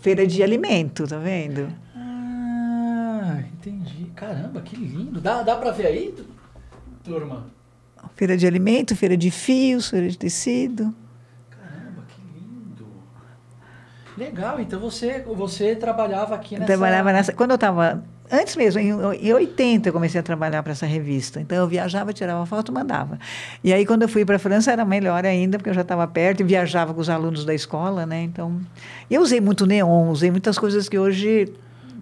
feira 0.00 0.26
de 0.26 0.42
alimento, 0.42 1.06
tá 1.06 1.18
vendo? 1.18 1.68
Ah, 1.94 3.42
entendi. 3.52 4.06
Caramba, 4.16 4.60
que 4.62 4.74
lindo. 4.76 5.20
Dá, 5.20 5.42
dá 5.42 5.56
pra 5.56 5.70
ver 5.72 5.86
aí, 5.86 6.14
tu- 6.16 6.24
turma? 7.02 7.46
Feira 8.14 8.36
de 8.36 8.46
alimento, 8.46 8.94
feira 8.96 9.16
de 9.16 9.30
fios, 9.30 9.88
feira 9.90 10.08
de 10.08 10.16
tecido. 10.16 10.94
Caramba, 11.50 12.02
que 12.08 12.20
lindo. 12.38 12.86
Legal, 14.16 14.60
então 14.60 14.78
você, 14.80 15.20
você 15.20 15.74
trabalhava 15.74 16.34
aqui 16.34 16.54
Eu 16.54 16.60
nessa... 16.60 16.72
trabalhava 16.72 17.12
nessa. 17.12 17.32
Quando 17.32 17.50
eu 17.50 17.56
estava. 17.56 18.04
Antes 18.30 18.56
mesmo, 18.56 18.80
em, 18.80 18.88
em 18.88 19.32
80, 19.32 19.88
eu 19.88 19.92
comecei 19.92 20.18
a 20.18 20.22
trabalhar 20.22 20.62
para 20.62 20.72
essa 20.72 20.86
revista. 20.86 21.40
Então, 21.40 21.58
eu 21.58 21.68
viajava, 21.68 22.12
tirava 22.12 22.44
foto 22.46 22.72
mandava. 22.72 23.18
E 23.62 23.72
aí, 23.72 23.84
quando 23.84 24.02
eu 24.02 24.08
fui 24.08 24.24
para 24.24 24.36
a 24.36 24.38
França, 24.38 24.72
era 24.72 24.84
melhor 24.84 25.24
ainda, 25.24 25.58
porque 25.58 25.70
eu 25.70 25.74
já 25.74 25.82
estava 25.82 26.06
perto 26.06 26.40
e 26.40 26.44
viajava 26.44 26.94
com 26.94 27.00
os 27.00 27.10
alunos 27.10 27.44
da 27.44 27.54
escola, 27.54 28.06
né? 28.06 28.22
Então, 28.22 28.60
eu 29.10 29.20
usei 29.20 29.40
muito 29.40 29.66
neon, 29.66 30.08
usei 30.08 30.30
muitas 30.30 30.58
coisas 30.58 30.88
que 30.88 30.98
hoje 30.98 31.52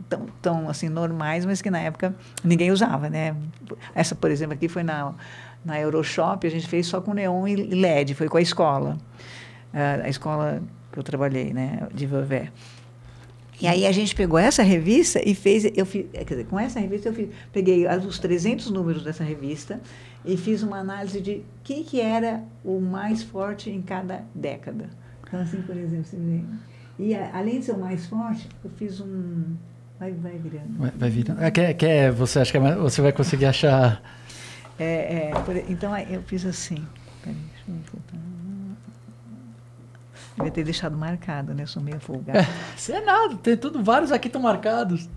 tão, 0.09 0.27
tão 0.41 0.69
assim, 0.69 0.89
normais, 0.89 1.45
mas 1.45 1.63
que 1.63 1.71
na 1.71 1.81
época 1.81 2.15
ninguém 2.45 2.71
usava, 2.71 3.09
né? 3.09 3.35
Essa, 3.95 4.15
por 4.15 4.31
exemplo, 4.31 4.55
aqui 4.55 4.69
foi 4.69 4.83
na, 4.83 5.13
na 5.65 5.81
Euroshop, 5.81 6.47
a 6.47 6.51
gente 6.51 6.69
fez 6.69 6.87
só 6.87 7.01
com 7.01 7.15
neon 7.15 7.47
e 7.49 7.57
LED, 7.57 8.15
foi 8.15 8.29
com 8.29 8.37
a 8.37 8.43
escola. 8.43 8.97
Ah, 9.73 10.01
a 10.05 10.09
escola 10.09 10.63
que 10.93 10.99
eu 10.99 11.03
trabalhei, 11.03 11.53
né? 11.53 11.89
De 11.93 12.07
Vevey. 12.07 12.51
E 13.63 13.67
aí 13.69 13.87
a 13.87 13.93
gente 13.93 14.13
pegou 14.15 14.39
essa 14.39 14.63
revista 14.63 15.21
e 15.25 15.35
fez, 15.37 15.65
eu 15.77 15.87
fiz, 15.87 16.07
quer 16.13 16.25
dizer, 16.25 16.47
com 16.47 16.59
essa 16.59 16.81
revista 16.81 17.09
eu 17.11 17.15
fiz, 17.15 17.29
peguei 17.53 17.87
os 17.87 18.19
300 18.19 18.71
números 18.71 19.05
dessa 19.05 19.23
revista 19.23 19.81
e 20.25 20.37
fiz 20.37 20.65
uma 20.65 20.79
análise 20.79 21.21
de 21.21 21.33
o 21.35 21.45
que, 21.63 21.85
que 21.85 22.01
era 22.01 22.43
o 22.65 22.81
mais 22.81 23.23
forte 23.23 23.71
em 23.71 23.81
cada 23.81 24.25
década. 24.35 24.91
Então, 25.29 25.41
assim, 25.41 25.63
por 25.63 25.77
exemplo, 25.77 26.05
você 26.05 26.17
vê. 26.17 26.41
E 26.99 27.15
além 27.15 27.61
de 27.61 27.67
ser 27.67 27.73
o 27.73 27.79
mais 27.79 28.05
forte, 28.07 28.49
eu 28.65 28.71
fiz 28.77 29.01
um. 29.01 29.55
Vai, 29.99 30.11
vai 30.13 30.37
virando. 30.39 30.79
Vai, 30.79 30.91
vai 30.91 31.11
vir. 31.11 31.25
É, 31.39 31.51
quer, 31.51 31.75
quer, 31.75 32.11
você 32.11 32.41
acha 32.41 32.51
que 32.51 32.59
é 32.59 32.75
você 32.75 33.01
vai 33.01 33.13
conseguir 33.13 33.47
achar... 33.47 34.03
É, 34.79 35.29
é, 35.29 35.31
por- 35.45 35.57
então 35.57 35.97
eu 35.97 36.21
fiz 36.23 36.45
assim. 36.45 36.85
Peraí, 37.23 37.37
deixa 37.55 37.65
eu 37.69 37.75
voltar. 37.93 38.19
Devia 40.37 40.51
ter 40.51 40.65
deixado 40.65 40.97
marcado, 40.97 41.53
né? 41.55 41.63
Eu 41.65 41.67
sou 41.67 41.83
meio 41.83 42.01
folgada. 42.01 42.47
Isso 42.77 42.93
é 42.93 43.01
nada, 43.05 43.37
tem 43.37 43.57
tudo, 43.57 43.83
vários 43.83 44.11
aqui 44.13 44.29
estão 44.29 44.41
marcados. 44.43 45.09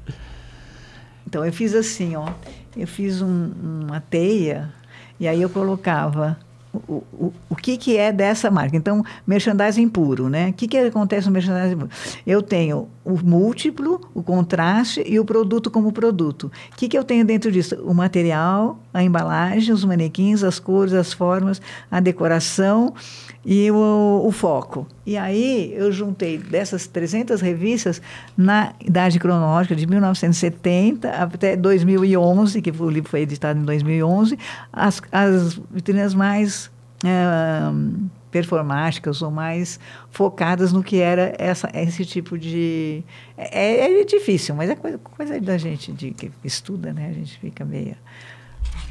Então 1.27 1.43
eu 1.45 1.51
fiz 1.53 1.73
assim, 1.73 2.15
ó. 2.15 2.29
Eu 2.75 2.87
fiz 2.87 3.21
um- 3.21 3.51
uma 3.87 4.01
teia 4.01 4.71
e 5.19 5.27
aí 5.27 5.41
eu 5.41 5.49
colocava 5.49 6.37
o, 6.73 6.95
o, 7.13 7.33
o 7.49 7.55
que, 7.55 7.77
que 7.77 7.97
é 7.97 8.11
dessa 8.11 8.51
marca. 8.51 8.75
Então, 8.75 9.03
merchandising 9.25 9.87
puro, 9.87 10.27
né? 10.29 10.49
O 10.49 10.53
que, 10.53 10.67
que 10.67 10.77
acontece 10.77 11.25
no 11.27 11.33
merchandising 11.33 11.77
puro? 11.77 11.89
Eu 12.27 12.41
tenho 12.41 12.89
o 13.05 13.17
múltiplo, 13.23 14.01
o 14.15 14.23
contraste 14.23 15.03
e 15.05 15.19
o 15.19 15.23
produto 15.23 15.69
como 15.69 15.91
produto. 15.91 16.51
O 16.73 16.75
que, 16.75 16.89
que 16.89 16.97
eu 16.97 17.03
tenho 17.03 17.23
dentro 17.23 17.51
disso? 17.51 17.75
O 17.83 17.93
material, 17.93 18.79
a 18.91 19.03
embalagem, 19.03 19.71
os 19.71 19.85
manequins, 19.85 20.43
as 20.43 20.59
cores, 20.59 20.91
as 20.91 21.13
formas, 21.13 21.61
a 21.91 21.99
decoração 21.99 22.95
e 23.45 23.69
o, 23.69 24.23
o, 24.25 24.31
foco. 24.31 24.87
E 25.05 25.15
aí 25.15 25.71
eu 25.75 25.91
juntei 25.91 26.39
dessas 26.39 26.87
300 26.87 27.41
revistas 27.41 28.01
na 28.35 28.73
idade 28.83 29.19
cronológica 29.19 29.75
de 29.75 29.85
1970 29.85 31.07
até 31.11 31.55
2011, 31.55 32.59
que 32.59 32.71
o 32.71 32.89
livro 32.89 33.09
foi 33.11 33.21
editado 33.21 33.59
em 33.59 33.63
2011, 33.63 34.37
as, 34.73 34.99
as 35.11 35.59
vitrinas 35.71 36.15
mais 36.15 36.71
performáticas 38.35 39.21
ou 39.21 39.31
mais 39.31 39.79
focadas 40.11 40.73
no 40.73 40.83
que 40.83 40.99
era 40.99 41.33
essa, 41.39 41.69
esse 41.73 42.03
tipo 42.03 42.37
de... 42.37 43.01
É, 43.37 44.01
é 44.01 44.03
difícil, 44.03 44.53
mas 44.53 44.69
é 44.69 44.75
coisa, 44.75 44.97
coisa 44.97 45.39
da 45.39 45.57
gente 45.57 45.93
de, 45.93 46.11
que 46.11 46.29
estuda, 46.43 46.91
né? 46.91 47.07
A 47.11 47.13
gente 47.13 47.39
fica 47.39 47.63
meio... 47.63 47.95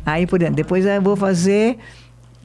Aí, 0.07 0.27
por 0.27 0.41
exemplo, 0.41 0.57
depois 0.57 0.87
eu 0.87 1.03
vou 1.03 1.15
fazer 1.15 1.77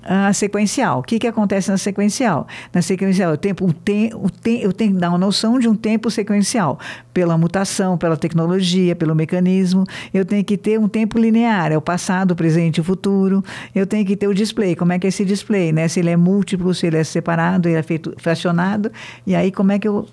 a 0.03 0.31
sequencial. 0.33 0.99
O 0.99 1.03
que, 1.03 1.19
que 1.19 1.27
acontece 1.27 1.69
na 1.69 1.77
sequencial? 1.77 2.47
Na 2.73 2.81
sequencial, 2.81 3.31
eu 3.31 3.37
tenho, 3.37 3.55
o 3.61 3.73
te, 3.73 4.09
o 4.13 4.29
te, 4.29 4.61
eu 4.61 4.73
tenho 4.73 4.93
que 4.93 4.99
dar 4.99 5.09
uma 5.09 5.17
noção 5.17 5.59
de 5.59 5.67
um 5.67 5.75
tempo 5.75 6.09
sequencial, 6.09 6.79
pela 7.13 7.37
mutação, 7.37 7.97
pela 7.97 8.17
tecnologia, 8.17 8.95
pelo 8.95 9.15
mecanismo. 9.15 9.83
Eu 10.13 10.25
tenho 10.25 10.43
que 10.43 10.57
ter 10.57 10.79
um 10.79 10.87
tempo 10.87 11.17
linear, 11.17 11.71
é 11.71 11.77
o 11.77 11.81
passado, 11.81 12.31
o 12.31 12.35
presente 12.35 12.77
e 12.77 12.81
o 12.81 12.83
futuro. 12.83 13.43
Eu 13.73 13.85
tenho 13.85 14.05
que 14.05 14.15
ter 14.15 14.27
o 14.27 14.33
display, 14.33 14.75
como 14.75 14.93
é 14.93 14.99
que 14.99 15.07
é 15.07 15.09
esse 15.09 15.25
display, 15.25 15.71
né? 15.71 15.87
Se 15.87 15.99
ele 15.99 16.09
é 16.09 16.17
múltiplo, 16.17 16.73
se 16.73 16.87
ele 16.87 16.97
é 16.97 17.03
separado, 17.03 17.67
ele 17.67 17.77
é 17.77 17.83
feito 17.83 18.13
fracionado. 18.17 18.91
E 19.25 19.35
aí, 19.35 19.51
como 19.51 19.71
é 19.71 19.79
que 19.79 19.87
eu 19.87 20.07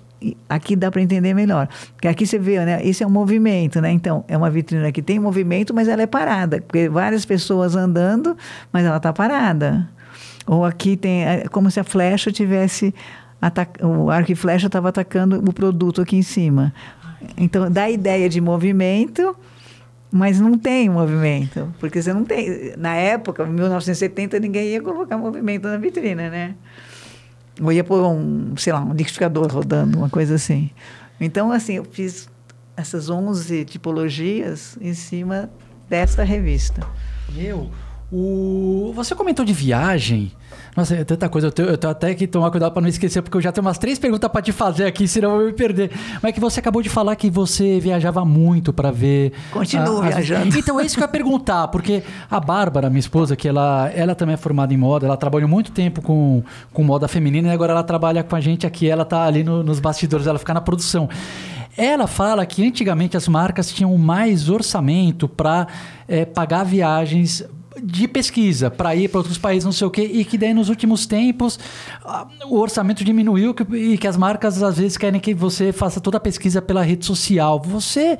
aqui 0.49 0.75
dá 0.75 0.91
para 0.91 1.01
entender 1.01 1.33
melhor. 1.33 1.67
Porque 1.93 2.07
aqui 2.07 2.25
você 2.25 2.39
vê, 2.39 2.63
né? 2.65 2.85
Esse 2.85 3.03
é 3.03 3.07
um 3.07 3.09
movimento, 3.09 3.79
né? 3.81 3.91
Então, 3.91 4.23
é 4.27 4.37
uma 4.37 4.49
vitrina 4.49 4.91
que 4.91 5.01
tem 5.01 5.19
movimento, 5.19 5.73
mas 5.73 5.87
ela 5.87 6.01
é 6.01 6.07
parada. 6.07 6.61
Porque 6.61 6.89
várias 6.89 7.25
pessoas 7.25 7.75
andando, 7.75 8.35
mas 8.71 8.85
ela 8.85 8.97
está 8.97 9.13
parada. 9.13 9.87
Ou 10.45 10.65
aqui 10.65 10.95
tem, 10.95 11.25
é 11.25 11.47
como 11.49 11.69
se 11.69 11.79
a 11.79 11.83
flecha 11.83 12.31
tivesse. 12.31 12.93
O 13.81 14.09
arco 14.09 14.31
e 14.31 14.35
flecha 14.35 14.65
estava 14.65 14.89
atacando 14.89 15.37
o 15.47 15.53
produto 15.53 16.01
aqui 16.01 16.15
em 16.15 16.23
cima. 16.23 16.73
Então, 17.37 17.69
dá 17.69 17.83
a 17.83 17.89
ideia 17.89 18.27
de 18.27 18.41
movimento, 18.41 19.35
mas 20.11 20.39
não 20.39 20.57
tem 20.57 20.89
movimento. 20.89 21.71
Porque 21.79 22.01
você 22.01 22.13
não 22.13 22.23
tem. 22.23 22.73
Na 22.77 22.95
época, 22.95 23.43
em 23.43 23.51
1970, 23.51 24.39
ninguém 24.39 24.69
ia 24.69 24.81
colocar 24.81 25.17
movimento 25.17 25.67
na 25.67 25.77
vitrina, 25.77 26.29
né? 26.29 26.55
Ou 27.61 27.71
ia 27.71 27.83
pôr 27.83 28.03
um, 28.03 28.55
sei 28.57 28.73
lá, 28.73 28.81
um 28.81 28.91
liquidificador 28.91 29.47
rodando, 29.47 29.97
uma 29.97 30.09
coisa 30.09 30.35
assim. 30.35 30.69
Então, 31.19 31.51
assim, 31.51 31.73
eu 31.73 31.85
fiz 31.85 32.29
essas 32.75 33.09
11 33.09 33.65
tipologias 33.65 34.77
em 34.79 34.93
cima 34.93 35.49
dessa 35.89 36.23
revista. 36.23 36.85
Meu, 37.33 37.71
o... 38.11 38.91
você 38.95 39.13
comentou 39.15 39.43
de 39.45 39.53
viagem. 39.53 40.31
Nossa, 40.77 40.95
é 40.95 41.03
tanta 41.03 41.27
coisa. 41.27 41.47
Eu 41.47 41.51
tenho, 41.51 41.69
eu 41.69 41.77
tenho 41.77 41.91
até 41.91 42.13
que 42.13 42.27
tomar 42.27 42.51
cuidado 42.51 42.71
para 42.71 42.83
não 42.83 42.87
esquecer, 42.87 43.23
porque 43.23 43.35
eu 43.35 43.41
já 43.41 43.51
tenho 43.51 43.65
umas 43.65 43.79
três 43.79 43.97
perguntas 43.97 44.29
para 44.29 44.43
te 44.43 44.51
fazer 44.51 44.85
aqui, 44.85 45.07
senão 45.07 45.31
eu 45.31 45.37
vou 45.37 45.45
me 45.47 45.53
perder. 45.53 45.91
Mas 46.21 46.29
é 46.29 46.31
que 46.31 46.39
você 46.39 46.59
acabou 46.59 46.83
de 46.83 46.89
falar 46.89 47.15
que 47.15 47.31
você 47.31 47.79
viajava 47.79 48.23
muito 48.23 48.71
para 48.71 48.91
ver. 48.91 49.33
Continuo 49.51 50.03
a, 50.03 50.09
viajando. 50.09 50.55
Então 50.55 50.79
é 50.79 50.85
isso 50.85 50.95
que 50.95 51.01
eu 51.01 51.05
ia 51.05 51.11
perguntar, 51.11 51.67
porque 51.69 52.03
a 52.29 52.39
Bárbara, 52.39 52.91
minha 52.91 52.99
esposa, 52.99 53.35
que 53.35 53.47
ela, 53.47 53.89
ela 53.95 54.13
também 54.13 54.35
é 54.35 54.37
formada 54.37 54.71
em 54.71 54.77
moda, 54.77 55.07
ela 55.07 55.17
trabalhou 55.17 55.49
muito 55.49 55.71
tempo 55.71 55.99
com, 55.99 56.43
com 56.71 56.83
moda 56.83 57.07
feminina 57.07 57.47
e 57.47 57.51
agora 57.51 57.71
ela 57.71 57.83
trabalha 57.83 58.23
com 58.23 58.35
a 58.35 58.39
gente 58.39 58.67
aqui. 58.67 58.87
Ela 58.87 59.03
tá 59.03 59.23
ali 59.23 59.43
no, 59.43 59.63
nos 59.63 59.79
bastidores, 59.79 60.27
ela 60.27 60.37
fica 60.37 60.53
na 60.53 60.61
produção. 60.61 61.09
Ela 61.75 62.05
fala 62.05 62.45
que 62.45 62.65
antigamente 62.67 63.17
as 63.17 63.27
marcas 63.27 63.71
tinham 63.71 63.97
mais 63.97 64.47
orçamento 64.47 65.27
para 65.27 65.67
é, 66.07 66.23
pagar 66.23 66.63
viagens 66.63 67.43
de 67.81 68.07
pesquisa 68.07 68.69
para 68.69 68.95
ir 68.95 69.07
para 69.09 69.19
outros 69.19 69.37
países, 69.37 69.65
não 69.65 69.71
sei 69.71 69.87
o 69.87 69.91
quê, 69.91 70.03
e 70.03 70.25
que 70.25 70.37
daí 70.37 70.53
nos 70.53 70.69
últimos 70.69 71.05
tempos 71.05 71.59
o 72.45 72.57
orçamento 72.57 73.03
diminuiu 73.03 73.55
e 73.73 73.97
que 73.97 74.07
as 74.07 74.17
marcas 74.17 74.61
às 74.61 74.77
vezes 74.77 74.97
querem 74.97 75.19
que 75.19 75.33
você 75.33 75.71
faça 75.71 75.99
toda 75.99 76.17
a 76.17 76.19
pesquisa 76.19 76.61
pela 76.61 76.81
rede 76.81 77.05
social. 77.05 77.61
Você. 77.61 78.17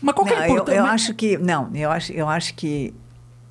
Mas 0.00 0.14
qual 0.14 0.26
não, 0.26 0.34
que 0.34 0.38
é 0.38 0.42
a 0.42 0.48
importância? 0.48 0.78
Eu, 0.78 0.84
eu 0.84 0.90
acho 0.90 1.14
que. 1.14 1.38
Não, 1.38 1.70
eu 1.74 1.90
acho, 1.90 2.12
eu 2.12 2.28
acho 2.28 2.54
que 2.54 2.94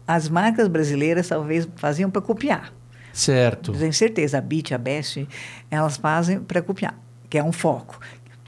as 0.08 0.30
marcas 0.30 0.68
brasileiras 0.68 1.28
talvez 1.28 1.68
faziam 1.76 2.10
para 2.10 2.22
copiar. 2.22 2.74
Certo. 3.12 3.74
Tenho 3.74 3.94
certeza, 3.94 4.40
a 4.40 4.42
Bit, 4.42 4.74
a 4.74 4.78
Best, 4.78 5.28
elas 5.70 5.98
fazem 5.98 6.40
para 6.40 6.62
copiar, 6.62 6.98
que 7.30 7.38
é 7.38 7.44
um 7.44 7.52
foco 7.52 8.00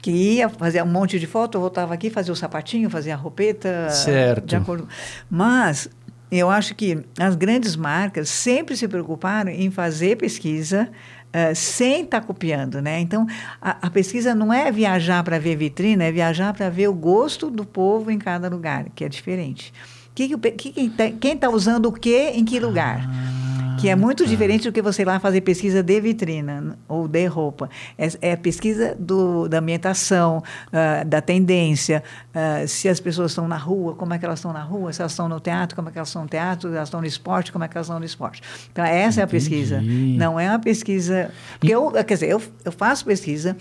que 0.06 0.12
ia 0.12 0.48
fazer 0.48 0.80
um 0.84 0.86
monte 0.86 1.18
de 1.18 1.26
foto, 1.26 1.56
eu 1.56 1.60
voltava 1.60 1.92
aqui, 1.92 2.10
fazia 2.10 2.32
o 2.32 2.36
sapatinho, 2.36 2.88
fazia 2.88 3.14
a 3.14 3.16
roupeta. 3.16 3.90
Certo. 3.90 4.46
De 4.46 4.54
acordo. 4.54 4.86
Mas 5.28 5.90
eu 6.30 6.50
acho 6.50 6.74
que 6.74 7.04
as 7.18 7.36
grandes 7.36 7.76
marcas 7.76 8.28
sempre 8.28 8.76
se 8.76 8.88
preocuparam 8.88 9.50
em 9.50 9.70
fazer 9.70 10.16
pesquisa 10.16 10.88
uh, 11.28 11.54
sem 11.54 12.02
estar 12.02 12.20
tá 12.20 12.26
copiando, 12.26 12.82
né? 12.82 13.00
Então, 13.00 13.26
a, 13.60 13.86
a 13.86 13.90
pesquisa 13.90 14.34
não 14.34 14.52
é 14.52 14.70
viajar 14.72 15.22
para 15.22 15.38
ver 15.38 15.56
vitrine, 15.56 16.02
é 16.02 16.10
viajar 16.10 16.52
para 16.52 16.68
ver 16.68 16.88
o 16.88 16.94
gosto 16.94 17.50
do 17.50 17.64
povo 17.64 18.10
em 18.10 18.18
cada 18.18 18.48
lugar, 18.48 18.86
que 18.94 19.04
é 19.04 19.08
diferente. 19.08 19.72
Que, 20.14 20.36
que, 20.52 20.90
quem 21.20 21.34
está 21.34 21.48
usando 21.48 21.86
o 21.86 21.92
que 21.92 22.30
em 22.30 22.44
que 22.44 22.58
lugar? 22.58 23.06
Ah 23.06 23.45
que 23.76 23.88
é 23.88 23.96
muito 23.96 24.24
tá. 24.24 24.30
diferente 24.30 24.64
do 24.64 24.72
que 24.72 24.82
você 24.82 25.02
ir 25.02 25.04
lá 25.04 25.18
fazer 25.20 25.40
pesquisa 25.40 25.82
de 25.82 26.00
vitrina 26.00 26.78
ou 26.88 27.06
de 27.08 27.26
roupa. 27.26 27.68
É, 27.96 28.32
é 28.32 28.36
pesquisa 28.36 28.96
do, 28.98 29.48
da 29.48 29.58
ambientação, 29.58 30.42
uh, 30.68 31.04
da 31.04 31.20
tendência, 31.20 32.02
uh, 32.34 32.66
se 32.66 32.88
as 32.88 33.00
pessoas 33.00 33.32
estão 33.32 33.46
na 33.46 33.56
rua, 33.56 33.94
como 33.94 34.14
é 34.14 34.18
que 34.18 34.24
elas 34.24 34.38
estão 34.38 34.52
na 34.52 34.62
rua, 34.62 34.92
se 34.92 35.00
elas 35.00 35.12
estão 35.12 35.28
no 35.28 35.40
teatro, 35.40 35.76
como 35.76 35.88
é 35.88 35.92
que 35.92 35.98
elas 35.98 36.08
estão 36.08 36.22
no 36.22 36.28
teatro, 36.28 36.68
se 36.68 36.76
elas 36.76 36.88
estão 36.88 37.00
no 37.00 37.06
esporte, 37.06 37.52
como 37.52 37.64
é 37.64 37.68
que 37.68 37.76
elas 37.76 37.86
estão 37.86 37.98
no 37.98 38.04
esporte. 38.04 38.42
Então, 38.70 38.84
essa 38.84 38.98
Entendi. 38.98 39.20
é 39.20 39.22
a 39.22 39.26
pesquisa. 39.26 39.80
Não 39.80 40.38
é 40.38 40.48
uma 40.48 40.58
pesquisa... 40.58 41.30
Porque 41.58 41.74
eu, 41.74 41.90
quer 41.90 42.14
dizer, 42.14 42.28
eu, 42.28 42.42
eu 42.64 42.72
faço 42.72 43.04
pesquisa, 43.04 43.56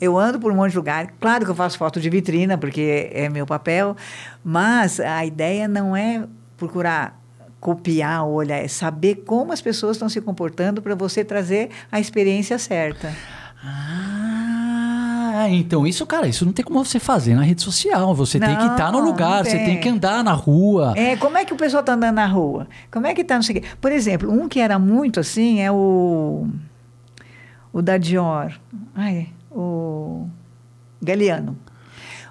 eu 0.00 0.18
ando 0.18 0.40
por 0.40 0.50
um 0.50 0.56
monte 0.56 0.72
de 0.72 0.78
lugar. 0.78 1.08
Claro 1.20 1.44
que 1.44 1.50
eu 1.50 1.54
faço 1.54 1.76
foto 1.76 2.00
de 2.00 2.08
vitrina, 2.08 2.56
porque 2.56 3.10
é 3.12 3.28
meu 3.28 3.46
papel, 3.46 3.96
mas 4.42 4.98
a 4.98 5.24
ideia 5.24 5.68
não 5.68 5.94
é 5.94 6.24
procurar 6.56 7.19
copiar, 7.60 8.26
olhar, 8.26 8.56
é 8.56 8.68
saber 8.68 9.16
como 9.26 9.52
as 9.52 9.60
pessoas 9.60 9.96
estão 9.96 10.08
se 10.08 10.20
comportando 10.20 10.80
para 10.80 10.94
você 10.94 11.22
trazer 11.22 11.68
a 11.92 12.00
experiência 12.00 12.58
certa. 12.58 13.14
Ah, 13.62 15.46
então 15.50 15.86
isso, 15.86 16.06
cara, 16.06 16.26
isso 16.26 16.44
não 16.46 16.52
tem 16.52 16.64
como 16.64 16.82
você 16.82 16.98
fazer 16.98 17.34
na 17.34 17.42
rede 17.42 17.62
social. 17.62 18.14
Você 18.14 18.38
não, 18.38 18.46
tem 18.46 18.56
que 18.56 18.62
estar 18.62 18.76
tá 18.86 18.92
no 18.92 19.00
lugar, 19.00 19.42
tem. 19.42 19.52
você 19.52 19.58
tem 19.58 19.78
que 19.78 19.88
andar 19.88 20.24
na 20.24 20.32
rua. 20.32 20.94
É, 20.96 21.16
como 21.16 21.36
é 21.36 21.44
que 21.44 21.52
o 21.52 21.56
pessoal 21.56 21.80
está 21.80 21.92
andando 21.92 22.14
na 22.14 22.26
rua? 22.26 22.66
Como 22.90 23.06
é 23.06 23.14
que 23.14 23.20
está, 23.20 23.34
não 23.34 23.42
sei 23.42 23.62
Por 23.80 23.92
exemplo, 23.92 24.32
um 24.32 24.48
que 24.48 24.58
era 24.58 24.78
muito 24.78 25.20
assim 25.20 25.60
é 25.60 25.70
o 25.70 26.48
o 27.72 27.82
da 27.82 27.98
Dior. 27.98 28.58
Ai, 28.94 29.28
o 29.50 30.26
Galeano. 31.02 31.56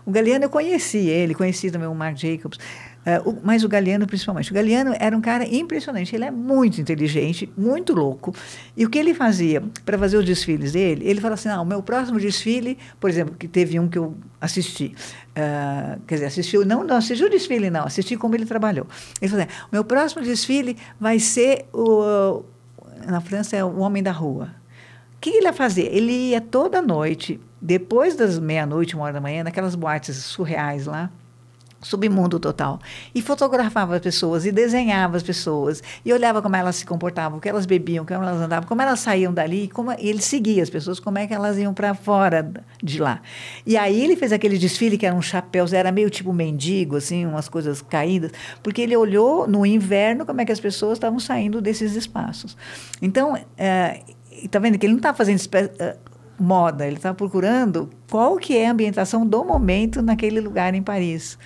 O 0.06 0.12
Galeano 0.12 0.46
eu 0.46 0.50
conheci 0.50 1.08
ele, 1.08 1.36
conheci 1.36 1.70
também 1.70 1.88
o 1.88 1.94
Marc 1.94 2.18
Jacobs. 2.18 2.58
Uh, 3.06 3.30
o, 3.30 3.40
mas 3.42 3.64
o 3.64 3.70
Galeano, 3.70 4.06
principalmente. 4.06 4.52
O 4.52 4.54
Galeano 4.54 4.94
era 5.00 5.16
um 5.16 5.22
cara 5.22 5.48
impressionante. 5.48 6.14
Ele 6.14 6.26
é 6.26 6.32
muito 6.32 6.82
inteligente, 6.82 7.50
muito 7.58 7.94
louco. 7.94 8.36
E 8.76 8.86
o 8.86 8.90
que 8.90 9.00
ele 9.00 9.14
fazia 9.14 9.64
para 9.86 9.98
fazer 9.98 10.18
os 10.18 10.26
desfiles 10.26 10.74
dele? 10.74 11.08
Ele 11.08 11.22
falava 11.22 11.36
assim: 11.36 11.50
ah, 11.50 11.62
o 11.62 11.66
meu 11.66 11.82
próximo 11.82 12.20
desfile, 12.20 12.78
por 13.00 13.10
exemplo, 13.10 13.36
que 13.36 13.48
teve 13.48 13.80
um 13.80 13.88
que 13.88 13.98
eu 13.98 14.16
assisti. 14.40 14.96
Uh, 15.32 16.00
quer 16.06 16.16
dizer, 16.16 16.26
assistiu, 16.28 16.66
não, 16.66 16.84
não 16.84 16.98
assistiu 16.98 17.28
o 17.28 17.30
desfile, 17.30 17.70
não, 17.70 17.86
assisti 17.86 18.18
como 18.18 18.36
ele 18.36 18.46
trabalhou. 18.46 18.86
Ele 19.22 19.32
falou: 19.32 19.46
assim, 19.46 19.54
o 19.64 19.70
meu 19.72 19.84
próximo 19.84 20.22
desfile 20.22 20.78
vai 21.00 21.20
ser 21.20 21.66
o. 21.74 22.44
Na 23.08 23.22
França 23.22 23.56
é 23.56 23.64
o 23.64 23.80
Homem 23.80 24.04
da 24.04 24.12
Rua. 24.12 24.50
O 25.16 25.20
que 25.22 25.30
ele 25.30 25.46
ia 25.46 25.54
fazer? 25.54 25.90
Ele 25.94 26.12
ia 26.30 26.42
toda 26.42 26.82
noite, 26.82 27.40
depois 27.62 28.16
das 28.16 28.38
meia-noite, 28.38 28.96
uma 28.96 29.06
hora 29.06 29.14
da 29.14 29.22
manhã, 29.22 29.44
naquelas 29.44 29.74
boates 29.74 30.16
surreais 30.18 30.86
lá 30.86 31.10
submundo 31.82 32.40
total. 32.40 32.80
E 33.14 33.22
fotografava 33.22 33.96
as 33.96 34.02
pessoas 34.02 34.46
e 34.46 34.52
desenhava 34.52 35.18
as 35.18 35.24
pessoas 35.24 35.82
e 36.04 36.12
olhava 36.12 36.42
como 36.42 36.56
elas 36.56 36.76
se 36.76 36.86
comportavam, 36.86 37.38
o 37.38 37.42
que 37.42 37.50
elas 37.50 37.66
bebiam, 37.66 38.06
como 38.06 38.24
elas 38.24 38.42
andavam, 38.42 38.68
como 38.68 38.82
elas 38.82 39.00
saíam 39.00 39.34
dali, 39.34 39.68
como 39.68 39.92
e 39.94 40.10
ele 40.10 40.22
seguia 40.22 40.62
as 40.64 40.70
pessoas, 40.70 41.00
como 41.00 41.18
é 41.18 41.28
que 41.28 41.34
elas 41.34 41.58
iam 41.58 41.74
para 41.74 41.94
fora 41.94 42.52
de 42.84 43.00
lá. 43.00 43.22
E 43.66 43.78
aí 43.78 44.04
ele 44.04 44.16
fez 44.16 44.32
aquele 44.32 44.58
desfile 44.58 44.98
que 44.98 45.06
era 45.06 45.16
um 45.16 45.22
chapéu, 45.22 45.66
era 45.72 45.92
meio 45.92 46.10
tipo 46.10 46.34
mendigo 46.34 46.98
assim, 46.98 47.26
umas 47.26 47.48
coisas 47.48 47.82
caídas, 47.82 48.32
porque 48.62 48.82
ele 48.82 48.96
olhou 48.96 49.48
no 49.48 49.66
inverno 49.66 50.26
como 50.26 50.42
é 50.42 50.46
que 50.46 50.52
as 50.52 50.60
pessoas 50.60 50.94
estavam 50.94 51.20
saindo 51.20 51.62
desses 51.62 51.96
espaços. 51.96 52.58
Então, 53.02 53.38
é, 53.58 54.02
tá 54.50 54.60
vendo 54.60 54.78
que 54.78 54.86
ele 54.86 54.94
não 54.94 55.00
está 55.00 55.14
fazendo 55.14 55.42
é, 55.80 55.98
moda, 56.40 56.86
ele 56.86 56.96
está 56.96 57.14
procurando 57.14 57.90
qual 58.10 58.38
que 58.38 58.58
é 58.58 58.68
a 58.68 58.72
ambientação 58.72 59.26
do 59.26 59.44
momento 59.44 60.02
naquele 60.02 60.40
lugar 60.40 60.74
em 60.74 60.82
Paris. 60.82 61.38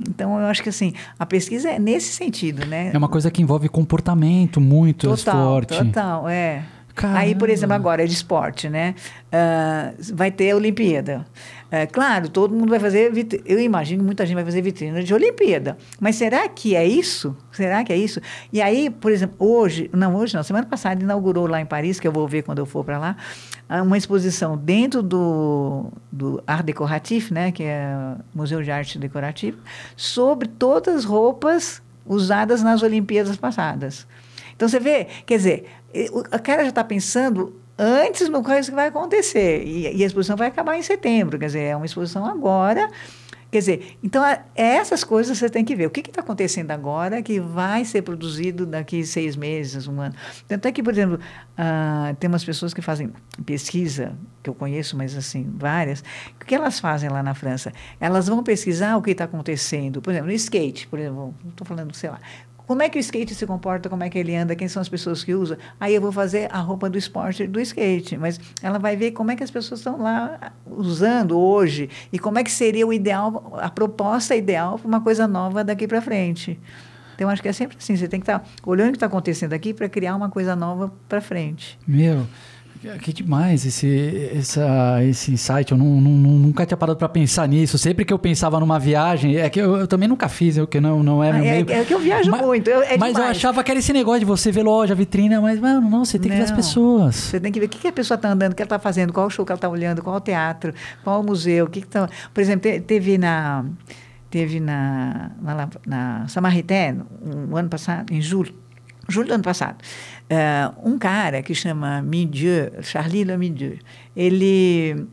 Então, 0.00 0.38
eu 0.38 0.46
acho 0.46 0.62
que 0.62 0.68
assim, 0.68 0.92
a 1.18 1.26
pesquisa 1.26 1.70
é 1.70 1.78
nesse 1.78 2.12
sentido, 2.12 2.64
né? 2.66 2.90
É 2.92 2.98
uma 2.98 3.08
coisa 3.08 3.30
que 3.30 3.42
envolve 3.42 3.68
comportamento 3.68 4.60
muito 4.60 5.08
total, 5.08 5.46
forte. 5.46 5.76
Total, 5.76 6.28
é. 6.28 6.62
Caramba. 6.94 7.20
Aí, 7.20 7.34
por 7.34 7.48
exemplo, 7.48 7.74
agora 7.74 8.02
é 8.02 8.06
de 8.06 8.12
esporte, 8.12 8.68
né? 8.68 8.94
Ah, 9.30 9.92
vai 10.12 10.32
ter 10.32 10.50
a 10.50 10.56
Olimpíada. 10.56 11.24
É, 11.70 11.86
claro, 11.86 12.30
todo 12.30 12.54
mundo 12.54 12.70
vai 12.70 12.80
fazer. 12.80 13.12
vit- 13.12 13.42
Eu 13.44 13.60
imagino 13.60 14.00
que 14.00 14.06
muita 14.06 14.24
gente 14.24 14.34
vai 14.36 14.44
fazer 14.44 14.62
vitrine 14.62 15.04
de 15.04 15.12
Olimpíada. 15.12 15.76
Mas 16.00 16.16
será 16.16 16.48
que 16.48 16.74
é 16.74 16.86
isso? 16.86 17.36
Será 17.52 17.84
que 17.84 17.92
é 17.92 17.96
isso? 17.96 18.20
E 18.50 18.62
aí, 18.62 18.88
por 18.88 19.12
exemplo, 19.12 19.36
hoje, 19.38 19.90
não, 19.92 20.16
hoje 20.16 20.34
não, 20.34 20.42
semana 20.42 20.64
passada 20.66 21.02
inaugurou 21.02 21.46
lá 21.46 21.60
em 21.60 21.66
Paris, 21.66 22.00
que 22.00 22.08
eu 22.08 22.12
vou 22.12 22.26
ver 22.26 22.42
quando 22.42 22.58
eu 22.60 22.64
for 22.66 22.82
para 22.84 22.98
lá, 22.98 23.16
ah, 23.68 23.82
uma 23.82 23.98
exposição 23.98 24.56
dentro 24.56 25.02
do, 25.02 25.92
do 26.10 26.42
Art 26.46 26.64
Decoratif, 26.64 27.30
né? 27.30 27.52
Que 27.52 27.64
é 27.64 28.14
Museu 28.34 28.62
de 28.62 28.70
Arte 28.70 28.98
Decorativa, 28.98 29.58
sobre 29.94 30.48
todas 30.48 30.94
as 30.94 31.04
roupas 31.04 31.82
usadas 32.06 32.62
nas 32.62 32.82
Olimpíadas 32.82 33.36
passadas. 33.36 34.06
Então 34.56 34.66
você 34.68 34.80
vê, 34.80 35.06
quer 35.26 35.36
dizer, 35.36 35.66
o- 36.10 36.22
cara 36.42 36.62
já 36.62 36.70
está 36.70 36.82
pensando 36.82 37.54
antes 37.78 38.28
no 38.28 38.42
coisa 38.42 38.68
que 38.68 38.74
vai 38.74 38.88
acontecer. 38.88 39.62
E, 39.64 39.96
e 39.96 40.02
a 40.02 40.06
exposição 40.06 40.36
vai 40.36 40.48
acabar 40.48 40.76
em 40.76 40.82
setembro, 40.82 41.38
quer 41.38 41.46
dizer, 41.46 41.60
é 41.60 41.76
uma 41.76 41.86
exposição 41.86 42.26
agora. 42.26 42.88
Quer 43.50 43.60
dizer, 43.60 43.98
então 44.02 44.22
essas 44.54 45.02
coisas 45.02 45.38
você 45.38 45.48
tem 45.48 45.64
que 45.64 45.74
ver. 45.74 45.86
O 45.86 45.90
que 45.90 46.00
está 46.00 46.20
acontecendo 46.20 46.70
agora 46.70 47.22
que 47.22 47.40
vai 47.40 47.82
ser 47.82 48.02
produzido 48.02 48.66
daqui 48.66 49.02
seis 49.06 49.36
meses, 49.36 49.88
um 49.88 50.02
ano. 50.02 50.14
Tanto 50.46 50.68
é 50.68 50.72
que, 50.72 50.82
por 50.82 50.92
exemplo, 50.92 51.18
ah, 51.56 52.14
tem 52.20 52.28
umas 52.28 52.44
pessoas 52.44 52.74
que 52.74 52.82
fazem 52.82 53.10
pesquisa, 53.46 54.12
que 54.42 54.50
eu 54.50 54.54
conheço, 54.54 54.98
mas 54.98 55.16
assim, 55.16 55.50
várias. 55.56 56.04
O 56.38 56.44
que 56.44 56.54
elas 56.54 56.78
fazem 56.78 57.08
lá 57.08 57.22
na 57.22 57.34
França? 57.34 57.72
Elas 57.98 58.28
vão 58.28 58.42
pesquisar 58.42 58.98
o 58.98 59.02
que 59.02 59.12
está 59.12 59.24
acontecendo. 59.24 60.02
Por 60.02 60.10
exemplo, 60.10 60.28
no 60.28 60.34
skate, 60.34 60.86
por 60.86 60.98
exemplo, 60.98 61.34
estou 61.48 61.66
falando, 61.66 61.94
sei 61.94 62.10
lá, 62.10 62.20
como 62.68 62.82
é 62.82 62.88
que 62.90 62.98
o 62.98 63.00
skate 63.00 63.34
se 63.34 63.46
comporta, 63.46 63.88
como 63.88 64.04
é 64.04 64.10
que 64.10 64.18
ele 64.18 64.36
anda, 64.36 64.54
quem 64.54 64.68
são 64.68 64.82
as 64.82 64.90
pessoas 64.90 65.24
que 65.24 65.34
usam. 65.34 65.56
Aí 65.80 65.94
eu 65.94 66.02
vou 66.02 66.12
fazer 66.12 66.50
a 66.52 66.60
roupa 66.60 66.90
do 66.90 66.98
esporte 66.98 67.46
do 67.46 67.58
skate, 67.60 68.18
mas 68.18 68.38
ela 68.62 68.78
vai 68.78 68.94
ver 68.94 69.12
como 69.12 69.30
é 69.30 69.36
que 69.36 69.42
as 69.42 69.50
pessoas 69.50 69.80
estão 69.80 70.02
lá 70.02 70.52
usando 70.66 71.38
hoje 71.38 71.88
e 72.12 72.18
como 72.18 72.38
é 72.38 72.44
que 72.44 72.50
seria 72.50 72.86
o 72.86 72.92
ideal, 72.92 73.54
a 73.58 73.70
proposta 73.70 74.36
ideal 74.36 74.78
para 74.78 74.86
uma 74.86 75.00
coisa 75.00 75.26
nova 75.26 75.64
daqui 75.64 75.88
para 75.88 76.02
frente. 76.02 76.60
Então, 77.14 77.30
acho 77.30 77.40
que 77.40 77.48
é 77.48 77.52
sempre 77.54 77.78
assim, 77.78 77.96
você 77.96 78.06
tem 78.06 78.20
que 78.20 78.30
estar 78.30 78.46
olhando 78.64 78.88
o 78.88 78.92
que 78.92 78.96
está 78.96 79.06
acontecendo 79.06 79.54
aqui 79.54 79.72
para 79.72 79.88
criar 79.88 80.14
uma 80.14 80.28
coisa 80.28 80.54
nova 80.54 80.92
para 81.08 81.22
frente. 81.22 81.78
Meu, 81.88 82.26
que 83.02 83.12
demais 83.12 83.66
esse, 83.66 84.30
essa, 84.34 85.04
esse 85.04 85.32
insight. 85.32 85.72
Eu 85.72 85.78
não, 85.78 86.00
não- 86.00 86.12
não- 86.12 86.30
nunca 86.38 86.64
tinha 86.64 86.76
parado 86.76 86.98
para 86.98 87.08
pensar 87.08 87.46
nisso. 87.48 87.76
Sempre 87.78 88.04
que 88.04 88.12
eu 88.12 88.18
pensava 88.18 88.58
numa 88.60 88.78
viagem, 88.78 89.36
é 89.36 89.48
que 89.50 89.60
eu, 89.60 89.76
eu 89.76 89.86
também 89.86 90.08
nunca 90.08 90.28
fiz, 90.28 90.56
eu 90.56 90.66
que 90.66 90.80
não, 90.80 91.02
não 91.02 91.22
é 91.22 91.32
meu 91.32 91.44
é, 91.44 91.50
meio. 91.62 91.70
é 91.70 91.84
que 91.84 91.92
eu 91.94 91.98
viajo 91.98 92.30
Mas- 92.30 92.40
muito, 92.42 92.68
eu- 92.68 92.82
é 92.82 92.96
mas 92.96 93.08
eu 93.10 93.14
demais. 93.20 93.36
achava 93.36 93.62
que 93.64 93.70
era 93.70 93.80
esse 93.80 93.92
negócio 93.92 94.20
de 94.20 94.26
você 94.26 94.52
ver 94.52 94.62
loja, 94.62 94.94
vitrine, 94.94 95.38
mas, 95.38 95.58
mano, 95.58 95.88
não, 95.88 96.04
você 96.04 96.18
tem 96.18 96.30
que 96.30 96.36
ver 96.36 96.44
as 96.44 96.50
Não. 96.50 96.56
pessoas. 96.56 97.14
Você 97.16 97.40
tem 97.40 97.50
que 97.52 97.58
ver 97.60 97.66
o 97.66 97.68
que, 97.68 97.78
que 97.78 97.88
a 97.88 97.92
pessoa 97.92 98.16
está 98.16 98.30
andando, 98.30 98.52
o 98.52 98.54
que 98.54 98.62
ela 98.62 98.66
está 98.66 98.78
fazendo, 98.78 99.12
qual 99.12 99.26
o 99.26 99.30
show 99.30 99.44
que 99.44 99.52
ela 99.52 99.56
está 99.58 99.68
olhando, 99.68 100.02
qual 100.02 100.16
o 100.16 100.20
teatro, 100.20 100.72
qual 101.02 101.20
o 101.20 101.24
museu, 101.24 101.66
o 101.66 101.68
que 101.70 101.80
que 101.80 101.86
tá... 101.88 102.08
Por 102.32 102.40
exemplo, 102.40 102.62
te- 102.70 102.80
teve 102.80 103.18
na 103.18 103.64
teve 104.30 104.60
na 104.60 105.30
na, 105.40 105.68
na 105.86 106.28
Samaritaine, 106.28 107.00
um, 107.24 107.56
ano 107.56 107.68
passado, 107.70 108.12
em 108.12 108.20
julho, 108.20 108.54
julho 109.08 109.28
do 109.28 109.34
ano 109.34 109.42
passado, 109.42 109.82
eh, 110.28 110.70
um 110.82 110.98
cara 110.98 111.42
que 111.42 111.54
chama 111.54 112.02
Midieu, 112.02 112.82
Charlie 112.82 113.24
Le 113.24 113.36
Midieu, 113.36 113.78
ele 114.14 115.06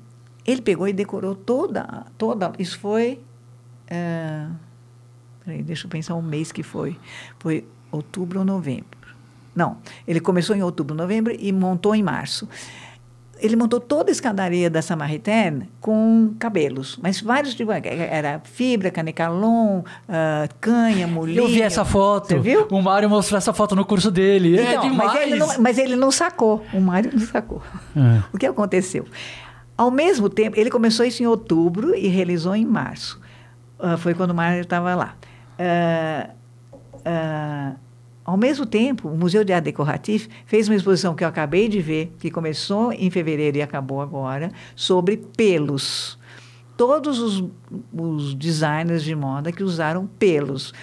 ele 0.45 0.61
pegou 0.61 0.87
e 0.87 0.93
decorou 0.93 1.33
toda 1.35 2.05
toda, 2.17 2.51
isso 2.59 2.77
foi 2.79 3.19
eh, 3.87 4.47
Peraí, 5.45 5.61
deixa 5.61 5.85
eu 5.85 5.89
pensar 5.91 6.15
um 6.15 6.23
mês 6.23 6.51
que 6.51 6.63
foi. 6.63 6.97
Foi 7.37 7.67
outubro 7.91 8.39
ou 8.39 8.45
novembro. 8.45 8.97
Não, 9.55 9.77
ele 10.07 10.19
começou 10.19 10.55
em 10.55 10.63
outubro, 10.63 10.95
novembro 10.95 11.33
e 11.37 11.51
montou 11.51 11.95
em 11.95 12.01
março. 12.01 12.49
Ele 13.45 13.55
montou 13.55 13.79
toda 13.79 14.09
a 14.09 14.11
escadaria 14.11 14.69
da 14.71 14.81
Samaritaine 14.81 15.69
com 15.79 16.33
cabelos, 16.39 16.97
mas 17.01 17.21
vários 17.21 17.53
tipos. 17.53 17.75
Era 17.75 18.41
fibra, 18.43 18.89
canecalon, 18.89 19.83
ah, 20.09 20.47
canha, 20.59 21.05
molinho. 21.05 21.43
Eu 21.43 21.47
vi 21.47 21.61
essa 21.61 21.85
foto. 21.85 22.29
Você 22.29 22.39
viu? 22.39 22.67
O 22.71 22.81
Mário 22.81 23.07
mostrou 23.07 23.37
essa 23.37 23.53
foto 23.53 23.75
no 23.75 23.85
curso 23.85 24.09
dele. 24.09 24.57
é 24.57 24.71
Então, 24.71 24.89
demais. 24.89 25.13
mas, 25.13 25.21
ele 25.21 25.35
não, 25.35 25.47
mas 25.59 25.77
ele 25.77 25.95
não 25.95 26.09
sacou. 26.09 26.65
O 26.73 26.81
Mário 26.81 27.11
não 27.13 27.19
sacou. 27.25 27.61
É. 27.95 28.23
O 28.33 28.37
que 28.39 28.47
aconteceu? 28.47 29.05
Ao 29.77 29.91
mesmo 29.91 30.27
tempo, 30.27 30.59
ele 30.59 30.71
começou 30.71 31.05
isso 31.05 31.21
em 31.21 31.27
outubro 31.27 31.93
e 31.95 32.07
realizou 32.07 32.55
em 32.55 32.65
março. 32.65 33.21
Ah, 33.79 33.95
foi 33.95 34.15
quando 34.15 34.31
o 34.31 34.35
Mário 34.35 34.61
estava 34.61 34.95
lá. 34.95 35.15
Ah, 35.59 36.29
ah, 37.05 37.71
ao 38.25 38.35
mesmo 38.35 38.65
tempo, 38.65 39.07
o 39.07 39.15
Museu 39.15 39.43
de 39.43 39.53
Arte 39.53 39.65
Decoratif 39.65 40.27
fez 40.47 40.67
uma 40.67 40.75
exposição 40.75 41.13
que 41.13 41.23
eu 41.23 41.27
acabei 41.27 41.69
de 41.69 41.79
ver, 41.79 42.11
que 42.17 42.31
começou 42.31 42.91
em 42.91 43.11
fevereiro 43.11 43.57
e 43.57 43.61
acabou 43.61 44.01
agora, 44.01 44.51
sobre 44.75 45.15
pelos. 45.15 46.17
Todos 46.75 47.19
os, 47.19 47.43
os 47.95 48.33
designers 48.33 49.03
de 49.03 49.15
moda 49.15 49.51
que 49.51 49.63
usaram 49.63 50.07
pelos. 50.07 50.73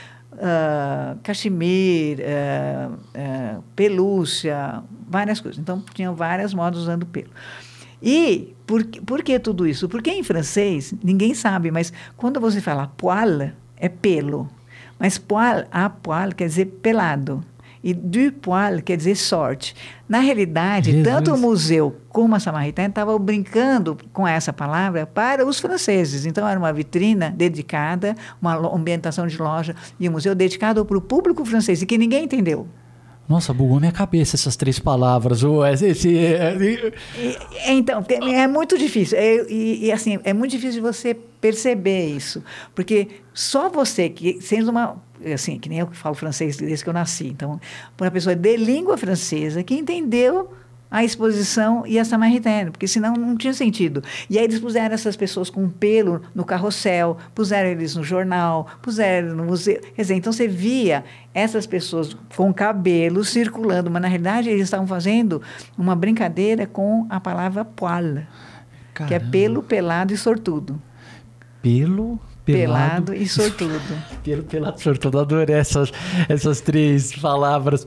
ah, 0.40 1.16
cachemir, 1.24 2.20
ah, 2.20 2.90
ah, 3.12 3.58
pelúcia, 3.74 4.80
várias 5.08 5.40
coisas. 5.40 5.58
Então, 5.60 5.82
tinham 5.92 6.14
várias 6.14 6.54
modas 6.54 6.78
usando 6.78 7.04
pelo. 7.06 7.30
E 8.00 8.54
por, 8.64 8.84
por 8.84 9.22
que 9.24 9.36
tudo 9.40 9.66
isso? 9.66 9.88
Porque 9.88 10.10
em 10.10 10.22
francês, 10.22 10.94
ninguém 11.02 11.34
sabe, 11.34 11.72
mas 11.72 11.92
quando 12.16 12.40
você 12.40 12.60
fala 12.60 12.86
poil, 12.96 13.50
é 13.76 13.88
pelo. 13.88 14.48
Mas 15.02 15.18
poil, 15.18 15.64
a 15.72 15.90
poil 15.90 16.32
quer 16.32 16.46
dizer 16.46 16.66
pelado. 16.80 17.44
E 17.82 17.92
du 17.92 18.30
poil 18.34 18.80
quer 18.80 18.96
dizer 18.96 19.16
sorte. 19.16 19.74
Na 20.08 20.20
realidade, 20.20 20.92
Jesus. 20.92 21.04
tanto 21.04 21.34
o 21.34 21.36
museu 21.36 21.96
como 22.08 22.36
a 22.36 22.38
Samaritaine 22.38 22.90
estavam 22.90 23.18
brincando 23.18 23.98
com 24.12 24.28
essa 24.28 24.52
palavra 24.52 25.04
para 25.04 25.44
os 25.44 25.58
franceses. 25.58 26.24
Então, 26.24 26.46
era 26.46 26.56
uma 26.56 26.72
vitrina 26.72 27.34
dedicada, 27.36 28.14
uma 28.40 28.54
ambientação 28.72 29.26
de 29.26 29.36
loja 29.42 29.74
e 29.98 30.08
um 30.08 30.12
museu 30.12 30.36
dedicado 30.36 30.84
para 30.86 30.96
o 30.96 31.00
público 31.00 31.44
francês 31.44 31.82
e 31.82 31.86
que 31.86 31.98
ninguém 31.98 32.22
entendeu. 32.22 32.68
Nossa, 33.28 33.54
bugou 33.54 33.78
minha 33.80 33.92
cabeça 33.92 34.36
essas 34.36 34.56
três 34.56 34.78
palavras. 34.78 35.42
O, 35.42 35.64
esse, 35.64 35.86
esse- 35.86 36.08
E- 36.10 36.92
Então, 37.72 38.02
porque 38.02 38.14
é 38.14 38.46
muito 38.46 38.76
difícil. 38.76 39.16
É, 39.16 39.36
e, 39.50 39.86
e, 39.86 39.92
assim, 39.92 40.18
é 40.24 40.32
muito 40.34 40.50
difícil 40.50 40.82
você 40.82 41.14
perceber 41.40 42.06
isso. 42.08 42.42
Porque 42.74 43.08
só 43.32 43.68
você, 43.70 44.08
que 44.08 44.40
sendo 44.42 44.70
uma. 44.70 45.00
Assim, 45.32 45.58
que 45.58 45.68
nem 45.68 45.78
eu 45.78 45.86
que 45.86 45.96
falo 45.96 46.14
francês 46.16 46.56
desde 46.56 46.82
que 46.82 46.90
eu 46.90 46.94
nasci. 46.94 47.28
Então, 47.28 47.60
uma 47.98 48.10
pessoa 48.10 48.34
de 48.34 48.56
língua 48.56 48.98
francesa 48.98 49.62
que 49.62 49.74
entendeu 49.74 50.50
a 50.92 51.02
exposição 51.02 51.84
e 51.86 51.98
a 51.98 52.04
Samaritaine, 52.04 52.70
porque 52.70 52.86
senão 52.86 53.14
não 53.14 53.34
tinha 53.34 53.54
sentido. 53.54 54.04
E 54.28 54.36
aí 54.36 54.44
eles 54.44 54.58
puseram 54.58 54.94
essas 54.94 55.16
pessoas 55.16 55.48
com 55.48 55.70
pelo 55.70 56.20
no 56.34 56.44
carrossel, 56.44 57.16
puseram 57.34 57.70
eles 57.70 57.96
no 57.96 58.04
jornal, 58.04 58.66
puseram 58.82 59.34
no 59.34 59.44
museu. 59.44 59.80
Quer 59.96 60.02
dizer, 60.02 60.14
então 60.16 60.30
você 60.30 60.46
via 60.46 61.02
essas 61.32 61.66
pessoas 61.66 62.14
com 62.36 62.52
cabelo 62.52 63.24
circulando, 63.24 63.90
mas 63.90 64.02
na 64.02 64.08
realidade 64.08 64.50
eles 64.50 64.64
estavam 64.64 64.86
fazendo 64.86 65.40
uma 65.78 65.96
brincadeira 65.96 66.66
com 66.66 67.06
a 67.08 67.18
palavra 67.18 67.64
poil, 67.64 68.26
que 69.08 69.14
é 69.14 69.18
pelo, 69.18 69.62
pelado 69.62 70.12
e 70.12 70.16
sortudo. 70.18 70.80
Pelo, 71.62 72.20
pelado, 72.44 73.12
Pelado 73.12 73.14
e 73.14 73.26
sortudo. 73.26 73.80
Pelo, 74.22 74.42
pelado, 74.42 74.80
sortudo. 74.80 75.20
Adorei 75.20 75.54
essas, 75.54 75.92
essas 76.28 76.60
três 76.60 77.14
palavras. 77.16 77.86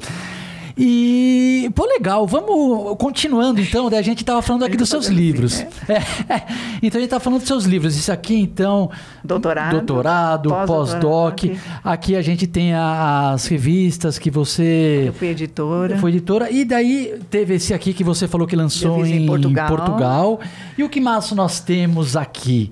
E, 0.78 1.72
pô, 1.74 1.86
legal. 1.86 2.28
Vamos 2.28 2.98
continuando 2.98 3.62
então. 3.62 3.88
A 3.88 4.02
gente 4.02 4.26
tava 4.26 4.42
falando 4.42 4.66
aqui 4.66 4.76
dos 4.76 4.90
seus 4.90 5.06
fazendo 5.06 5.18
livros. 5.20 5.54
assim, 5.62 5.68
É. 6.28 6.42
Então 6.84 7.00
a 7.00 7.02
gente 7.02 7.10
tá 7.10 7.20
falando 7.20 7.40
dos 7.40 7.48
seus 7.48 7.64
livros. 7.66 7.96
Isso 7.96 8.12
aqui, 8.12 8.36
então. 8.36 8.92
Doutorado, 9.24 9.72
Doutorado, 9.72 10.50
pós-doc. 10.68 11.34
aqui. 11.34 11.60
Aqui 11.84 12.16
a 12.16 12.22
gente 12.22 12.46
tem 12.46 12.74
as 12.74 13.46
revistas 13.48 14.20
que 14.20 14.30
você. 14.30 15.06
Eu 15.08 15.14
fui 15.14 15.30
editora. 15.30 15.98
Foi 15.98 16.12
editora. 16.12 16.52
E 16.52 16.66
daí 16.66 17.20
teve 17.30 17.56
esse 17.56 17.74
aqui 17.74 17.94
que 17.94 18.04
você 18.04 18.28
falou 18.28 18.46
que 18.46 18.56
lançou 18.56 19.06
em 19.06 19.24
em, 19.24 19.26
Portugal. 19.28 19.68
Portugal. 19.68 20.40
E 20.78 20.84
o 20.84 20.90
que 20.90 21.00
mais 21.00 21.32
nós 21.32 21.60
temos 21.62 22.18
aqui? 22.18 22.72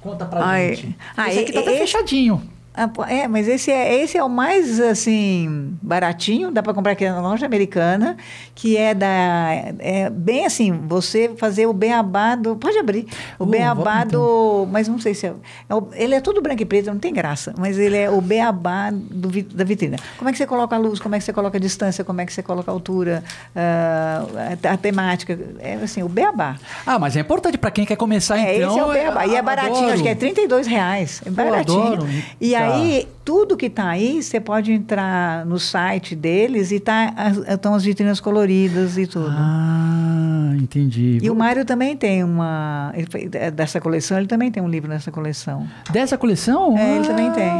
Conta 0.00 0.24
pra 0.24 0.44
Ai, 0.44 0.74
gente. 0.74 0.96
ah, 1.16 1.28
esse 1.28 1.40
aqui 1.40 1.52
tá 1.52 1.60
até 1.60 1.78
fechadinho. 1.78 2.42
Ah, 2.74 2.88
É, 3.08 3.28
mas 3.28 3.48
esse 3.48 3.70
é, 3.70 4.02
esse 4.02 4.16
é 4.16 4.24
o 4.24 4.28
mais, 4.30 4.80
assim, 4.80 5.74
baratinho, 5.82 6.50
dá 6.50 6.62
para 6.62 6.72
comprar 6.72 6.92
aqui 6.92 7.06
na 7.08 7.20
loja 7.20 7.44
americana, 7.44 8.16
que 8.54 8.76
é 8.78 8.94
da... 8.94 9.50
É 9.78 10.08
bem 10.10 10.46
assim, 10.46 10.72
você 10.88 11.30
fazer 11.36 11.66
o 11.66 11.72
beabá 11.74 12.34
do... 12.34 12.56
Pode 12.56 12.78
abrir. 12.78 13.06
O 13.38 13.44
Uh, 13.44 13.46
beabá 13.46 14.04
do... 14.04 14.66
Mas 14.70 14.88
não 14.88 14.98
sei 14.98 15.12
se 15.12 15.26
é... 15.26 15.34
é 15.68 15.74
o- 15.74 15.88
ele 15.92 16.14
é 16.14 16.20
todo 16.20 16.40
branco 16.40 16.62
e 16.62 16.64
preto, 16.64 16.86
não 16.86 16.98
tem 16.98 17.12
graça, 17.12 17.52
mas 17.58 17.78
ele 17.78 17.96
é 17.96 18.08
o 18.10 18.20
beabá 18.22 18.90
do, 18.90 19.28
vi- 19.28 19.42
da 19.42 19.64
vitrina. 19.64 19.98
Como 20.16 20.28
é 20.30 20.32
que 20.32 20.38
você 20.38 20.46
coloca 20.46 20.74
a 20.74 20.78
luz, 20.78 20.98
como 20.98 21.14
é 21.14 21.18
que 21.18 21.24
você 21.24 21.32
coloca 21.32 21.58
a 21.58 21.60
distância, 21.60 22.02
como 22.04 22.20
é 22.22 22.26
que 22.26 22.32
você 22.32 22.42
coloca 22.42 22.70
a 22.70 22.74
altura, 22.74 23.22
ah, 23.54 24.24
a, 24.64 24.72
a 24.72 24.76
temática, 24.78 25.38
é 25.60 25.74
assim, 25.74 26.02
o 26.02 26.08
beabá. 26.08 26.56
Ah, 26.86 26.98
mas 26.98 27.16
é 27.16 27.20
importante 27.20 27.58
pra 27.58 27.70
quem 27.70 27.84
quer 27.84 27.96
começar, 27.96 28.38
É, 28.38 28.56
então. 28.56 28.70
esse 28.70 28.78
é 28.78 28.84
o 28.84 28.92
beabá. 28.92 29.26
E 29.26 29.36
é 29.36 29.42
baratinho, 29.42 29.76
adoro. 29.76 29.92
acho 29.92 30.02
que 30.02 30.08
é 30.08 30.14
32 30.14 30.66
reais. 30.66 31.20
É 31.26 31.30
baratinho. 31.30 31.82
adoro. 31.94 32.08
E 32.40 32.54
aí, 32.62 33.08
tudo 33.24 33.56
que 33.56 33.66
está 33.66 33.88
aí, 33.88 34.22
você 34.22 34.40
pode 34.40 34.72
entrar 34.72 35.44
no 35.46 35.58
site 35.58 36.14
deles 36.16 36.70
e 36.70 36.80
tá, 36.80 37.12
estão 37.48 37.74
as 37.74 37.84
vitrinas 37.84 38.20
coloridas 38.20 38.96
e 38.96 39.06
tudo. 39.06 39.28
Ah, 39.30 40.52
entendi. 40.60 41.18
E 41.22 41.30
o 41.30 41.34
Mário 41.34 41.64
também 41.64 41.96
tem 41.96 42.22
uma. 42.24 42.92
Ele, 42.94 43.06
é, 43.34 43.50
dessa 43.50 43.80
coleção, 43.80 44.18
ele 44.18 44.26
também 44.26 44.50
tem 44.50 44.62
um 44.62 44.68
livro 44.68 44.88
nessa 44.88 45.10
coleção. 45.10 45.66
Dessa 45.90 46.16
coleção? 46.18 46.76
É, 46.76 46.96
ele 46.96 47.06
também 47.06 47.30
tem. 47.32 47.50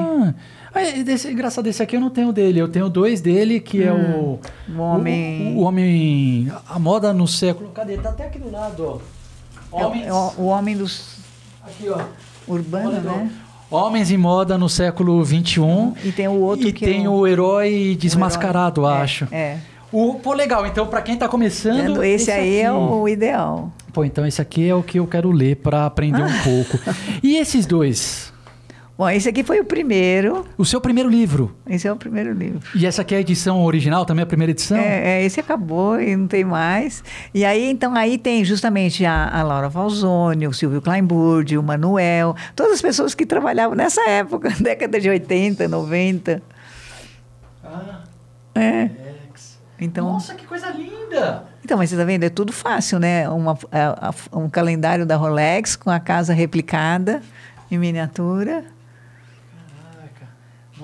Ah, 0.74 0.80
é, 0.80 1.02
desse, 1.02 1.30
engraçado, 1.30 1.66
esse 1.66 1.82
aqui 1.82 1.96
eu 1.96 2.00
não 2.00 2.10
tenho 2.10 2.32
dele. 2.32 2.58
Eu 2.58 2.68
tenho 2.68 2.88
dois 2.88 3.20
dele, 3.20 3.60
que 3.60 3.82
é 3.82 3.92
o... 3.92 4.38
O 4.74 4.78
Homem- 4.80 5.54
O, 5.54 5.58
o 5.58 5.62
Homem... 5.64 6.50
A 6.68 6.78
moda 6.78 7.12
no 7.12 7.28
século... 7.28 7.70
Cadê? 7.70 7.98
Tá 7.98 8.08
até 8.08 8.24
aqui 8.26 8.38
do 8.38 8.50
lado, 8.50 9.00
ó. 9.72 9.78
É 9.78 9.84
Homens... 9.84 10.06
é 10.06 10.12
o, 10.12 10.32
o 10.38 10.44
homem 10.46 10.76
dos 10.76 11.18
Aqui, 11.64 11.88
ó. 11.88 11.98
urbano, 12.46 13.00
né? 13.00 13.30
Homens 13.72 14.10
em 14.10 14.16
moda 14.18 14.58
no 14.58 14.68
século 14.68 15.24
XXI. 15.24 15.60
E 16.04 16.12
tem 16.12 16.28
o 16.28 16.32
outro 16.40 16.68
e 16.68 16.72
que 16.72 16.84
tem 16.84 17.04
é 17.04 17.08
o, 17.08 17.12
o- 17.12 17.26
herói 17.26 17.96
desmascarado, 17.98 18.82
o 18.82 18.84
herói. 18.84 18.98
É, 18.98 19.02
acho. 19.02 19.28
É. 19.32 19.56
O, 19.90 20.14
pô, 20.14 20.32
legal. 20.32 20.66
Então, 20.66 20.86
pra 20.86 21.02
quem 21.02 21.16
tá 21.16 21.28
começando... 21.28 22.02
Esse, 22.02 22.30
aí 22.30 22.56
é 22.60 22.66
aqui. 22.66 22.76
o 22.76 23.08
ideal. 23.08 23.70
Pô, 23.92 24.04
então 24.04 24.24
esse 24.26 24.40
aqui 24.40 24.66
é 24.66 24.74
o 24.74 24.82
que 24.82 24.98
eu 24.98 25.06
quero 25.06 25.30
ler 25.30 25.56
pra 25.56 25.84
aprender 25.84 26.22
um 26.22 26.32
pouco. 26.42 26.78
E 27.22 27.36
esses 27.36 27.66
dois? 27.66 28.31
Bom, 29.02 29.10
esse 29.10 29.28
aqui 29.28 29.42
foi 29.42 29.58
o 29.58 29.64
primeiro. 29.64 30.46
O 30.56 30.64
seu 30.64 30.80
primeiro 30.80 31.10
livro. 31.10 31.56
Esse 31.68 31.88
é 31.88 31.92
o 31.92 31.96
primeiro 31.96 32.32
livro. 32.32 32.60
E 32.72 32.86
essa 32.86 33.02
aqui 33.02 33.16
é 33.16 33.18
a 33.18 33.20
edição 33.20 33.64
original, 33.64 34.04
também 34.06 34.22
a 34.22 34.26
primeira 34.26 34.52
edição? 34.52 34.78
É, 34.78 35.18
é, 35.22 35.24
esse 35.24 35.40
acabou 35.40 36.00
e 36.00 36.14
não 36.14 36.28
tem 36.28 36.44
mais. 36.44 37.02
E 37.34 37.44
aí, 37.44 37.68
então, 37.68 37.96
aí 37.96 38.16
tem 38.16 38.44
justamente 38.44 39.04
a, 39.04 39.28
a 39.28 39.42
Laura 39.42 39.68
Falzoni, 39.68 40.46
o 40.46 40.52
Silvio 40.52 40.80
Kleinburg, 40.80 41.58
o 41.58 41.62
Manuel, 41.64 42.36
todas 42.54 42.74
as 42.74 42.80
pessoas 42.80 43.12
que 43.12 43.26
trabalhavam 43.26 43.74
nessa 43.74 44.08
época, 44.08 44.50
década 44.62 45.00
de 45.00 45.08
80, 45.10 45.66
90. 45.66 46.40
Ah, 47.64 48.04
É. 48.54 48.88
Então, 49.80 50.12
Nossa, 50.12 50.36
que 50.36 50.46
coisa 50.46 50.68
linda! 50.70 51.42
então, 51.64 51.76
mas 51.76 51.90
você 51.90 51.96
está 51.96 52.04
vendo? 52.04 52.22
É 52.22 52.28
tudo 52.30 52.52
fácil, 52.52 53.00
né? 53.00 53.28
Uma, 53.28 53.58
a- 53.72 54.10
a- 54.10 54.38
um 54.38 54.48
calendário 54.48 55.04
da 55.04 55.16
Rolex 55.16 55.74
com 55.74 55.90
a 55.90 55.98
casa 55.98 56.32
replicada 56.32 57.20
em 57.68 57.78
miniatura. 57.78 58.62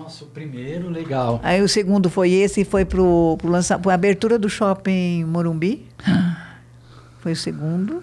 Nossa, 0.09 0.25
o 0.25 0.29
primeiro, 0.29 0.89
legal. 0.89 1.39
Aí 1.43 1.61
o 1.61 1.69
segundo 1.69 2.09
foi 2.09 2.31
esse, 2.33 2.65
foi 2.65 2.87
para 2.87 2.99
a 2.99 3.93
abertura 3.93 4.39
do 4.39 4.49
shopping 4.49 5.23
Morumbi. 5.25 5.87
Foi 7.21 7.33
o 7.33 7.37
segundo. 7.37 8.03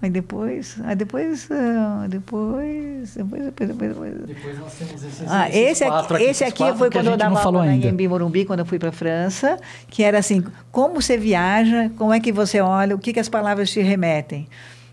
Aí 0.00 0.10
depois, 0.10 0.80
aí 0.82 0.96
depois, 0.96 1.48
ah, 1.52 2.06
depois, 2.08 3.14
depois, 3.14 3.44
depois, 3.44 3.68
depois, 3.68 4.14
depois. 4.26 4.58
Nós 4.58 4.74
temos 4.74 5.04
esses, 5.04 5.24
Ah, 5.28 5.48
esse 5.50 5.84
quatro 5.84 6.16
aqui, 6.16 6.24
esse 6.24 6.42
aqui 6.42 6.72
foi 6.76 6.90
quando 6.90 7.06
eu 7.08 7.16
dava 7.16 7.40
aula 7.40 7.66
na. 7.66 7.72
Anhembi 7.72 8.08
Morumbi, 8.08 8.44
quando 8.44 8.60
eu 8.60 8.66
fui 8.66 8.78
para 8.78 8.88
a 8.88 8.92
França, 8.92 9.58
que 9.88 10.02
era 10.02 10.18
assim, 10.18 10.42
como 10.72 11.00
você 11.00 11.16
viaja, 11.16 11.92
como 11.96 12.12
é 12.12 12.18
que 12.18 12.32
você 12.32 12.60
olha, 12.60 12.96
o 12.96 12.98
que, 12.98 13.12
que 13.12 13.20
as 13.20 13.28
palavras 13.28 13.70
te 13.70 13.80
remetem. 13.80 14.48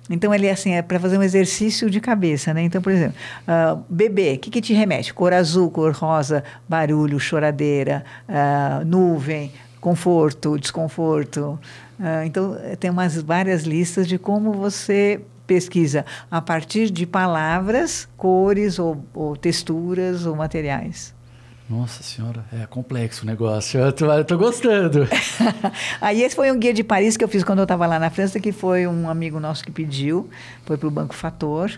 Então, 0.10 0.34
ele 0.34 0.47
é 0.47 0.51
assim, 0.51 0.72
é 0.72 0.82
para 0.82 0.99
fazer 0.99 1.18
um 1.18 1.24
exercício 1.24 1.89
de 1.89 2.01
cabeça, 2.01 2.53
né? 2.53 2.64
Então, 2.64 2.82
por 2.82 2.91
exemplo, 2.91 3.16
ah, 3.47 3.78
bebê, 3.89 4.34
o 4.34 4.39
que, 4.39 4.49
que 4.49 4.62
te 4.62 4.74
remete? 4.74 5.14
Cor 5.14 5.34
azul, 5.34 5.70
cor 5.70 5.93
rosa, 5.93 6.43
barulho, 6.68 7.20
choradeira, 7.20 8.03
ah, 8.28 8.82
nuvem, 8.86 9.51
conforto, 9.80 10.57
desconforto. 10.57 11.60
Ah, 11.99 12.26
então, 12.26 12.57
tem 12.80 12.89
umas 12.89 13.22
várias 13.22 13.64
listas 13.64 14.07
de 14.07 14.18
como 14.18 14.53
você 14.53 15.22
pesquisa 15.45 16.05
a 16.30 16.39
partir 16.39 16.91
de 16.91 17.07
palavras, 17.07 18.07
cores 18.16 18.78
ou, 18.78 19.03
ou 19.14 19.36
texturas 19.36 20.26
ou 20.26 20.36
materiais. 20.36 21.14
Nossa 21.70 22.01
senhora, 22.01 22.43
é 22.51 22.65
complexo 22.65 23.22
o 23.24 23.28
negócio. 23.28 23.80
Eu 23.80 23.93
tô, 23.93 24.11
eu 24.11 24.26
tô 24.26 24.36
gostando. 24.39 25.07
Aí 26.01 26.24
esse 26.24 26.36
foi 26.36 26.51
um 26.51 26.57
guia 26.57 26.74
de 26.74 26.84
Paris 26.84 27.15
que 27.15 27.24
eu 27.24 27.28
fiz 27.28 27.43
quando 27.43 27.59
eu 27.59 27.63
estava 27.63 27.86
lá 27.86 27.99
na 27.99 28.09
França, 28.09 28.39
que 28.39 28.51
foi 28.51 28.88
um 28.88 29.07
amigo 29.07 29.39
nosso 29.39 29.63
que 29.63 29.72
pediu, 29.72 30.28
foi 30.65 30.78
para 30.78 30.88
o 30.88 30.91
Banco 30.91 31.13
Fator, 31.13 31.72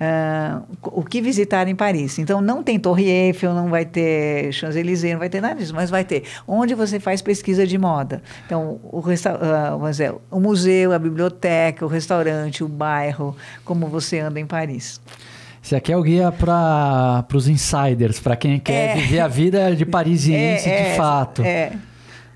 ah, 0.00 0.62
o 0.82 1.04
que 1.04 1.20
visitar 1.20 1.68
em 1.68 1.76
Paris. 1.76 2.18
Então 2.18 2.40
não 2.40 2.62
tem 2.62 2.80
Torre 2.80 3.04
Eiffel, 3.04 3.52
não 3.52 3.68
vai 3.68 3.84
ter 3.84 4.50
Champs-Élysées, 4.50 5.12
não 5.12 5.18
vai 5.18 5.28
ter 5.28 5.42
nada 5.42 5.56
disso, 5.56 5.74
mas 5.74 5.90
vai 5.90 6.04
ter 6.04 6.24
onde 6.48 6.74
você 6.74 6.98
faz 6.98 7.20
pesquisa 7.20 7.66
de 7.66 7.76
moda. 7.76 8.22
Então 8.46 8.80
o, 8.82 9.00
resta 9.00 9.36
vamos 9.72 9.90
dizer, 9.90 10.14
o 10.30 10.40
museu, 10.40 10.90
a 10.90 10.98
biblioteca, 10.98 11.84
o 11.84 11.88
restaurante, 11.88 12.64
o 12.64 12.68
bairro, 12.68 13.36
como 13.62 13.88
você 13.88 14.20
anda 14.20 14.40
em 14.40 14.46
Paris. 14.46 15.02
Esse 15.64 15.74
aqui 15.74 15.90
é 15.90 15.96
o 15.96 16.02
guia 16.02 16.30
para 16.30 17.24
os 17.32 17.48
insiders, 17.48 18.20
para 18.20 18.36
quem 18.36 18.60
quer 18.60 18.90
É. 18.90 18.94
viver 19.00 19.20
a 19.20 19.28
vida 19.28 19.74
de 19.74 19.86
parisiense 19.86 20.68
É, 20.68 20.76
de 20.82 20.88
é, 20.90 20.94
fato. 20.94 21.42
É. 21.42 21.72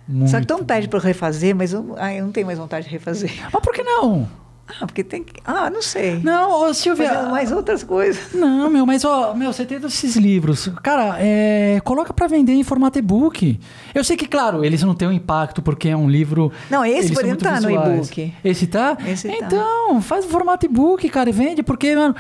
Muito. 0.09 0.31
Só 0.31 0.41
que 0.41 0.51
mundo 0.51 0.65
pede 0.65 0.89
para 0.89 0.99
refazer, 0.99 1.55
mas 1.55 1.75
eu, 1.75 1.95
ah, 1.99 2.15
eu 2.15 2.25
não 2.25 2.33
tenho 2.33 2.47
mais 2.47 2.59
vontade 2.59 2.87
de 2.87 2.91
refazer. 2.93 3.31
Mas 3.53 3.63
por 3.63 3.75
que 3.75 3.83
não? 3.83 4.27
Ah, 4.67 4.87
porque 4.87 5.05
tem 5.05 5.23
que. 5.23 5.35
Ah, 5.45 5.69
não 5.69 5.83
sei. 5.83 6.21
Não, 6.23 6.63
ô, 6.63 6.73
Silvia. 6.73 7.09
Fazendo 7.11 7.31
mais 7.31 7.53
outras 7.53 7.83
coisas. 7.85 8.33
Não, 8.35 8.71
meu, 8.71 8.85
mas 8.85 9.03
ó, 9.05 9.35
meu, 9.35 9.51
você 9.53 9.65
tem 9.65 9.79
esses 9.79 10.15
livros. 10.17 10.71
Cara, 10.83 11.17
é, 11.19 11.81
coloca 11.85 12.13
pra 12.13 12.27
vender 12.27 12.53
em 12.53 12.63
formato 12.63 12.99
e-book. 12.99 13.59
Eu 13.95 14.05
sei 14.05 14.15
que, 14.17 14.27
claro, 14.27 14.63
eles 14.65 14.83
não 14.83 14.95
têm 14.95 15.09
um 15.09 15.13
impacto 15.13 15.63
porque 15.63 15.89
é 15.89 15.97
um 15.97 16.09
livro. 16.09 16.53
Não, 16.71 16.85
esse, 16.85 17.13
por 17.15 17.25
exemplo, 17.25 17.43
tá 17.45 17.61
no 17.61 17.69
visuais. 17.69 17.95
e-book. 18.09 18.35
Esse 18.45 18.67
tá? 18.67 18.97
Esse 19.07 19.29
tá. 19.29 19.35
então, 19.35 20.03
faz 20.03 20.25
o 20.27 20.29
formato 20.29 20.67
e-book, 20.67 21.09
cara, 21.09 21.31
e 21.31 21.33
vende, 21.33 21.63
porque, 21.63 21.97
mano, 21.97 22.15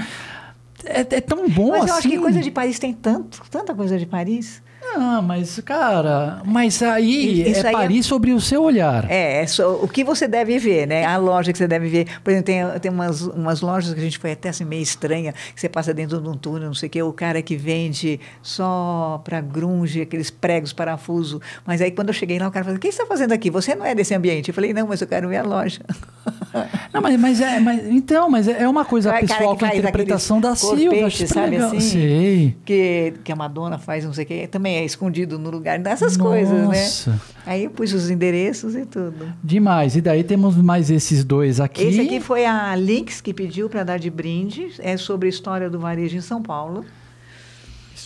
é, 0.88 1.00
é 1.00 1.20
tão 1.20 1.48
bom 1.48 1.70
Mas 1.70 1.82
assim. 1.82 1.90
eu 1.90 1.96
acho 1.96 2.08
que 2.08 2.18
coisa 2.18 2.40
de 2.40 2.50
Paris 2.50 2.78
tem 2.78 2.92
tanto, 2.92 3.42
tanta 3.50 3.74
coisa 3.74 3.98
de 3.98 4.06
Paris. 4.06 4.62
Ah, 4.96 5.20
mas, 5.20 5.60
cara, 5.60 6.40
mas 6.46 6.82
aí 6.82 7.42
Isso 7.50 7.66
é 7.66 7.68
aí 7.68 7.74
é- 7.74 7.78
Paris 7.78 8.06
sobre 8.06 8.32
o 8.32 8.40
seu 8.40 8.62
olhar. 8.62 9.04
É, 9.10 9.42
é 9.42 9.46
só 9.46 9.74
o 9.74 9.86
que 9.86 10.02
você 10.02 10.26
deve 10.26 10.58
ver, 10.58 10.86
né? 10.86 11.04
A 11.04 11.18
loja 11.18 11.52
que 11.52 11.58
você 11.58 11.68
deve 11.68 11.88
ver. 11.88 12.06
Por 12.24 12.30
exemplo, 12.30 12.46
tem, 12.46 12.80
tem 12.80 12.90
umas, 12.90 13.20
umas 13.20 13.60
lojas 13.60 13.92
que 13.92 14.00
a 14.00 14.02
gente 14.02 14.18
foi 14.18 14.32
até 14.32 14.48
assim 14.48 14.64
meio 14.64 14.82
estranha, 14.82 15.34
que 15.54 15.60
você 15.60 15.68
passa 15.68 15.92
dentro 15.92 16.20
de 16.20 16.28
um 16.28 16.34
túnel, 16.34 16.68
não 16.68 16.74
sei 16.74 16.86
o 16.86 16.90
quê, 16.90 17.02
o 17.02 17.12
cara 17.12 17.42
que 17.42 17.54
vende 17.54 18.18
só 18.42 19.20
para 19.24 19.40
grunge, 19.40 20.00
aqueles 20.00 20.30
pregos, 20.30 20.72
parafuso. 20.72 21.40
Mas 21.66 21.82
aí 21.82 21.90
quando 21.90 22.08
eu 22.08 22.14
cheguei 22.14 22.38
lá, 22.38 22.48
o 22.48 22.50
cara 22.50 22.64
falou: 22.64 22.78
O 22.78 22.80
que 22.80 22.90
você 22.90 23.02
está 23.02 23.06
fazendo 23.06 23.32
aqui? 23.32 23.50
Você 23.50 23.74
não 23.74 23.84
é 23.84 23.94
desse 23.94 24.14
ambiente. 24.14 24.48
Eu 24.48 24.54
falei: 24.54 24.72
Não, 24.72 24.86
mas 24.86 25.00
eu 25.02 25.06
quero 25.06 25.28
ver 25.28 25.36
a 25.36 25.42
loja. 25.42 25.80
Não, 26.92 27.00
mas, 27.00 27.20
mas 27.20 27.40
é. 27.40 27.60
Mas, 27.60 27.86
então, 27.86 28.30
mas 28.30 28.48
é 28.48 28.68
uma 28.68 28.84
coisa 28.84 29.10
cara 29.10 29.20
pessoal 29.20 29.56
que 29.56 29.64
com 29.64 29.70
a 29.70 29.76
interpretação 29.76 30.40
da 30.40 30.54
Silvia. 30.54 31.10
super 31.10 31.28
sabe 31.28 31.50
legal. 31.50 31.68
assim? 31.68 31.80
Sei. 31.80 32.56
que, 32.64 33.14
que 33.24 33.32
a 33.32 33.36
Madonna 33.36 33.78
faz, 33.78 34.04
não 34.04 34.12
sei 34.12 34.24
o 34.24 34.26
quê, 34.26 34.46
também 34.46 34.76
é 34.76 34.84
escondido 34.84 35.38
no 35.38 35.50
lugar 35.50 35.78
dessas 35.78 36.16
coisas, 36.16 36.58
né? 36.58 36.64
Nossa. 36.64 37.20
Aí 37.46 37.64
eu 37.64 37.70
pus 37.70 37.92
os 37.92 38.10
endereços 38.10 38.74
e 38.74 38.84
tudo. 38.84 39.32
Demais. 39.42 39.96
E 39.96 40.00
daí 40.00 40.24
temos 40.24 40.56
mais 40.56 40.90
esses 40.90 41.24
dois 41.24 41.60
aqui. 41.60 41.82
Esse 41.82 42.00
aqui 42.00 42.20
foi 42.20 42.44
a 42.44 42.74
Lynx 42.74 43.20
que 43.20 43.32
pediu 43.32 43.68
para 43.68 43.84
dar 43.84 43.98
de 43.98 44.10
brinde, 44.10 44.72
é 44.78 44.96
sobre 44.96 45.26
a 45.26 45.30
história 45.30 45.70
do 45.70 45.78
varejo 45.78 46.16
em 46.16 46.20
São 46.20 46.42
Paulo. 46.42 46.84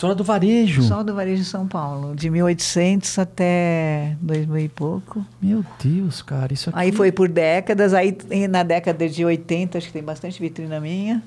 História 0.03 0.17
do 0.17 0.25
varejo. 0.25 0.83
Só 0.83 1.05
do 1.05 1.15
varejo 1.15 1.43
em 1.43 1.45
São 1.45 1.69
Paulo, 1.69 2.17
de 2.17 2.29
1800 2.29 3.21
até 3.21 4.17
2000 4.21 4.65
e 4.65 4.69
pouco. 4.69 5.25
Meu 5.41 5.65
Deus, 5.81 6.21
cara, 6.23 6.53
isso 6.53 6.71
aqui. 6.71 6.79
Aí 6.81 6.91
foi 6.91 7.13
por 7.13 7.29
décadas, 7.29 7.95
aí 7.95 8.19
na 8.51 8.65
década 8.65 9.09
de 9.09 9.25
80, 9.25 9.79
acho 9.79 9.87
que 9.87 9.93
tem 9.93 10.03
bastante 10.03 10.41
vitrina 10.41 10.81
minha. 10.81 11.23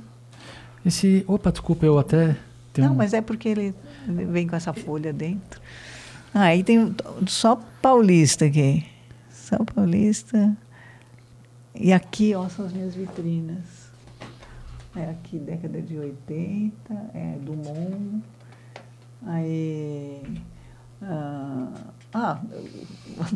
Esse. 0.85 1.23
Opa, 1.25 1.53
desculpa, 1.53 1.85
eu 1.85 1.97
até. 1.97 2.35
Não, 2.77 2.93
mas 2.93 3.13
é 3.13 3.21
porque 3.21 3.47
ele 3.47 3.73
vem 4.05 4.45
com 4.45 4.57
essa 4.57 4.73
folha 4.73 5.13
dentro. 5.13 5.61
Ah, 6.33 6.47
aí 6.47 6.61
tem 6.61 6.93
só 7.27 7.57
paulista 7.81 8.43
aqui. 8.43 8.85
Só 9.31 9.55
paulista. 9.73 10.53
E 11.73 11.93
aqui, 11.93 12.35
ó, 12.35 12.49
são 12.49 12.65
as 12.65 12.73
minhas 12.73 12.93
vitrinas. 12.93 13.85
É 14.93 15.11
aqui, 15.11 15.39
década 15.39 15.81
de 15.81 15.97
80, 15.97 16.73
é 17.13 17.37
Dumont. 17.39 18.34
Aí. 19.25 20.21
Ah, 21.01 21.67
ah, 22.13 22.39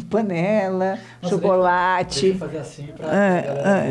panela, 0.10 0.98
Nossa, 1.22 1.36
chocolate. 1.36 2.32
Deixa 2.34 2.60
assim 2.60 2.88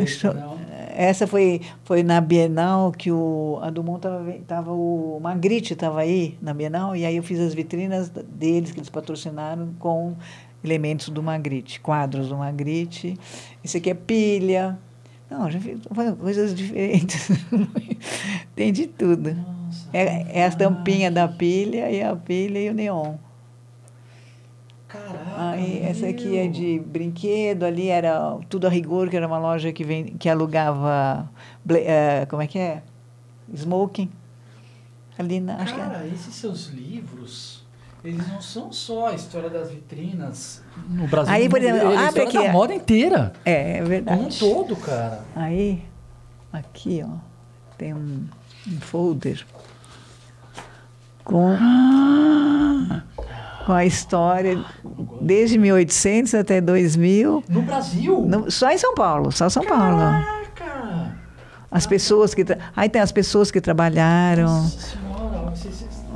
cho- 0.07 0.33
não. 0.33 0.57
essa 0.95 1.27
foi, 1.27 1.61
foi 1.83 2.03
na 2.03 2.19
Bienal 2.19 2.91
que 2.91 3.11
o 3.11 3.59
a 3.61 3.69
Dumont 3.69 4.01
tava, 4.01 4.31
tava 4.47 4.71
o 4.71 5.19
Magritte 5.21 5.73
estava 5.73 6.01
aí 6.01 6.37
na 6.41 6.53
Bienal 6.53 6.95
e 6.95 7.05
aí 7.05 7.15
eu 7.15 7.23
fiz 7.23 7.39
as 7.39 7.53
vitrinas 7.53 8.09
deles 8.09 8.71
que 8.71 8.79
eles 8.79 8.89
patrocinaram 8.89 9.69
com 9.79 10.15
elementos 10.63 11.09
do 11.09 11.23
Magritte, 11.23 11.79
quadros 11.79 12.29
do 12.29 12.37
Magritte. 12.37 13.17
Esse 13.63 13.77
aqui 13.77 13.91
é 13.91 13.93
pilha. 13.93 14.77
Não, 15.29 15.49
já 15.51 15.59
fiz 15.59 15.79
foi 15.93 16.11
coisas 16.15 16.55
diferentes. 16.55 17.29
Tem 18.55 18.73
de 18.73 18.87
tudo. 18.87 19.33
Nossa, 19.33 19.89
É, 19.93 20.39
é 20.39 20.45
a 20.45 20.51
tampinha 20.51 21.11
da 21.11 21.27
pilha 21.27 21.89
e 21.91 22.01
a 22.01 22.15
pilha 22.15 22.59
e 22.59 22.69
o 22.69 22.73
neon. 22.73 23.15
Caraca. 24.87 25.51
Aí, 25.51 25.79
essa 25.83 26.07
aqui 26.07 26.35
é 26.35 26.47
de 26.47 26.79
brinquedo, 26.79 27.63
ali 27.63 27.89
era 27.89 28.37
tudo 28.49 28.65
a 28.65 28.69
rigor, 28.71 29.07
que 29.07 29.15
era 29.15 29.27
uma 29.27 29.37
loja 29.37 29.71
que, 29.71 29.83
vem, 29.83 30.05
que 30.17 30.27
alugava, 30.27 31.29
eh, 31.69 32.25
como 32.27 32.41
é 32.41 32.47
que 32.47 32.57
é? 32.57 32.81
Smoking. 33.53 34.09
Ali 35.17 35.39
na, 35.39 35.61
é- 35.61 35.65
Cara, 35.65 36.07
esses 36.07 36.33
seus 36.33 36.67
livros, 36.69 37.58
eles 38.03 38.27
não 38.27 38.41
são 38.41 38.71
só 38.71 39.07
a 39.07 39.13
história 39.13 39.49
das 39.49 39.69
vitrinas 39.71 40.63
no 40.89 41.05
Brasil. 41.07 41.33
Aí, 41.33 41.49
por 41.49 41.59
exemplo, 41.61 41.87
eles 41.91 41.99
abre 41.99 42.21
aqui, 42.23 42.37
é. 42.37 42.51
moda 42.51 42.73
inteira. 42.73 43.33
é, 43.45 43.77
é 43.77 43.83
verdade. 43.83 44.17
Como 44.17 44.29
um 44.29 44.63
todo, 44.65 44.75
cara. 44.77 45.21
Aí, 45.35 45.83
aqui, 46.53 47.03
ó, 47.05 47.17
tem 47.77 47.93
um, 47.93 48.25
um 48.67 48.79
folder 48.81 49.45
com, 51.23 51.55
com 53.65 53.73
a 53.73 53.85
história 53.85 54.63
desde 55.21 55.57
1800 55.57 56.33
até 56.35 56.59
2000, 56.61 57.43
No 57.49 57.61
Brasil? 57.61 58.21
no- 58.21 58.49
só 58.49 58.71
em 58.71 58.77
São 58.77 58.93
Paulo, 58.95 59.31
só 59.31 59.49
São 59.49 59.63
Paulo. 59.65 59.97
Caraca! 59.99 61.15
As 61.71 61.85
pessoas 61.85 62.33
que 62.33 62.43
aí 62.75 62.89
tem 62.89 63.01
as 63.01 63.11
pessoas 63.11 63.51
que 63.51 63.61
trabalharam, 63.61 64.47
Nossa 64.47 64.97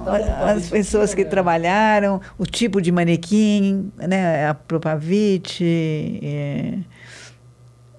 as 0.08 0.70
pessoas 0.70 1.14
que 1.14 1.24
trabalharam, 1.26 2.20
o 2.38 2.46
tipo 2.46 2.82
de 2.82 2.92
manequim, 2.92 3.92
né, 3.98 4.48
a 4.48 4.54
Propavit, 4.54 5.64
é, 6.24 6.78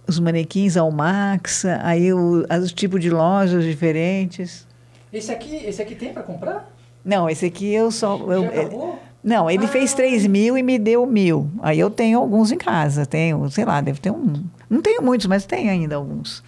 os 0.07 0.19
manequins 0.19 0.77
Almax, 0.77 1.65
aí 1.83 2.13
o, 2.13 2.45
os 2.63 2.73
tipos 2.73 3.01
de 3.01 3.11
lojas 3.11 3.65
diferentes. 3.65 4.67
Esse 5.13 5.33
aqui, 5.33 5.55
esse 5.57 5.81
aqui 5.81 5.95
tem 5.95 6.13
pra 6.13 6.23
comprar? 6.23 6.71
Não, 7.05 7.29
esse 7.29 7.47
aqui 7.47 7.73
eu 7.73 7.91
só. 7.91 8.17
eu- 8.33 8.45
acabou? 8.47 8.99
não, 9.23 9.51
ele 9.51 9.67
fez 9.67 9.93
Ah. 9.93 9.97
3 9.97 10.27
mil 10.27 10.57
e 10.59 10.63
me 10.63 10.79
deu 10.79 11.07
mil. 11.07 11.49
Aí 11.63 11.79
eu 11.79 11.91
tenho 11.91 12.19
alguns 12.19 12.51
em 12.51 12.59
casa. 12.59 13.07
Tenho, 13.07 13.49
sei 13.51 13.65
lá, 13.65 13.81
deve 13.81 14.01
ter 14.01 14.11
um. 14.11 14.33
Não 14.69 14.81
tenho 14.83 15.03
muitos, 15.03 15.27
mas 15.27 15.45
tenho 15.47 15.71
ainda 15.71 15.97
alguns. 15.97 16.43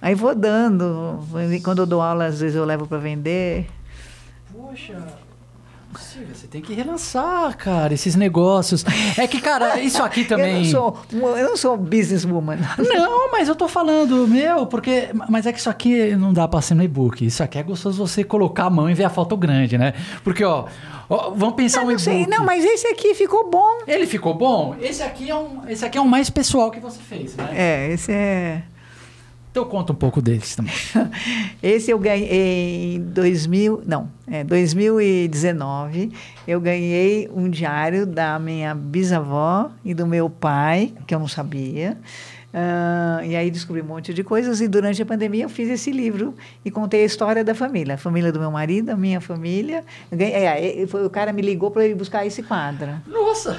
Aí 0.00 0.14
vou 0.14 0.34
dando. 0.34 1.18
Quando 1.64 1.80
eu 1.82 1.86
dou 1.86 2.00
aula, 2.00 2.26
às 2.26 2.40
vezes 2.40 2.54
eu 2.54 2.64
levo 2.64 2.86
para 2.86 2.98
vender. 2.98 3.66
Poxa, 4.68 4.94
Silvia, 5.98 6.34
você 6.34 6.46
tem 6.46 6.60
que 6.60 6.74
relançar, 6.74 7.56
cara, 7.56 7.94
esses 7.94 8.14
negócios. 8.14 8.84
É 9.16 9.26
que, 9.26 9.40
cara, 9.40 9.80
isso 9.80 10.02
aqui 10.02 10.22
também. 10.28 10.56
Eu 10.56 10.58
não 10.58 10.64
sou, 10.70 10.98
eu 11.38 11.48
não 11.48 11.56
sou 11.56 11.76
businesswoman. 11.76 12.58
Não, 12.78 13.32
mas 13.32 13.48
eu 13.48 13.56
tô 13.56 13.66
falando, 13.66 14.28
meu, 14.28 14.66
porque. 14.66 15.08
Mas 15.28 15.46
é 15.46 15.52
que 15.52 15.58
isso 15.58 15.70
aqui 15.70 16.14
não 16.14 16.32
dá 16.32 16.46
pra 16.46 16.60
ser 16.60 16.74
no 16.74 16.82
e-book. 16.82 17.24
Isso 17.24 17.42
aqui 17.42 17.58
é 17.58 17.62
gostoso 17.62 18.06
você 18.06 18.22
colocar 18.22 18.64
a 18.64 18.70
mão 18.70 18.90
e 18.90 18.94
ver 18.94 19.04
a 19.04 19.10
foto 19.10 19.36
grande, 19.36 19.78
né? 19.78 19.94
Porque, 20.22 20.44
ó, 20.44 20.66
ó, 21.08 21.30
vamos 21.30 21.54
pensar 21.54 21.80
um 21.80 21.86
não 21.86 21.92
e-book. 21.92 22.26
não, 22.28 22.44
mas 22.44 22.64
esse 22.64 22.86
aqui 22.88 23.14
ficou 23.14 23.48
bom. 23.48 23.78
Ele 23.86 24.06
ficou 24.06 24.34
bom? 24.34 24.76
Esse 24.80 25.02
aqui 25.02 25.30
é 25.30 25.34
um, 25.34 25.66
esse 25.68 25.84
aqui 25.84 25.96
é 25.96 26.00
um 26.00 26.08
mais 26.08 26.28
pessoal 26.28 26.70
que 26.70 26.80
você 26.80 27.00
fez, 27.00 27.34
né? 27.34 27.48
É, 27.54 27.92
esse 27.92 28.12
é. 28.12 28.62
Então 29.50 29.64
conta 29.64 29.92
um 29.92 29.96
pouco 29.96 30.20
deles 30.22 30.54
também. 30.54 30.74
Esse 31.62 31.90
eu 31.90 31.98
ganhei 31.98 32.96
em 32.96 33.00
2000, 33.00 33.82
não, 33.86 34.08
é 34.26 34.44
2019. 34.44 36.12
Eu 36.46 36.60
ganhei 36.60 37.28
um 37.34 37.48
diário 37.48 38.06
da 38.06 38.38
minha 38.38 38.74
bisavó 38.74 39.70
e 39.84 39.94
do 39.94 40.06
meu 40.06 40.28
pai, 40.30 40.92
que 41.06 41.14
eu 41.14 41.18
não 41.18 41.28
sabia. 41.28 41.96
Ah, 42.52 43.20
e 43.24 43.36
aí 43.36 43.50
descobri 43.50 43.82
um 43.82 43.86
monte 43.86 44.14
de 44.14 44.22
coisas. 44.24 44.60
E 44.60 44.68
durante 44.68 45.00
a 45.02 45.06
pandemia 45.06 45.44
eu 45.44 45.48
fiz 45.48 45.68
esse 45.68 45.90
livro 45.90 46.34
e 46.64 46.70
contei 46.70 47.02
a 47.02 47.06
história 47.06 47.44
da 47.44 47.54
família, 47.54 47.94
a 47.94 47.98
família 47.98 48.32
do 48.32 48.38
meu 48.40 48.50
marido, 48.50 48.90
a 48.90 48.96
minha 48.96 49.20
família. 49.20 49.84
Ganhei- 50.10 50.34
é, 50.34 50.82
é, 50.82 50.86
foi, 50.86 51.04
o 51.04 51.10
cara 51.10 51.32
me 51.32 51.42
ligou 51.42 51.70
para 51.70 51.86
ir 51.86 51.94
buscar 51.94 52.24
esse 52.26 52.42
quadro. 52.42 52.90
Nossa! 53.06 53.58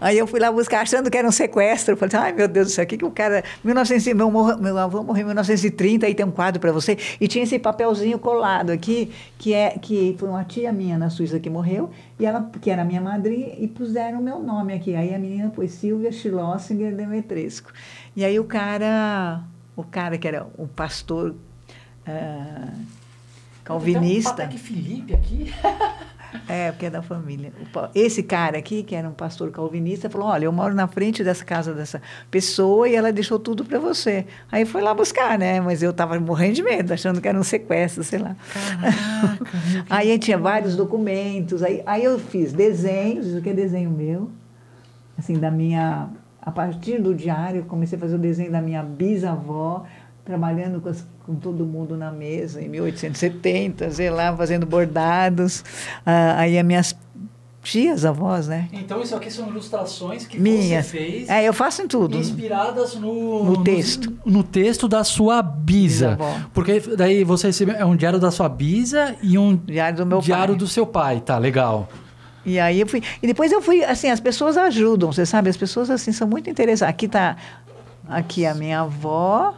Aí 0.00 0.16
eu 0.16 0.26
fui 0.26 0.38
lá 0.38 0.50
buscar 0.52 0.82
achando 0.82 1.10
que 1.10 1.16
era 1.16 1.26
um 1.26 1.32
sequestro. 1.32 1.94
Eu 1.94 1.96
falei, 1.96 2.16
ai 2.16 2.32
meu 2.32 2.46
Deus 2.46 2.68
do 2.68 2.70
céu, 2.70 2.84
o 2.84 2.86
que, 2.86 2.96
que 2.96 3.04
o 3.04 3.10
cara. 3.10 3.42
1900, 3.64 4.06
meu, 4.14 4.30
meu 4.30 4.78
avô 4.78 5.02
morreu 5.02 5.22
em 5.22 5.26
1930 5.26 6.06
aí 6.06 6.14
tem 6.14 6.24
um 6.24 6.30
quadro 6.30 6.60
para 6.60 6.72
você. 6.72 6.96
E 7.20 7.26
tinha 7.26 7.44
esse 7.44 7.58
papelzinho 7.58 8.18
colado 8.18 8.70
aqui, 8.70 9.12
que, 9.38 9.52
é, 9.52 9.70
que 9.70 10.14
foi 10.18 10.28
uma 10.28 10.44
tia 10.44 10.72
minha 10.72 10.96
na 10.96 11.10
Suíça 11.10 11.40
que 11.40 11.50
morreu, 11.50 11.90
e 12.18 12.26
ela, 12.26 12.50
que 12.60 12.70
era 12.70 12.84
minha 12.84 13.00
madrinha, 13.00 13.54
e 13.58 13.66
puseram 13.66 14.20
o 14.20 14.22
meu 14.22 14.40
nome 14.40 14.72
aqui. 14.72 14.94
Aí 14.94 15.14
a 15.14 15.18
menina 15.18 15.50
pôs 15.50 15.72
Silvia 15.72 16.12
Schlossinger 16.12 16.94
Demetresco. 16.94 17.72
E 18.16 18.24
aí 18.24 18.38
o 18.38 18.44
cara, 18.44 19.42
o 19.76 19.84
cara 19.84 20.16
que 20.18 20.26
era 20.26 20.46
o 20.56 20.66
pastor 20.66 21.34
ah, 22.06 22.72
calvinista. 23.64 24.46
Tem 24.46 24.56
um 24.56 24.58
Felipe 24.58 25.14
aqui. 25.14 25.52
É, 26.48 26.70
porque 26.70 26.86
é 26.86 26.90
da 26.90 27.02
família. 27.02 27.52
O 27.60 27.88
Esse 27.94 28.22
cara 28.22 28.58
aqui, 28.58 28.82
que 28.82 28.94
era 28.94 29.08
um 29.08 29.12
pastor 29.12 29.50
calvinista, 29.50 30.10
falou: 30.10 30.28
Olha, 30.28 30.44
eu 30.44 30.52
moro 30.52 30.74
na 30.74 30.86
frente 30.86 31.24
dessa 31.24 31.44
casa 31.44 31.72
dessa 31.72 32.02
pessoa 32.30 32.88
e 32.88 32.94
ela 32.94 33.12
deixou 33.12 33.38
tudo 33.38 33.64
para 33.64 33.78
você. 33.78 34.26
Aí 34.50 34.64
foi 34.64 34.82
lá 34.82 34.92
buscar, 34.92 35.38
né? 35.38 35.60
Mas 35.60 35.82
eu 35.82 35.90
estava 35.90 36.18
morrendo 36.20 36.54
de 36.54 36.62
medo, 36.62 36.92
achando 36.92 37.20
que 37.20 37.28
era 37.28 37.38
um 37.38 37.42
sequestro, 37.42 38.04
sei 38.04 38.18
lá. 38.18 38.36
Caraca, 38.52 39.44
que 39.44 39.84
Aí 39.88 40.18
tinha 40.18 40.38
vários 40.38 40.76
documentos. 40.76 41.62
Aí, 41.62 41.82
aí 41.86 42.04
eu 42.04 42.18
fiz 42.18 42.52
desenhos, 42.52 43.26
isso 43.26 43.38
aqui 43.38 43.50
é 43.50 43.54
desenho 43.54 43.90
meu, 43.90 44.30
assim, 45.18 45.38
da 45.38 45.50
minha. 45.50 46.08
A 46.40 46.50
partir 46.50 47.00
do 47.00 47.14
diário, 47.14 47.60
eu 47.60 47.64
comecei 47.64 47.98
a 47.98 48.00
fazer 48.00 48.14
o 48.14 48.18
desenho 48.18 48.50
da 48.50 48.62
minha 48.62 48.82
bisavó, 48.82 49.84
trabalhando 50.28 50.78
com, 50.82 50.90
as- 50.90 51.06
com 51.24 51.34
todo 51.34 51.64
mundo 51.64 51.96
na 51.96 52.12
mesa, 52.12 52.60
em 52.60 52.68
1870, 52.68 53.90
sei 53.90 54.10
lá, 54.10 54.36
fazendo 54.36 54.66
bordados. 54.66 55.64
Ah, 56.04 56.34
aí 56.40 56.58
as 56.58 56.64
minhas 56.66 56.94
tias 57.62 58.04
avós, 58.04 58.46
né? 58.46 58.68
Então 58.72 59.00
isso 59.02 59.16
aqui 59.16 59.30
são 59.30 59.48
ilustrações 59.48 60.26
que 60.26 60.38
Minhas. 60.38 60.84
você 60.86 60.98
fez. 60.98 61.28
É, 61.30 61.44
eu 61.48 61.52
faço 61.54 61.80
em 61.82 61.88
tudo. 61.88 62.16
Inspiradas 62.18 62.94
no, 62.94 63.42
No 63.44 63.64
texto. 63.64 64.12
No, 64.24 64.42
texto 64.42 64.86
da 64.86 65.02
sua 65.02 65.40
bisa. 65.40 66.10
Bisavó. 66.10 66.36
Porque 66.52 66.78
daí 66.96 67.24
você 67.24 67.46
recebe 67.46 67.72
é 67.72 67.84
um 67.84 67.96
diário 67.96 68.18
da 68.18 68.30
sua 68.30 68.48
bisa 68.50 69.16
e 69.22 69.38
um 69.38 69.56
Diário 69.56 69.96
do 69.98 70.06
meu 70.06 70.20
diário 70.20 70.54
pai. 70.54 70.58
do 70.58 70.66
seu 70.68 70.86
pai. 70.86 71.20
Tá, 71.20 71.38
legal. 71.38 71.88
E 72.44 72.60
aí 72.60 72.80
eu 72.80 72.86
fui. 72.86 73.02
E 73.22 73.26
depois 73.26 73.50
eu 73.50 73.60
fui, 73.62 73.82
assim, 73.82 74.08
as 74.10 74.20
pessoas 74.20 74.56
ajudam, 74.58 75.10
você 75.10 75.24
sabe? 75.24 75.48
As 75.50 75.56
pessoas 75.56 75.88
assim 75.90 76.12
são 76.12 76.28
muito 76.28 76.48
interessadas. 76.50 76.90
Aqui 76.94 77.08
tá 77.08 77.36
aqui 78.08 78.46
a 78.46 78.54
minha 78.54 78.80
avó, 78.80 79.52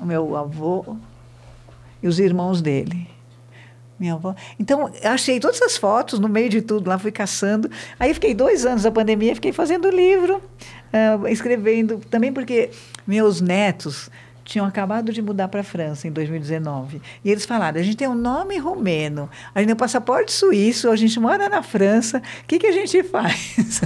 o 0.00 0.06
meu 0.06 0.36
avô 0.36 0.96
e 2.02 2.08
os 2.08 2.18
irmãos 2.18 2.62
dele. 2.62 3.08
Minha 3.98 4.14
avó. 4.14 4.34
Então, 4.58 4.90
achei 5.04 5.38
todas 5.38 5.60
as 5.60 5.76
fotos 5.76 6.18
no 6.18 6.28
meio 6.28 6.48
de 6.48 6.62
tudo 6.62 6.88
lá, 6.88 6.98
fui 6.98 7.12
caçando. 7.12 7.70
Aí 7.98 8.14
fiquei 8.14 8.32
dois 8.32 8.64
anos 8.64 8.84
da 8.84 8.90
pandemia, 8.90 9.34
fiquei 9.34 9.52
fazendo 9.52 9.90
livro, 9.90 10.40
ah, 10.90 11.30
escrevendo, 11.30 11.98
também 12.10 12.32
porque 12.32 12.70
meus 13.06 13.42
netos 13.42 14.08
tinham 14.50 14.66
acabado 14.66 15.12
de 15.12 15.22
mudar 15.22 15.46
para 15.46 15.60
a 15.60 15.64
França 15.64 16.08
em 16.08 16.10
2019. 16.10 17.00
E 17.24 17.30
eles 17.30 17.46
falaram: 17.46 17.78
a 17.78 17.82
gente 17.82 17.96
tem 17.96 18.08
um 18.08 18.16
nome 18.16 18.58
romeno, 18.58 19.30
a 19.54 19.60
gente 19.60 19.68
tem 19.68 19.74
um 19.74 19.78
passaporte 19.78 20.32
suíço, 20.32 20.90
a 20.90 20.96
gente 20.96 21.20
mora 21.20 21.48
na 21.48 21.62
França, 21.62 22.18
o 22.18 22.46
que, 22.48 22.58
que 22.58 22.66
a 22.66 22.72
gente 22.72 23.00
faz? 23.04 23.80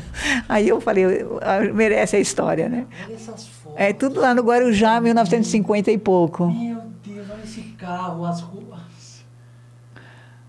Aí 0.48 0.66
eu 0.66 0.80
falei: 0.80 1.04
"Ah, 1.42 1.60
merece 1.72 2.16
a 2.16 2.18
história, 2.20 2.66
né? 2.66 2.86
Olha 3.04 3.14
essas 3.14 3.46
fotos. 3.46 3.78
É 3.78 3.92
tudo 3.92 4.20
lá 4.20 4.34
no 4.34 4.42
Guarujá, 4.42 4.98
1950 5.02 5.90
e 5.90 5.98
pouco. 5.98 6.46
Meu 6.46 6.80
Deus, 7.04 7.26
olha 7.30 7.44
esse 7.44 7.60
carro, 7.76 8.24
as 8.24 8.40
ruas. 8.40 9.22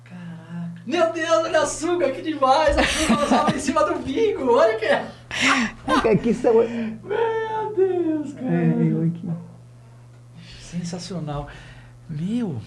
Caraca. 0.05 0.82
Meu 0.86 1.11
Deus, 1.11 1.43
olha 1.43 1.59
a 1.59 1.66
suga, 1.66 2.09
que 2.11 2.22
demais. 2.22 2.78
A 2.78 2.84
suga 2.84 3.18
passava 3.18 3.53
em 3.53 3.59
cima 3.59 3.84
do 3.84 3.99
bico. 3.99 4.45
Olha 4.49 4.78
que. 4.78 4.86
Aqui 6.09 6.34
são. 6.34 6.53
Meu 6.53 7.76
Deus, 7.76 8.34
cara. 8.34 8.47
É, 8.47 8.91
eu 8.91 9.01
aqui. 9.01 9.44
Sensacional. 10.78 11.47
Meu. 12.09 12.61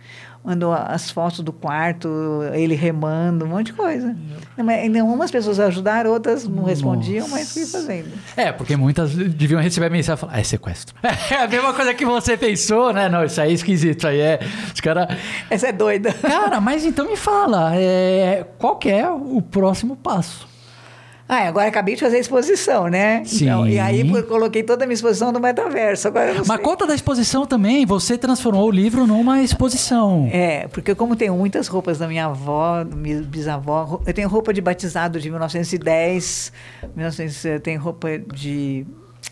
Mandou 0.47 0.71
as 0.71 1.11
fotos 1.11 1.41
do 1.41 1.51
quarto, 1.51 2.07
ele 2.53 2.73
remando, 2.73 3.43
um 3.43 3.49
monte 3.49 3.65
de 3.65 3.73
coisa. 3.73 4.15
Não, 4.89 5.13
umas 5.13 5.29
pessoas 5.29 5.59
ajudaram, 5.59 6.09
outras 6.09 6.47
não 6.47 6.63
respondiam, 6.63 7.27
mas 7.27 7.51
fui 7.51 7.65
fazendo. 7.65 8.07
É, 8.37 8.53
porque 8.53 8.77
muitas 8.77 9.13
deviam 9.13 9.59
receber 9.59 9.87
a 9.87 9.89
mensagem 9.89 10.15
e 10.15 10.21
falar, 10.21 10.39
é 10.39 10.43
sequestro. 10.43 10.95
É 11.29 11.43
a 11.43 11.47
mesma 11.49 11.73
coisa 11.73 11.93
que 11.93 12.05
você 12.05 12.37
pensou, 12.37 12.93
né? 12.93 13.09
Não, 13.09 13.25
isso 13.25 13.41
aí 13.41 13.51
é 13.51 13.53
esquisito, 13.53 13.97
isso 13.97 14.07
aí 14.07 14.21
é. 14.21 14.39
Os 14.73 14.79
caras. 14.79 15.07
Essa 15.49 15.67
é 15.67 15.71
doida. 15.73 16.13
Cara, 16.13 16.61
mas 16.61 16.85
então 16.85 17.05
me 17.05 17.17
fala, 17.17 17.75
é, 17.75 18.45
qual 18.57 18.77
que 18.77 18.89
é 18.89 19.09
o 19.09 19.41
próximo 19.41 19.97
passo? 19.97 20.47
Ah, 21.30 21.47
agora 21.47 21.67
acabei 21.67 21.95
de 21.95 22.01
fazer 22.01 22.17
a 22.17 22.19
exposição, 22.19 22.88
né? 22.88 23.23
Sim. 23.25 23.45
Então, 23.45 23.67
e 23.67 23.78
aí 23.78 24.23
coloquei 24.23 24.63
toda 24.63 24.86
a 24.86 24.88
minha 24.88 24.93
exposição 24.93 25.32
no 25.32 25.39
metaverso. 25.39 26.07
Agora 26.07 26.34
Mas 26.34 26.47
sei. 26.47 26.57
conta 26.57 26.88
da 26.88 26.95
exposição 26.95 27.45
também. 27.45 27.86
Você 27.86 28.17
transformou 28.17 28.67
o 28.67 28.71
livro 28.71 29.05
numa 29.05 29.41
exposição. 29.41 30.30
É, 30.32 30.67
porque 30.69 30.95
como 30.95 31.15
tenho 31.15 31.36
muitas 31.36 31.67
roupas 31.67 31.97
da 31.97 32.07
minha 32.07 32.25
avó, 32.25 32.84
do 32.84 32.95
minha 32.95 33.21
bisavó, 33.21 34.01
eu 34.05 34.13
tenho 34.13 34.30
roupa 34.30 34.53
de 34.53 34.61
batizado 34.61 35.19
de 35.19 35.30
1910, 35.30 36.53
1900, 36.95 37.45
eu 37.45 37.59
tenho 37.59 37.82
roupa 37.82 38.17
de, 38.17 38.86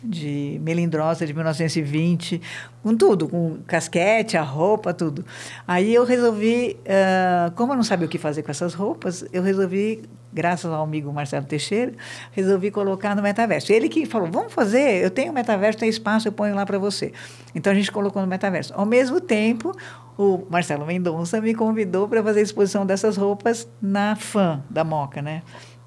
de 0.04 0.60
melindrosa 0.64 1.26
de 1.26 1.34
1920, 1.34 2.42
com 2.84 2.96
tudo, 2.96 3.28
com 3.28 3.58
casquete, 3.66 4.38
a 4.38 4.42
roupa, 4.44 4.94
tudo. 4.94 5.26
Aí 5.68 5.94
eu 5.94 6.06
resolvi, 6.06 6.78
ah, 6.88 7.52
como 7.56 7.74
eu 7.74 7.76
não 7.78 7.84
sabia 7.84 8.06
o 8.06 8.10
que 8.10 8.18
fazer 8.18 8.44
com 8.44 8.52
essas 8.52 8.74
roupas, 8.74 9.26
eu 9.34 9.42
resolvi, 9.42 10.04
graças 10.32 10.72
ao 10.72 10.84
amigo 10.84 11.12
Marcelo 11.12 11.46
Teixeira, 11.46 11.94
resolvi 12.32 12.72
colocar 12.72 13.16
no 13.16 13.22
metaverso. 13.22 13.72
Ele 13.72 13.90
que 13.90 14.06
falou, 14.06 14.30
vamos 14.32 14.54
fazer, 14.54 15.04
eu 15.04 15.10
tenho 15.10 15.34
metaverso, 15.34 15.80
tem 15.80 15.90
espaço, 15.90 16.28
eu 16.28 16.32
ponho 16.32 16.56
lá 16.56 16.66
para 16.66 16.78
você. 16.78 17.12
Então 17.54 17.72
a 17.72 17.76
gente 17.76 17.92
colocou 17.92 18.22
no 18.22 18.28
metaverso. 18.28 18.74
Ao 18.76 18.86
mesmo 18.86 19.20
tempo, 19.20 19.76
o 20.18 20.46
Marcelo 20.50 20.86
Mendonça 20.86 21.42
me 21.42 21.54
convidou 21.54 22.08
para 22.08 22.24
fazer 22.24 22.40
a 22.40 22.44
exposição 22.44 22.86
dessas 22.86 23.18
roupas 23.18 23.68
na 23.82 24.16
FAM 24.16 24.64
da 24.70 24.84
Moca, 24.84 25.22
né? 25.22 25.42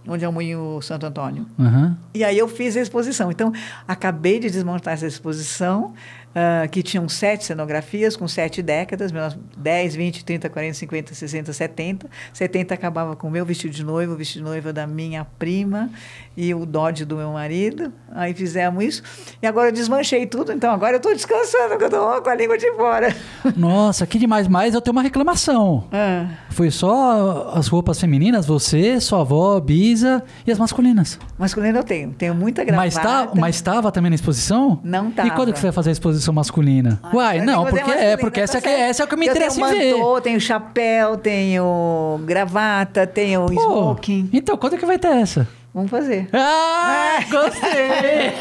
Onde 0.08 0.24
é 0.24 0.28
o 0.28 0.32
Moinho 0.32 0.80
Santo 0.80 1.04
Antônio. 1.06 1.46
Aham. 1.58 1.96
E 2.14 2.24
aí 2.24 2.38
eu 2.38 2.48
fiz 2.48 2.76
a 2.76 2.80
exposição. 2.80 3.30
Então, 3.30 3.52
acabei 3.86 4.40
de 4.40 4.50
desmontar 4.50 4.94
essa 4.94 5.06
exposição, 5.06 5.92
ah, 6.34 6.66
que 6.68 6.82
tinham 6.82 7.08
sete 7.08 7.44
cenografias 7.44 8.16
com 8.16 8.28
sete 8.28 8.62
décadas, 8.62 9.10
10, 9.56 9.94
20, 9.96 10.24
30, 10.24 10.48
40, 10.48 10.74
50, 10.74 11.14
60, 11.14 11.52
70. 11.52 12.06
70 12.32 12.74
acabava 12.74 13.16
com 13.16 13.28
o 13.28 13.30
meu 13.30 13.44
vestido 13.44 13.72
de 13.74 13.82
noiva, 13.84 14.12
o 14.12 14.16
vestido 14.16 14.44
de 14.44 14.48
noiva 14.50 14.72
da 14.72 14.86
minha 14.86 15.24
prima 15.38 15.90
e 16.36 16.54
o 16.54 16.64
Dodge 16.66 17.04
do 17.04 17.16
meu 17.16 17.32
marido. 17.32 17.92
Aí 18.12 18.34
fizemos 18.34 18.84
isso. 18.84 19.02
E 19.42 19.46
agora 19.46 19.68
eu 19.68 19.72
desmanchei 19.72 20.26
tudo, 20.26 20.52
então 20.52 20.70
agora 20.72 20.92
eu 20.94 20.98
estou 20.98 21.12
descansando, 21.14 21.70
porque 21.70 21.84
eu 21.84 21.88
estou 21.88 22.22
com 22.22 22.30
a 22.30 22.34
língua 22.34 22.58
de 22.58 22.70
fora. 22.74 23.14
Nossa, 23.56 24.06
que 24.06 24.18
demais. 24.18 24.46
Mas 24.46 24.74
eu 24.74 24.80
tenho 24.80 24.92
uma 24.92 25.02
reclamação. 25.02 25.88
Ah. 25.92 26.26
Foi 26.50 26.70
só 26.70 27.52
as 27.54 27.68
roupas 27.68 27.98
femininas, 28.00 28.46
você, 28.46 29.00
sua 29.00 29.20
avó, 29.22 29.58
Bisa 29.60 30.22
e 30.46 30.52
as 30.52 30.58
masculinas. 30.58 31.18
Masculino 31.38 31.78
eu 31.78 31.84
tenho. 31.84 32.10
Tenho 32.12 32.34
muita 32.34 32.64
gravata. 32.64 32.84
Mas 32.86 32.94
tá, 32.94 33.30
mas 33.34 33.54
estava 33.56 33.90
também 33.90 34.10
na 34.10 34.14
exposição? 34.14 34.80
Não 34.84 35.08
E 35.08 35.12
tava. 35.12 35.30
quando 35.30 35.52
que 35.52 35.58
você 35.58 35.66
vai 35.66 35.72
fazer 35.72 35.90
a 35.90 35.92
exposição 35.92 36.17
masculina? 36.32 36.98
Ah, 37.02 37.10
Uai, 37.14 37.40
não, 37.40 37.64
fazer 37.64 37.80
porque 37.80 37.90
é, 37.92 38.16
porque 38.16 38.40
tá 38.40 38.44
essa, 38.44 38.60
que, 38.60 38.68
certo. 38.68 38.80
essa 38.82 39.02
é 39.02 39.04
o 39.04 39.08
que 39.08 39.16
me 39.16 39.26
eu 39.26 39.30
interessa 39.30 39.56
tenho 39.56 39.68
em 39.68 39.78
ver. 39.78 39.92
mantô, 39.94 40.20
tenho 40.20 40.40
chapéu, 40.40 41.16
tenho 41.16 42.20
gravata, 42.24 43.06
tenho 43.06 43.46
Pô, 43.46 43.52
smoking. 43.52 44.28
então, 44.32 44.56
quando 44.56 44.74
é 44.74 44.78
que 44.78 44.86
vai 44.86 44.98
ter 44.98 45.08
essa? 45.08 45.46
Vamos 45.78 45.92
fazer. 45.92 46.28
Ah, 46.32 47.20
gostei! 47.30 48.32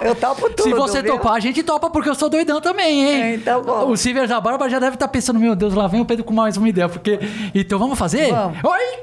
Eu 0.00 0.14
topo 0.14 0.48
tudo. 0.48 0.62
Se 0.62 0.72
você 0.72 1.02
viu? 1.02 1.12
topar, 1.18 1.34
a 1.34 1.40
gente 1.40 1.62
topa, 1.62 1.90
porque 1.90 2.08
eu 2.08 2.14
sou 2.14 2.30
doidão 2.30 2.58
também, 2.58 3.04
hein? 3.04 3.22
É, 3.22 3.34
então 3.34 3.60
bom. 3.62 3.90
O 3.90 3.96
Silver 3.98 4.26
da 4.26 4.40
Barba 4.40 4.66
já 4.70 4.78
deve 4.78 4.94
estar 4.96 5.08
pensando, 5.08 5.38
meu 5.38 5.54
Deus, 5.54 5.74
lá 5.74 5.86
vem 5.86 6.00
o 6.00 6.06
Pedro 6.06 6.24
com 6.24 6.32
mais 6.32 6.56
uma 6.56 6.66
ideia, 6.68 6.88
porque... 6.88 7.18
Então 7.54 7.78
vamos 7.78 7.98
fazer? 7.98 8.30
Vamos. 8.32 8.56
Oi! 8.64 9.00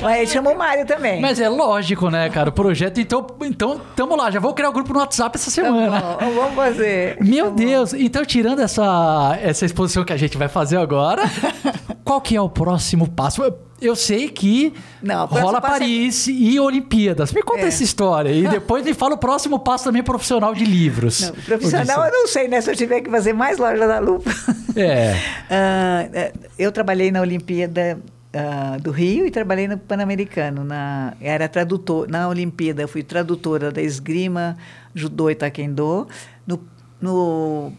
Mas 0.00 0.30
chama 0.30 0.50
o 0.50 0.56
Mário 0.56 0.86
também. 0.86 1.20
Mas 1.20 1.38
é 1.40 1.48
lógico, 1.48 2.08
né, 2.08 2.30
cara? 2.30 2.48
O 2.48 2.52
projeto, 2.52 2.98
então, 3.00 3.26
então, 3.42 3.78
tamo 3.94 4.16
lá. 4.16 4.30
Já 4.30 4.40
vou 4.40 4.54
criar 4.54 4.70
o 4.70 4.72
grupo 4.72 4.94
no 4.94 5.00
WhatsApp 5.00 5.36
essa 5.36 5.50
Tá 5.50 5.54
semana. 5.54 6.00
bom, 6.00 6.30
vamos 6.30 6.54
fazer. 6.54 7.18
Meu 7.20 7.44
Tá 7.46 7.50
bom. 7.50 7.56
Deus, 7.56 7.92
então 7.92 8.24
tirando 8.24 8.60
essa, 8.62 9.38
essa 9.42 9.66
exposição 9.66 10.04
que 10.04 10.12
a 10.12 10.16
gente 10.16 10.38
vai 10.38 10.48
fazer 10.48 10.78
agora, 10.78 11.22
qual 12.12 12.20
que 12.20 12.36
é 12.36 12.40
o 12.40 12.48
próximo 12.48 13.08
passo? 13.08 13.42
Eu- 13.80 13.96
sei 13.96 14.28
que 14.28 14.72
Não, 15.02 15.26
rola 15.26 15.58
é- 15.58 15.60
Paris 15.60 16.28
e 16.28 16.60
Olimpíadas. 16.60 17.32
Me 17.32 17.42
conta 17.42 17.62
É. 17.62 17.66
essa 17.68 17.82
história 17.82 18.30
e 18.30 18.46
depois 18.48 18.84
me 18.84 18.94
fala 18.94 19.14
o 19.14 19.18
próximo 19.18 19.58
passo 19.58 19.84
também 19.84 20.02
profissional 20.04 20.54
de 20.54 20.64
livros. 20.64 21.20
Não, 21.22 21.32
profissional 21.32 22.04
eu 22.04 22.12
não 22.12 22.28
sei, 22.28 22.46
né? 22.48 22.60
Se 22.60 22.70
eu 22.70 22.76
tiver 22.76 23.00
que 23.00 23.10
fazer 23.10 23.32
mais 23.32 23.58
loja 23.58 23.86
da 23.86 23.98
Lupa. 23.98 24.30
É. 24.76 25.14
É, 25.50 26.32
eu 26.58 26.70
trabalhei 26.70 27.10
na 27.10 27.20
Olimpíada 27.20 27.98
ah, 28.32 28.76
do 28.80 28.90
Rio 28.90 29.26
e 29.26 29.30
trabalhei 29.30 29.66
no 29.68 29.76
Pan-Americano. 29.76 30.64
Na, 30.64 31.14
era 31.20 31.48
tradutor. 31.48 32.08
Na 32.08 32.28
Olimpíada, 32.28 32.82
eu 32.82 32.88
fui 32.88 33.02
tradutora 33.02 33.70
da 33.72 33.82
esgrima, 33.82 34.56
judô 34.94 35.28
e 35.28 35.34
taekwondo. 35.34 36.06
No, 36.46 36.60
no, 37.00 37.72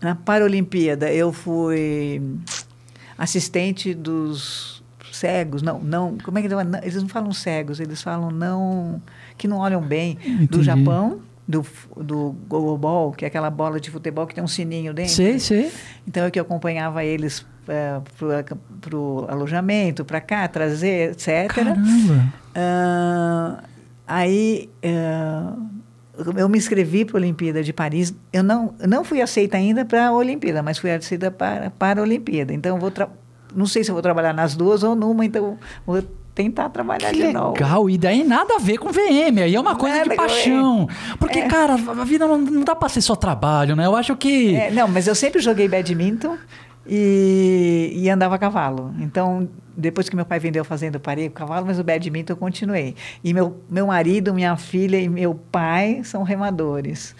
na 0.00 0.14
Paralimpíada, 0.14 1.12
eu 1.12 1.32
fui 1.32 2.22
assistente 3.16 3.94
dos 3.94 4.82
cegos. 5.12 5.62
Não, 5.62 5.78
não. 5.78 6.16
Como 6.22 6.38
é 6.38 6.42
que? 6.42 6.48
Não, 6.48 6.60
Eles 6.82 7.00
não 7.02 7.08
falam 7.08 7.32
cegos, 7.32 7.80
eles 7.80 8.02
falam 8.02 8.30
não. 8.30 9.00
que 9.36 9.46
não 9.46 9.58
olham 9.58 9.80
bem. 9.80 10.18
Entendi. 10.24 10.46
Do 10.46 10.62
Japão. 10.62 11.20
Do, 11.46 11.66
do 11.96 12.36
Gogobol, 12.48 13.12
que 13.12 13.24
é 13.24 13.28
aquela 13.28 13.50
bola 13.50 13.80
de 13.80 13.90
futebol 13.90 14.26
que 14.28 14.34
tem 14.34 14.42
um 14.42 14.48
sininho 14.48 14.94
dentro. 14.94 15.12
Sei, 15.12 15.40
sei. 15.40 15.72
Então 16.06 16.24
eu 16.24 16.30
que 16.30 16.38
acompanhava 16.38 17.04
eles 17.04 17.44
para 17.66 18.96
o 18.96 19.26
alojamento, 19.28 20.04
para 20.04 20.20
cá, 20.20 20.46
trazer, 20.46 21.10
etc. 21.10 21.52
Caramba. 21.52 21.80
Ah, 22.54 23.64
aí 24.06 24.70
ah, 24.84 25.56
eu 26.36 26.48
me 26.48 26.58
inscrevi 26.58 27.04
para 27.04 27.16
a 27.16 27.20
Olimpíada 27.20 27.62
de 27.62 27.72
Paris. 27.72 28.14
Eu 28.32 28.42
não, 28.42 28.74
não 28.86 29.02
fui 29.04 29.20
aceita 29.22 29.56
ainda 29.56 29.84
para 29.84 30.08
a 30.08 30.12
Olimpíada, 30.12 30.62
mas 30.62 30.78
fui 30.78 30.90
aceita 30.90 31.30
para, 31.30 31.70
para 31.70 32.00
a 32.00 32.02
Olimpíada. 32.02 32.52
Então 32.52 32.78
vou 32.78 32.90
tra- 32.90 33.08
não 33.54 33.66
sei 33.66 33.82
se 33.84 33.90
eu 33.90 33.94
vou 33.94 34.02
trabalhar 34.02 34.32
nas 34.32 34.54
duas 34.54 34.82
ou 34.82 34.94
numa, 34.94 35.24
então 35.24 35.58
vou 35.86 36.02
tentar 36.34 36.70
trabalhar 36.70 37.10
Que 37.10 37.26
de 37.26 37.32
novo. 37.32 37.52
legal, 37.52 37.90
e 37.90 37.98
daí 37.98 38.24
nada 38.24 38.54
a 38.54 38.58
ver 38.58 38.78
com 38.78 38.88
VM, 38.90 39.38
aí 39.44 39.54
é 39.54 39.60
uma 39.60 39.76
coisa 39.76 39.96
de 40.02 40.08
Nada 40.08 40.16
com 40.16 40.22
paixão. 40.28 40.88
Porque, 41.18 41.40
É. 41.40 41.46
cara, 41.48 41.74
a 41.74 42.04
vida 42.04 42.26
não, 42.26 42.38
não 42.38 42.62
dá 42.62 42.74
pra 42.74 42.88
ser 42.88 43.02
só 43.02 43.14
trabalho, 43.14 43.76
né? 43.76 43.84
Eu 43.86 43.94
acho 43.94 44.16
que. 44.16 44.54
É, 44.56 44.70
não, 44.70 44.88
mas 44.88 45.06
eu 45.06 45.14
sempre 45.14 45.40
joguei 45.42 45.68
badminton 45.68 46.36
e, 46.86 47.92
e 47.96 48.10
andava 48.10 48.34
a 48.34 48.38
cavalo. 48.38 48.94
Então, 49.00 49.48
depois 49.76 50.08
que 50.08 50.16
meu 50.16 50.24
pai 50.24 50.38
vendeu 50.38 50.62
a 50.62 50.64
fazenda, 50.64 50.96
eu 50.96 51.00
parei 51.00 51.28
com 51.28 51.34
o 51.34 51.38
cavalo, 51.38 51.66
mas 51.66 51.78
o 51.78 51.84
badminton 51.84 52.32
eu 52.32 52.36
continuei. 52.36 52.94
E 53.22 53.32
meu, 53.32 53.60
meu 53.70 53.86
marido, 53.86 54.32
minha 54.34 54.56
filha 54.56 54.98
e 55.00 55.08
meu 55.08 55.34
pai 55.34 56.00
são 56.04 56.22
remadores. 56.22 57.14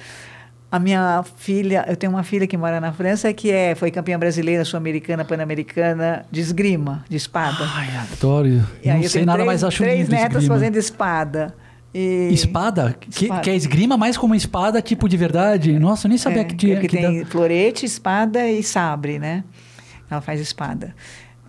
A 0.70 0.78
minha 0.78 1.22
filha, 1.36 1.84
eu 1.86 1.94
tenho 1.96 2.10
uma 2.12 2.22
filha 2.22 2.46
que 2.46 2.56
mora 2.56 2.80
na 2.80 2.92
França 2.92 3.30
que 3.34 3.50
é, 3.50 3.74
foi 3.74 3.90
campeã 3.90 4.18
brasileira, 4.18 4.64
sul-americana, 4.64 5.22
pan-americana 5.22 6.24
de 6.30 6.40
esgrima, 6.40 7.04
de 7.10 7.16
espada. 7.18 7.58
Ai, 7.74 7.88
adoro. 8.10 8.48
E 8.82 8.90
não 8.90 9.02
sei 9.02 9.24
nada, 9.26 9.36
três, 9.38 9.46
mas 9.46 9.64
acho 9.64 9.82
três 9.82 10.08
netas 10.08 10.28
esgrima. 10.42 10.54
fazendo 10.54 10.76
espada. 10.76 11.54
E- 11.94 12.30
Espada? 12.32 12.96
Que, 12.98 13.24
Espada. 13.24 13.40
que 13.42 13.50
é 13.50 13.54
esgrima, 13.54 13.98
mais 13.98 14.16
como 14.16 14.34
espada, 14.34 14.80
tipo 14.80 15.06
de 15.10 15.16
verdade? 15.18 15.78
Nossa, 15.78 16.06
eu 16.06 16.08
nem 16.08 16.16
sabia 16.16 16.40
É, 16.40 16.44
que 16.44 16.54
tinha. 16.56 16.80
que 16.80 16.88
que 16.88 16.96
tem 16.96 17.20
dá- 17.20 17.26
florete, 17.26 17.84
espada 17.84 18.48
e 18.48 18.62
sabre, 18.62 19.18
né? 19.18 19.44
Ela 20.12 20.20
faz 20.20 20.40
espada. 20.40 20.94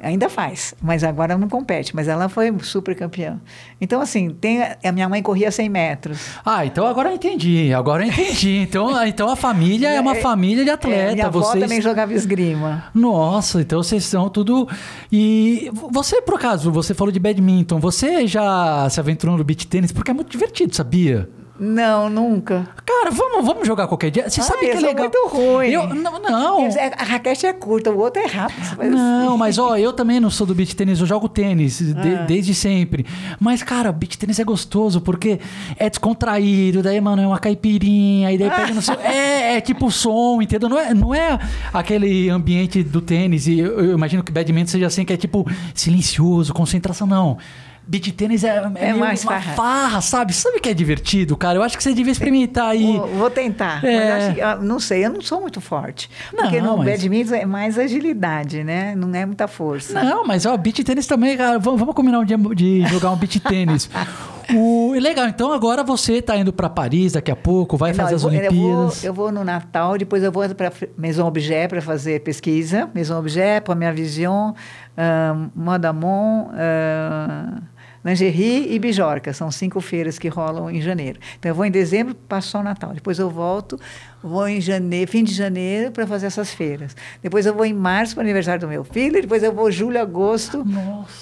Ainda 0.02 0.28
faz, 0.28 0.74
mas 0.82 1.02
agora 1.02 1.38
não 1.38 1.48
compete. 1.48 1.96
Mas 1.96 2.10
ela 2.10 2.28
foi 2.28 2.54
super 2.62 2.94
campeã. 2.94 3.40
Então, 3.80 4.02
assim, 4.02 4.32
tem, 4.32 4.60
a 4.84 4.92
minha 4.92 5.08
mãe 5.08 5.22
corria 5.22 5.50
100 5.50 5.70
metros. 5.70 6.20
Ah, 6.44 6.66
então 6.66 6.86
agora 6.86 7.10
eu 7.10 7.16
entendi. 7.16 7.74
Agora 7.74 8.04
eu 8.04 8.10
entendi. 8.10 8.58
Então, 8.68 9.06
então 9.08 9.30
a 9.30 9.36
família 9.38 9.90
é 9.94 10.02
uma 10.02 10.18
É, 10.18 10.22
família 10.22 10.64
de 10.66 10.70
É, 10.70 10.74
atleta. 10.74 11.14
minha 11.14 11.28
avó 11.28 11.40
vocês... 11.40 11.64
também 11.64 11.80
jogava 11.80 12.14
esgrima. 12.14 12.86
Nossa, 12.94 13.62
então 13.62 13.82
vocês 13.82 14.04
são 14.04 14.28
tudo. 14.28 14.68
E 15.10 15.70
você, 15.92 16.22
por 16.22 16.36
acaso, 16.36 16.70
você 16.70 16.94
falou 16.94 17.12
de 17.12 17.20
badminton. 17.20 17.80
Você 17.80 18.28
já 18.28 18.90
se 18.90 19.00
aventurou 19.00 19.38
no 19.38 19.44
beach 19.44 19.68
tênis? 19.68 19.94
Porque 19.94 20.12
é 20.12 20.14
muito 20.14 20.30
divertido, 20.32 20.76
sabia? 20.76 21.30
Não, 21.60 22.10
nunca. 22.10 22.68
Cara, 22.84 23.12
vamos, 23.12 23.46
vamos 23.46 23.68
jogar 23.68 23.88
qualquer 23.88 24.10
dia. 24.10 24.28
Você 24.28 24.42
Ai, 24.42 24.48
sabe 24.48 24.60
que 24.62 24.72
é 24.72 24.80
legal. 24.80 25.04
muito 25.10 25.28
ruim. 25.28 25.68
Eu, 25.70 25.88
não, 25.94 26.20
não. 26.20 26.66
É, 26.66 26.92
A 26.98 27.04
raquete 27.04 27.46
é 27.46 27.54
curta, 27.54 27.92
o 27.92 28.00
outro 28.00 28.22
é 28.22 28.26
rápido. 28.26 28.64
Faz 28.76 28.90
Não, 28.92 29.38
mas 29.38 29.60
ó, 29.60 29.78
eu 29.78 29.94
também 29.94 30.20
não 30.20 30.32
sou 30.32 30.48
do 30.48 30.56
beach 30.56 30.76
tênis, 30.76 31.00
eu 31.00 31.06
jogo 31.06 31.30
tênis 31.30 31.78
de- 31.78 32.16
Ah. 32.16 32.24
desde 32.26 32.56
sempre. 32.56 33.06
Mas, 33.40 33.62
cara, 33.62 33.92
beach 33.92 34.18
tênis 34.18 34.40
é 34.40 34.44
gostoso 34.44 35.00
porque 35.00 35.40
é 35.78 35.90
descontraído, 35.90 36.82
daí, 36.82 37.00
mano, 37.00 37.22
é 37.22 37.28
uma 37.28 37.38
caipirinha, 37.40 38.32
e 38.32 38.38
daí 38.38 38.50
pega 38.50 38.74
no 38.74 38.82
seu. 38.82 38.96
É, 39.04 39.58
é 39.58 39.62
tipo 39.62 39.92
som, 39.92 40.42
entendeu? 40.42 40.68
Não 40.68 40.80
é, 40.80 40.94
não 40.94 41.14
é 41.14 41.38
aquele 41.72 42.30
ambiente 42.32 42.82
do 42.82 43.00
tênis, 43.00 43.46
e 43.48 43.60
eu, 43.60 43.80
eu 43.80 43.94
imagino 43.94 44.24
que 44.24 44.32
badminton 44.32 44.72
seja 44.72 44.88
assim, 44.88 45.06
que 45.06 45.14
é 45.14 45.18
tipo 45.18 45.46
silencioso, 45.76 46.52
concentração, 46.54 47.06
não. 47.06 47.38
Beach 47.86 48.12
tênis 48.14 48.44
é, 48.44 48.64
é, 48.76 48.90
É 48.90 48.94
mais 48.94 49.24
uma 49.24 49.34
farra. 49.42 49.54
farra, 49.56 50.02
sabe? 50.02 50.34
Sabe 50.34 50.60
que 50.60 50.70
é 50.70 50.74
divertido, 50.74 51.36
cara? 51.36 51.58
Eu 51.58 51.64
acho 51.64 51.76
que 51.76 51.84
você 51.84 51.94
devia 51.94 52.12
experimentar 52.12 52.70
aí. 52.70 52.98
Vou, 52.98 53.08
vou 53.08 53.30
tentar. 53.30 53.84
É. 53.84 54.12
Acho 54.30 54.42
ah, 54.42 54.56
não 54.56 54.80
sei, 54.80 55.06
eu 55.06 55.10
não 55.10 55.22
sou 55.22 55.42
muito 55.42 55.60
forte. 55.60 56.10
Porque 56.32 56.62
Não, 56.62 56.78
no 56.78 56.84
mas- 56.84 57.02
badminton 57.02 57.36
é 57.36 57.46
mais 57.46 57.78
agilidade, 57.78 58.64
né? 58.64 58.96
Não 58.96 59.14
é 59.14 59.26
muita 59.26 59.48
força. 59.48 60.02
Não, 60.02 60.26
mas 60.26 60.46
ó, 60.46 60.56
beach 60.56 60.84
tênis 60.84 61.06
também, 61.08 61.36
cara. 61.36 61.60
Vamos, 61.60 61.80
vamos 61.80 61.94
combinar 61.96 62.20
um 62.20 62.26
dia 62.26 62.38
de 62.56 62.86
jogar 62.88 63.12
um 63.12 63.18
beach 63.18 63.40
tênis. 63.42 63.90
O, 64.54 64.92
legal, 65.00 65.26
então 65.30 65.54
agora 65.54 65.86
você 65.86 66.22
tá 66.22 66.36
indo 66.36 66.52
pra 66.52 66.70
Paris 66.70 67.14
daqui 67.14 67.32
a 67.32 67.36
pouco, 67.36 67.78
vai 67.78 67.94
fazer 67.94 68.16
as 68.16 68.24
vou, 68.24 68.32
eu 68.34 68.52
vou- 68.52 68.62
Olimpíadas. 68.62 69.04
Eu 69.04 69.14
vou, 69.14 69.32
no 69.32 69.42
Natal, 69.42 69.98
depois 69.98 70.22
eu 70.22 70.34
vou 70.34 70.48
para 70.50 70.70
Maison 70.98 71.26
Objet 71.26 71.70
para 71.70 71.82
fazer 71.82 72.20
pesquisa. 72.20 72.90
Maison 72.94 73.18
Objet, 73.18 73.62
para 73.64 73.74
minha 73.74 73.94
vision, 73.94 74.52
uh, 74.52 75.50
Modamon, 75.56 76.50
uh, 76.50 77.62
Lingerie 78.04 78.74
e 78.74 78.80
Bijorca, 78.80 79.34
são 79.34 79.50
cinco 79.50 79.80
feiras 79.80 80.20
que 80.20 80.28
rolam 80.28 80.70
em 80.70 80.82
janeiro. 80.82 81.20
Então 81.40 81.50
eu 81.50 81.56
vou 81.56 81.66
em 81.66 81.72
dezembro, 81.72 82.14
passo 82.14 82.50
só 82.50 82.60
o 82.60 82.64
Natal. 82.64 82.94
Depois 82.94 83.18
eu 83.20 83.30
volto, 83.30 83.80
vou 84.22 84.48
em 84.48 84.60
janeiro, 84.60 85.10
fim 85.10 85.24
de 85.24 85.34
janeiro 85.34 85.92
para 85.92 86.06
fazer 86.06 86.28
essas 86.28 86.54
feiras. 86.54 86.96
Depois 87.22 87.46
eu 87.46 87.54
vou 87.54 87.66
em 87.66 87.74
março 87.74 88.16
para 88.16 88.22
o 88.22 88.26
aniversário 88.26 88.62
do 88.62 88.68
meu 88.68 88.84
filho, 88.84 89.22
depois 89.22 89.42
eu 89.44 89.54
vou 89.54 89.72
julho, 89.72 90.00
agosto 90.00 90.66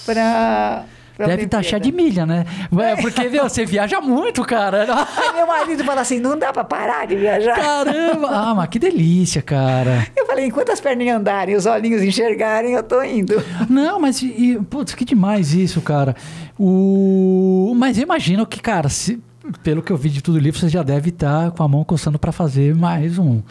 para 0.05 0.86
Deve 1.27 1.47
taxar 1.47 1.79
de 1.79 1.91
milha, 1.91 2.25
né? 2.25 2.45
É, 2.79 2.95
porque, 2.95 3.27
meu, 3.29 3.43
você 3.43 3.65
viaja 3.65 3.99
muito, 4.01 4.43
cara. 4.43 4.86
Aí 5.17 5.34
meu 5.34 5.47
marido 5.47 5.84
fala 5.84 6.01
assim, 6.01 6.19
não 6.19 6.38
dá 6.38 6.51
pra 6.51 6.63
parar 6.63 7.05
de 7.05 7.15
viajar. 7.15 7.55
Caramba! 7.55 8.29
Ah, 8.32 8.55
mas 8.55 8.69
que 8.69 8.79
delícia, 8.79 9.41
cara. 9.41 10.07
Eu 10.15 10.25
falei, 10.25 10.45
enquanto 10.45 10.71
as 10.71 10.79
perninhas 10.79 11.17
andarem, 11.17 11.55
os 11.55 11.65
olhinhos 11.65 12.01
enxergarem, 12.01 12.73
eu 12.73 12.84
tô 12.84 13.01
indo. 13.03 13.43
Não, 13.69 13.99
mas, 13.99 14.21
e, 14.21 14.59
putz, 14.69 14.95
que 14.95 15.05
demais 15.05 15.53
isso, 15.53 15.82
cara. 15.82 16.15
O... 16.64 17.74
Mas 17.76 17.97
eu 17.97 18.03
imagino 18.03 18.45
que, 18.45 18.62
cara, 18.62 18.88
se, 18.88 19.20
pelo 19.64 19.82
que 19.82 19.91
eu 19.91 19.97
vi 19.97 20.09
de 20.09 20.22
tudo 20.22 20.36
o 20.36 20.39
livro, 20.39 20.59
você 20.59 20.70
já 20.70 20.84
deve 20.84 21.09
estar 21.09 21.49
com 21.49 21.64
a 21.64 21.68
mão 21.68 21.84
coçando 21.84 22.20
para 22.20 22.32
fazer 22.32 22.76
mais 22.76 23.18
um. 23.18 23.41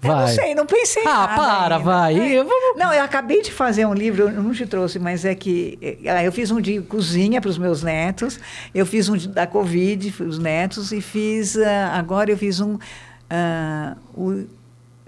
Vai. 0.00 0.16
Eu 0.16 0.18
não 0.18 0.26
sei, 0.26 0.54
não 0.56 0.66
pensei 0.66 1.04
Ah, 1.06 1.28
para, 1.28 1.76
ainda. 1.76 1.78
vai. 1.78 2.18
É. 2.18 2.32
Eu 2.32 2.44
não, 2.76 2.92
eu 2.92 3.04
acabei 3.04 3.40
de 3.40 3.52
fazer 3.52 3.86
um 3.86 3.94
livro, 3.94 4.24
eu 4.24 4.42
não 4.42 4.52
te 4.52 4.66
trouxe, 4.66 4.98
mas 4.98 5.24
é 5.24 5.32
que 5.36 5.78
é, 6.04 6.26
eu 6.26 6.32
fiz 6.32 6.50
um 6.50 6.60
de 6.60 6.80
cozinha 6.80 7.40
para 7.40 7.48
os 7.50 7.56
meus 7.56 7.84
netos, 7.84 8.40
eu 8.74 8.84
fiz 8.84 9.08
um 9.08 9.16
da 9.16 9.46
Covid 9.46 10.10
para 10.10 10.26
os 10.26 10.38
netos 10.38 10.90
e 10.90 11.00
fiz, 11.00 11.54
uh, 11.54 11.60
agora 11.92 12.32
eu 12.32 12.36
fiz 12.36 12.58
um, 12.58 12.74
uh, 12.74 13.96
o, 14.12 14.44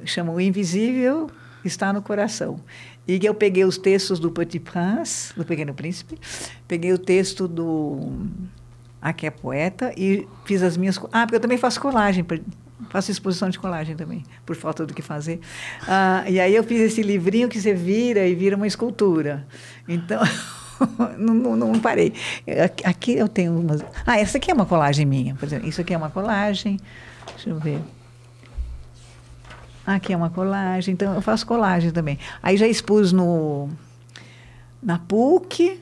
chama 0.05 0.33
O 0.33 0.41
Invisível 0.41 1.29
Está 1.65 1.93
no 1.93 2.01
Coração. 2.01 2.61
E 3.07 3.19
que 3.19 3.29
eu 3.29 3.35
peguei 3.35 3.65
os 3.65 3.79
textos 3.79 4.19
do 4.19 4.31
Petit 4.31 4.59
Prince, 4.59 5.33
do 5.37 5.45
Pequeno 5.45 5.73
Príncipe, 5.73 6.19
peguei 6.67 6.93
o 6.93 6.99
texto 6.99 7.47
do 7.47 8.27
Aqui 9.01 9.27
é 9.27 9.31
Poeta 9.31 9.93
e 9.97 10.27
fiz 10.45 10.63
as 10.63 10.77
minhas... 10.77 10.99
Ah, 11.13 11.23
porque 11.23 11.37
eu 11.37 11.41
também 11.41 11.59
faço 11.59 11.81
colagem 11.81 12.25
Faço 12.91 13.11
exposição 13.11 13.49
de 13.49 13.59
colagem 13.59 13.97
também, 13.97 14.23
por 14.45 14.55
falta 14.55 14.85
do 14.85 14.93
que 14.93 15.01
fazer. 15.01 15.41
Ah, 15.89 16.25
e 16.29 16.39
aí 16.39 16.55
eu 16.55 16.63
fiz 16.63 16.81
esse 16.81 17.03
livrinho 17.03 17.49
que 17.49 17.59
você 17.61 17.73
vira 17.73 18.27
e 18.27 18.35
vira 18.35 18.55
uma 18.55 18.67
escultura. 18.67 19.47
Então, 19.89 20.21
não, 21.19 21.35
não, 21.35 21.57
não, 21.57 21.81
parei. 21.81 22.13
Aqui 22.85 23.17
eu 23.17 23.29
tenho 23.29 23.59
umas. 23.59 23.83
Ah, 24.07 24.19
essa 24.19 24.37
aqui 24.37 24.51
é 24.51 24.55
uma 24.55 24.67
colagem 24.67 25.07
minha. 25.07 25.35
Por 25.35 25.47
exemplo, 25.47 25.67
isso 25.67 25.81
aqui 25.81 25.95
é 25.95 25.97
uma 25.97 26.11
colagem. 26.11 26.79
Deixa 27.35 27.49
eu 27.49 27.59
ver. 27.59 27.81
Aqui 29.87 30.13
é 30.13 30.17
uma 30.17 30.31
colagem. 30.31 30.93
Então, 30.95 31.15
eu 31.15 31.23
faço 31.23 31.47
colagem 31.47 31.93
também. 31.93 32.19
Aí 32.43 32.57
já 32.57 32.67
expus 32.67 33.13
no, 33.13 33.69
na 34.83 34.99
PUC, 34.99 35.81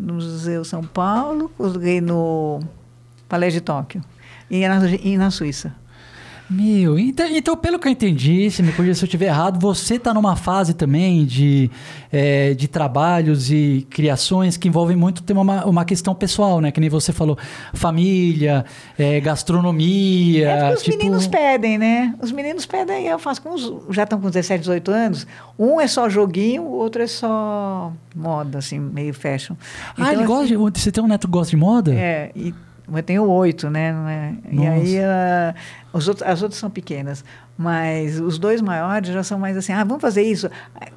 no 0.00 0.14
Museu 0.14 0.64
São 0.64 0.82
Paulo, 0.82 1.50
no 2.02 2.60
Palais 3.28 3.52
de 3.52 3.60
Tóquio 3.60 4.02
e 4.50 4.68
na, 4.68 4.86
e 4.86 5.16
na 5.16 5.30
Suíça. 5.30 5.74
Meu, 6.52 6.98
então, 6.98 7.26
então, 7.26 7.56
pelo 7.56 7.78
que 7.78 7.88
eu 7.88 7.92
entendi, 7.92 8.50
se 8.50 8.62
me 8.62 8.72
corrija 8.72 8.94
se 8.94 9.04
eu 9.04 9.06
estiver 9.06 9.26
errado, 9.26 9.58
você 9.58 9.94
está 9.94 10.12
numa 10.12 10.36
fase 10.36 10.74
também 10.74 11.24
de, 11.24 11.70
é, 12.12 12.52
de 12.52 12.68
trabalhos 12.68 13.50
e 13.50 13.86
criações 13.88 14.58
que 14.58 14.68
envolvem 14.68 14.94
muito 14.94 15.22
ter 15.22 15.32
uma, 15.32 15.64
uma 15.64 15.84
questão 15.86 16.14
pessoal, 16.14 16.60
né? 16.60 16.70
Que 16.70 16.78
nem 16.78 16.90
você 16.90 17.10
falou, 17.10 17.38
família, 17.72 18.66
é, 18.98 19.18
gastronomia. 19.20 20.50
É 20.50 20.58
porque 20.58 20.74
os 20.74 20.82
tipo... 20.82 20.98
meninos 20.98 21.26
pedem, 21.26 21.78
né? 21.78 22.14
Os 22.20 22.30
meninos 22.30 22.66
pedem, 22.66 23.06
eu 23.06 23.18
faço 23.18 23.40
com 23.40 23.54
os. 23.54 23.72
Já 23.88 24.02
estão 24.02 24.20
com 24.20 24.28
17, 24.28 24.60
18 24.60 24.90
anos. 24.90 25.26
Um 25.58 25.80
é 25.80 25.86
só 25.86 26.06
joguinho, 26.10 26.64
o 26.64 26.72
outro 26.72 27.02
é 27.02 27.06
só 27.06 27.92
moda, 28.14 28.58
assim, 28.58 28.78
meio 28.78 29.14
fashion. 29.14 29.54
Então, 29.94 30.04
ah, 30.04 30.12
ele 30.12 30.22
assim, 30.22 30.26
gosta 30.26 30.46
de, 30.46 30.56
Você 30.56 30.92
tem 30.92 31.02
um 31.02 31.06
neto 31.06 31.26
que 31.26 31.32
gosta 31.32 31.50
de 31.50 31.56
moda? 31.56 31.94
É, 31.94 32.30
e 32.36 32.52
eu 32.96 33.02
tenho 33.02 33.24
oito, 33.28 33.70
né? 33.70 33.94
É? 34.44 34.54
E 34.54 34.66
aí 34.66 34.98
uh, 34.98 35.54
os 35.92 36.08
outros, 36.08 36.28
as 36.28 36.42
outras 36.42 36.58
são 36.58 36.70
pequenas, 36.70 37.24
mas 37.56 38.18
os 38.18 38.38
dois 38.38 38.60
maiores 38.60 39.10
já 39.10 39.22
são 39.22 39.38
mais 39.38 39.56
assim, 39.56 39.72
ah, 39.72 39.84
vamos 39.84 40.00
fazer 40.00 40.22
isso. 40.22 40.50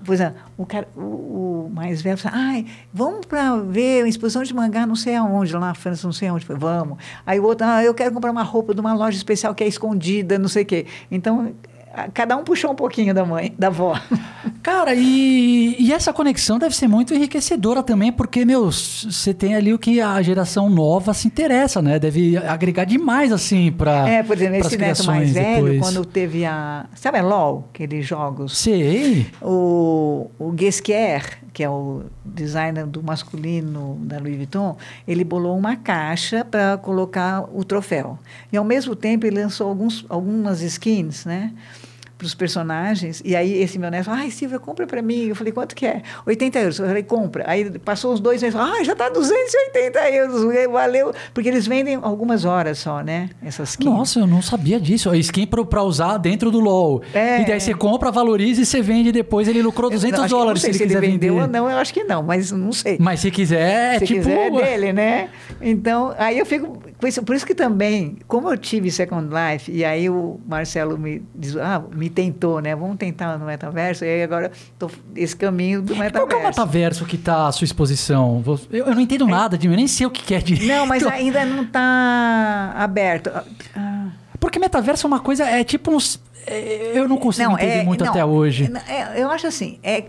Por 0.04 0.14
exemplo, 0.14 0.42
o, 0.58 0.66
cara, 0.66 0.88
o, 0.96 1.68
o 1.68 1.72
mais 1.74 2.02
velho 2.02 2.18
fala, 2.18 2.36
ah, 2.38 2.64
vamos 2.94 3.26
para 3.26 3.58
ver 3.58 4.04
uma 4.04 4.10
exposição 4.10 4.44
de 4.44 4.54
mangá 4.54 4.86
não 4.86 4.96
sei 4.96 5.16
aonde, 5.16 5.54
lá 5.54 5.60
na 5.60 5.74
França, 5.74 6.08
não 6.08 6.14
sei 6.14 6.28
aonde. 6.28 6.46
Falei, 6.46 6.60
vamos. 6.60 6.98
Aí 7.26 7.40
o 7.40 7.44
outro, 7.44 7.68
ah, 7.68 7.84
eu 7.84 7.94
quero 7.94 8.14
comprar 8.14 8.32
uma 8.32 8.44
roupa 8.44 8.74
de 8.74 8.82
uma 8.82 8.94
loja 8.94 9.18
especial 9.18 9.54
que 9.54 9.64
é 9.64 9.68
escondida, 9.68 10.40
não 10.40 10.48
sei 10.48 10.64
o 10.64 10.66
quê. 10.66 10.86
Então, 11.12 11.54
cada 12.14 12.36
um 12.38 12.44
puxou 12.44 12.72
um 12.72 12.76
pouquinho 12.76 13.14
da 13.14 13.26
mãe, 13.26 13.54
da 13.58 13.68
avó. 13.68 14.00
Cara, 14.62 14.94
e, 14.96 15.76
e 15.80 15.94
essa 15.94 16.12
conexão 16.12 16.58
deve 16.58 16.76
ser 16.76 16.88
muito 16.88 17.14
enriquecedora 17.14 17.84
também, 17.84 18.12
porque, 18.12 18.44
meu, 18.44 18.72
você 18.72 19.34
tem 19.34 19.56
ali 19.56 19.74
o 19.74 19.80
que 19.80 20.02
a 20.02 20.22
geração 20.22 20.70
nova 20.70 21.14
se 21.14 21.28
interessa, 21.28 21.82
né? 21.82 22.00
Deve 22.00 22.38
agregar 22.38 22.86
demais, 22.86 23.32
assim, 23.32 23.72
para 23.72 24.10
É, 24.10 24.24
por 24.24 24.36
exemplo, 24.36 24.58
esse 24.58 24.78
neto 24.78 25.06
mais 25.06 25.32
velho, 25.32 25.66
depois. 25.66 25.80
quando 25.80 26.06
teve 26.06 26.46
a... 26.46 26.88
Sabe 26.96 27.20
a 27.20 27.24
LOL, 27.24 27.70
aqueles 27.74 28.06
jogos? 28.06 28.58
Sei. 28.58 29.28
O, 29.42 30.30
o 30.40 30.52
Guesquier, 30.52 31.40
que 31.54 31.64
é 31.64 31.70
o 31.70 32.04
designer 32.24 32.86
do 32.86 33.04
masculino 33.04 33.98
da 34.02 34.18
Louis 34.20 34.36
Vuitton, 34.36 34.76
ele 35.08 35.24
bolou 35.24 35.58
uma 35.58 35.76
caixa 35.76 36.44
para 36.44 36.78
colocar 36.78 37.46
o 37.54 37.64
troféu. 37.64 38.18
E, 38.52 38.58
ao 38.58 38.64
mesmo 38.66 38.96
tempo, 38.96 39.26
ele 39.26 39.42
lançou 39.42 39.70
alguns, 39.70 40.06
algumas 40.10 40.62
skins, 40.62 41.24
né? 41.26 41.52
Para 42.18 42.26
os 42.26 42.34
personagens. 42.34 43.22
E 43.26 43.36
aí 43.36 43.62
esse 43.62 43.78
meu 43.78 43.92
neto, 43.92 44.10
ai, 44.10 44.32
Silvia, 44.32 44.60
compra 44.60 44.88
para 44.88 45.02
mim. 45.02 45.28
Eu 45.28 45.36
falei, 45.36 45.52
quanto 45.52 45.76
que 45.76 45.86
é? 45.86 46.02
80 46.26 46.60
euros. 46.60 46.80
Eu 46.80 46.88
falei, 46.88 47.04
compra. 47.04 47.44
Aí 47.48 47.78
passou 47.80 48.14
uns 48.14 48.20
dois 48.20 48.42
meses, 48.42 48.58
ah, 48.58 48.84
já 48.84 48.94
está 48.94 49.10
280 49.10 50.12
euros, 50.12 50.72
valeu. 50.72 51.14
Porque 51.34 51.50
eles 51.50 51.68
vendem 51.68 52.00
algumas 52.02 52.46
horas 52.46 52.78
só, 52.78 53.02
né? 53.02 53.30
Essas 53.44 53.70
skins. 53.70 53.92
Nossa, 53.92 54.20
eu 54.20 54.28
não 54.28 54.42
sabia 54.42 54.80
disso. 54.80 55.10
A 55.10 55.18
skin 55.18 55.46
para 55.46 55.84
usar 55.84 56.18
dentro 56.18 56.50
do 56.50 56.60
LOL. 56.60 57.02
É, 57.14 57.42
e 57.42 57.46
daí 57.46 57.60
você 57.60 57.74
compra, 57.74 58.12
valoriza 58.12 58.62
e 58.62 58.66
você 58.66 58.82
vende 58.82 59.12
depois. 59.12 59.48
Ele 59.48 59.62
lucrou 59.62 59.90
200 59.90 60.22
não, 60.22 60.28
dólares 60.28 60.62
se 60.62 60.68
ele, 60.68 60.78
se 60.78 60.84
ele 60.84 60.94
vendeu 60.96 61.34
vender. 61.36 61.42
ou 61.42 61.48
não, 61.48 61.70
eu 61.70 61.78
acho 61.78 61.94
que 61.94 62.04
não, 62.04 62.24
mas 62.24 62.52
não 62.52 62.72
sei. 62.72 62.98
Mas 63.00 63.20
se 63.20 63.32
quiser, 63.32 63.96
é 63.96 64.00
se 64.00 64.06
tipo... 64.06 64.20
quiser, 64.20 64.48
é 64.48 64.52
dele, 64.52 64.94
né? 64.94 65.30
Então, 65.62 66.14
aí 66.18 66.40
eu 66.40 66.46
fico... 66.46 66.78
Por 67.00 67.10
isso, 67.10 67.24
por 67.24 67.36
isso 67.36 67.46
que 67.46 67.54
também, 67.54 68.18
como 68.28 68.50
eu 68.50 68.58
tive 68.58 68.90
Second 68.90 69.30
Life, 69.30 69.70
e 69.72 69.84
aí 69.84 70.10
o 70.10 70.40
Marcelo 70.48 70.98
me 70.98 71.22
diz, 71.36 71.58
ah, 71.58 71.84
me 71.94 72.05
tentou, 72.10 72.60
né? 72.60 72.76
vamos 72.76 72.98
tentar 72.98 73.38
no 73.38 73.46
metaverso, 73.46 74.06
e 74.06 74.08
aí 74.08 74.24
agora 74.24 74.52
tô 74.78 74.90
esse 75.16 75.36
caminho 75.36 75.82
do 75.82 75.96
metaverso. 75.96 76.20
Qual 76.20 76.28
que 76.28 76.36
é 76.36 76.38
o 76.38 76.44
metaverso 76.44 77.06
que 77.06 77.16
está 77.16 77.48
à 77.48 77.52
sua 77.52 77.66
exposição? 77.66 78.44
Eu, 78.72 78.88
eu 78.88 78.96
não 78.96 79.02
entendo 79.02 79.28
é. 79.28 79.32
nada 79.32 79.58
de 79.58 79.68
mim, 79.68 79.74
eu 79.74 79.78
nem 79.78 79.88
sei 79.88 80.06
o 80.06 80.12
que 80.12 80.24
quer 80.24 80.36
é 80.36 80.42
direito. 80.42 80.68
Não, 80.68 80.86
mas 80.86 81.06
ainda 81.08 81.46
não 81.46 81.64
está 81.64 82.74
aberto. 82.76 83.32
Ah. 83.76 84.08
Porque 84.40 84.60
metaverso 84.60 85.06
é 85.06 85.08
uma 85.08 85.20
coisa, 85.20 85.44
é 85.46 85.64
tipo 85.64 85.92
uns... 85.92 86.22
É, 86.48 86.92
eu 86.94 87.08
não 87.08 87.18
consigo 87.18 87.50
não, 87.50 87.58
entender 87.58 87.80
é, 87.80 87.84
muito 87.84 88.04
não, 88.04 88.12
até 88.12 88.24
hoje. 88.24 88.72
É, 88.88 89.22
eu 89.22 89.32
acho 89.32 89.48
assim, 89.48 89.80
é 89.82 90.06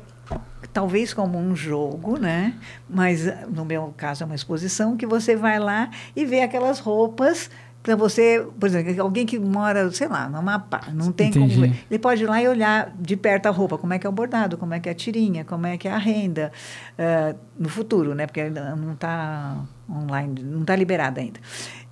talvez 0.76 1.14
como 1.14 1.38
um 1.38 1.56
jogo, 1.56 2.18
né? 2.18 2.52
Mas 2.86 3.24
no 3.48 3.64
meu 3.64 3.94
caso 3.96 4.22
é 4.22 4.26
uma 4.26 4.34
exposição 4.34 4.94
que 4.94 5.06
você 5.06 5.34
vai 5.34 5.58
lá 5.58 5.88
e 6.14 6.26
vê 6.26 6.42
aquelas 6.42 6.80
roupas 6.80 7.48
para 7.86 7.94
você, 7.94 8.44
por 8.58 8.66
exemplo, 8.68 9.00
alguém 9.00 9.24
que 9.24 9.38
mora, 9.38 9.88
sei 9.92 10.08
lá, 10.08 10.28
no 10.28 10.38
Amapá, 10.38 10.88
não 10.92 11.12
tem 11.12 11.28
Entendi. 11.28 11.54
como 11.54 11.68
ver. 11.68 11.84
Ele 11.88 11.98
pode 12.00 12.24
ir 12.24 12.26
lá 12.26 12.42
e 12.42 12.48
olhar 12.48 12.92
de 12.98 13.16
perto 13.16 13.46
a 13.46 13.50
roupa, 13.50 13.78
como 13.78 13.94
é 13.94 13.98
que 14.00 14.04
é 14.04 14.10
o 14.10 14.12
bordado, 14.12 14.58
como 14.58 14.74
é 14.74 14.80
que 14.80 14.88
é 14.88 14.92
a 14.92 14.94
tirinha, 14.94 15.44
como 15.44 15.68
é 15.68 15.76
que 15.78 15.86
é 15.86 15.92
a 15.92 15.96
renda, 15.96 16.50
uh, 16.98 17.38
no 17.56 17.68
futuro, 17.68 18.12
né? 18.12 18.26
Porque 18.26 18.50
não 18.50 18.94
está 18.94 19.64
online, 19.88 20.42
não 20.42 20.62
está 20.62 20.74
liberada 20.74 21.20
ainda. 21.20 21.38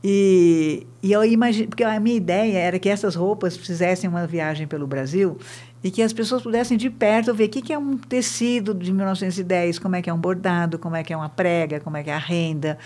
E, 0.03 0.85
e 1.01 1.13
eu 1.13 1.25
imagino, 1.25 1.69
porque 1.69 1.85
a 1.85 2.01
minha 2.01 2.17
ideia 2.17 2.59
era 2.59 2.79
que 2.81 2.89
essas 2.89 3.15
roupas 3.15 3.57
fizessem 3.57 4.11
uma 4.11 4.27
viagem 4.27 4.67
pelo 4.67 4.89
Brasil 4.89 5.39
e 5.85 5.91
que 5.93 6.03
as 6.03 6.13
pessoas 6.13 6.43
pudessem 6.43 6.77
de 6.77 6.91
perto 6.91 7.33
ver 7.33 7.45
o 7.45 7.49
que, 7.49 7.63
que 7.63 7.73
é 7.73 7.79
um 7.79 7.97
tecido 7.97 8.75
de 8.75 8.93
1910, 8.93 9.79
como 9.79 9.95
é 9.95 10.03
que 10.03 10.11
é 10.11 10.13
um 10.13 10.19
bordado, 10.19 10.77
como 10.77 10.97
é 10.97 11.05
que 11.05 11.13
é 11.13 11.17
uma 11.17 11.29
prega, 11.29 11.79
como 11.79 11.97
é 11.97 12.03
que 12.03 12.11
é 12.11 12.15
a 12.15 12.19
renda. 12.19 12.79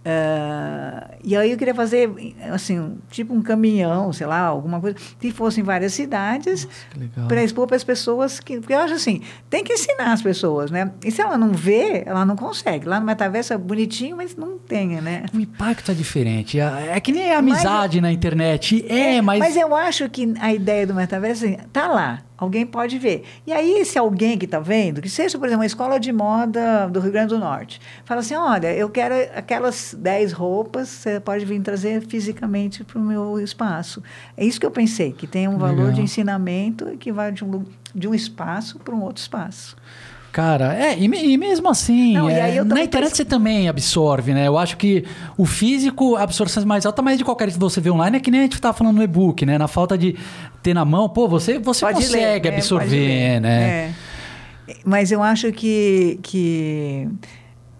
Uh, 0.00 1.14
e 1.22 1.36
aí 1.36 1.52
eu 1.52 1.58
queria 1.58 1.74
fazer, 1.74 2.10
assim, 2.50 2.96
tipo 3.10 3.34
um 3.34 3.42
caminhão, 3.42 4.12
sei 4.12 4.26
lá, 4.26 4.40
alguma 4.40 4.80
coisa, 4.80 4.96
que 5.20 5.30
fosse 5.30 5.60
em 5.60 5.62
várias 5.62 5.92
cidades, 5.92 6.66
para 7.28 7.42
expor 7.42 7.66
para 7.66 7.76
as 7.76 7.84
pessoas, 7.84 8.40
que, 8.40 8.58
porque 8.58 8.72
eu 8.72 8.78
acho 8.78 8.94
assim, 8.94 9.20
tem 9.50 9.62
que 9.62 9.74
ensinar 9.74 10.12
as 10.12 10.22
pessoas, 10.22 10.70
né? 10.70 10.90
E 11.04 11.10
se 11.10 11.20
ela 11.20 11.36
não 11.36 11.52
vê, 11.52 12.02
ela 12.06 12.24
não 12.24 12.34
consegue. 12.34 12.88
Lá 12.88 12.98
no 12.98 13.04
metaverso 13.04 13.52
é 13.52 13.58
bonitinho, 13.58 14.16
mas 14.16 14.34
não 14.34 14.58
tem, 14.58 15.00
né? 15.00 15.24
O 15.34 15.38
impacto 15.38 15.90
é 15.90 15.94
diferente. 15.94 16.58
É, 16.58 16.92
é 16.96 17.00
que 17.00 17.12
nem 17.12 17.32
a 17.34 17.38
amizade 17.38 18.00
mas, 18.00 18.02
na 18.02 18.12
internet. 18.12 18.84
É, 18.88 19.16
é, 19.16 19.22
mas... 19.22 19.38
Mas 19.38 19.56
eu 19.56 19.74
acho 19.74 20.08
que 20.08 20.32
a 20.40 20.54
ideia 20.54 20.86
do 20.86 20.94
metaverso, 20.94 21.44
assim, 21.44 21.58
tá 21.72 21.88
lá. 21.88 22.22
Alguém 22.40 22.64
pode 22.64 22.98
ver. 22.98 23.24
E 23.46 23.52
aí, 23.52 23.80
esse 23.80 23.98
alguém 23.98 24.38
que 24.38 24.46
está 24.46 24.58
vendo, 24.58 25.02
que 25.02 25.10
seja, 25.10 25.38
por 25.38 25.44
exemplo, 25.44 25.60
uma 25.60 25.66
escola 25.66 26.00
de 26.00 26.10
moda 26.10 26.88
do 26.88 26.98
Rio 26.98 27.12
Grande 27.12 27.34
do 27.34 27.38
Norte, 27.38 27.78
fala 28.02 28.22
assim: 28.22 28.34
olha, 28.34 28.74
eu 28.74 28.88
quero 28.88 29.14
aquelas 29.34 29.94
10 29.94 30.32
roupas, 30.32 30.88
você 30.88 31.20
pode 31.20 31.44
vir 31.44 31.60
trazer 31.60 32.00
fisicamente 32.00 32.82
para 32.82 32.98
o 32.98 33.02
meu 33.02 33.38
espaço. 33.38 34.02
É 34.38 34.44
isso 34.44 34.58
que 34.58 34.64
eu 34.64 34.70
pensei, 34.70 35.12
que 35.12 35.26
tem 35.26 35.48
um 35.48 35.58
valor 35.58 35.76
Legal. 35.76 35.92
de 35.92 36.00
ensinamento 36.00 36.96
que 36.98 37.12
vai 37.12 37.30
de 37.30 37.44
um, 37.44 37.62
de 37.94 38.08
um 38.08 38.14
espaço 38.14 38.78
para 38.78 38.94
um 38.94 39.02
outro 39.02 39.20
espaço. 39.20 39.76
Cara, 40.32 40.74
é, 40.74 40.96
e, 40.96 41.04
e 41.04 41.36
mesmo 41.36 41.68
assim, 41.68 42.14
Não, 42.14 42.30
e 42.30 42.34
é, 42.34 42.58
eu 42.60 42.64
na 42.64 42.84
internet 42.84 43.16
você 43.16 43.24
também 43.24 43.68
absorve, 43.68 44.32
né? 44.32 44.46
Eu 44.46 44.56
acho 44.56 44.76
que 44.76 45.04
o 45.36 45.44
físico, 45.44 46.14
a 46.14 46.22
absorção 46.22 46.62
é 46.62 46.66
mais 46.66 46.86
alta, 46.86 47.02
mas 47.02 47.18
de 47.18 47.24
qualquer 47.24 47.50
que 47.50 47.58
você 47.58 47.80
vê 47.80 47.90
online 47.90 48.18
é 48.18 48.20
que 48.20 48.30
nem 48.30 48.40
a 48.40 48.42
gente 48.44 48.60
tá 48.60 48.72
falando 48.72 48.96
no 48.96 49.02
e-book, 49.02 49.44
né? 49.44 49.58
Na 49.58 49.66
falta 49.66 49.98
de 49.98 50.16
ter 50.62 50.72
na 50.72 50.84
mão, 50.84 51.08
pô, 51.08 51.26
você, 51.26 51.58
você 51.58 51.84
Pode 51.84 51.96
consegue 51.96 52.16
ler? 52.16 52.40
Pode 52.42 52.48
absorver, 52.54 52.96
ler. 52.96 53.40
né? 53.40 53.62
É. 53.62 53.92
Mas 54.84 55.10
eu 55.10 55.22
acho 55.22 55.52
que. 55.52 56.20
que 56.22 57.08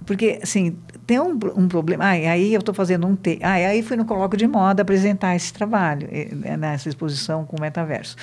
porque, 0.05 0.41
assim, 0.43 0.77
tem 1.07 1.21
um, 1.21 1.39
um 1.57 1.69
problema. 1.69 2.09
Ah, 2.09 2.19
e 2.19 2.27
aí 2.27 2.55
eu 2.55 2.59
estou 2.59 2.75
fazendo 2.75 3.07
um. 3.07 3.15
Te... 3.15 3.39
Ah, 3.43 3.61
e 3.61 3.65
aí 3.65 3.83
fui 3.83 3.97
no 3.97 4.05
Colóquio 4.05 4.37
de 4.37 4.47
Moda 4.49 4.83
apresentar 4.83 5.37
esse 5.37 5.53
trabalho, 5.53 6.09
eh, 6.11 6.57
nessa 6.57 6.89
exposição 6.89 7.45
com 7.45 7.57
o 7.57 7.61
metaverso. 7.61 8.17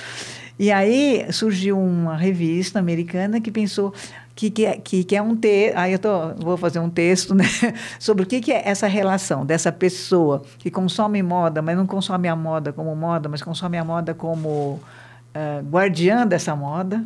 E 0.60 0.72
aí 0.72 1.26
surgiu 1.32 1.80
uma 1.80 2.16
revista 2.18 2.80
americana 2.80 3.40
que 3.40 3.52
pensou 3.52 3.94
que, 4.36 4.50
que, 4.50 4.66
é- 4.66 4.78
que, 4.78 5.04
que 5.04 5.16
é 5.16 5.22
um 5.22 5.36
texto. 5.36 5.76
Aí 5.78 5.94
eu 5.94 6.00
tô, 6.00 6.34
vou 6.36 6.58
fazer 6.58 6.80
um 6.80 6.90
texto 6.90 7.34
né, 7.36 7.46
sobre 8.00 8.24
o 8.24 8.26
que, 8.26 8.40
que 8.42 8.52
é 8.52 8.68
essa 8.68 8.88
relação 8.88 9.46
dessa 9.46 9.72
pessoa 9.72 10.44
que 10.60 10.70
consome 10.72 11.22
moda, 11.24 11.62
mas 11.62 11.76
não 11.78 11.86
consome 11.86 12.28
a 12.28 12.36
moda 12.36 12.72
como 12.74 12.96
moda, 12.96 13.30
mas 13.30 13.42
consome 13.42 13.78
a 13.78 13.84
moda 13.84 14.14
como 14.14 14.80
ah, 15.34 15.62
guardiã 15.70 16.26
dessa 16.26 16.56
moda. 16.56 17.04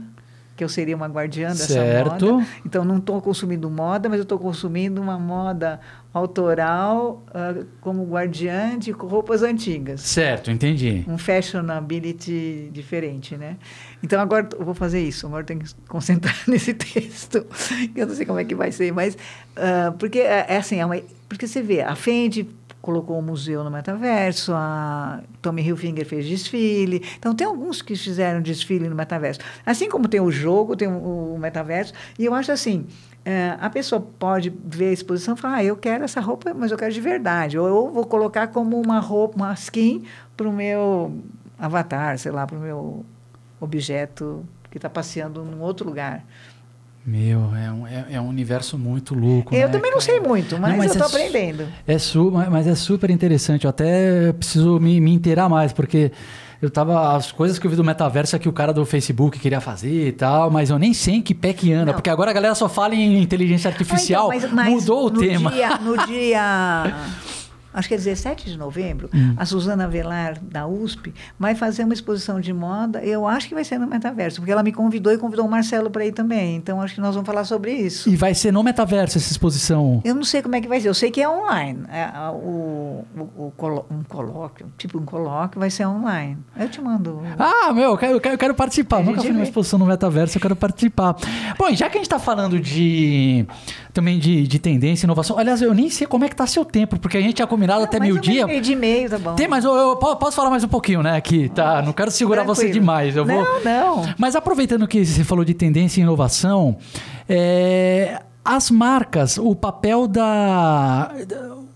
Que 0.55 0.63
eu 0.65 0.69
seria 0.69 0.95
uma 0.95 1.07
guardiã 1.07 1.47
dessa 1.49 1.67
Certo. 1.73 2.25
moda. 2.33 2.45
Então, 2.65 2.85
não 2.85 2.97
estou 2.97 3.19
consumindo 3.21 3.67
moda, 3.69 4.07
mas 4.07 4.19
eu 4.19 4.23
estou 4.23 4.37
consumindo 4.37 5.01
uma 5.01 5.17
moda 5.17 5.79
autoral 6.13 7.23
ah, 7.33 7.63
como 7.79 8.03
guardiã 8.05 8.77
de 8.77 8.91
roupas 8.91 9.43
antigas 9.43 10.01
Certo, 10.01 10.51
entendi. 10.51 11.05
um 11.07 11.17
fashionability 11.17 12.69
diferente, 12.73 13.37
né? 13.37 13.57
Então 14.03 14.19
agora 14.19 14.49
eu 14.57 14.65
vou 14.65 14.73
fazer 14.73 15.01
isso, 15.01 15.25
agora 15.27 15.43
eu 15.43 15.47
tenho 15.47 15.61
que 15.61 15.73
concentrar 15.87 16.35
nesse 16.47 16.73
texto, 16.73 17.45
que 17.93 18.01
eu 18.01 18.07
não 18.07 18.15
sei 18.15 18.25
como 18.25 18.39
é 18.39 18.45
que 18.45 18.55
vai 18.55 18.71
ser, 18.71 18.91
mas 18.91 19.17
ah, 19.55 19.93
porque 19.97 20.19
é, 20.19 20.45
é 20.49 20.57
assim, 20.57 20.79
é 20.79 20.85
uma, 20.85 20.99
porque 21.29 21.47
você 21.47 21.61
vê, 21.61 21.81
a 21.81 21.95
Fendi 21.95 22.47
colocou 22.81 23.17
um 23.17 23.21
museu 23.21 23.63
no 23.63 23.69
metaverso, 23.69 24.53
a 24.53 25.21
Tommy 25.41 25.61
Hilfiger 25.61 26.05
fez 26.05 26.27
desfile, 26.27 27.03
então 27.17 27.33
tem 27.33 27.45
alguns 27.45 27.81
que 27.81 27.95
fizeram 27.95 28.41
desfile 28.41 28.89
no 28.89 28.95
metaverso, 28.95 29.39
assim 29.65 29.87
como 29.87 30.07
tem 30.07 30.19
o 30.19 30.31
jogo, 30.31 30.75
tem 30.75 30.87
o, 30.87 31.35
o 31.35 31.39
metaverso, 31.39 31.93
e 32.17 32.25
eu 32.25 32.33
acho 32.33 32.51
assim, 32.51 32.87
é, 33.23 33.55
a 33.59 33.69
pessoa 33.69 34.01
pode 34.17 34.51
ver 34.65 34.89
a 34.89 34.93
exposição 34.93 35.35
e 35.35 35.37
falar, 35.37 35.55
ah, 35.57 35.63
eu 35.63 35.75
quero 35.75 36.03
essa 36.03 36.19
roupa, 36.19 36.53
mas 36.53 36.71
eu 36.71 36.77
quero 36.77 36.91
de 36.91 37.01
verdade. 37.01 37.57
Ou 37.57 37.67
eu 37.67 37.91
vou 37.91 38.05
colocar 38.05 38.47
como 38.47 38.81
uma 38.81 38.99
roupa, 38.99 39.35
uma 39.35 39.53
skin 39.53 40.03
para 40.35 40.49
o 40.49 40.53
meu 40.53 41.13
avatar, 41.57 42.17
sei 42.17 42.31
lá, 42.31 42.47
para 42.47 42.57
o 42.57 42.61
meu 42.61 43.05
objeto 43.59 44.43
que 44.71 44.77
está 44.77 44.89
passeando 44.89 45.43
num 45.43 45.61
outro 45.61 45.85
lugar. 45.85 46.25
Meu, 47.05 47.55
é 47.55 47.71
um, 47.71 47.87
é, 47.87 48.05
é 48.11 48.21
um 48.21 48.27
universo 48.27 48.77
muito 48.77 49.15
louco. 49.15 49.53
eu 49.55 49.67
né, 49.67 49.67
também 49.67 49.91
não 49.91 49.99
sei 49.99 50.19
muito, 50.19 50.57
mas, 50.59 50.77
Não, 50.77 50.83
eu 50.83 50.91
estou 50.91 51.03
é 51.03 51.05
aprendendo. 51.07 51.67
É 51.87 51.97
su 51.97 52.31
mas 52.31 52.47
mas 52.49 52.67
é 52.67 52.75
super 52.75 53.09
interessante. 53.09 53.65
Eu 53.65 53.71
até 53.71 54.31
preciso 54.33 54.79
me, 54.79 54.99
me 55.01 55.11
inteirar 55.11 55.49
mais, 55.49 55.73
porque 55.73 56.11
eu 56.61 56.69
tava. 56.69 57.15
As 57.15 57.31
coisas 57.31 57.57
que 57.57 57.65
eu 57.65 57.71
vi 57.71 57.75
do 57.77 57.83
metaverso 57.83 58.35
é 58.35 58.39
que 58.39 58.47
o 58.47 58.53
cara 58.53 58.71
do 58.73 58.85
Facebook 58.85 59.39
queria 59.39 59.59
fazer 59.59 60.07
e 60.07 60.11
tal, 60.11 60.49
mas 60.51 60.69
eu 60.69 60.77
nem 60.79 60.93
sei 60.93 61.15
em 61.15 61.21
que 61.21 61.33
pé 61.33 61.53
que 61.53 61.71
anda, 61.73 61.87
Não. 61.87 61.93
porque 61.93 62.09
agora 62.09 62.31
a 62.31 62.33
galera 62.33 62.53
só 62.55 62.69
fala 62.69 62.93
em 62.95 63.21
inteligência 63.21 63.69
artificial. 63.69 64.29
Ah, 64.31 64.35
então, 64.35 64.49
mas- 64.53 64.65
mas 64.71 64.73
mudou 64.81 65.05
o 65.07 65.11
tema. 65.11 65.51
Dia, 65.51 65.77
no 65.77 65.97
dia. 66.05 66.95
Acho 67.73 67.87
que 67.87 67.93
é 67.93 67.97
17 67.97 68.49
de 68.49 68.57
novembro, 68.57 69.09
Hum. 69.13 69.33
a 69.37 69.45
Suzana 69.45 69.87
Velar, 69.87 70.37
da 70.41 70.67
USP, 70.67 71.13
vai 71.39 71.55
fazer 71.55 71.83
uma 71.83 71.93
exposição 71.93 72.39
de 72.39 72.51
moda. 72.53 73.03
Eu 73.03 73.25
acho 73.27 73.47
que 73.47 73.53
vai 73.53 73.63
ser 73.63 73.77
no 73.79 73.87
metaverso, 73.87 74.37
porque 74.41 74.51
ela 74.51 74.63
me 74.63 74.71
convidou 74.71 75.11
e 75.13 75.17
convidou 75.17 75.45
o 75.45 75.49
Marcelo 75.49 75.89
para 75.89 76.05
ir 76.05 76.11
também. 76.11 76.55
Então, 76.55 76.81
acho 76.81 76.95
que 76.95 77.01
nós 77.01 77.15
vamos 77.15 77.27
falar 77.27 77.43
sobre 77.45 77.71
isso. 77.73 78.09
E 78.09 78.15
vai 78.15 78.33
ser 78.33 78.51
no 78.51 78.61
metaverso 78.63 79.17
essa 79.17 79.31
exposição. 79.31 80.01
Eu 80.03 80.15
não 80.15 80.23
sei 80.23 80.41
como 80.41 80.55
é 80.55 80.61
que 80.61 80.67
vai 80.67 80.79
ser. 80.81 80.89
Eu 80.89 80.93
sei 80.93 81.11
que 81.11 81.21
é 81.21 81.29
online. 81.29 81.79
É, 81.89 82.07
o, 82.31 83.03
o, 83.15 83.45
o 83.47 83.53
colo- 83.55 83.85
um 83.89 84.03
colóquio, 84.03 84.67
tipo 84.77 84.97
um 84.99 85.05
colóquio, 85.05 85.59
vai 85.59 85.69
ser 85.69 85.85
online. 85.85 86.37
Eu 86.59 86.69
te 86.69 86.81
mando. 86.81 87.21
Ah, 87.39 87.71
meu, 87.73 87.91
eu 87.91 87.97
quero, 87.97 88.13
eu 88.13 88.37
quero, 88.37 88.53
participar. 88.53 88.97
A 88.97 89.03
Nunca 89.03 89.21
fui 89.21 89.29
numa 89.29 89.39
vê. 89.39 89.43
exposição 89.49 89.79
no 89.79 89.85
metaverso, 89.85 90.37
eu 90.37 90.41
quero 90.41 90.55
participar. 90.55 91.15
Bom, 91.57 91.69
e 91.69 91.75
já 91.75 91.89
que 91.89 91.97
a 91.97 92.01
gente 92.01 92.09
tá 92.09 92.19
falando 92.19 92.59
de 92.59 93.45
também 93.93 94.17
de, 94.19 94.47
de 94.47 94.59
tendência 94.59 95.05
e 95.05 95.07
inovação, 95.07 95.37
aliás, 95.37 95.61
eu 95.61 95.73
nem 95.73 95.89
sei 95.89 96.07
como 96.07 96.23
é 96.23 96.29
que 96.29 96.35
tá 96.35 96.47
seu 96.47 96.63
tempo, 96.63 96.97
porque 96.99 97.17
a 97.17 97.21
gente 97.21 97.33
tinha 97.35 97.47
combinado 97.61 97.83
até 97.83 97.99
Não, 97.99 98.05
ou 98.07 98.11
meio-dia. 98.13 98.47
Meio 98.47 98.61
de 98.61 98.75
meio, 98.75 99.09
tá 99.09 99.17
bom. 99.19 99.35
Tem, 99.35 99.47
mas 99.47 99.63
eu, 99.63 99.73
eu 99.75 99.95
po- 99.95 100.15
posso 100.15 100.35
falar 100.35 100.49
mais 100.49 100.63
um 100.63 100.67
pouquinho, 100.67 101.03
né? 101.03 101.15
Aqui, 101.15 101.49
tá? 101.49 101.81
Não 101.81 101.93
quero 101.93 102.09
segurar 102.11 102.43
você 102.43 102.61
Tranquilo. 102.63 102.79
demais. 102.81 103.15
Eu 103.15 103.25
vou. 103.25 103.35
Não, 103.43 103.63
não. 103.63 104.13
Mas 104.17 104.35
aproveitando 104.35 104.87
que 104.87 105.05
você 105.05 105.23
falou 105.23 105.45
de 105.45 105.53
tendência 105.53 105.99
e 105.99 106.03
inovação, 106.03 106.77
é, 107.29 108.21
as 108.43 108.71
marcas, 108.71 109.37
o 109.37 109.55
papel 109.55 110.07
da. 110.07 111.11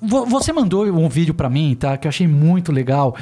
vo- 0.01 0.25
Você 0.25 0.51
mandou 0.51 0.85
um 0.85 1.07
vídeo 1.07 1.33
pra 1.33 1.49
mim, 1.49 1.75
tá? 1.79 1.97
Que 1.97 2.07
eu 2.07 2.09
achei 2.09 2.27
muito 2.27 2.71
legal. 2.71 3.15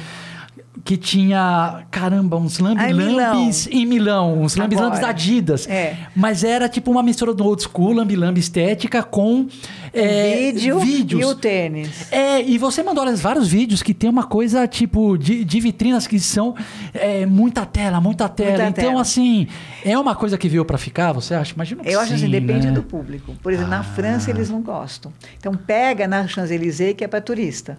Que 0.82 0.96
tinha, 0.96 1.84
caramba, 1.88 2.36
uns 2.36 2.60
Ah, 2.60 2.90
em 2.90 2.94
Milão. 2.94 3.14
lambi-lambis 3.16 3.68
em 3.68 3.86
Milão, 3.86 4.42
uns 4.42 4.56
lambi-lambis. 4.56 5.04
Adidas. 5.04 5.68
É. 5.68 5.96
Mas 6.16 6.42
era 6.42 6.68
tipo 6.68 6.90
uma 6.90 7.02
mistura 7.02 7.32
do 7.32 7.44
old 7.44 7.62
school, 7.62 7.92
lambi-lambi 7.92 8.40
estética 8.40 9.00
com 9.02 9.46
é, 9.92 10.50
vídeo 10.52 10.80
vídeos. 10.80 11.22
e 11.22 11.24
o 11.24 11.34
tênis. 11.36 12.10
É, 12.12 12.42
e 12.42 12.58
você 12.58 12.82
mandou 12.82 13.04
vários 13.16 13.46
vídeos 13.46 13.82
que 13.82 13.94
tem 13.94 14.10
uma 14.10 14.24
coisa 14.24 14.66
tipo 14.66 15.16
de, 15.16 15.44
de 15.44 15.60
vitrinas 15.60 16.08
que 16.08 16.18
são 16.18 16.56
é, 16.92 17.24
muita 17.24 17.64
tela, 17.64 18.00
muita 18.00 18.28
tela. 18.28 18.50
Muita 18.50 18.68
então, 18.68 18.84
tela. 18.90 19.00
assim, 19.00 19.46
é 19.84 19.96
uma 19.96 20.16
coisa 20.16 20.36
que 20.36 20.48
veio 20.48 20.64
pra 20.64 20.76
ficar, 20.76 21.12
você 21.12 21.34
acha? 21.34 21.54
Imagina 21.54 21.84
que 21.84 21.88
Eu 21.88 22.00
acho 22.00 22.14
assim, 22.14 22.24
sim, 22.24 22.30
depende 22.30 22.66
né? 22.66 22.72
do 22.72 22.82
público. 22.82 23.32
Por 23.40 23.52
exemplo, 23.52 23.72
Ah. 23.72 23.76
na 23.78 23.84
França 23.84 24.28
eles 24.30 24.50
não 24.50 24.60
gostam. 24.60 25.12
Então 25.38 25.54
pega 25.54 26.08
na 26.08 26.26
Champs-Élysées 26.26 26.94
que 26.96 27.04
é 27.04 27.08
para 27.08 27.20
turista. 27.20 27.78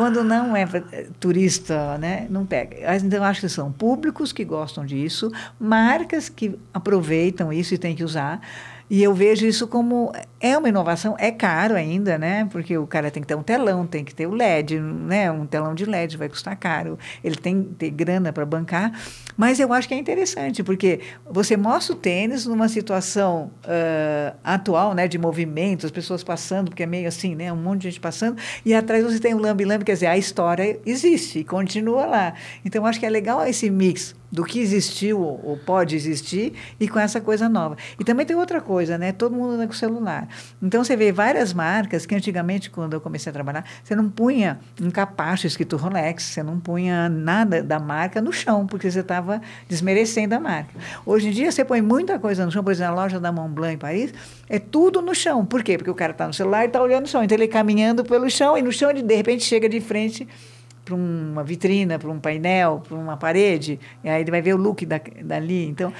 Quando 0.00 0.24
não 0.24 0.56
é 0.56 0.62
eh, 0.92 1.08
turista, 1.20 1.98
né, 1.98 2.26
não 2.30 2.46
pega. 2.46 2.96
Então 2.96 3.22
acho 3.22 3.42
que 3.42 3.50
são 3.50 3.70
públicos 3.70 4.32
que 4.32 4.46
gostam 4.46 4.86
disso, 4.86 5.30
marcas 5.60 6.30
que 6.30 6.58
aproveitam 6.72 7.52
isso 7.52 7.74
e 7.74 7.76
têm 7.76 7.94
que 7.94 8.02
usar. 8.02 8.40
E 8.90 9.04
eu 9.04 9.14
vejo 9.14 9.46
isso 9.46 9.68
como 9.68 10.12
é 10.40 10.58
uma 10.58 10.68
inovação, 10.68 11.14
é 11.16 11.30
caro 11.30 11.76
ainda, 11.76 12.18
né? 12.18 12.48
Porque 12.50 12.76
o 12.76 12.88
cara 12.88 13.08
tem 13.08 13.22
que 13.22 13.28
ter 13.28 13.36
um 13.36 13.42
telão, 13.42 13.86
tem 13.86 14.04
que 14.04 14.12
ter 14.12 14.26
o 14.26 14.32
LED, 14.32 14.80
né? 14.80 15.30
Um 15.30 15.46
telão 15.46 15.76
de 15.76 15.84
LED 15.84 16.16
vai 16.16 16.28
custar 16.28 16.56
caro. 16.56 16.98
Ele 17.22 17.36
tem 17.36 17.62
que 17.62 17.74
ter 17.74 17.90
grana 17.90 18.32
para 18.32 18.44
bancar, 18.44 19.00
mas 19.36 19.60
eu 19.60 19.72
acho 19.72 19.86
que 19.86 19.94
é 19.94 19.96
interessante 19.96 20.64
porque 20.64 20.98
você 21.30 21.56
mostra 21.56 21.94
o 21.94 21.96
tênis 21.96 22.46
numa 22.46 22.68
situação 22.68 23.52
ah, 23.64 24.34
atual, 24.42 24.92
né? 24.92 25.06
De 25.06 25.18
movimento, 25.18 25.86
as 25.86 25.92
pessoas 25.92 26.24
passando, 26.24 26.70
porque 26.70 26.82
é 26.82 26.86
meio 26.86 27.06
assim, 27.06 27.36
né? 27.36 27.52
Um 27.52 27.56
monte 27.56 27.82
de 27.82 27.90
gente 27.90 28.00
passando 28.00 28.38
e 28.64 28.74
atrás 28.74 29.04
você 29.04 29.20
tem 29.20 29.34
o 29.34 29.38
lambi-lambi, 29.38 29.84
quer 29.84 29.92
dizer, 29.92 30.08
a 30.08 30.18
história 30.18 30.80
existe 30.84 31.38
e 31.38 31.44
continua 31.44 32.06
lá. 32.06 32.34
Então 32.64 32.82
eu 32.82 32.86
acho 32.86 32.98
que 32.98 33.06
é 33.06 33.10
legal 33.10 33.46
esse 33.46 33.70
mix 33.70 34.18
do 34.30 34.44
que 34.44 34.60
existiu 34.60 35.20
ou 35.20 35.58
pode 35.64 35.96
existir 35.96 36.52
e 36.78 36.88
com 36.88 36.98
essa 36.98 37.20
coisa 37.20 37.48
nova. 37.48 37.76
E 37.98 38.04
também 38.04 38.24
tem 38.24 38.36
outra 38.36 38.60
coisa, 38.60 38.96
né? 38.96 39.12
Todo 39.12 39.34
mundo 39.34 39.54
anda 39.54 39.66
com 39.66 39.72
celular. 39.72 40.28
Então 40.62 40.84
você 40.84 40.96
vê 40.96 41.10
várias 41.10 41.52
marcas 41.52 42.06
que 42.06 42.14
antigamente, 42.14 42.70
quando 42.70 42.94
eu 42.94 43.00
comecei 43.00 43.30
a 43.30 43.32
trabalhar, 43.32 43.64
você 43.82 43.94
não 43.94 44.08
punha 44.08 44.60
um 44.80 44.90
capacho 44.90 45.46
escrito 45.46 45.76
Rolex, 45.76 46.22
você 46.24 46.42
não 46.42 46.60
punha 46.60 47.08
nada 47.08 47.62
da 47.62 47.78
marca 47.78 48.20
no 48.20 48.32
chão, 48.32 48.66
porque 48.66 48.90
você 48.90 49.00
estava 49.00 49.40
desmerecendo 49.68 50.34
a 50.34 50.40
marca. 50.40 50.72
Hoje 51.04 51.28
em 51.28 51.32
dia 51.32 51.50
você 51.50 51.64
põe 51.64 51.82
muita 51.82 52.18
coisa 52.18 52.44
no 52.44 52.52
chão, 52.52 52.62
por 52.62 52.72
exemplo, 52.72 52.94
na 52.94 53.02
loja 53.02 53.20
da 53.20 53.32
Montblanc 53.32 53.74
em 53.74 53.78
Paris, 53.78 54.14
é 54.48 54.58
tudo 54.58 55.02
no 55.02 55.14
chão. 55.14 55.44
Por 55.44 55.62
quê? 55.62 55.76
Porque 55.76 55.90
o 55.90 55.94
cara 55.94 56.12
está 56.12 56.26
no 56.26 56.34
celular 56.34 56.64
e 56.64 56.66
está 56.66 56.80
olhando 56.80 57.02
no 57.02 57.08
chão. 57.08 57.22
Então 57.22 57.36
ele 57.36 57.48
caminhando 57.48 58.04
pelo 58.04 58.28
chão 58.30 58.56
e 58.56 58.62
no 58.62 58.72
chão 58.72 58.90
ele 58.90 59.02
de 59.02 59.14
repente 59.14 59.44
chega 59.44 59.68
de 59.68 59.80
frente 59.80 60.26
para 60.90 60.96
uma 60.96 61.44
vitrina, 61.44 61.98
para 61.98 62.10
um 62.10 62.18
painel, 62.18 62.82
para 62.86 62.96
uma 62.96 63.16
parede, 63.16 63.78
e 64.02 64.08
aí 64.08 64.20
ele 64.22 64.30
vai 64.30 64.42
ver 64.42 64.54
o 64.54 64.56
look 64.56 64.84
da, 64.84 65.00
dali. 65.24 65.66
Então, 65.68 65.92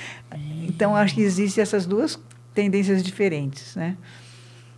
então 0.67 0.97
acho 0.97 1.15
que 1.15 1.21
existem 1.23 1.63
essas 1.63 1.87
duas 1.87 2.19
tendências 2.53 3.03
diferentes, 3.03 3.77
né? 3.77 3.97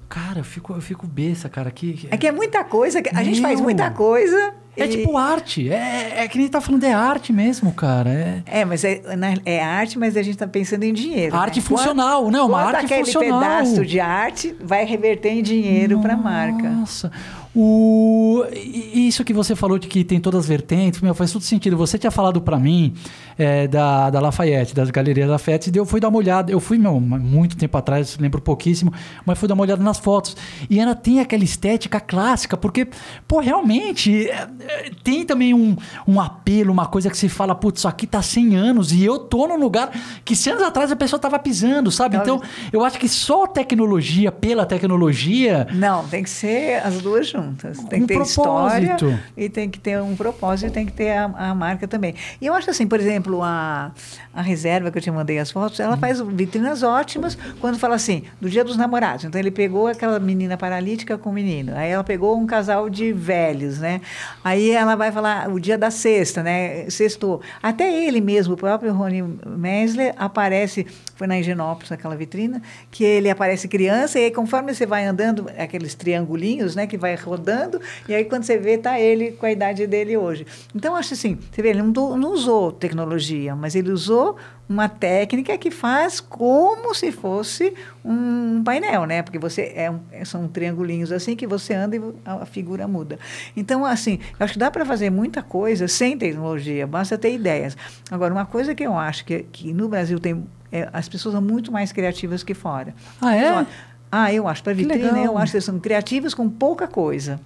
Cara, 0.08 0.40
eu 0.40 0.44
fico, 0.44 0.74
eu 0.74 0.80
fico 0.82 1.06
besta, 1.06 1.48
cara. 1.48 1.70
Que, 1.70 2.06
É 2.10 2.18
que 2.18 2.26
é 2.26 2.32
muita 2.32 2.62
coisa, 2.64 3.00
a 3.14 3.22
gente 3.24 3.40
faz 3.40 3.54
Meu. 3.56 3.64
muita 3.64 3.90
coisa. 3.90 4.54
É 4.76 4.84
e- 4.84 4.88
tipo 4.88 5.16
arte. 5.16 5.70
É, 5.70 6.24
é 6.24 6.28
que 6.28 6.36
nem 6.38 6.48
tá 6.48 6.60
falando, 6.60 6.84
é 6.84 6.92
arte 6.92 7.32
mesmo, 7.32 7.72
cara. 7.72 8.10
É, 8.10 8.42
É, 8.60 8.64
mas 8.66 8.84
é, 8.84 9.16
na- 9.16 9.34
é 9.46 9.62
arte, 9.62 9.98
mas 9.98 10.14
a 10.16 10.22
gente 10.22 10.34
está 10.34 10.46
pensando 10.46 10.82
em 10.84 10.92
dinheiro. 10.92 11.34
Arte 11.34 11.60
né? 11.60 11.66
funcional, 11.66 12.30
não, 12.30 12.48
uma 12.48 12.62
arte 12.62 12.84
aquele 12.84 13.04
funcional. 13.06 13.40
pedaço 13.40 13.86
de 13.86 14.00
arte 14.00 14.54
vai 14.60 14.84
reverter 14.84 15.30
em 15.30 15.42
dinheiro 15.42 15.98
para 16.00 16.12
a 16.12 16.16
marca. 16.16 16.68
Nossa. 16.68 17.10
O, 17.54 18.44
isso 18.50 19.22
que 19.24 19.34
você 19.34 19.54
falou 19.54 19.78
de 19.78 19.86
que 19.86 20.02
tem 20.02 20.18
todas 20.18 20.40
as 20.40 20.48
vertentes, 20.48 21.02
meu, 21.02 21.14
faz 21.14 21.30
todo 21.30 21.42
sentido. 21.42 21.76
Você 21.76 21.98
tinha 21.98 22.10
falado 22.10 22.40
para 22.40 22.58
mim 22.58 22.94
é, 23.36 23.68
da, 23.68 24.08
da 24.08 24.20
Lafayette, 24.20 24.74
das 24.74 24.90
galerias 24.90 25.26
da 25.26 25.34
Lafayette, 25.34 25.70
e 25.72 25.76
eu 25.76 25.84
fui 25.84 26.00
dar 26.00 26.08
uma 26.08 26.16
olhada. 26.16 26.50
Eu 26.50 26.60
fui, 26.60 26.78
meu, 26.78 26.98
muito 26.98 27.54
tempo 27.54 27.76
atrás, 27.76 28.16
lembro 28.18 28.40
pouquíssimo, 28.40 28.90
mas 29.26 29.38
fui 29.38 29.46
dar 29.46 29.52
uma 29.54 29.64
olhada 29.64 29.82
nas 29.82 29.98
fotos. 29.98 30.34
E 30.70 30.80
ela 30.80 30.94
tem 30.94 31.20
aquela 31.20 31.44
estética 31.44 32.00
clássica, 32.00 32.56
porque, 32.56 32.88
pô, 33.28 33.40
realmente, 33.40 34.30
é, 34.30 34.48
é, 34.60 34.90
tem 35.04 35.26
também 35.26 35.52
um, 35.52 35.76
um 36.08 36.18
apelo, 36.18 36.72
uma 36.72 36.86
coisa 36.86 37.10
que 37.10 37.18
se 37.18 37.28
fala, 37.28 37.54
putz, 37.54 37.80
isso 37.80 37.88
aqui 37.88 38.06
tá 38.06 38.22
100 38.22 38.56
anos 38.56 38.92
e 38.92 39.04
eu 39.04 39.18
tô 39.18 39.46
num 39.46 39.58
lugar 39.58 39.90
que 40.24 40.34
100 40.34 40.54
anos 40.54 40.64
atrás 40.66 40.90
a 40.90 40.96
pessoa 40.96 41.20
tava 41.20 41.38
pisando, 41.38 41.90
sabe? 41.90 42.16
Então, 42.16 42.40
eu 42.72 42.82
acho 42.82 42.98
que 42.98 43.08
só 43.08 43.46
tecnologia 43.46 44.32
pela 44.32 44.64
tecnologia. 44.64 45.66
Não, 45.74 46.06
tem 46.08 46.22
que 46.22 46.30
ser 46.30 46.80
as 46.82 47.02
duas 47.02 47.28
juntas 47.28 47.41
Tem 47.88 48.02
um 48.02 48.06
que 48.06 48.08
ter 48.08 48.14
propósito. 48.14 48.40
história 48.40 49.24
e 49.36 49.48
tem 49.48 49.68
que 49.68 49.78
ter 49.78 50.00
um 50.00 50.14
propósito 50.14 50.68
e 50.68 50.70
tem 50.70 50.86
que 50.86 50.92
ter 50.92 51.10
a, 51.10 51.24
a, 51.24 51.54
marca 51.54 51.86
também. 51.88 52.14
E 52.40 52.46
eu 52.46 52.54
acho 52.54 52.70
assim, 52.70 52.86
por 52.86 53.00
exemplo, 53.00 53.42
a, 53.42 53.92
a 54.32 54.42
reserva 54.42 54.90
que 54.90 54.98
eu 54.98 55.02
te 55.02 55.10
mandei 55.10 55.38
as 55.38 55.50
fotos, 55.50 55.80
ela 55.80 55.96
faz 55.96 56.20
vitrinas 56.20 56.82
ótimas 56.82 57.36
quando 57.60 57.78
fala 57.78 57.94
assim, 57.94 58.24
do 58.40 58.48
dia 58.48 58.64
dos 58.64 58.76
namorados. 58.76 59.24
Então 59.24 59.40
ele 59.40 59.50
pegou 59.50 59.88
aquela 59.88 60.18
menina 60.18 60.56
paralítica 60.56 61.18
com 61.18 61.30
o 61.30 61.32
menino. 61.32 61.72
Aí 61.74 61.90
ela 61.90 62.04
pegou 62.04 62.36
um 62.38 62.46
casal 62.46 62.88
de 62.88 63.12
velhos, 63.12 63.78
né? 63.78 64.00
Aí 64.44 64.70
ela 64.70 64.94
vai 64.94 65.10
falar 65.10 65.48
o 65.48 65.58
dia 65.58 65.78
da 65.78 65.90
sexta, 65.90 66.42
né? 66.42 66.88
Sextou. 66.90 67.40
Até 67.62 67.92
ele 68.04 68.20
mesmo, 68.20 68.54
o 68.54 68.56
próprio 68.56 68.92
Rony 68.92 69.22
Mesler, 69.46 70.14
aparece, 70.16 70.86
foi 71.16 71.26
na 71.26 71.38
Higienópolis, 71.38 71.92
aquela 71.92 72.16
vitrina, 72.16 72.62
que 72.90 73.04
ele 73.04 73.30
aparece 73.30 73.68
criança 73.68 74.18
e 74.18 74.24
aí 74.24 74.30
conforme 74.30 74.74
você 74.74 74.86
vai 74.86 75.04
andando, 75.04 75.50
aqueles 75.56 75.94
triangulinhos, 75.94 76.74
né? 76.74 76.86
Que 76.86 76.96
vai 76.96 77.16
rodando, 77.32 77.80
e 78.08 78.14
aí 78.14 78.24
quando 78.24 78.44
você 78.44 78.58
vê, 78.58 78.76
tá 78.76 79.00
ele 79.00 79.32
com 79.32 79.46
a 79.46 79.50
idade 79.50 79.86
dele 79.86 80.16
hoje. 80.16 80.46
Então, 80.74 80.94
acho 80.94 81.14
assim, 81.14 81.38
você 81.50 81.62
vê, 81.62 81.70
ele 81.70 81.82
não, 81.82 82.16
não 82.16 82.32
usou 82.32 82.70
tecnologia, 82.70 83.56
mas 83.56 83.74
ele 83.74 83.90
usou 83.90 84.36
uma 84.68 84.88
técnica 84.88 85.56
que 85.58 85.70
faz 85.70 86.20
como 86.20 86.94
se 86.94 87.10
fosse 87.10 87.74
um 88.04 88.62
painel, 88.64 89.06
né? 89.06 89.22
Porque 89.22 89.38
você 89.38 89.72
é 89.74 89.90
um, 89.90 90.00
são 90.24 90.48
triangulinhos 90.48 91.12
assim 91.12 91.36
que 91.36 91.46
você 91.46 91.74
anda 91.74 91.96
e 91.96 92.00
a 92.24 92.46
figura 92.46 92.86
muda. 92.86 93.18
Então, 93.56 93.84
assim, 93.84 94.18
eu 94.38 94.44
acho 94.44 94.54
que 94.54 94.58
dá 94.58 94.70
para 94.70 94.84
fazer 94.84 95.10
muita 95.10 95.42
coisa 95.42 95.88
sem 95.88 96.16
tecnologia, 96.16 96.86
basta 96.86 97.18
ter 97.18 97.34
ideias. 97.34 97.76
Agora, 98.10 98.32
uma 98.32 98.46
coisa 98.46 98.74
que 98.74 98.84
eu 98.84 98.96
acho 98.96 99.24
que, 99.24 99.42
que 99.52 99.72
no 99.72 99.88
Brasil 99.88 100.18
tem 100.18 100.44
é, 100.72 100.88
as 100.90 101.06
pessoas 101.06 101.34
são 101.34 101.42
muito 101.42 101.70
mais 101.70 101.92
criativas 101.92 102.42
que 102.42 102.54
fora. 102.54 102.94
Ah, 103.20 103.36
é? 103.36 103.66
Ah, 104.14 104.30
eu 104.30 104.46
acho. 104.46 104.62
Para 104.62 104.74
vitrine, 104.74 105.24
eu 105.24 105.38
acho 105.38 105.52
que 105.52 105.56
eles 105.56 105.64
são 105.64 105.80
criativos 105.80 106.34
com 106.34 106.46
pouca 106.46 106.86
coisa. 106.86 107.40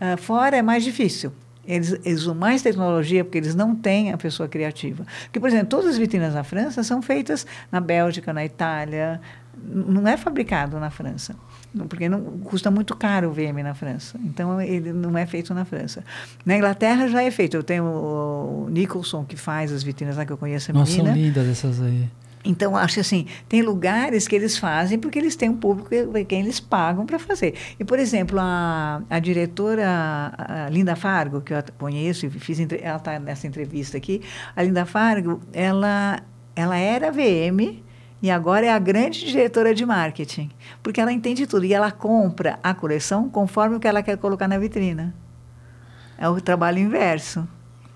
Uh, 0.00 0.16
fora 0.16 0.56
é 0.56 0.62
mais 0.62 0.82
difícil. 0.82 1.30
Eles, 1.66 1.92
eles 2.04 2.22
usam 2.22 2.34
mais 2.34 2.62
tecnologia 2.62 3.22
porque 3.22 3.36
eles 3.36 3.54
não 3.54 3.74
têm 3.74 4.12
a 4.12 4.16
pessoa 4.16 4.48
criativa. 4.48 5.04
Porque, 5.24 5.38
por 5.38 5.48
exemplo, 5.48 5.66
todas 5.66 5.90
as 5.90 5.98
vitrinas 5.98 6.32
na 6.32 6.42
França 6.42 6.82
são 6.82 7.02
feitas 7.02 7.46
na 7.70 7.80
Bélgica, 7.80 8.32
na 8.32 8.44
Itália. 8.46 9.20
Não 9.62 10.08
é 10.08 10.16
fabricado 10.16 10.80
na 10.80 10.88
França. 10.88 11.36
Porque 11.86 12.08
não, 12.08 12.22
custa 12.38 12.70
muito 12.70 12.96
caro 12.96 13.28
o 13.28 13.32
VM 13.32 13.62
na 13.62 13.74
França. 13.74 14.18
Então, 14.24 14.58
ele 14.58 14.94
não 14.94 15.18
é 15.18 15.26
feito 15.26 15.52
na 15.52 15.66
França. 15.66 16.02
Na 16.46 16.56
Inglaterra 16.56 17.08
já 17.08 17.22
é 17.22 17.30
feito. 17.30 17.58
Eu 17.58 17.62
tenho 17.62 17.84
o 17.84 18.68
Nicholson, 18.70 19.24
que 19.24 19.36
faz 19.36 19.70
as 19.70 19.82
vitrinas 19.82 20.16
lá, 20.16 20.24
que 20.24 20.32
eu 20.32 20.38
conheço 20.38 20.70
a 20.70 20.74
Nossa, 20.74 20.92
menina. 20.92 21.12
são 21.12 21.22
lindas 21.22 21.48
essas 21.48 21.82
aí. 21.82 22.08
Então, 22.46 22.76
acho 22.76 23.00
assim, 23.00 23.26
tem 23.48 23.60
lugares 23.60 24.28
que 24.28 24.36
eles 24.36 24.56
fazem 24.56 24.98
porque 24.98 25.18
eles 25.18 25.34
têm 25.34 25.50
um 25.50 25.56
público 25.56 25.90
que, 25.90 26.24
quem 26.24 26.40
eles 26.40 26.60
pagam 26.60 27.04
para 27.04 27.18
fazer. 27.18 27.54
E, 27.78 27.84
por 27.84 27.98
exemplo, 27.98 28.38
a, 28.40 29.02
a 29.10 29.18
diretora 29.18 29.84
a 30.38 30.68
Linda 30.70 30.94
Fargo, 30.94 31.40
que 31.40 31.52
eu 31.52 31.62
conheço 31.76 32.24
e 32.24 32.30
fiz, 32.30 32.60
ela 32.60 32.96
está 32.96 33.18
nessa 33.18 33.46
entrevista 33.46 33.96
aqui, 33.96 34.22
a 34.54 34.62
Linda 34.62 34.86
Fargo, 34.86 35.40
ela, 35.52 36.20
ela 36.54 36.76
era 36.76 37.10
VM 37.10 37.82
e 38.22 38.30
agora 38.30 38.66
é 38.66 38.70
a 38.70 38.78
grande 38.78 39.26
diretora 39.26 39.74
de 39.74 39.84
marketing, 39.84 40.50
porque 40.82 41.00
ela 41.00 41.12
entende 41.12 41.46
tudo 41.46 41.66
e 41.66 41.74
ela 41.74 41.90
compra 41.90 42.58
a 42.62 42.72
coleção 42.72 43.28
conforme 43.28 43.76
o 43.76 43.80
que 43.80 43.88
ela 43.88 44.02
quer 44.02 44.16
colocar 44.16 44.46
na 44.46 44.56
vitrina. 44.56 45.12
É 46.16 46.28
o 46.28 46.40
trabalho 46.40 46.78
inverso. 46.78 47.46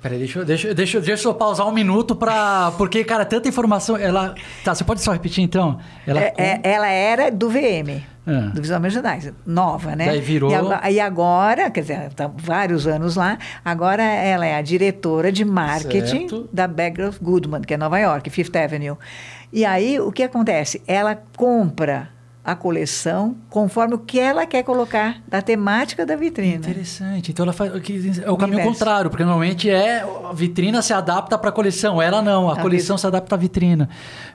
Peraí, 0.02 0.18
deixa, 0.18 0.44
deixa, 0.44 0.74
deixa, 0.74 1.00
deixa 1.00 1.28
eu 1.28 1.34
pausar 1.34 1.68
um 1.68 1.72
minuto 1.72 2.16
para 2.16 2.72
Porque, 2.78 3.04
cara, 3.04 3.24
tanta 3.24 3.48
informação. 3.48 3.96
Ela. 3.96 4.34
Tá, 4.64 4.74
você 4.74 4.82
pode 4.82 5.02
só 5.02 5.12
repetir 5.12 5.44
então? 5.44 5.78
Ela, 6.06 6.20
é, 6.20 6.34
é, 6.38 6.60
ela 6.62 6.88
era 6.88 7.30
do 7.30 7.50
VM. 7.50 8.02
Ah. 8.26 8.50
Do 8.54 8.60
Visual 8.60 8.80
Merchandising, 8.80 9.32
nova, 9.46 9.96
né? 9.96 10.06
Daí 10.06 10.20
virou. 10.20 10.50
E 10.50 10.54
agora, 10.54 10.90
e 10.90 11.00
agora 11.00 11.70
quer 11.70 11.80
dizer, 11.80 12.06
está 12.06 12.30
vários 12.32 12.86
anos 12.86 13.16
lá, 13.16 13.38
agora 13.64 14.02
ela 14.02 14.46
é 14.46 14.54
a 14.56 14.62
diretora 14.62 15.32
de 15.32 15.44
marketing 15.44 16.28
certo. 16.28 16.48
da 16.52 16.68
Bagrove 16.68 17.18
Goodman, 17.20 17.62
que 17.62 17.74
é 17.74 17.76
Nova 17.76 17.98
York, 17.98 18.28
Fifth 18.30 18.54
Avenue. 18.54 18.96
E 19.52 19.64
aí, 19.64 19.98
o 19.98 20.12
que 20.12 20.22
acontece? 20.22 20.82
Ela 20.86 21.20
compra 21.36 22.10
a 22.42 22.54
coleção 22.54 23.36
conforme 23.50 23.94
o 23.94 23.98
que 23.98 24.18
ela 24.18 24.46
quer 24.46 24.62
colocar 24.62 25.22
da 25.28 25.42
temática 25.42 26.06
da 26.06 26.16
vitrina. 26.16 26.56
Interessante. 26.56 27.30
Então 27.30 27.44
ela 27.44 27.52
faz 27.52 27.70
é 28.24 28.30
o 28.30 28.36
caminho 28.36 28.62
contrário, 28.62 29.10
porque 29.10 29.22
normalmente 29.22 29.68
é 29.68 30.00
a 30.00 30.32
vitrina 30.32 30.80
se 30.80 30.92
adapta 30.92 31.36
para 31.36 31.50
a 31.50 31.52
coleção, 31.52 32.00
ela 32.00 32.22
não, 32.22 32.48
a, 32.48 32.54
a 32.54 32.62
coleção 32.62 32.96
se 32.96 33.06
adapta 33.06 33.34
à 33.34 33.38
vitrina. 33.38 33.88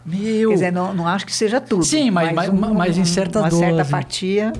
Meu. 0.05 0.49
Quer 0.49 0.55
dizer, 0.55 0.71
não, 0.71 0.93
não 0.93 1.07
acho 1.07 1.25
que 1.25 1.33
seja 1.33 1.59
tudo. 1.59 1.83
Sim, 1.83 2.11
mas, 2.11 2.31
mas, 2.31 2.49
um, 2.49 2.73
mas 2.73 2.97
em 2.97 3.05
certa 3.05 3.39
uma 3.39 3.49
dose. 3.49 3.61
certa 3.61 3.83
fatia. 3.83 4.53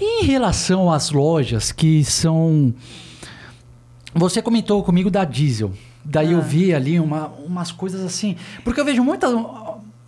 E 0.00 0.24
em 0.24 0.26
relação 0.26 0.92
às 0.92 1.10
lojas 1.10 1.70
que 1.70 2.04
são 2.04 2.74
você 4.12 4.42
comentou 4.42 4.82
comigo 4.82 5.10
da 5.10 5.24
Diesel. 5.24 5.72
Daí 6.04 6.28
ah. 6.28 6.32
eu 6.32 6.42
vi 6.42 6.74
ali 6.74 6.98
uma, 6.98 7.28
umas 7.28 7.70
coisas 7.70 8.04
assim. 8.04 8.36
Porque 8.64 8.80
eu 8.80 8.84
vejo 8.84 9.04
muitas 9.04 9.32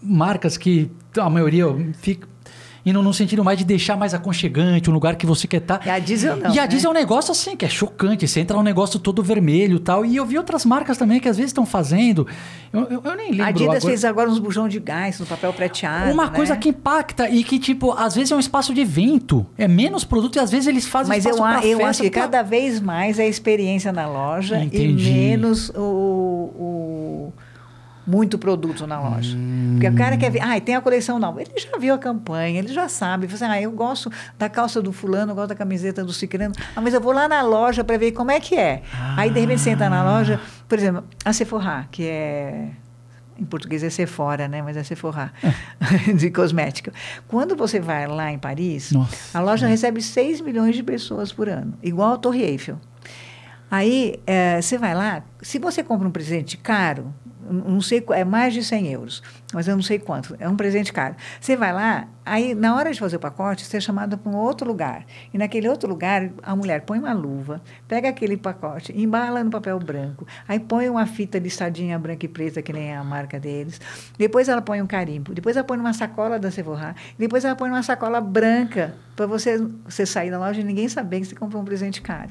marcas 0.03 0.57
que 0.57 0.91
a 1.17 1.31
maioria 1.31 1.67
fica, 1.95 2.27
indo 2.85 3.03
num 3.03 3.13
sentido 3.13 3.45
mais 3.45 3.59
de 3.59 3.65
deixar 3.65 3.97
mais 3.97 4.15
aconchegante, 4.15 4.91
um 4.91 4.93
lugar 4.93 5.17
que 5.17 5.27
você 5.27 5.47
quer 5.47 5.59
estar. 5.59 5.79
Tá. 5.79 5.87
E 5.87 5.91
a 5.91 5.99
diesel 5.99 6.37
não. 6.37 6.55
E 6.55 6.59
a 6.59 6.63
né? 6.63 6.69
diesel 6.69 6.91
é 6.91 6.95
um 6.95 6.97
negócio 6.97 7.33
assim, 7.33 7.57
que 7.57 7.65
é 7.65 7.69
chocante. 7.69 8.27
Você 8.27 8.41
entra 8.41 8.57
num 8.57 8.63
negócio 8.63 8.99
todo 8.99 9.23
vermelho 9.23 9.77
e 9.77 9.81
tal. 9.81 10.05
E 10.05 10.17
eu 10.17 10.27
vi 10.27 10.37
outras 10.37 10.65
marcas 10.65 10.99
também 10.99 11.21
que 11.21 11.29
às 11.29 11.37
vezes 11.37 11.51
estão 11.51 11.65
fazendo. 11.65 12.27
Eu, 12.73 12.81
eu, 12.83 13.03
eu, 13.05 13.17
nem 13.17 13.31
lembro. 13.31 13.45
A 13.45 13.49
Adidas 13.49 13.77
agora. 13.77 13.81
fez 13.81 14.05
agora 14.05 14.31
uns 14.31 14.39
bujão 14.39 14.69
de 14.69 14.81
gás 14.81 15.21
no 15.21 15.27
papel 15.27 15.53
prateado. 15.53 16.13
Uma 16.13 16.27
né? 16.27 16.37
coisa 16.37 16.57
que 16.57 16.71
impacta 16.71 17.29
e 17.29 17.45
que, 17.45 17.59
tipo, 17.59 17.93
às 17.93 18.15
vezes 18.15 18.33
é 18.33 18.37
um 18.37 18.41
espaço 18.41 18.75
de 18.75 18.81
evento. 18.81 19.47
É 19.57 19.69
menos 19.69 20.05
produto 20.05 20.37
e 20.37 20.39
às 20.41 20.51
vezes 20.51 20.67
eles 20.67 20.87
fazem 20.87 21.09
Mas 21.09 21.25
eu, 21.25 21.37
eu 21.37 21.87
acho 21.87 22.03
que 22.03 22.11
pra... 22.11 22.23
cada 22.23 22.43
vez 22.43 22.81
mais 22.81 23.19
é 23.19 23.25
a 23.25 23.29
experiência 23.29 23.93
na 23.93 24.07
loja 24.09 24.59
Entendi. 24.59 25.09
e 25.09 25.13
menos 25.13 25.71
o, 25.71 25.81
o 25.81 27.33
muito 28.07 28.39
produto 28.39 28.87
na 28.87 29.01
loja. 29.01 29.37
Hum. 29.37 29.73
Porque 29.75 29.89
o 29.89 29.95
cara 29.95 30.17
quer 30.17 30.31
ver, 30.31 30.41
ah, 30.41 30.61
tem 30.61 30.75
a 30.75 30.81
coleção 30.81 31.19
nova. 31.19 31.41
Ele 31.41 31.51
já 31.57 31.79
viu 31.79 31.95
a 31.95 31.99
campanha, 31.99 32.59
ele 32.59 32.73
já 32.73 32.89
sabe. 32.89 33.27
Ele 33.27 33.35
assim, 33.35 33.45
ah, 33.45 33.61
eu 33.61 33.71
gosto 33.73 34.11
da 34.39 34.49
calça 34.49 34.83
do 34.83 34.93
fulano, 34.93 35.33
eu 35.33 35.37
gosto 35.37 35.49
da 35.49 35.55
camiseta 35.55 36.05
do 36.05 36.13
ciclano. 36.13 36.55
Ah, 36.75 36.81
mas 36.81 36.95
eu 36.95 37.01
vou 37.01 37.13
lá 37.13 37.29
na 37.29 37.43
loja 37.43 37.85
para 37.85 37.97
ver 37.97 38.13
como 38.13 38.31
é 38.31 38.41
que 38.41 38.57
é. 38.57 38.83
Ah. 38.95 39.15
Aí, 39.19 39.31
de 39.31 39.41
repente, 39.41 39.61
você 39.61 39.71
entra 39.71 39.89
na 39.89 40.03
loja, 40.03 40.41
por 40.69 40.79
exemplo, 40.79 41.05
a 41.25 41.33
Sephora, 41.33 41.87
que 41.91 42.05
é 42.05 42.71
em 43.39 43.45
português 43.45 43.83
é 43.83 43.91
Sephora, 43.91 44.47
né? 44.47 44.63
Mas 44.63 44.77
é 44.77 44.83
Sephora, 44.83 45.33
é. 45.43 46.13
de 46.15 46.31
cosmética. 46.31 46.93
Quando 47.27 47.57
você 47.57 47.81
vai 47.81 48.07
lá 48.07 48.31
em 48.31 48.39
Paris, 48.39 48.93
Nossa. 48.93 49.37
a 49.37 49.43
loja 49.43 49.67
recebe 49.67 50.01
6 50.01 50.41
milhões 50.41 50.77
de 50.77 50.83
pessoas 50.83 51.33
por 51.33 51.49
ano, 51.49 51.75
igual 51.83 52.15
a 52.15 52.19
Torre 52.19 52.43
Eiffel. 52.43 52.79
Aí, 53.71 54.21
é, 54.27 54.61
você 54.61 54.77
vai 54.77 54.95
lá, 54.95 55.23
se 55.41 55.59
você 55.59 55.83
compra 55.83 56.07
um 56.07 56.11
presente 56.11 56.59
caro, 56.59 57.13
não 57.53 57.81
sei, 57.81 58.05
é 58.11 58.25
mais 58.25 58.55
de 58.55 58.63
100 58.65 58.93
euros, 58.93 59.23
mas 59.53 59.69
eu 59.69 59.77
não 59.77 59.83
sei 59.83 59.99
quanto, 59.99 60.37
é 60.39 60.49
um 60.49 60.57
presente 60.57 60.93
caro. 60.93 61.15
Você 61.41 61.57
vai 61.57 61.73
lá, 61.73 62.09
aí 62.25 62.55
na 62.55 62.75
hora 62.75 62.93
de 62.93 62.99
fazer 62.99 63.17
o 63.17 63.21
pacote, 63.21 63.65
você 63.65 63.77
é 63.77 63.81
chamado 63.81 64.17
para 64.17 64.31
um 64.31 64.37
outro 64.37 64.67
lugar. 64.67 65.05
E 65.33 65.39
naquele 65.39 65.69
outro 65.69 65.89
lugar, 65.89 66.31
a 66.43 66.57
mulher 66.57 66.83
põe 66.83 66.99
uma 66.99 67.13
luva, 67.13 67.61
pega 67.87 68.09
aquele 68.09 68.37
pacote, 68.37 68.93
embala 68.97 69.43
no 69.45 69.51
papel 69.51 69.79
branco, 69.79 70.27
aí 70.49 70.59
põe 70.59 70.89
uma 70.89 71.07
fita 71.07 71.39
listadinha 71.39 71.99
branca 71.99 72.25
e 72.27 72.29
preta, 72.29 72.63
que 72.63 72.73
nem 72.73 72.91
é 72.91 72.97
a 72.97 73.05
marca 73.05 73.39
deles. 73.39 73.81
Depois 74.19 74.49
ela 74.49 74.63
põe 74.63 74.81
um 74.81 74.87
carimbo, 74.87 75.35
depois 75.35 75.57
ela 75.57 75.65
põe 75.65 75.77
numa 75.77 75.93
sacola 75.93 76.39
da 76.39 76.51
Sephora, 76.51 76.95
depois 77.19 77.45
ela 77.45 77.55
põe 77.55 77.69
numa 77.69 77.83
sacola 77.83 78.21
branca, 78.21 78.95
para 79.15 79.27
você, 79.27 79.59
você 79.85 80.07
sair 80.07 80.31
da 80.31 80.39
loja 80.39 80.61
e 80.61 80.65
ninguém 80.65 80.89
saber 80.89 81.21
que 81.21 81.27
você 81.27 81.35
comprou 81.35 81.61
um 81.61 81.65
presente 81.65 82.01
caro. 82.01 82.31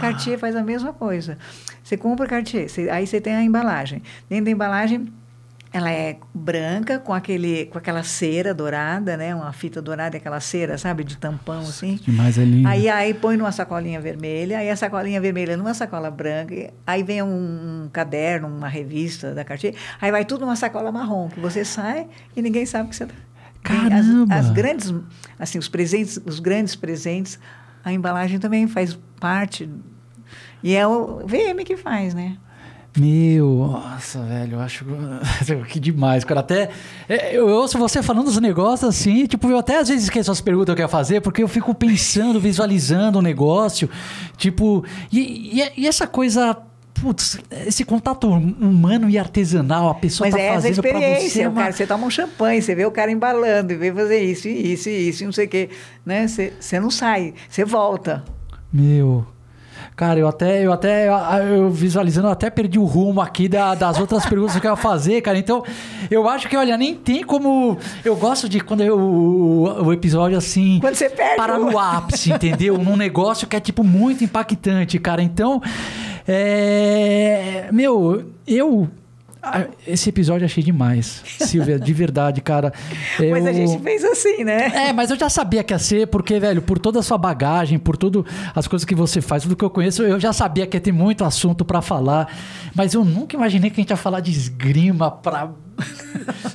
Cartier 0.00 0.38
faz 0.38 0.56
a 0.56 0.62
mesma 0.62 0.92
coisa. 0.92 1.36
Você 1.82 1.96
compra 1.96 2.26
Cartier, 2.26 2.68
você, 2.68 2.88
aí 2.88 3.06
você 3.06 3.20
tem 3.20 3.34
a 3.34 3.42
embalagem. 3.42 4.02
Dentro 4.28 4.46
da 4.46 4.50
embalagem 4.50 5.12
ela 5.72 5.90
é 5.90 6.18
branca 6.34 6.98
com 6.98 7.14
aquele 7.14 7.66
com 7.66 7.78
aquela 7.78 8.02
cera 8.02 8.52
dourada, 8.52 9.16
né? 9.16 9.34
Uma 9.34 9.52
fita 9.52 9.80
dourada, 9.80 10.16
aquela 10.16 10.40
cera, 10.40 10.76
sabe, 10.76 11.02
de 11.02 11.16
tampão 11.16 11.60
assim. 11.60 11.98
Demais 12.02 12.38
é 12.38 12.44
lindo. 12.44 12.68
Aí 12.68 12.88
aí 12.88 13.14
põe 13.14 13.36
numa 13.36 13.52
sacolinha 13.52 14.00
vermelha, 14.00 14.58
aí 14.58 14.68
a 14.68 14.76
sacolinha 14.76 15.20
vermelha 15.20 15.56
numa 15.56 15.74
sacola 15.74 16.10
branca, 16.10 16.72
aí 16.86 17.02
vem 17.02 17.22
um, 17.22 17.84
um 17.84 17.88
caderno, 17.90 18.48
uma 18.48 18.68
revista 18.68 19.34
da 19.34 19.44
Cartier, 19.44 19.74
aí 20.00 20.10
vai 20.10 20.24
tudo 20.24 20.42
numa 20.42 20.56
sacola 20.56 20.92
marrom 20.92 21.28
que 21.28 21.40
você 21.40 21.64
sai 21.64 22.06
e 22.36 22.42
ninguém 22.42 22.66
sabe 22.66 22.90
que 22.90 22.96
você 22.96 23.06
tá. 23.06 23.14
Caramba. 23.62 24.34
As, 24.34 24.46
as 24.46 24.50
grandes 24.50 24.92
assim, 25.38 25.58
os 25.58 25.68
presentes, 25.68 26.20
os 26.26 26.40
grandes 26.40 26.74
presentes 26.74 27.38
a 27.84 27.92
embalagem 27.92 28.38
também 28.38 28.66
faz 28.66 28.98
parte. 29.18 29.68
E 30.62 30.74
é 30.74 30.86
o 30.86 31.26
VM 31.26 31.64
que 31.64 31.76
faz, 31.76 32.14
né? 32.14 32.36
Meu, 32.96 33.68
nossa, 33.72 34.20
velho, 34.22 34.56
eu 34.56 34.60
acho 34.60 34.84
que 35.68 35.80
demais, 35.80 36.24
cara. 36.24 36.40
Até 36.40 36.68
é, 37.08 37.34
eu 37.34 37.48
ouço 37.48 37.78
você 37.78 38.02
falando 38.02 38.26
dos 38.26 38.38
negócios 38.38 38.88
assim, 38.88 39.24
tipo, 39.26 39.48
eu 39.48 39.58
até 39.58 39.78
às 39.78 39.88
vezes 39.88 40.04
esqueço 40.04 40.30
as 40.30 40.42
perguntas 40.42 40.74
que 40.74 40.80
eu 40.82 40.84
ia 40.84 40.88
fazer, 40.88 41.20
porque 41.22 41.42
eu 41.42 41.48
fico 41.48 41.74
pensando, 41.74 42.38
visualizando 42.40 43.18
o 43.18 43.22
negócio, 43.22 43.88
tipo, 44.36 44.84
e, 45.10 45.60
e, 45.60 45.72
e 45.82 45.86
essa 45.86 46.06
coisa 46.06 46.56
putz, 46.94 47.38
esse 47.66 47.84
contato 47.84 48.28
humano 48.28 49.10
e 49.10 49.18
artesanal, 49.18 49.88
a 49.88 49.94
pessoa 49.94 50.28
Mas 50.28 50.34
tá 50.34 50.40
é 50.40 50.52
fazendo 50.52 50.70
essa 50.70 50.80
experiência, 50.80 51.42
você. 51.42 51.48
uma... 51.48 51.60
cara, 51.62 51.72
você 51.72 51.86
toma 51.86 52.06
um 52.06 52.10
champanhe, 52.10 52.62
você 52.62 52.74
vê 52.74 52.84
o 52.84 52.92
cara 52.92 53.10
embalando, 53.10 53.72
e 53.72 53.76
vê 53.76 53.92
fazer 53.92 54.20
isso, 54.20 54.46
e 54.46 54.72
isso, 54.72 54.88
e 54.88 55.08
isso, 55.08 55.22
e 55.24 55.26
não 55.26 55.32
sei 55.32 55.46
o 55.46 55.48
quê, 55.48 55.70
né? 56.06 56.28
Você, 56.28 56.52
você 56.60 56.78
não 56.78 56.90
sai, 56.90 57.34
você 57.48 57.64
volta. 57.64 58.22
Meu, 58.72 59.26
Cara, 59.94 60.18
eu 60.18 60.26
até, 60.26 60.64
eu 60.64 60.72
até, 60.72 61.08
eu 61.54 61.70
visualizando, 61.70 62.26
eu 62.26 62.32
até 62.32 62.48
perdi 62.48 62.78
o 62.78 62.84
rumo 62.84 63.20
aqui 63.20 63.46
da, 63.46 63.74
das 63.74 63.98
outras 64.00 64.24
perguntas 64.24 64.58
que 64.58 64.66
eu 64.66 64.70
ia 64.70 64.76
fazer, 64.76 65.20
cara. 65.20 65.38
Então, 65.38 65.62
eu 66.10 66.28
acho 66.28 66.48
que, 66.48 66.56
olha, 66.56 66.76
nem 66.78 66.94
tem 66.94 67.22
como. 67.22 67.76
Eu 68.02 68.16
gosto 68.16 68.48
de 68.48 68.60
quando 68.60 68.82
eu, 68.82 68.98
o, 68.98 69.84
o 69.84 69.92
episódio 69.92 70.36
assim. 70.36 70.78
Quando 70.80 70.94
você 70.94 71.10
perde. 71.10 71.36
Para 71.36 71.58
no 71.58 71.78
ápice, 71.78 72.32
entendeu? 72.32 72.78
Num 72.78 72.96
negócio 72.96 73.46
que 73.46 73.54
é, 73.54 73.60
tipo, 73.60 73.84
muito 73.84 74.24
impactante, 74.24 74.98
cara. 74.98 75.22
Então, 75.22 75.60
é. 76.26 77.68
Meu, 77.70 78.30
eu 78.46 78.88
esse 79.86 80.08
episódio 80.08 80.44
achei 80.44 80.62
demais, 80.62 81.22
Silvia, 81.24 81.78
de 81.78 81.92
verdade, 81.92 82.40
cara. 82.40 82.72
Eu... 83.18 83.30
Mas 83.32 83.46
a 83.46 83.52
gente 83.52 83.82
fez 83.82 84.04
assim, 84.04 84.44
né? 84.44 84.88
É, 84.88 84.92
mas 84.92 85.10
eu 85.10 85.18
já 85.18 85.28
sabia 85.28 85.64
que 85.64 85.74
ia 85.74 85.78
ser, 85.78 86.06
porque, 86.06 86.38
velho, 86.38 86.62
por 86.62 86.78
toda 86.78 87.00
a 87.00 87.02
sua 87.02 87.18
bagagem, 87.18 87.78
por 87.78 87.96
tudo 87.96 88.24
as 88.54 88.68
coisas 88.68 88.84
que 88.84 88.94
você 88.94 89.20
faz, 89.20 89.42
tudo 89.42 89.56
que 89.56 89.64
eu 89.64 89.70
conheço, 89.70 90.02
eu 90.02 90.20
já 90.20 90.32
sabia 90.32 90.66
que 90.66 90.76
ia 90.76 90.80
ter 90.80 90.92
muito 90.92 91.24
assunto 91.24 91.64
para 91.64 91.82
falar. 91.82 92.32
Mas 92.74 92.94
eu 92.94 93.04
nunca 93.04 93.36
imaginei 93.36 93.70
que 93.70 93.80
a 93.80 93.82
gente 93.82 93.90
ia 93.90 93.96
falar 93.96 94.20
de 94.20 94.30
esgrima 94.30 95.10
pra 95.10 95.50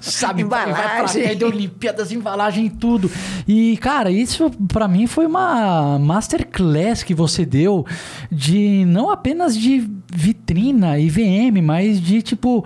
sabe, 0.01 0.41
embalagem. 0.41 0.73
Vai 0.73 1.23
pra 1.23 1.33
de 1.33 1.45
Olimpíadas, 1.45 2.11
embalagem 2.11 2.65
e 2.65 2.69
tudo. 2.69 3.09
E, 3.47 3.77
cara, 3.77 4.11
isso 4.11 4.49
para 4.67 4.87
mim 4.87 5.07
foi 5.07 5.25
uma 5.25 5.99
masterclass 5.99 7.03
que 7.03 7.13
você 7.13 7.45
deu 7.45 7.85
de 8.31 8.85
não 8.85 9.09
apenas 9.09 9.57
de 9.57 9.89
vitrina 10.13 10.97
e 10.97 11.09
VM, 11.09 11.61
mas 11.61 12.01
de 12.01 12.21
tipo 12.21 12.65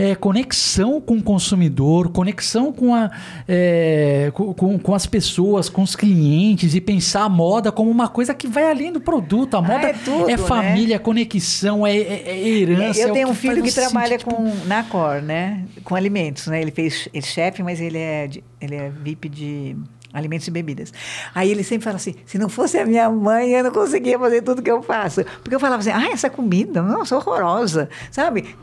é, 0.00 0.14
conexão 0.14 0.98
com 0.98 1.18
o 1.18 1.22
consumidor, 1.22 2.08
conexão 2.08 2.72
com, 2.72 2.94
a, 2.94 3.10
é, 3.46 4.32
com, 4.32 4.78
com, 4.78 4.94
as 4.94 5.04
pessoas, 5.04 5.68
com 5.68 5.82
os 5.82 5.94
clientes 5.94 6.74
e 6.74 6.80
pensar 6.80 7.24
a 7.24 7.28
moda 7.28 7.70
como 7.70 7.90
uma 7.90 8.08
coisa 8.08 8.32
que 8.32 8.48
vai 8.48 8.70
além 8.70 8.90
do 8.90 9.00
produto. 9.00 9.58
A 9.58 9.60
moda 9.60 9.88
ah, 9.88 9.90
é, 9.90 9.92
tudo, 9.92 10.30
é, 10.30 10.38
família, 10.38 10.96
né? 10.96 10.98
conexão, 10.98 11.86
é, 11.86 11.94
é, 11.94 12.22
é 12.30 12.48
herança. 12.48 12.98
Eu 12.98 13.12
tenho 13.12 13.28
um 13.28 13.34
filho 13.34 13.62
que 13.62 13.72
trabalha 13.72 14.18
com, 14.18 14.50
na 14.64 14.82
Cor, 14.84 15.20
né? 15.20 15.66
Com 15.84 15.94
alimentos, 15.94 16.46
né? 16.46 16.62
Ele 16.62 16.70
fez 16.70 17.06
ele 17.12 17.22
é 17.22 17.26
chefe, 17.26 17.62
mas 17.62 17.78
ele 17.78 17.98
é, 17.98 18.30
ele 18.58 18.74
é 18.74 18.88
VIP 18.88 19.28
de 19.28 19.76
alimentos 20.12 20.46
e 20.46 20.50
bebidas. 20.50 20.92
Aí 21.34 21.50
ele 21.50 21.62
sempre 21.62 21.84
fala 21.84 21.96
assim: 21.96 22.14
se 22.26 22.38
não 22.38 22.48
fosse 22.48 22.78
a 22.78 22.86
minha 22.86 23.08
mãe, 23.08 23.50
eu 23.50 23.64
não 23.64 23.70
conseguia 23.70 24.18
fazer 24.18 24.42
tudo 24.42 24.62
que 24.62 24.70
eu 24.70 24.82
faço. 24.82 25.24
Porque 25.42 25.54
eu 25.54 25.60
falava 25.60 25.80
assim: 25.80 25.90
ah, 25.90 26.10
essa 26.12 26.28
comida, 26.28 26.82
nossa, 26.82 27.16
horrorosa. 27.16 27.88
Sabe? 28.10 28.56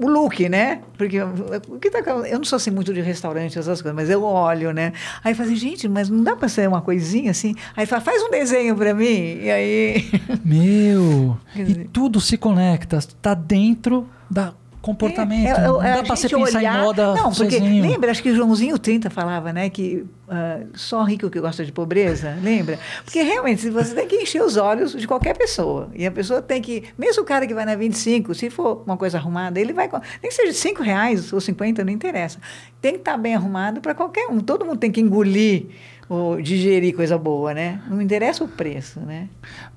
O 0.00 0.08
look, 0.08 0.48
né? 0.48 0.82
Porque 0.96 1.20
o 1.20 1.78
que 1.78 1.90
tá, 1.90 1.98
eu 2.00 2.38
não 2.38 2.44
sou 2.44 2.56
assim 2.56 2.70
muito 2.70 2.92
de 2.92 3.00
restaurante, 3.00 3.58
essas 3.58 3.80
coisas, 3.80 3.94
mas 3.94 4.10
eu 4.10 4.22
olho, 4.22 4.72
né? 4.72 4.92
Aí 5.22 5.32
eu 5.32 5.36
falei, 5.36 5.56
gente, 5.56 5.88
mas 5.88 6.08
não 6.08 6.22
dá 6.22 6.36
para 6.36 6.48
ser 6.48 6.68
uma 6.68 6.82
coisinha 6.82 7.30
assim? 7.30 7.54
Aí 7.76 7.86
fala, 7.86 8.02
faz 8.02 8.22
um 8.22 8.30
desenho 8.30 8.76
para 8.76 8.94
mim. 8.94 9.38
E 9.40 9.50
aí. 9.50 10.10
Meu! 10.44 11.38
e 11.56 11.84
tudo 11.92 12.20
se 12.20 12.36
conecta, 12.36 12.96
está 12.98 13.34
dentro 13.34 14.08
da 14.30 14.52
comportamento. 14.84 15.46
É, 15.46 15.50
é, 15.50 15.62
não 15.62 15.78
dá 15.78 16.02
para 16.02 16.16
você 16.16 16.28
pensar 16.28 16.58
olhar, 16.58 16.78
em 16.78 16.84
moda 16.84 17.14
Não, 17.14 17.32
porque 17.32 17.58
sozinho. 17.58 17.82
lembra, 17.82 18.10
acho 18.10 18.22
que 18.22 18.34
Joãozinho 18.34 18.78
30 18.78 19.08
falava, 19.08 19.50
né, 19.50 19.70
que 19.70 20.04
uh, 20.28 20.68
só 20.74 21.02
rico 21.02 21.30
que 21.30 21.40
gosta 21.40 21.64
de 21.64 21.72
pobreza, 21.72 22.36
lembra? 22.42 22.78
Porque 23.02 23.22
realmente 23.22 23.70
você 23.70 23.94
tem 23.94 24.06
que 24.06 24.16
encher 24.16 24.42
os 24.42 24.58
olhos 24.58 24.92
de 24.92 25.08
qualquer 25.08 25.34
pessoa. 25.36 25.88
E 25.94 26.06
a 26.06 26.10
pessoa 26.10 26.42
tem 26.42 26.60
que, 26.60 26.84
mesmo 26.98 27.22
o 27.22 27.24
cara 27.24 27.46
que 27.46 27.54
vai 27.54 27.64
na 27.64 27.74
25, 27.74 28.34
se 28.34 28.50
for 28.50 28.82
uma 28.84 28.98
coisa 28.98 29.16
arrumada, 29.16 29.58
ele 29.58 29.72
vai, 29.72 29.88
nem 30.22 30.30
que 30.30 30.34
seja 30.34 30.52
5 30.52 30.82
reais 30.82 31.32
ou 31.32 31.40
50, 31.40 31.82
não 31.82 31.92
interessa. 31.92 32.38
Tem 32.80 32.92
que 32.92 32.98
estar 32.98 33.12
tá 33.12 33.18
bem 33.18 33.34
arrumado 33.34 33.80
para 33.80 33.94
qualquer 33.94 34.28
um. 34.28 34.38
Todo 34.40 34.66
mundo 34.66 34.76
tem 34.76 34.92
que 34.92 35.00
engolir 35.00 35.68
ou 36.08 36.40
digerir 36.40 36.94
coisa 36.94 37.16
boa, 37.16 37.54
né? 37.54 37.80
Não 37.88 38.00
interessa 38.00 38.44
o 38.44 38.48
preço, 38.48 39.00
né? 39.00 39.28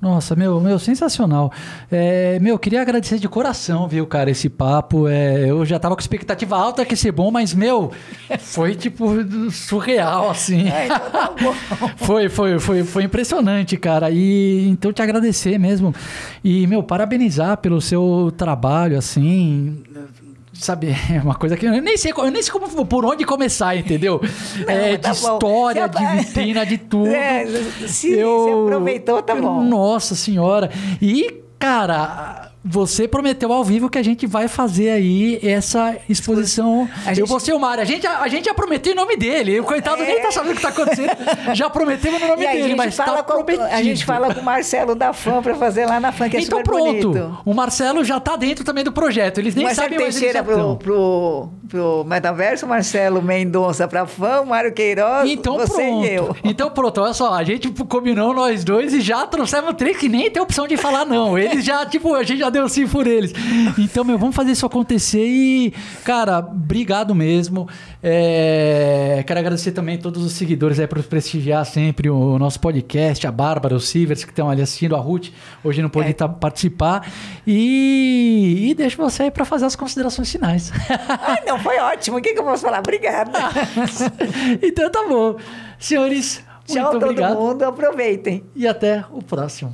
Nossa, 0.02 0.36
meu, 0.36 0.60
meu, 0.60 0.78
sensacional. 0.78 1.52
É, 1.92 2.38
meu, 2.40 2.60
queria 2.60 2.82
agradecer 2.82 3.18
de 3.18 3.30
coração, 3.30 3.88
viu, 3.88 4.06
cara, 4.06 4.30
esse 4.30 4.50
papo. 4.50 5.08
É, 5.08 5.50
eu 5.50 5.66
já 5.66 5.80
tava 5.80 5.96
com 5.96 6.02
expectativa 6.02 6.58
alta 6.58 6.86
que 6.86 6.94
ia 6.94 6.98
ser 6.98 7.12
bom, 7.12 7.32
mas, 7.32 7.54
meu, 7.54 7.92
foi 8.40 8.76
tipo 8.76 9.08
surreal, 9.52 10.30
assim. 10.30 10.70
É, 10.70 10.86
então 10.86 11.00
tá 11.12 11.34
foi, 11.98 12.30
foi, 12.30 12.60
foi, 12.60 12.84
foi 12.84 13.04
impressionante, 13.04 13.78
cara. 13.78 14.12
E 14.12 14.68
então 14.68 14.92
te 14.92 15.02
agradecer 15.02 15.58
mesmo. 15.58 15.94
E, 16.44 16.68
meu, 16.68 16.84
parabenizar 16.84 17.58
pelo 17.58 17.80
seu 17.80 18.34
trabalho, 18.38 18.98
assim 18.98 19.84
sabe, 20.60 20.88
é 21.14 21.22
uma 21.22 21.36
coisa 21.36 21.56
que 21.56 21.66
eu 21.66 21.82
nem 21.82 21.98
sei, 21.98 22.12
eu 22.16 22.32
nem 22.32 22.42
sei 22.42 22.52
como, 22.52 22.86
por 22.86 23.06
onde 23.06 23.24
começar, 23.24 23.76
entendeu? 23.76 24.22
Não, 24.66 24.74
é, 24.74 24.98
tá 24.98 25.12
de 25.12 25.22
bom. 25.22 25.34
história, 25.34 25.88
de 25.88 26.06
vitrina, 26.18 26.66
de 26.66 26.78
tudo. 26.90 27.08
É, 27.08 27.46
se, 27.88 28.12
eu, 28.12 28.46
se 28.46 28.52
aproveitou, 28.52 29.22
tá 29.22 29.36
bom. 29.36 29.64
Nossa 29.64 30.16
senhora. 30.16 30.70
E, 31.02 31.44
cara, 31.60 32.47
você 32.70 33.08
prometeu 33.08 33.52
ao 33.54 33.64
vivo 33.64 33.90
que 33.90 33.98
a 33.98 34.04
gente 34.04 34.28
vai 34.28 34.48
fazer 34.48 34.90
aí 34.90 35.40
essa 35.42 35.96
exposição. 36.10 36.90
Gente... 37.06 37.22
Eu 37.22 37.26
vou 37.26 37.40
ser 37.40 37.54
o 37.54 37.60
Mário. 37.60 37.82
A 37.82 37.86
gente, 37.86 38.06
a 38.06 38.28
gente 38.28 38.46
já 38.46 38.54
prometeu 38.54 38.94
o 38.94 38.96
nome 38.96 39.16
dele. 39.16 39.60
O 39.60 39.64
coitado 39.64 40.02
é... 40.04 40.06
nem 40.06 40.22
tá 40.22 40.32
sabendo 40.32 40.54
o 40.54 40.56
que 40.56 40.62
tá 40.62 40.70
acontecendo. 40.70 41.10
já 41.54 41.70
prometemos 41.70 42.22
o 42.22 42.28
nome 42.28 42.46
dele, 42.46 42.76
mas 42.76 42.96
tá 42.96 43.24
com, 43.24 43.44
prometido. 43.44 43.64
A 43.64 43.82
gente 43.82 44.06
fala 44.06 44.34
com 44.34 44.42
o 44.42 44.44
Marcelo 44.44 44.96
da 44.96 45.14
FAM 45.14 45.42
para 45.42 45.56
fazer 45.56 45.86
lá 45.86 46.00
na 46.00 46.12
FAM, 46.12 46.30
que 46.30 46.38
é 46.38 46.42
então 46.42 46.62
pronto. 46.62 47.12
Bonito. 47.12 47.38
O 47.46 47.54
Marcelo 47.54 48.04
já 48.04 48.20
tá 48.20 48.36
dentro 48.36 48.66
também 48.66 48.84
do 48.84 48.92
projeto. 48.92 49.40
Eles 49.40 49.56
nem 49.56 49.66
Marcelo 49.66 49.90
sabem 49.90 49.98
Teixeira 50.00 50.44
mais 50.44 50.58
pro, 50.58 50.76
pro, 50.76 51.50
pro 51.70 52.04
Metaverso, 52.06 52.68
Marcelo 52.68 53.22
Mendonça 53.22 53.88
para 53.88 54.06
FAM, 54.06 54.44
Mário 54.44 54.74
Queiroz, 54.74 55.30
então, 55.30 55.58
você 55.58 55.84
pronto. 55.84 56.06
e 56.06 56.10
eu. 56.10 56.36
Então 56.44 56.70
pronto, 56.70 57.02
olha 57.02 57.14
só. 57.14 57.34
A 57.34 57.44
gente 57.44 57.70
combinou 57.70 58.34
nós 58.34 58.64
dois 58.64 58.94
e 58.94 59.02
já 59.02 59.26
trouxemos 59.26 59.74
três 59.76 59.98
que 59.98 60.10
nem 60.10 60.30
tem 60.30 60.42
opção 60.42 60.68
de 60.68 60.76
falar 60.76 61.06
não. 61.06 61.38
Eles 61.38 61.64
já, 61.64 61.86
tipo, 61.86 62.14
a 62.14 62.24
gente 62.24 62.40
já 62.40 62.50
deu 62.50 62.57
sim 62.70 62.88
por 62.88 63.06
eles. 63.08 63.34
Então, 63.78 64.04
meu, 64.04 64.18
vamos 64.18 64.36
fazer 64.36 64.52
isso 64.52 64.66
acontecer 64.66 65.26
e, 65.26 65.74
cara, 66.04 66.40
obrigado 66.40 67.14
mesmo. 67.14 67.68
É, 68.02 69.24
quero 69.28 69.40
agradecer 69.40 69.72
também 69.72 69.96
a 69.96 69.98
todos 69.98 70.24
os 70.24 70.34
seguidores 70.34 70.80
aí 70.80 70.88
por 70.88 71.02
prestigiar 71.04 71.66
sempre 71.66 72.10
o 72.10 72.40
nosso 72.40 72.60
podcast, 72.60 73.28
a 73.28 73.32
Bárbara, 73.32 73.76
os 73.76 73.88
Sivers 73.90 74.24
que 74.24 74.32
estão 74.32 74.50
ali 74.50 74.62
assistindo, 74.62 74.96
a 74.96 75.00
Ruth, 75.00 75.30
hoje 75.64 75.82
não 75.82 75.90
pôde 75.90 76.10
é. 76.10 76.14
Tá, 76.14 76.28
participar. 76.28 77.08
E, 77.46 78.70
e 78.70 78.74
deixo 78.74 78.98
você 78.98 79.24
aí 79.24 79.32
para 79.32 79.46
fazer 79.46 79.66
as 79.66 79.76
considerações 79.76 80.32
finais. 80.32 80.72
Ah, 81.10 81.42
não, 81.46 81.60
foi 81.60 81.78
ótimo. 81.78 82.18
O 82.18 82.22
que, 82.22 82.34
que 82.34 82.40
eu 82.40 82.44
posso 82.44 82.64
falar? 82.64 82.80
Obrigada. 82.80 83.32
então 84.62 84.90
tá 84.90 85.04
bom. 85.08 85.36
Senhores, 85.80 86.44
Tchau, 86.66 86.84
muito 86.84 87.00
todo 87.00 87.04
obrigado. 87.04 87.40
mundo. 87.40 87.64
Aproveitem. 87.64 88.44
E 88.56 88.68
até 88.68 89.04
o 89.12 89.22
próximo. 89.22 89.74